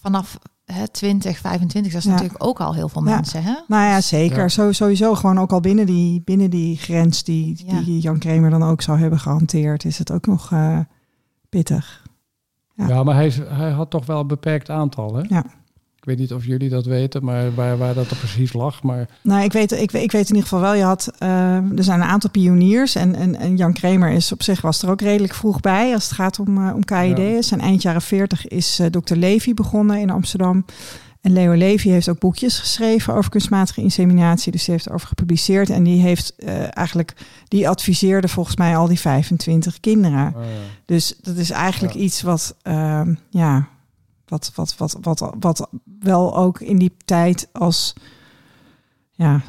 vanaf 0.00 0.38
hè, 0.64 0.88
20, 0.88 1.38
25, 1.38 1.92
dat 1.92 2.00
is 2.00 2.06
Ja. 2.06 2.12
natuurlijk 2.12 2.44
ook 2.44 2.60
al 2.60 2.74
heel 2.74 2.88
veel 2.88 3.04
Ja. 3.04 3.14
mensen. 3.14 3.42
Hè? 3.42 3.54
nou 3.68 3.84
ja, 3.84 4.00
zeker. 4.00 4.38
Ja. 4.38 4.48
Zo, 4.48 4.72
sowieso 4.72 5.14
gewoon 5.14 5.38
ook 5.38 5.52
al 5.52 5.60
binnen 5.60 5.86
die, 5.86 6.22
binnen 6.24 6.50
die 6.50 6.76
grens 6.76 7.24
die, 7.24 7.62
Ja. 7.66 7.80
die 7.80 8.00
Jan 8.00 8.18
Kramer 8.18 8.50
dan 8.50 8.62
ook 8.62 8.82
zou 8.82 8.98
hebben 8.98 9.18
gehanteerd, 9.18 9.84
is 9.84 9.98
het 9.98 10.10
ook 10.12 10.26
nog 10.26 10.52
eh, 10.52 10.78
pittig. 11.48 12.02
Ja. 12.74 12.86
Ja, 12.88 13.02
maar 13.02 13.14
hij, 13.14 13.26
is- 13.26 13.36
hij 13.48 13.70
had 13.70 13.90
toch 13.90 14.06
wel 14.06 14.20
een 14.20 14.26
beperkt 14.26 14.70
aantal. 14.70 15.14
Hè? 15.14 15.22
Ja. 15.28 15.44
Ik 16.02 16.08
weet 16.08 16.18
niet 16.18 16.32
of 16.32 16.44
jullie 16.44 16.68
dat 16.68 16.86
weten, 16.86 17.24
maar 17.24 17.54
waar, 17.54 17.78
waar 17.78 17.94
dat 17.94 18.10
er 18.10 18.16
precies 18.16 18.52
lag. 18.52 18.82
Maar 18.82 19.08
Nou, 19.20 19.42
ik 19.44 19.52
weet, 19.52 19.72
ik, 19.72 19.90
weet- 19.90 20.02
ik 20.02 20.12
weet 20.12 20.28
in 20.28 20.34
ieder 20.34 20.42
geval 20.42 20.60
wel, 20.60 20.74
je 20.74 20.82
had, 20.82 21.10
eh, 21.18 21.54
er 21.56 21.84
zijn 21.84 22.00
een 22.00 22.06
aantal 22.06 22.30
pioniers 22.30 22.94
en, 22.94 23.14
en, 23.14 23.36
en 23.36 23.56
Jan 23.56 23.72
Kramer 23.72 24.10
is 24.10 24.32
op 24.32 24.42
zich 24.42 24.60
was 24.60 24.82
er 24.82 24.90
ook 24.90 25.00
redelijk 25.00 25.34
vroeg 25.34 25.60
bij 25.60 25.94
als 25.94 26.04
het 26.04 26.12
gaat 26.12 26.38
om, 26.38 26.66
eh, 26.68 26.74
om 26.74 26.84
KID. 26.84 27.18
Ja. 27.18 27.42
Zijn 27.42 27.60
eind 27.60 27.82
jaren 27.82 28.02
40 28.02 28.48
is 28.48 28.78
eh 28.78 28.86
Dr. 28.86 29.14
Levy 29.14 29.54
begonnen 29.54 30.00
in 30.00 30.10
Amsterdam. 30.10 30.64
En 31.20 31.32
Leo 31.32 31.52
Levy 31.52 31.88
heeft 31.88 32.08
ook 32.08 32.18
boekjes 32.18 32.58
geschreven 32.58 33.14
over 33.14 33.30
kunstmatige 33.30 33.80
inseminatie, 33.80 34.52
dus 34.52 34.64
die 34.64 34.74
heeft 34.74 34.86
erover 34.86 35.08
gepubliceerd. 35.08 35.70
En 35.70 35.82
die 35.82 36.00
heeft 36.00 36.34
eigenlijk, 36.70 37.14
die 37.48 37.68
adviseerde 37.68 38.28
volgens 38.28 38.56
mij 38.56 38.76
al 38.76 38.86
die 38.86 39.00
25 39.00 39.80
kinderen. 39.80 40.26
oh 40.36 40.42
ja. 40.42 40.48
Dus 40.86 41.14
dat 41.20 41.36
is 41.36 41.50
eigenlijk 41.50 41.94
Ja. 41.94 42.00
iets 42.00 42.22
wat, 42.22 42.54
ehm, 42.62 43.14
ja, 43.30 43.68
wat, 44.26 44.52
wat, 44.54 44.74
wat, 44.78 44.96
wat, 45.00 45.32
wat 45.40 45.68
wel 46.02 46.36
ook 46.36 46.60
in 46.60 46.78
die 46.78 46.96
tijd 47.04 47.48
als, 47.52 47.94
ja, 49.10 49.40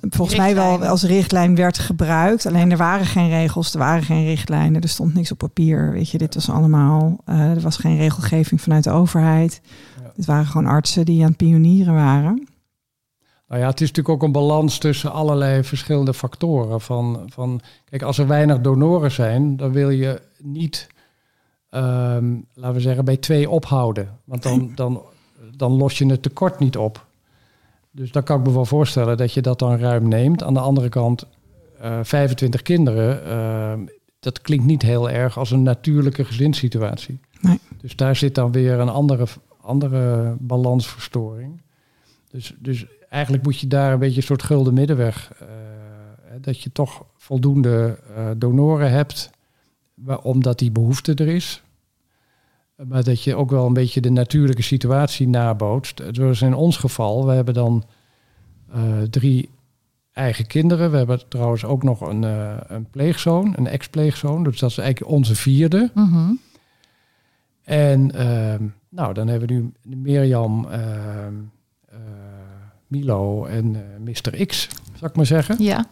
volgens 0.00 0.38
mij 0.38 0.54
wel 0.54 0.84
als 0.84 1.02
richtlijn 1.02 1.54
werd 1.54 1.78
gebruikt. 1.78 2.46
Alleen 2.46 2.70
er 2.70 2.76
waren 2.76 3.06
geen 3.06 3.28
regels, 3.28 3.72
er 3.72 3.78
waren 3.78 4.02
geen 4.02 4.24
richtlijnen, 4.24 4.80
er 4.80 4.88
stond 4.88 5.14
niks 5.14 5.32
op 5.32 5.38
papier. 5.38 5.92
Weet 5.92 6.10
je, 6.10 6.18
dit 6.18 6.34
was 6.34 6.50
allemaal, 6.50 7.18
eh, 7.24 7.50
er 7.50 7.60
was 7.60 7.76
geen 7.76 7.96
regelgeving 7.96 8.60
vanuit 8.60 8.84
de 8.84 8.90
overheid. 8.90 9.60
Ja. 10.02 10.12
Het 10.16 10.26
waren 10.26 10.46
gewoon 10.46 10.66
artsen 10.66 11.04
die 11.04 11.22
aan 11.22 11.28
het 11.28 11.36
pionieren 11.36 11.94
waren. 11.94 12.48
Nou 13.48 13.60
ja, 13.60 13.66
het 13.66 13.80
is 13.80 13.88
natuurlijk 13.88 14.14
ook 14.14 14.22
een 14.22 14.32
balans 14.32 14.78
tussen 14.78 15.12
allerlei 15.12 15.64
verschillende 15.64 16.14
factoren. 16.14 16.80
Van, 16.80 17.22
van, 17.26 17.60
kijk, 17.84 18.02
als 18.02 18.18
er 18.18 18.26
weinig 18.26 18.60
donoren 18.60 19.10
zijn, 19.10 19.56
dan 19.56 19.72
wil 19.72 19.90
je 19.90 20.20
niet, 20.38 20.86
ehm, 21.70 22.34
laten 22.54 22.74
we 22.74 22.80
zeggen, 22.80 23.04
bij 23.04 23.16
twee 23.16 23.50
ophouden. 23.50 24.18
Want 24.24 24.42
dan, 24.42 24.72
dan, 24.74 25.02
dan 25.58 25.72
los 25.72 25.98
je 25.98 26.06
het 26.06 26.22
tekort 26.22 26.58
niet 26.58 26.76
op. 26.76 27.06
Dus 27.90 28.12
dan 28.12 28.22
kan 28.22 28.40
ik 28.40 28.46
me 28.46 28.52
wel 28.52 28.64
voorstellen 28.64 29.16
dat 29.16 29.32
je 29.32 29.42
dat 29.42 29.58
dan 29.58 29.78
ruim 29.78 30.08
neemt. 30.08 30.42
Aan 30.42 30.54
de 30.54 30.60
andere 30.60 30.88
kant, 30.88 31.26
eh 31.80 31.98
25 32.02 32.62
kinderen, 32.62 33.24
eh, 33.24 33.72
dat 34.20 34.40
klinkt 34.40 34.64
niet 34.64 34.82
heel 34.82 35.10
erg 35.10 35.38
als 35.38 35.50
een 35.50 35.62
natuurlijke 35.62 36.24
gezinssituatie. 36.24 37.20
Nee. 37.40 37.60
Dus 37.80 37.96
daar 37.96 38.16
zit 38.16 38.34
dan 38.34 38.52
weer 38.52 38.78
een 38.78 38.88
andere, 38.88 39.26
andere 39.60 40.36
balansverstoring. 40.38 41.62
Dus, 42.30 42.54
dus 42.58 42.86
eigenlijk 43.08 43.42
moet 43.44 43.58
je 43.60 43.66
daar 43.66 43.92
een 43.92 43.98
beetje 43.98 44.16
een 44.16 44.22
soort 44.22 44.42
gulden 44.42 44.74
middenweg. 44.74 45.32
eh, 45.40 45.46
dat 46.40 46.60
je 46.62 46.72
toch 46.72 47.04
voldoende 47.16 47.98
donoren 48.36 48.90
hebt, 48.90 49.30
omdat 50.22 50.58
die 50.58 50.70
behoefte 50.70 51.14
er 51.14 51.28
is. 51.28 51.62
Maar 52.86 53.04
dat 53.04 53.22
je 53.22 53.34
ook 53.34 53.50
wel 53.50 53.66
een 53.66 53.72
beetje 53.72 54.00
de 54.00 54.10
natuurlijke 54.10 54.62
situatie 54.62 55.28
nabootst. 55.28 56.02
Zoals 56.10 56.42
in 56.42 56.54
ons 56.54 56.76
geval, 56.76 57.26
we 57.26 57.32
hebben 57.32 57.54
dan 57.54 57.84
eh, 58.72 59.02
drie 59.10 59.50
eigen 60.12 60.46
kinderen. 60.46 60.90
We 60.90 60.96
hebben 60.96 61.28
trouwens 61.28 61.64
ook 61.64 61.82
nog 61.82 62.00
een, 62.00 62.24
eh, 62.24 62.56
een 62.66 62.90
pleegzoon, 62.90 63.52
een 63.56 63.66
ex-pleegzoon. 63.66 64.44
Dus 64.44 64.58
dat 64.58 64.70
is 64.70 64.78
eigenlijk 64.78 65.12
onze 65.12 65.34
vierde. 65.34 65.90
Mhm. 65.94 66.32
En 67.62 68.14
ehm, 68.14 68.64
nou, 68.88 69.14
dan 69.14 69.28
hebben 69.28 69.48
we 69.48 69.54
nu 69.54 69.72
Mirjam, 69.96 70.66
ehm, 70.70 71.34
eh, 71.88 71.98
Milo 72.86 73.44
en 73.44 73.76
Mr. 74.04 74.46
X, 74.46 74.68
zou 74.98 75.10
ik 75.10 75.16
maar 75.16 75.26
zeggen. 75.26 75.56
Ja, 75.58 75.86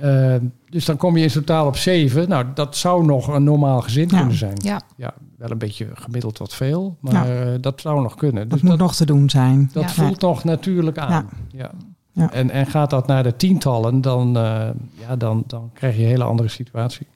Ehm, 0.00 0.44
dus 0.68 0.84
dan 0.84 0.96
kom 0.96 1.16
je 1.16 1.22
in 1.24 1.30
totaal 1.30 1.66
op 1.66 1.76
zeven. 1.76 2.28
Nou, 2.28 2.46
dat 2.54 2.76
zou 2.76 3.04
nog 3.04 3.28
een 3.28 3.44
normaal 3.44 3.80
gezin 3.80 4.08
Ja. 4.10 4.18
kunnen 4.18 4.36
zijn. 4.36 4.54
ja. 4.62 4.80
Ja, 4.96 5.14
wel 5.38 5.50
een 5.50 5.58
beetje 5.58 5.88
gemiddeld 5.94 6.38
wat 6.38 6.54
veel, 6.54 6.96
maar 7.00 7.30
eh, 7.40 7.54
dat 7.60 7.80
zou 7.80 8.02
nog 8.02 8.14
kunnen. 8.14 8.42
Dat 8.42 8.50
Dus 8.50 8.60
moet 8.60 8.70
dat, 8.70 8.78
nog 8.78 8.94
te 8.94 9.06
doen 9.06 9.30
zijn. 9.30 9.70
dat 9.72 9.82
Ja. 9.82 9.88
voelt 9.88 10.20
nog 10.20 10.44
natuurlijk 10.44 10.98
aan. 10.98 11.10
Ja. 11.10 11.26
Ja. 11.60 11.70
Ja. 12.12 12.32
En, 12.32 12.50
en 12.50 12.66
gaat 12.66 12.90
dat 12.90 13.06
naar 13.06 13.22
de 13.22 13.36
tientallen, 13.36 14.00
dan, 14.00 14.36
eh, 14.36 14.68
ja, 15.08 15.16
dan, 15.16 15.44
dan 15.46 15.70
krijg 15.74 15.96
je 15.96 16.02
een 16.02 16.08
hele 16.08 16.24
andere 16.24 16.48
situatie. 16.48 17.06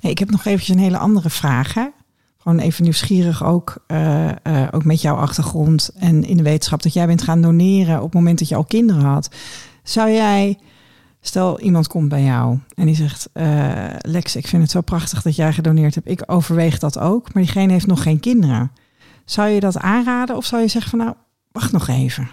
Hey, 0.00 0.10
ik 0.10 0.18
heb 0.18 0.30
nog 0.30 0.44
eventjes 0.44 0.76
een 0.76 0.82
hele 0.82 0.98
andere 0.98 1.30
vraag. 1.30 1.74
Hè? 1.74 1.86
Gewoon 2.38 2.58
even 2.58 2.82
nieuwsgierig 2.82 3.44
ook, 3.44 3.76
eh, 3.86 4.28
eh, 4.28 4.68
ook 4.70 4.84
met 4.84 5.00
jouw 5.02 5.16
achtergrond 5.16 5.90
en 5.98 6.24
in 6.24 6.36
de 6.36 6.42
wetenschap 6.42 6.82
dat 6.82 6.92
jij 6.92 7.06
bent 7.06 7.22
gaan 7.22 7.40
doneren 7.42 7.96
op 7.96 8.02
het 8.04 8.14
moment 8.14 8.38
dat 8.38 8.48
je 8.48 8.54
al 8.56 8.64
kinderen 8.64 9.02
had. 9.04 9.28
Zou 9.82 10.10
jij, 10.10 10.58
stel 11.20 11.60
iemand 11.60 11.86
komt 11.86 12.08
bij 12.08 12.22
jou 12.22 12.58
en 12.74 12.86
die 12.86 12.94
zegt, 12.94 13.28
eh, 13.32 13.94
Lex, 13.98 14.36
ik 14.36 14.46
vind 14.46 14.62
het 14.62 14.70
zo 14.70 14.80
prachtig 14.80 15.22
dat 15.22 15.36
jij 15.36 15.52
gedoneerd 15.52 15.94
hebt. 15.94 16.08
Ik 16.08 16.22
overweeg 16.26 16.78
dat 16.78 16.98
ook, 16.98 17.34
maar 17.34 17.42
diegene 17.42 17.72
heeft 17.72 17.86
nog 17.86 18.02
geen 18.02 18.20
kinderen. 18.20 18.72
Zou 19.24 19.48
je 19.48 19.60
dat 19.60 19.76
aanraden 19.78 20.36
of 20.36 20.44
zou 20.44 20.62
je 20.62 20.68
zeggen 20.68 20.90
van 20.90 20.98
nou, 20.98 21.14
wacht 21.52 21.72
nog 21.72 21.88
even? 21.88 22.30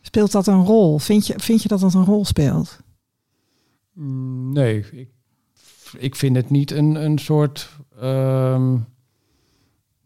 Speelt 0.00 0.32
dat 0.32 0.46
een 0.46 0.64
rol? 0.64 0.98
Vind 0.98 1.26
je, 1.26 1.34
vind 1.36 1.62
je 1.62 1.68
dat 1.68 1.80
dat 1.80 1.94
een 1.94 2.04
rol 2.04 2.24
speelt? 2.24 2.80
Mm, 3.92 4.52
Nee, 4.52 4.86
ik, 4.92 5.08
ik 5.98 6.16
vind 6.16 6.36
het 6.36 6.50
niet 6.50 6.70
een, 6.70 6.94
een 6.94 7.18
soort. 7.18 7.70
ehm, 8.00 8.76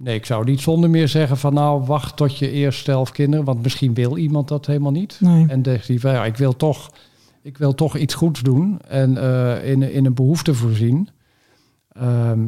nee, 0.04 0.14
ik 0.14 0.26
zou 0.26 0.44
niet 0.44 0.60
zonder 0.60 0.90
meer 0.90 1.08
zeggen 1.08 1.36
van 1.36 1.54
nou, 1.54 1.84
wacht 1.84 2.16
tot 2.16 2.38
je 2.38 2.50
eerst 2.50 2.84
zelf 2.84 3.10
kinderen. 3.10 3.44
Want 3.44 3.62
misschien 3.62 3.94
wil 3.94 4.16
iemand 4.16 4.48
dat 4.48 4.66
helemaal 4.66 4.92
niet. 4.92 5.16
Nee. 5.20 5.46
En 5.48 5.60
zegt 5.64 5.88
hij 5.88 5.98
van 5.98 6.12
ja, 6.12 6.24
ik 6.24 6.36
wil 6.36 6.56
toch, 6.56 6.90
ik 7.42 7.58
wil 7.58 7.74
toch 7.74 7.96
iets 7.96 8.14
goeds 8.14 8.40
doen 8.40 8.80
en 8.88 9.16
eh, 9.18 9.70
in, 9.70 9.82
in 9.92 10.04
een 10.04 10.14
behoefte 10.14 10.54
voorzien. 10.54 11.08
Ehm, 11.92 12.40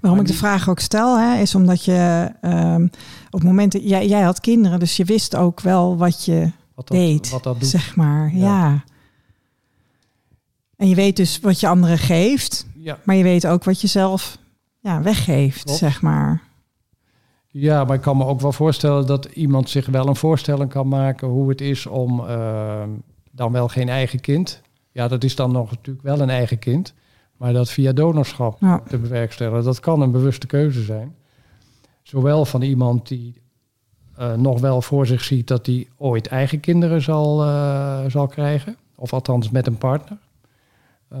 Waarom 0.00 0.20
ik 0.20 0.26
de 0.26 0.34
vraag 0.34 0.68
ook 0.68 0.78
stel, 0.80 1.18
hè, 1.18 1.40
is 1.40 1.54
omdat 1.54 1.84
je 1.84 2.30
ehm, 2.40 2.82
op 3.26 3.40
het 3.40 3.42
moment 3.42 3.72
dat 3.72 3.82
jij, 3.88 4.06
jij 4.08 4.22
had 4.22 4.40
kinderen, 4.40 4.78
dus 4.78 4.96
je 4.96 5.04
wist 5.04 5.36
ook 5.36 5.60
wel 5.60 5.96
wat 5.96 6.24
je 6.24 6.50
wat, 6.74 6.88
dat, 6.88 6.96
deed, 6.96 7.30
wat 7.30 7.42
dat 7.42 7.60
doet. 7.60 7.68
zeg 7.68 7.96
maar. 7.96 8.30
Ja. 8.34 8.38
Ja. 8.38 8.84
En 10.76 10.88
je 10.88 10.94
weet 10.94 11.16
dus 11.16 11.40
wat 11.40 11.60
je 11.60 11.68
anderen 11.68 11.98
geeft, 11.98 12.66
Ja, 12.74 12.98
maar 13.04 13.16
je 13.16 13.22
weet 13.22 13.46
ook 13.46 13.64
wat 13.64 13.80
je 13.80 13.86
zelf 13.86 14.38
ja, 14.80 15.02
weggeeft, 15.02 15.62
Klopt. 15.64 15.78
zeg 15.78 16.02
maar. 16.02 16.42
Ja, 17.52 17.84
maar 17.84 17.94
ik 17.96 18.00
kan 18.02 18.16
me 18.16 18.24
ook 18.24 18.40
wel 18.40 18.52
voorstellen 18.52 19.06
dat 19.06 19.24
iemand 19.24 19.68
zich 19.70 19.86
wel 19.86 20.06
een 20.08 20.16
voorstelling 20.16 20.70
kan 20.70 20.88
maken 20.88 21.28
hoe 21.28 21.48
het 21.48 21.60
is 21.60 21.86
om 21.86 22.26
eh, 22.26 22.82
dan 23.30 23.52
wel 23.52 23.68
geen 23.68 23.88
eigen 23.88 24.20
kind. 24.20 24.62
Ja, 24.92 25.08
dat 25.08 25.24
is 25.24 25.36
dan 25.36 25.52
nog 25.52 25.70
natuurlijk 25.70 26.04
wel 26.06 26.20
een 26.20 26.30
eigen 26.30 26.58
kind. 26.58 26.94
Maar 27.36 27.52
dat 27.52 27.70
via 27.70 27.92
donorschap 27.92 28.56
Ja. 28.60 28.82
te 28.88 28.98
bewerkstelligen, 28.98 29.64
dat 29.64 29.80
kan 29.80 30.00
een 30.00 30.10
bewuste 30.10 30.46
keuze 30.46 30.82
zijn. 30.82 31.14
Zowel 32.02 32.44
van 32.44 32.62
iemand 32.62 33.08
die 33.08 33.40
eh, 34.16 34.34
nog 34.34 34.60
wel 34.60 34.82
voor 34.82 35.06
zich 35.06 35.24
ziet 35.24 35.46
dat 35.48 35.66
hij 35.66 35.88
ooit 35.96 36.26
eigen 36.26 36.60
kinderen 36.60 37.02
zal, 37.02 37.42
eh, 37.44 38.04
zal 38.08 38.26
krijgen. 38.26 38.76
Of 38.94 39.12
althans 39.12 39.50
met 39.50 39.66
een 39.66 39.78
partner. 39.78 40.18
Eh, 41.08 41.18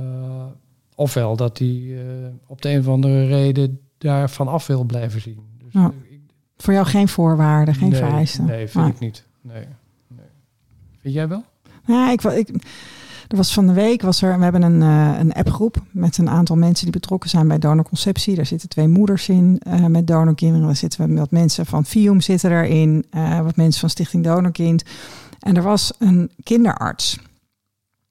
ofwel 0.94 1.36
dat 1.36 1.58
hij 1.58 1.98
op 2.46 2.62
de 2.62 2.68
een 2.70 2.78
of 2.80 2.88
andere 2.88 3.26
reden 3.26 3.80
daarvan 3.98 4.48
af 4.48 4.66
wil 4.66 4.84
blijven 4.84 5.20
zien. 5.20 5.40
Dus 5.58 5.72
Ja. 5.72 5.92
Voor 6.60 6.72
jou 6.72 6.86
geen 6.86 7.08
voorwaarden, 7.08 7.74
geen 7.74 7.90
nee, 7.90 7.98
vereisten. 7.98 8.44
Nee, 8.44 8.68
vind 8.68 8.88
ik 8.88 8.98
niet. 8.98 9.24
Nee, 9.40 9.64
nee. 10.06 10.26
Vind 11.00 11.14
jij 11.14 11.28
wel? 11.28 11.44
Ja, 11.86 12.10
ik, 12.10 12.22
ik, 12.22 12.48
er 13.28 13.36
was 13.36 13.52
van 13.52 13.66
de 13.66 13.72
week, 13.72 14.02
was 14.02 14.22
er, 14.22 14.36
we 14.36 14.42
hebben 14.42 14.62
een, 14.62 14.82
eh, 14.82 15.18
een 15.18 15.32
appgroep 15.32 15.82
met 15.90 16.18
een 16.18 16.28
aantal 16.28 16.56
mensen 16.56 16.84
die 16.84 17.00
betrokken 17.00 17.30
zijn 17.30 17.48
bij 17.48 17.58
donorconceptie. 17.58 18.34
Daar 18.34 18.46
zitten 18.46 18.68
twee 18.68 18.88
moeders 18.88 19.28
in 19.28 19.60
eh, 19.62 19.86
met 19.86 20.06
donorkinderen. 20.06 20.66
Daar 20.66 20.76
zitten 20.76 21.08
we 21.08 21.14
wat 21.14 21.30
mensen 21.30 21.66
van 21.66 21.84
FIUM 21.84 22.20
zitten 22.20 22.50
erin, 22.50 23.06
eh, 23.10 23.40
wat 23.40 23.56
mensen 23.56 23.80
van 23.80 23.90
Stichting 23.90 24.24
Donorkind. 24.24 24.82
En 25.40 25.56
er 25.56 25.62
was 25.62 25.92
een 25.98 26.30
kinderarts. 26.42 27.18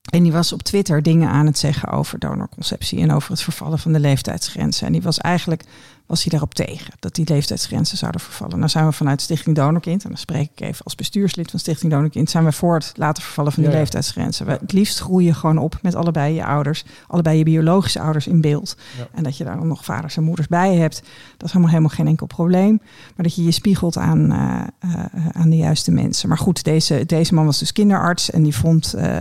En 0.09 0.23
die 0.23 0.31
was 0.31 0.53
op 0.53 0.61
Twitter 0.63 1.03
dingen 1.03 1.29
aan 1.29 1.45
het 1.45 1.57
zeggen 1.57 1.89
over 1.89 2.19
donorconceptie 2.19 2.99
en 2.99 3.11
over 3.11 3.31
het 3.31 3.41
vervallen 3.41 3.79
van 3.79 3.93
de 3.93 3.99
leeftijdsgrenzen. 3.99 4.85
En 4.85 4.91
die 4.91 5.01
was 5.01 5.17
eigenlijk 5.17 5.63
was 6.09 6.21
hij 6.21 6.31
daarop 6.31 6.53
tegen 6.53 6.93
dat 6.99 7.15
die 7.15 7.25
leeftijdsgrenzen 7.29 7.97
zouden 7.97 8.21
vervallen. 8.21 8.57
Nou 8.57 8.69
zijn 8.69 8.85
we 8.85 8.91
vanuit 8.91 9.21
Stichting 9.21 9.55
Donorkind, 9.55 10.03
en 10.03 10.09
dan 10.09 10.17
spreek 10.17 10.49
ik 10.55 10.61
even 10.61 10.85
als 10.85 10.95
bestuurslid 10.95 11.49
van 11.49 11.59
Stichting 11.59 11.91
Donorkind, 11.91 12.29
zijn 12.29 12.45
we 12.45 12.51
voor 12.51 12.73
het 12.73 12.91
laten 12.95 13.23
vervallen 13.23 13.51
van 13.51 13.61
die 13.61 13.71
Ja, 13.71 13.77
ja. 13.77 13.83
leeftijdsgrenzen. 13.83 14.45
We, 14.45 14.51
het 14.51 14.71
liefst 14.71 14.99
groei 14.99 15.25
je 15.25 15.33
gewoon 15.33 15.57
op 15.57 15.79
met 15.81 15.95
allebei 15.95 16.33
je 16.33 16.45
ouders, 16.45 16.83
allebei 17.07 17.37
je 17.37 17.43
biologische 17.43 17.99
ouders 17.99 18.27
in 18.27 18.41
beeld. 18.41 18.75
Ja. 18.97 19.07
En 19.13 19.23
dat 19.23 19.37
je 19.37 19.43
daar 19.43 19.57
dan 19.57 19.67
nog 19.67 19.85
vaders 19.85 20.17
en 20.17 20.23
moeders 20.23 20.47
bij 20.47 20.75
hebt, 20.75 20.95
dat 21.37 21.47
is 21.47 21.53
helemaal, 21.53 21.69
helemaal 21.69 21.95
geen 21.95 22.07
enkel 22.07 22.25
probleem. 22.25 22.81
Maar 23.15 23.25
dat 23.25 23.35
je 23.35 23.43
je 23.43 23.51
spiegelt 23.51 23.97
aan, 23.97 24.31
eh, 24.31 24.61
eh, 24.79 25.27
aan 25.31 25.49
de 25.49 25.57
juiste 25.57 25.91
mensen. 25.91 26.29
Maar 26.29 26.37
goed, 26.37 26.63
deze, 26.63 27.05
deze 27.05 27.33
man 27.33 27.45
was 27.45 27.59
dus 27.59 27.71
kinderarts 27.71 28.31
en 28.31 28.43
die 28.43 28.55
vond. 28.55 28.93
eh, 28.93 29.19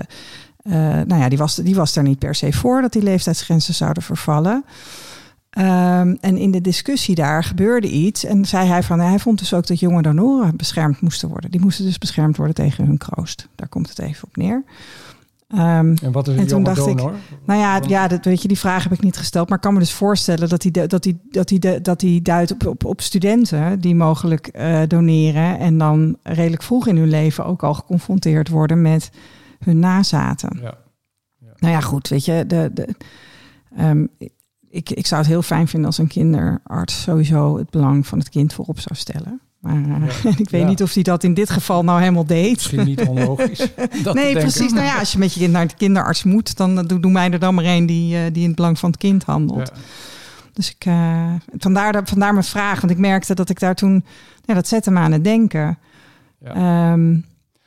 eh, 0.68 0.74
nou 1.06 1.16
ja, 1.20 1.28
die 1.28 1.38
was, 1.38 1.54
die 1.56 1.74
was 1.74 1.92
daar 1.92 2.04
niet 2.04 2.18
per 2.18 2.34
se 2.34 2.52
voor 2.52 2.80
dat 2.80 2.92
die 2.92 3.02
leeftijdsgrenzen 3.02 3.74
zouden 3.74 4.02
vervallen. 4.02 4.64
Ehm, 5.50 6.14
en 6.20 6.36
in 6.36 6.50
de 6.50 6.60
discussie 6.60 7.14
daar 7.14 7.44
gebeurde 7.44 7.90
iets. 7.90 8.24
En 8.24 8.44
zei 8.44 8.68
hij 8.68 8.82
van, 8.82 9.00
hij 9.00 9.18
vond 9.18 9.38
dus 9.38 9.54
ook 9.54 9.66
dat 9.66 9.80
jonge 9.80 10.02
donoren 10.02 10.56
beschermd 10.56 11.00
moesten 11.00 11.28
worden. 11.28 11.50
Die 11.50 11.60
moesten 11.60 11.84
dus 11.84 11.98
beschermd 11.98 12.36
worden 12.36 12.54
tegen 12.54 12.86
hun 12.86 12.98
kroost. 12.98 13.48
Daar 13.54 13.68
komt 13.68 13.88
het 13.88 13.98
even 13.98 14.24
op 14.28 14.36
neer. 14.36 14.64
Ehm, 15.48 15.96
En 16.02 16.12
wat 16.12 16.28
is 16.28 16.34
En 16.34 16.40
een 16.40 16.46
toen 16.46 16.62
jonge 16.62 16.74
dacht 16.74 16.88
ik, 16.88 16.96
donor? 16.96 17.14
nou 17.44 17.60
ja, 17.60 17.80
ja 17.86 18.08
dat, 18.08 18.24
weet 18.24 18.42
je, 18.42 18.48
die 18.48 18.58
vraag 18.58 18.82
heb 18.82 18.92
ik 18.92 19.02
niet 19.02 19.16
gesteld. 19.16 19.48
Maar 19.48 19.56
ik 19.56 19.62
kan 19.62 19.72
me 19.72 19.78
dus 19.78 19.92
voorstellen 19.92 20.48
dat 20.48 20.62
hij, 20.62 20.70
dat 20.86 21.04
hij, 21.04 21.16
dat 21.30 21.48
de- 21.48 21.78
dat 21.82 22.00
hij 22.00 22.20
duidt 22.22 22.52
op, 22.52 22.66
op, 22.66 22.84
op 22.84 23.00
studenten 23.00 23.80
die 23.80 23.94
mogelijk 23.94 24.46
eh, 24.46 24.80
doneren. 24.88 25.58
En 25.58 25.78
dan 25.78 26.16
redelijk 26.22 26.62
vroeg 26.62 26.86
in 26.86 26.96
hun 26.96 27.08
leven 27.08 27.44
ook 27.44 27.62
al 27.62 27.74
geconfronteerd 27.74 28.48
worden 28.48 28.82
met 28.82 29.10
hun 29.58 29.78
nazaten. 29.78 30.58
Ja. 30.60 30.74
Nou 31.56 31.72
ja, 31.72 31.80
goed, 31.80 32.08
weet 32.08 32.24
je, 32.24 32.44
de, 32.46 32.70
de, 32.74 32.88
ehm, 33.76 34.06
ik, 34.70 34.90
ik 34.90 35.06
zou 35.06 35.20
het 35.20 35.30
heel 35.30 35.42
fijn 35.42 35.68
vinden 35.68 35.86
als 35.88 35.98
een 35.98 36.06
kinderarts 36.06 37.02
sowieso 37.02 37.58
het 37.58 37.70
belang 37.70 38.06
van 38.06 38.18
het 38.18 38.28
kind 38.28 38.52
voorop 38.52 38.80
zou 38.80 38.94
stellen. 38.94 39.40
Maar 39.60 40.02
eh, 40.24 40.24
ik 40.38 40.50
weet 40.50 40.60
Ja. 40.60 40.66
niet 40.68 40.82
of 40.82 40.94
hij 40.94 41.02
dat 41.02 41.24
in 41.24 41.34
dit 41.34 41.50
geval 41.50 41.84
nou 41.84 42.00
helemaal 42.00 42.26
deed. 42.26 42.54
Misschien 42.54 42.84
niet 42.84 43.06
onlogisch. 43.08 43.68
dat 44.02 44.14
nee, 44.14 44.32
precies. 44.32 44.72
Nou 44.72 44.84
ja, 44.84 44.98
als 44.98 45.12
je 45.12 45.18
met 45.18 45.32
je 45.32 45.40
kind 45.40 45.52
naar 45.52 45.66
de 45.68 45.74
kinderarts 45.74 46.22
moet, 46.24 46.56
dan 46.56 46.78
eh, 46.78 46.86
doe, 46.86 47.00
doe 47.00 47.10
mij 47.10 47.30
er 47.30 47.38
dan 47.38 47.54
maar 47.54 47.64
een 47.64 47.86
die, 47.86 48.16
eh, 48.16 48.22
die 48.32 48.42
in 48.42 48.46
het 48.46 48.56
belang 48.56 48.78
van 48.78 48.90
het 48.90 48.98
kind 48.98 49.24
handelt. 49.24 49.68
Ja. 49.74 49.80
Dus 50.52 50.70
ik, 50.70 50.84
eh, 50.84 51.32
vandaar, 51.56 51.92
dat- 51.92 52.08
vandaar 52.08 52.32
mijn 52.32 52.44
vraag, 52.44 52.80
want 52.80 52.92
ik 52.92 52.98
merkte 52.98 53.34
dat 53.34 53.50
ik 53.50 53.60
daar 53.60 53.74
toen, 53.74 54.04
ja, 54.44 54.54
dat 54.54 54.68
zette 54.68 54.90
me 54.90 54.98
aan 54.98 55.12
het 55.12 55.24
denken. 55.24 55.78
Ja. 56.40 56.92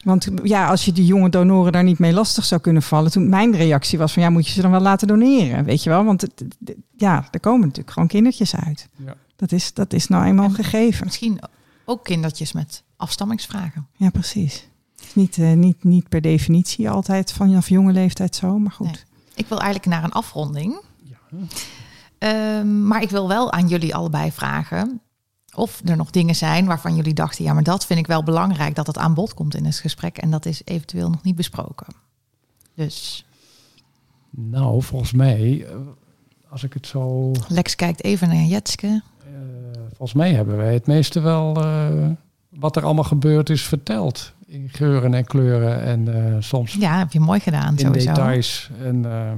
Want 0.04 0.28
ja, 0.44 0.68
als 0.68 0.86
je 0.86 0.92
die 0.92 1.06
jonge 1.06 1.30
donoren 1.30 1.72
daar 1.72 1.84
niet 1.84 2.00
mee 2.00 2.14
lastig 2.14 2.46
zou 2.46 2.62
kunnen 2.62 2.82
vallen, 2.82 3.12
toen 3.12 3.30
mijn 3.30 3.56
reactie 3.56 3.98
was 3.98 4.14
van 4.14 4.24
ja, 4.24 4.30
moet 4.30 4.48
je 4.48 4.54
ze 4.54 4.62
dan 4.62 4.72
wel 4.72 4.80
laten 4.82 5.08
doneren, 5.08 5.64
weet 5.66 5.84
je 5.84 5.90
wel? 5.90 6.04
Want 6.04 6.22
het, 6.22 6.32
het- 6.40 6.56
het- 6.66 6.78
ja, 6.96 7.28
er 7.32 7.40
komen 7.40 7.62
natuurlijk 7.62 7.92
gewoon 7.92 8.08
kindertjes 8.08 8.56
uit. 8.56 8.90
Ja. 8.96 9.16
Dat 9.36 9.52
is, 9.52 9.74
dat 9.74 9.94
is 9.94 10.08
nou 10.08 10.26
eenmaal 10.26 10.46
En- 10.46 10.54
gegeven. 10.54 11.06
Misschien 11.06 11.40
ook 11.86 12.04
kindertjes 12.04 12.52
met 12.52 12.84
afstammingsvragen. 12.98 13.88
Ja, 13.96 14.10
precies. 14.10 14.68
Niet, 15.14 15.38
eh, 15.38 15.54
niet, 15.54 15.84
niet 15.84 16.10
per 16.10 16.22
definitie 16.22 16.90
altijd 16.90 17.32
vanaf 17.32 17.70
jonge 17.70 17.92
leeftijd 17.92 18.36
zo, 18.36 18.58
maar 18.60 18.72
goed. 18.72 18.86
Nee. 18.86 18.96
Ik 19.36 19.48
wil 19.48 19.60
eigenlijk 19.60 19.92
naar 19.96 20.04
een 20.04 20.12
afronding. 20.12 20.82
Ja. 21.04 21.18
Ehm, 22.18 22.88
maar 22.88 23.02
ik 23.02 23.10
wil 23.10 23.28
wel 23.28 23.52
aan 23.52 23.68
jullie 23.68 23.96
allebei 23.96 24.32
vragen. 24.32 25.02
Of 25.56 25.82
er 25.86 25.96
nog 25.98 26.10
dingen 26.10 26.36
zijn 26.36 26.66
waarvan 26.66 26.96
jullie 26.96 27.14
dachten, 27.14 27.44
ja, 27.44 27.54
maar 27.54 27.64
dat 27.64 27.86
vind 27.86 28.00
ik 28.00 28.08
wel 28.08 28.24
belangrijk 28.24 28.76
dat 28.76 28.88
het 28.88 28.98
aan 28.98 29.14
bod 29.14 29.34
komt 29.34 29.56
in 29.56 29.66
het 29.66 29.76
gesprek. 29.76 30.18
En 30.18 30.32
dat 30.32 30.46
is 30.46 30.62
eventueel 30.66 31.10
nog 31.10 31.24
niet 31.24 31.36
besproken. 31.36 31.88
Dus 32.76 33.26
Nou, 34.30 34.82
volgens 34.84 35.12
mij, 35.12 35.66
eh, 35.66 35.76
als 36.50 36.64
ik 36.64 36.74
het 36.74 36.88
zo... 36.88 37.32
Lex 37.48 37.76
kijkt 37.76 38.04
even 38.04 38.28
naar 38.28 38.44
Jetske. 38.44 38.88
eh, 38.88 39.32
volgens 39.88 40.14
mij 40.14 40.34
hebben 40.34 40.58
wij 40.58 40.74
het 40.74 40.88
meeste 40.88 41.20
wel 41.20 41.56
eh, 41.64 41.88
wat 42.50 42.76
er 42.76 42.84
allemaal 42.86 43.04
gebeurd 43.04 43.50
is 43.50 43.62
verteld. 43.64 44.34
In 44.46 44.70
geuren 44.72 45.14
en 45.14 45.26
kleuren 45.26 45.82
en 45.84 46.26
eh, 46.34 46.36
soms 46.40 46.74
Ja, 46.74 46.98
heb 46.98 47.12
je 47.12 47.20
mooi 47.20 47.40
gedaan, 47.40 47.72
in 47.72 47.80
sowieso. 47.86 48.08
details. 48.08 48.70
En, 48.82 49.06
ehm, 49.06 49.38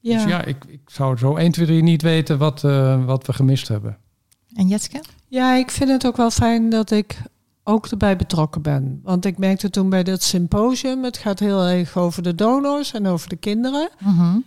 Ja. 0.00 0.14
Dus 0.16 0.24
ja, 0.24 0.44
ik, 0.44 0.64
ik 0.68 0.80
zou 0.86 1.16
zo 1.16 1.36
1, 1.36 1.52
2, 1.52 1.66
3 1.66 1.82
niet 1.82 2.02
weten 2.02 2.38
wat, 2.38 2.64
eh, 2.64 3.04
wat 3.04 3.26
we 3.26 3.32
gemist 3.32 3.68
hebben. 3.68 3.96
En 4.54 4.68
Jetske? 4.68 5.02
Ja, 5.26 5.54
ik 5.54 5.70
vind 5.70 5.90
het 5.90 6.06
ook 6.06 6.16
wel 6.16 6.30
fijn 6.30 6.70
dat 6.70 6.90
ik 6.90 7.22
ook 7.64 7.86
erbij 7.86 8.16
betrokken 8.16 8.62
ben. 8.62 9.00
Want 9.02 9.24
ik 9.24 9.38
merkte 9.38 9.70
toen 9.70 9.90
bij 9.90 10.02
dat 10.02 10.22
symposium, 10.22 11.04
het 11.04 11.16
gaat 11.16 11.38
heel 11.38 11.62
erg 11.62 11.96
over 11.96 12.22
de 12.22 12.34
donors 12.34 12.92
en 12.92 13.06
over 13.06 13.28
de 13.28 13.36
kinderen. 13.36 13.88
Mhm. 13.98 14.38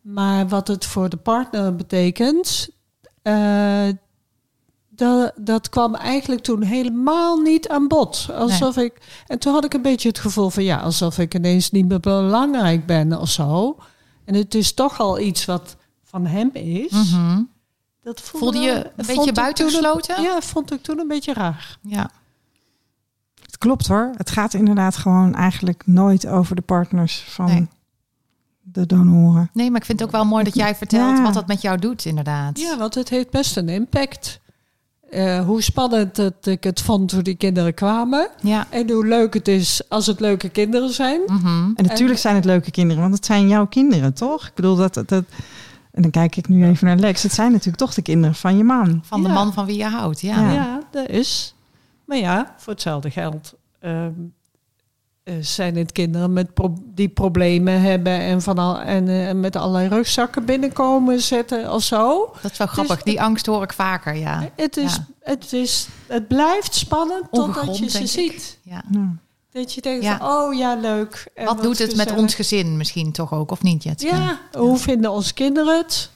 Maar 0.00 0.48
wat 0.48 0.68
het 0.68 0.84
voor 0.84 1.08
de 1.08 1.16
partner 1.16 1.76
betekent, 1.76 2.68
eh, 3.22 3.88
dat, 4.88 5.32
dat 5.36 5.68
kwam 5.68 5.94
eigenlijk 5.94 6.42
toen 6.42 6.62
helemaal 6.62 7.36
niet 7.36 7.68
aan 7.68 7.88
bod. 7.88 8.28
Alsof 8.32 8.76
ik, 8.76 9.22
en 9.26 9.38
toen 9.38 9.52
had 9.52 9.64
ik 9.64 9.74
een 9.74 9.82
beetje 9.82 10.08
het 10.08 10.18
gevoel 10.18 10.50
van 10.50 10.62
ja, 10.62 10.76
alsof 10.76 11.18
ik 11.18 11.34
ineens 11.34 11.70
niet 11.70 11.88
meer 11.88 12.00
belangrijk 12.00 12.86
ben 12.86 13.20
of 13.20 13.28
zo. 13.28 13.78
En 14.24 14.34
het 14.34 14.54
is 14.54 14.74
toch 14.74 15.00
al 15.00 15.20
iets 15.20 15.44
wat 15.44 15.76
van 16.04 16.26
hem 16.26 16.50
is. 16.52 16.90
Mhm. 16.90 17.42
Dat 18.16 18.20
Voelde 18.20 18.58
je 18.58 18.90
een 18.96 19.06
beetje 19.06 19.32
buitengesloten? 19.32 20.16
een- 20.16 20.22
Ja, 20.22 20.40
vond 20.40 20.72
ik 20.72 20.82
toen 20.82 20.98
een 20.98 21.08
beetje 21.08 21.32
raar. 21.32 21.78
Ja. 21.82 22.10
Het 23.42 23.58
klopt 23.58 23.86
hoor. 23.86 24.10
Het 24.16 24.30
gaat 24.30 24.54
inderdaad 24.54 24.96
gewoon 24.96 25.34
eigenlijk 25.34 25.82
nooit 25.86 26.26
over 26.26 26.56
de 26.56 26.62
partners 26.62 27.24
van 27.28 27.44
Nee. 27.46 27.68
de 28.62 28.86
donoren. 28.86 29.50
Nee, 29.52 29.70
maar 29.70 29.80
ik 29.80 29.86
vind 29.86 29.98
het 30.00 30.08
ook 30.08 30.14
wel 30.14 30.24
mooi 30.24 30.44
dat 30.44 30.54
jij 30.54 30.74
vertelt 30.74 31.16
Ja. 31.16 31.22
wat 31.22 31.34
dat 31.34 31.46
met 31.46 31.62
jou 31.62 31.78
doet, 31.78 32.04
inderdaad. 32.04 32.58
Ja, 32.60 32.76
want 32.78 32.94
het 32.94 33.08
heeft 33.08 33.30
best 33.30 33.56
een 33.56 33.68
impact. 33.68 34.40
Eh, 35.10 35.44
hoe 35.44 35.62
spannend 35.62 36.16
het, 36.16 36.46
ik 36.46 36.64
het 36.64 36.80
vond 36.80 37.08
toen 37.08 37.22
die 37.22 37.34
kinderen 37.36 37.74
kwamen. 37.74 38.28
Ja. 38.42 38.66
En 38.70 38.90
hoe 38.90 39.06
leuk 39.06 39.34
het 39.34 39.48
is 39.48 39.82
als 39.88 40.06
het 40.06 40.20
leuke 40.20 40.48
kinderen 40.48 40.90
zijn. 40.90 41.20
Mhm. 41.26 41.70
En 41.74 41.84
natuurlijk 41.84 42.18
zijn 42.18 42.34
het 42.34 42.44
leuke 42.44 42.70
kinderen, 42.70 43.02
want 43.02 43.14
het 43.14 43.24
zijn 43.26 43.48
jouw 43.48 43.66
kinderen, 43.66 44.14
toch? 44.14 44.46
Ik 44.46 44.54
bedoel 44.54 44.76
dat, 44.76 44.94
dat 45.06 45.24
en 45.92 46.02
dan 46.02 46.10
kijk 46.10 46.36
ik 46.36 46.48
nu 46.48 46.66
even 46.66 46.86
naar 46.86 46.96
Lex. 46.96 47.22
Het 47.22 47.32
zijn 47.32 47.50
natuurlijk 47.50 47.76
toch 47.78 47.94
de 47.94 48.02
kinderen 48.02 48.34
van 48.34 48.56
je 48.56 48.64
man. 48.64 49.00
Van 49.04 49.22
de 49.22 49.28
Ja. 49.28 49.34
man 49.34 49.52
van 49.52 49.66
wie 49.66 49.76
je 49.76 49.84
houdt, 49.84 50.20
ja. 50.20 50.40
Ja. 50.40 50.52
Ja, 50.52 50.80
dat 50.90 51.08
is. 51.08 51.54
Maar 52.04 52.16
ja, 52.18 52.54
voor 52.56 52.72
hetzelfde 52.72 53.10
geld 53.10 53.54
ehm, 53.80 54.12
eh, 55.22 55.34
zijn 55.40 55.76
het 55.76 55.92
kinderen 55.92 56.32
met 56.32 56.54
pro- 56.54 56.82
die 56.94 57.08
problemen 57.08 57.80
hebben 57.80 58.12
en, 58.20 58.42
van 58.42 58.58
al, 58.58 58.80
en 58.80 59.08
eh, 59.28 59.34
met 59.34 59.56
allerlei 59.56 59.88
rugzakken 59.88 60.44
binnenkomen 60.44 61.20
zetten 61.20 61.72
of 61.72 61.82
zo. 61.82 62.32
Dat 62.42 62.50
is 62.52 62.58
wel 62.58 62.66
grappig. 62.66 63.02
Die 63.02 63.22
angst 63.22 63.46
hoor 63.46 63.62
ik 63.62 63.72
vaker, 63.72 64.14
ja. 64.14 64.48
Het, 64.56 64.76
is, 64.76 64.94
Ja. 64.94 65.06
het, 65.22 65.52
is, 65.52 65.88
het 66.06 66.28
blijft 66.28 66.74
spannend 66.74 67.24
totdat 67.30 67.78
je 67.78 67.88
ze 67.90 68.06
ziet. 68.06 68.58
ja. 68.62 68.82
Ja. 68.90 69.14
Dat 69.52 69.74
je 69.74 69.80
denkt 69.80 70.04
Ja. 70.04 70.18
van, 70.18 70.28
oh 70.28 70.54
ja, 70.54 70.74
leuk. 70.74 71.30
En 71.34 71.44
Wat 71.44 71.62
doet 71.62 71.78
het 71.78 71.96
met 71.96 72.12
ons 72.12 72.34
gezin 72.34 72.76
misschien 72.76 73.12
toch 73.12 73.32
ook, 73.32 73.50
of 73.50 73.62
niet, 73.62 73.82
Jetske? 73.82 74.08
Ja, 74.08 74.40
hoe 74.52 74.76
vinden 74.78 75.10
onze 75.10 75.34
kinderen 75.34 75.76
het? 75.78 76.10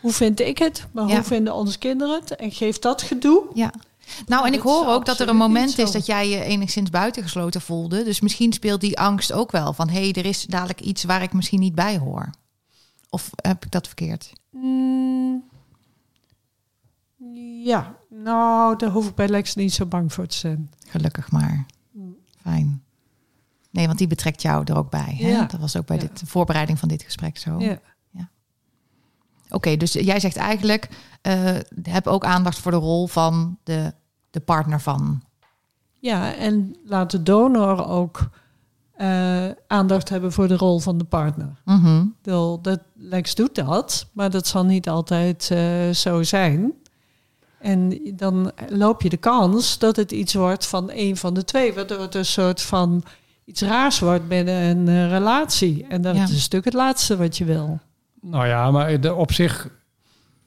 Hoe 0.00 0.12
vind 0.12 0.40
ik 0.40 0.58
het? 0.58 0.86
Maar 0.92 1.04
hoe 1.04 1.22
vinden 1.22 1.54
onze 1.54 1.78
kinderen 1.78 2.20
het? 2.20 2.36
En 2.36 2.50
geeft 2.52 2.82
dat 2.82 3.02
gedoe? 3.02 3.42
Ja. 3.54 3.72
Nou, 4.26 4.46
en 4.46 4.52
ik 4.52 4.60
hoor 4.60 4.86
ook 4.86 5.06
dat 5.06 5.20
er 5.20 5.28
een 5.28 5.36
moment 5.36 5.78
is 5.78 5.90
dat 5.90 6.06
jij 6.06 6.28
je 6.28 6.42
enigszins 6.44 6.90
buitengesloten 6.90 7.60
voelde. 7.60 8.04
Dus 8.04 8.20
misschien 8.20 8.52
speelt 8.52 8.80
die 8.80 8.98
angst 8.98 9.32
ook 9.32 9.50
wel 9.50 9.72
van... 9.72 9.88
hé, 9.88 10.00
hey, 10.00 10.12
er 10.12 10.26
is 10.26 10.44
dadelijk 10.44 10.80
iets 10.80 11.04
waar 11.04 11.22
ik 11.22 11.32
misschien 11.32 11.60
niet 11.60 11.74
bij 11.74 11.98
hoor. 11.98 12.30
Of 13.10 13.30
heb 13.34 13.64
ik 13.64 13.70
dat 13.70 13.86
verkeerd? 13.86 14.32
Mm, 14.50 15.44
ja, 17.64 17.94
nou, 18.08 18.76
daar 18.76 18.90
hoef 18.90 19.08
ik 19.08 19.14
bij 19.14 19.28
Lex 19.28 19.54
niet 19.54 19.72
zo 19.74 19.86
bang 19.86 20.12
voor 20.12 20.26
te 20.26 20.36
zijn. 20.36 20.70
Gelukkig 20.88 21.30
maar. 21.30 21.66
Fijn. 22.42 22.82
Nee, 23.70 23.86
want 23.86 23.98
die 23.98 24.06
betrekt 24.06 24.42
jou 24.42 24.64
er 24.64 24.76
ook 24.76 24.90
bij. 24.90 25.16
Hè? 25.18 25.28
Ja. 25.28 25.44
Dat 25.44 25.60
was 25.60 25.76
ook 25.76 25.86
bij 25.86 25.96
Ja. 25.96 26.02
dit, 26.02 26.18
de 26.20 26.26
voorbereiding 26.26 26.78
van 26.78 26.88
dit 26.88 27.02
gesprek 27.02 27.38
zo. 27.38 27.58
Ja. 27.58 27.78
Oké, 29.50 29.76
dus 29.76 29.92
jij 29.92 30.20
zegt 30.20 30.36
eigenlijk... 30.36 30.88
eh, 31.22 31.56
heb 31.82 32.06
ook 32.06 32.24
aandacht 32.24 32.58
voor 32.58 32.70
de 32.72 32.76
rol 32.78 33.06
van 33.06 33.58
de, 33.62 33.92
de 34.30 34.40
partner 34.40 34.80
van. 34.80 35.22
ja, 35.98 36.34
en 36.34 36.76
laat 36.84 37.10
de 37.10 37.22
donor 37.22 37.86
ook 37.86 38.28
eh, 38.92 39.48
aandacht 39.66 40.08
hebben 40.08 40.32
voor 40.32 40.48
de 40.48 40.56
rol 40.56 40.78
van 40.78 40.98
de 40.98 41.04
partner. 41.04 41.60
Mhm. 41.64 42.04
Bedoel, 42.22 42.60
dat, 42.60 42.80
Lex 42.94 43.34
doet 43.34 43.54
dat, 43.54 44.06
maar 44.12 44.30
dat 44.30 44.46
zal 44.46 44.64
niet 44.64 44.88
altijd 44.88 45.50
eh, 45.50 45.90
zo 45.90 46.22
zijn. 46.22 46.72
En 47.62 48.00
dan 48.16 48.52
loop 48.68 49.02
je 49.02 49.08
de 49.08 49.16
kans 49.16 49.78
dat 49.78 49.96
het 49.96 50.12
iets 50.12 50.34
wordt 50.34 50.66
van 50.66 50.90
een 50.92 51.16
van 51.16 51.34
de 51.34 51.44
twee, 51.44 51.74
waardoor 51.74 52.00
het 52.00 52.14
een 52.14 52.24
soort 52.24 52.62
van 52.62 53.02
iets 53.44 53.62
raars 53.62 53.98
wordt 53.98 54.28
binnen 54.28 54.54
een 54.62 54.88
eh, 54.88 55.08
relatie. 55.10 55.86
En 55.88 56.02
dat 56.02 56.16
Ja. 56.16 56.22
is 56.22 56.30
natuurlijk 56.30 56.64
het 56.64 56.74
laatste 56.74 57.16
wat 57.16 57.36
je 57.38 57.44
wil. 57.44 57.78
Nou 58.20 58.46
ja, 58.46 58.70
maar 58.70 59.00
de, 59.00 59.14
op 59.14 59.32
zich 59.32 59.68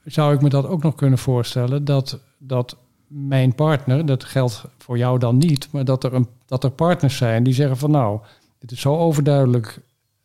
zou 0.04 0.34
ik 0.34 0.40
me 0.40 0.48
dat 0.48 0.66
ook 0.66 0.82
nog 0.82 0.94
kunnen 0.94 1.18
voorstellen. 1.18 1.84
Dat, 1.84 2.18
dat 2.38 2.76
mijn 3.06 3.54
partner, 3.54 4.06
dat 4.06 4.24
geldt 4.24 4.64
voor 4.78 4.98
jou 4.98 5.18
dan 5.18 5.36
niet, 5.36 5.68
maar 5.72 5.84
dat 5.84 6.04
er, 6.04 6.14
een, 6.14 6.26
dat 6.46 6.64
er 6.64 6.70
partners 6.70 7.16
zijn 7.16 7.42
die 7.42 7.54
zeggen 7.54 7.76
van 7.76 7.90
nou, 7.90 8.20
dit 8.58 8.70
is 8.70 8.80
zo 8.80 8.96
overduidelijk 8.96 9.78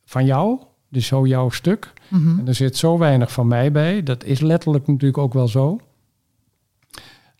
van 0.06 0.26
jou, 0.26 0.60
dit 0.90 1.02
is 1.02 1.08
zo 1.08 1.26
jouw 1.28 1.50
stuk. 1.50 1.94
Mhm. 2.08 2.40
En 2.40 2.48
er 2.48 2.56
zit 2.56 2.78
zo 2.78 2.98
weinig 2.98 3.32
van 3.32 3.48
mij 3.48 3.72
bij. 3.72 4.04
Dat 4.04 4.24
is 4.24 4.40
letterlijk 4.40 4.88
natuurlijk 4.88 5.18
ook 5.18 5.34
wel 5.34 5.48
zo. 5.48 5.80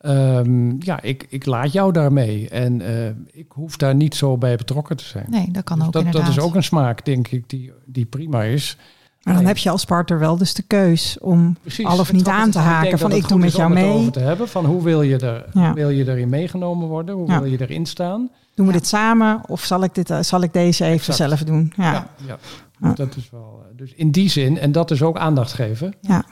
Ehm, 0.02 0.70
ja, 0.82 1.02
ik, 1.02 1.26
ik 1.28 1.46
laat 1.46 1.72
jou 1.72 1.92
daarmee. 1.92 2.48
En 2.48 2.80
eh, 2.80 3.06
ik 3.32 3.46
hoef 3.48 3.76
daar 3.76 3.94
niet 3.94 4.14
zo 4.14 4.38
bij 4.38 4.56
betrokken 4.56 4.96
te 4.96 5.04
zijn. 5.04 5.26
Nee, 5.30 5.48
dat 5.50 5.64
kan 5.64 5.76
Dus 5.78 5.86
ook 5.86 5.92
dat, 5.92 6.02
dat 6.02 6.12
inderdaad. 6.14 6.36
is 6.38 6.42
ook 6.44 6.54
een 6.54 6.62
smaak, 6.62 7.04
denk 7.04 7.28
ik, 7.28 7.48
die, 7.50 7.72
die 7.84 8.04
prima 8.04 8.42
is. 8.42 8.76
Maar 9.22 9.34
dan 9.34 9.42
Nee. 9.42 9.52
heb 9.52 9.62
je 9.62 9.70
als 9.70 9.84
partner 9.84 10.18
wel 10.18 10.36
dus 10.36 10.54
de 10.54 10.62
keus 10.62 11.18
om 11.20 11.56
Precies. 11.60 11.86
al 11.86 11.98
of 11.98 12.12
niet 12.12 12.28
aan 12.28 12.50
te 12.50 12.58
haken. 12.58 12.90
dat 12.90 13.00
Van 13.00 13.12
ik 13.12 13.28
doe 13.28 13.38
met 13.38 13.52
jou 13.56 13.70
om 13.70 13.76
het 13.76 13.86
mee. 13.86 13.94
over 13.94 14.12
te 14.12 14.18
hebben 14.20 14.48
van 14.48 14.64
hoe 14.64 14.82
wil 14.82 15.02
je, 15.02 15.18
er, 15.18 15.44
Ja. 15.52 15.72
wil 15.74 15.88
je 15.88 16.08
erin 16.10 16.28
meegenomen 16.28 16.88
worden? 16.88 17.14
Hoe 17.14 17.28
Ja. 17.30 17.40
wil 17.40 17.50
je 17.50 17.60
erin 17.60 17.86
staan? 17.86 18.30
Doen 18.54 18.66
we 18.66 18.72
Ja. 18.72 18.78
dit 18.78 18.86
samen 18.88 19.40
of 19.48 19.64
zal 19.64 19.82
ik, 19.82 19.94
dit, 19.94 20.10
eh, 20.10 20.20
zal 20.20 20.42
ik 20.42 20.52
deze 20.52 20.84
even 20.84 20.96
Exact. 20.96 21.16
zelf 21.18 21.42
doen? 21.44 21.72
Ja. 21.76 21.92
ja. 21.92 22.06
ja. 22.26 22.38
Ja. 22.80 22.92
Dat 22.94 23.16
is 23.16 23.30
wel. 23.30 23.62
eh, 23.70 23.76
Dus 23.76 23.92
in 23.94 24.10
die 24.10 24.28
zin, 24.28 24.58
en 24.58 24.72
dat 24.72 24.90
is 24.90 25.02
ook 25.02 25.18
aandacht 25.18 25.52
geven. 25.52 25.94
Ja. 26.00 26.24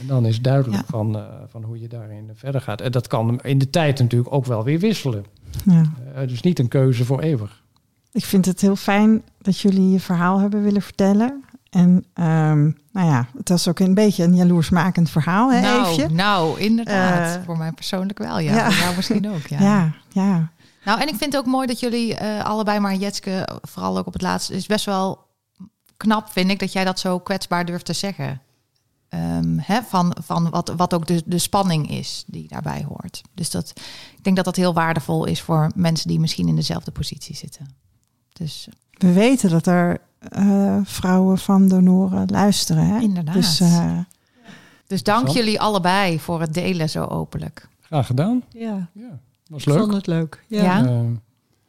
En 0.00 0.06
dan 0.06 0.26
is 0.26 0.40
duidelijk 0.40 0.76
Ja. 0.76 0.84
van, 0.88 1.16
eh, 1.16 1.22
van 1.48 1.62
hoe 1.62 1.80
je 1.80 1.88
daarin 1.88 2.30
verder 2.34 2.60
gaat. 2.60 2.80
En 2.80 2.92
dat 2.92 3.06
kan 3.06 3.40
in 3.42 3.58
de 3.58 3.70
tijd 3.70 3.98
natuurlijk 3.98 4.32
ook 4.32 4.44
wel 4.44 4.64
weer 4.64 4.78
wisselen. 4.78 5.24
Ja. 5.64 5.82
Eh, 6.14 6.28
dus 6.28 6.40
niet 6.42 6.58
een 6.58 6.68
keuze 6.68 7.04
voor 7.04 7.20
eeuwig. 7.20 7.62
Ik 8.12 8.24
vind 8.24 8.44
het 8.46 8.60
heel 8.60 8.76
fijn 8.76 9.22
dat 9.38 9.58
jullie 9.60 9.90
je 9.90 10.00
verhaal 10.00 10.38
hebben 10.40 10.62
willen 10.62 10.82
vertellen. 10.82 11.44
En 11.70 12.04
ehm, 12.14 12.62
nou 12.92 13.06
ja, 13.08 13.26
het 13.38 13.48
was 13.48 13.68
ook 13.68 13.78
een 13.78 13.94
beetje 13.94 14.24
een 14.24 14.34
jaloersmakend 14.36 15.10
verhaal, 15.10 15.52
hè, 15.52 15.60
nou, 15.60 15.88
Eefje? 15.88 16.08
nou, 16.08 16.60
inderdaad. 16.60 17.36
Eh, 17.36 17.42
voor 17.44 17.58
mij 17.58 17.72
persoonlijk 17.72 18.18
wel, 18.18 18.38
ja. 18.38 18.54
ja. 18.54 18.70
Voor 18.70 18.82
jou 18.84 18.96
misschien 18.96 19.30
ook, 19.30 19.46
ja. 19.46 19.60
Ja, 19.70 19.92
ja. 20.12 20.50
Nou, 20.84 21.00
en 21.00 21.08
ik 21.08 21.14
vind 21.14 21.32
het 21.32 21.36
ook 21.36 21.46
mooi 21.46 21.66
dat 21.66 21.80
jullie 21.80 22.14
eh, 22.14 22.44
allebei, 22.44 22.78
maar 22.80 22.94
Jetske 22.94 23.48
vooral 23.62 23.98
ook 23.98 24.06
op 24.06 24.12
het 24.12 24.22
laatste, 24.22 24.54
is 24.54 24.66
best 24.66 24.84
wel 24.84 25.24
knap, 25.96 26.28
vind 26.30 26.50
ik, 26.50 26.58
dat 26.58 26.72
jij 26.72 26.84
dat 26.84 26.98
zo 26.98 27.18
kwetsbaar 27.18 27.64
durft 27.64 27.84
te 27.84 27.92
zeggen. 27.92 28.40
Ehm, 29.16 29.58
hè, 29.58 29.82
van 29.82 30.16
van 30.20 30.50
wat, 30.50 30.72
wat 30.76 30.94
ook 30.94 31.06
de, 31.06 31.22
de 31.26 31.38
spanning 31.38 31.90
is 31.90 32.24
die 32.26 32.48
daarbij 32.48 32.84
hoort. 32.88 33.22
Dus 33.34 33.50
dat, 33.50 33.72
ik 34.16 34.24
denk 34.24 34.36
dat 34.36 34.44
dat 34.44 34.56
heel 34.56 34.74
waardevol 34.74 35.24
is 35.24 35.40
voor 35.42 35.70
mensen 35.74 36.08
die 36.08 36.20
misschien 36.20 36.48
in 36.48 36.56
dezelfde 36.56 36.90
positie 36.90 37.36
zitten. 37.36 37.66
Dus 38.32 38.68
We 38.90 39.12
weten 39.12 39.50
dat 39.50 39.66
er 39.66 40.00
eh, 40.18 40.78
vrouwen 40.84 41.38
van 41.38 41.68
donoren 41.68 42.26
luisteren. 42.30 42.86
Hè? 42.86 42.98
Inderdaad. 43.00 43.34
Dus 43.34 43.60
eh, 43.60 43.98
Dus 44.86 45.02
dank 45.02 45.28
jullie 45.28 45.60
allebei 45.60 46.20
voor 46.20 46.40
het 46.40 46.54
delen 46.54 46.90
zo 46.90 47.04
openlijk. 47.04 47.68
Graag 47.80 48.06
gedaan. 48.06 48.42
Ja, 48.52 48.88
Ja, 48.92 49.18
was 49.48 49.64
ik 49.66 49.72
vond 49.72 49.86
leuk. 49.86 49.94
het 49.96 50.06
leuk. 50.06 50.44
Ja. 50.46 50.62
Ja? 50.62 50.84
Eh, 50.86 51.00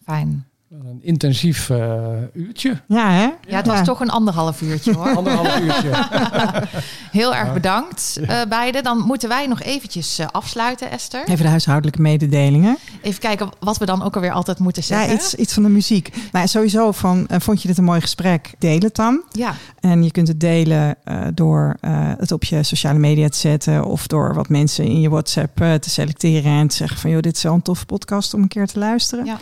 Fijn. 0.04 0.48
Een 0.72 1.00
intensief 1.02 1.70
eh, 1.70 2.06
uurtje. 2.34 2.82
Ja, 2.88 3.10
hè? 3.12 3.22
Ja, 3.48 3.56
het 3.58 3.68
was 3.68 3.84
toch 3.84 4.00
een 4.00 4.10
anderhalf 4.10 4.62
uurtje 4.62 4.94
hoor. 4.94 5.16
Anderhalf 5.16 5.60
uurtje. 5.60 5.90
Heel 7.20 7.36
erg 7.36 7.48
Ja. 7.48 7.54
bedankt 7.54 8.20
eh, 8.28 8.42
beiden. 8.50 8.84
Dan 8.84 8.98
moeten 8.98 9.30
wij 9.30 9.48
nog 9.48 9.62
eventjes 9.62 10.20
eh, 10.20 10.28
afsluiten, 10.32 10.92
Esther. 10.92 11.28
Even 11.28 11.44
de 11.44 11.50
huishoudelijke 11.50 12.02
mededelingen. 12.02 12.78
Even 13.02 13.20
kijken 13.20 13.50
wat 13.60 13.78
we 13.78 13.86
dan 13.86 14.04
ook 14.04 14.16
alweer 14.16 14.32
altijd 14.32 14.60
moeten 14.60 14.84
Ja, 14.88 14.88
zeggen. 14.88 15.16
iets, 15.16 15.36
iets 15.36 15.54
van 15.54 15.64
de 15.64 15.70
muziek. 15.70 16.14
Nou, 16.32 16.48
sowieso 16.48 16.92
van, 16.92 17.28
vond 17.38 17.62
je 17.62 17.68
dit 17.68 17.78
een 17.78 17.84
mooi 17.84 18.02
gesprek? 18.02 18.54
Deel 18.60 18.80
het 18.80 18.96
dan. 18.96 19.22
Ja, 19.32 19.54
En 19.80 20.04
je 20.04 20.12
kunt 20.12 20.28
het 20.28 20.40
delen 20.40 20.96
eh, 21.04 21.28
door 21.34 21.78
eh, 21.82 22.12
het 22.18 22.32
op 22.32 22.44
je 22.44 22.64
sociale 22.64 23.00
media 23.00 23.30
te 23.30 23.38
zetten. 23.38 23.86
Of 23.86 24.08
door 24.08 24.34
wat 24.34 24.50
mensen 24.50 24.86
in 24.86 25.02
je 25.02 25.10
WhatsApp 25.10 25.62
eh, 25.62 25.74
te 25.74 25.90
selecteren. 25.90 26.52
En 26.52 26.68
te 26.68 26.76
zeggen 26.76 26.98
van, 27.00 27.10
joh, 27.10 27.22
dit 27.22 27.36
is 27.36 27.44
wel 27.44 27.54
een 27.54 27.62
toffe 27.62 27.86
podcast 27.86 28.34
om 28.34 28.42
een 28.42 28.48
keer 28.48 28.68
te 28.68 28.80
luisteren. 28.80 29.26
Ja. 29.26 29.38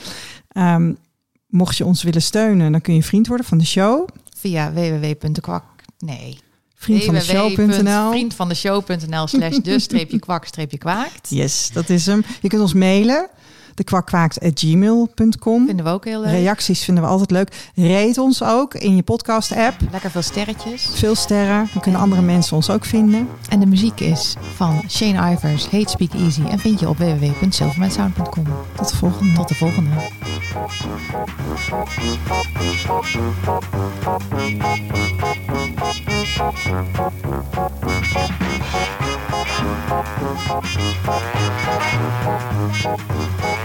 Ehm, 0.52 0.94
mocht 1.56 1.78
je 1.78 1.86
ons 1.86 2.04
willen 2.04 2.22
steunen, 2.22 2.72
dan 2.72 2.82
kun 2.82 2.94
je 2.94 3.04
vriend 3.04 3.28
worden 3.28 3.46
van 3.46 3.58
de 3.58 3.66
show. 3.66 4.08
via 4.38 4.74
www.kwak... 4.74 5.64
Nee. 6.00 6.38
Vriendvandeshow.nl 6.76 8.10
Vriendvandeshow.nl 8.10 9.28
slash 9.28 9.58
de 9.58 9.80
streepje 9.88 10.20
kwak 10.20 10.46
streepje 10.46 10.78
kwaakt. 10.78 11.30
Yes, 11.30 11.70
dat 11.74 11.90
is 11.90 12.06
hem. 12.06 12.24
Je 12.42 12.48
kunt 12.48 12.62
ons 12.62 12.74
mailen. 12.74 13.30
Dekwakkwaakt.gmail.com 13.76 15.66
Vinden 15.66 15.86
we 15.86 15.92
ook 15.92 16.06
heel 16.06 16.22
leuk. 16.22 16.32
Reacties 16.32 16.84
vinden 16.84 17.04
we 17.04 17.10
altijd 17.10 17.32
leuk. 17.32 17.72
Rate 17.76 18.22
ons 18.22 18.44
ook 18.44 18.74
in 18.74 18.96
je 18.96 19.04
podcast-app. 19.04 19.76
Lekker 19.92 20.12
veel 20.12 20.22
sterretjes. 20.22 20.90
Veel 20.94 21.16
sterren. 21.16 21.70
Dan 21.74 21.82
kunnen 21.82 22.02
andere 22.02 22.22
mensen 22.22 22.56
ons 22.56 22.70
ook 22.70 22.86
vinden. 22.86 23.28
En 23.50 23.60
de 23.60 23.66
muziek 23.66 24.00
is 24.00 24.36
van 24.56 24.82
Shane 24.90 25.32
Ivers, 25.32 25.70
Hate 25.70 25.90
Speak 25.90 26.14
Easy. 26.14 26.42
En 26.50 26.60
vind 26.60 26.80
je 26.80 26.90
op 26.90 26.98
www.silvermansound.com. 26.98 28.46
Tot 28.76 28.90
de 28.90 28.96
volgende. 28.96 29.34
Tot 29.34 29.48
de 29.48 29.56
volgende. 29.56 29.90
Thank 43.36 43.65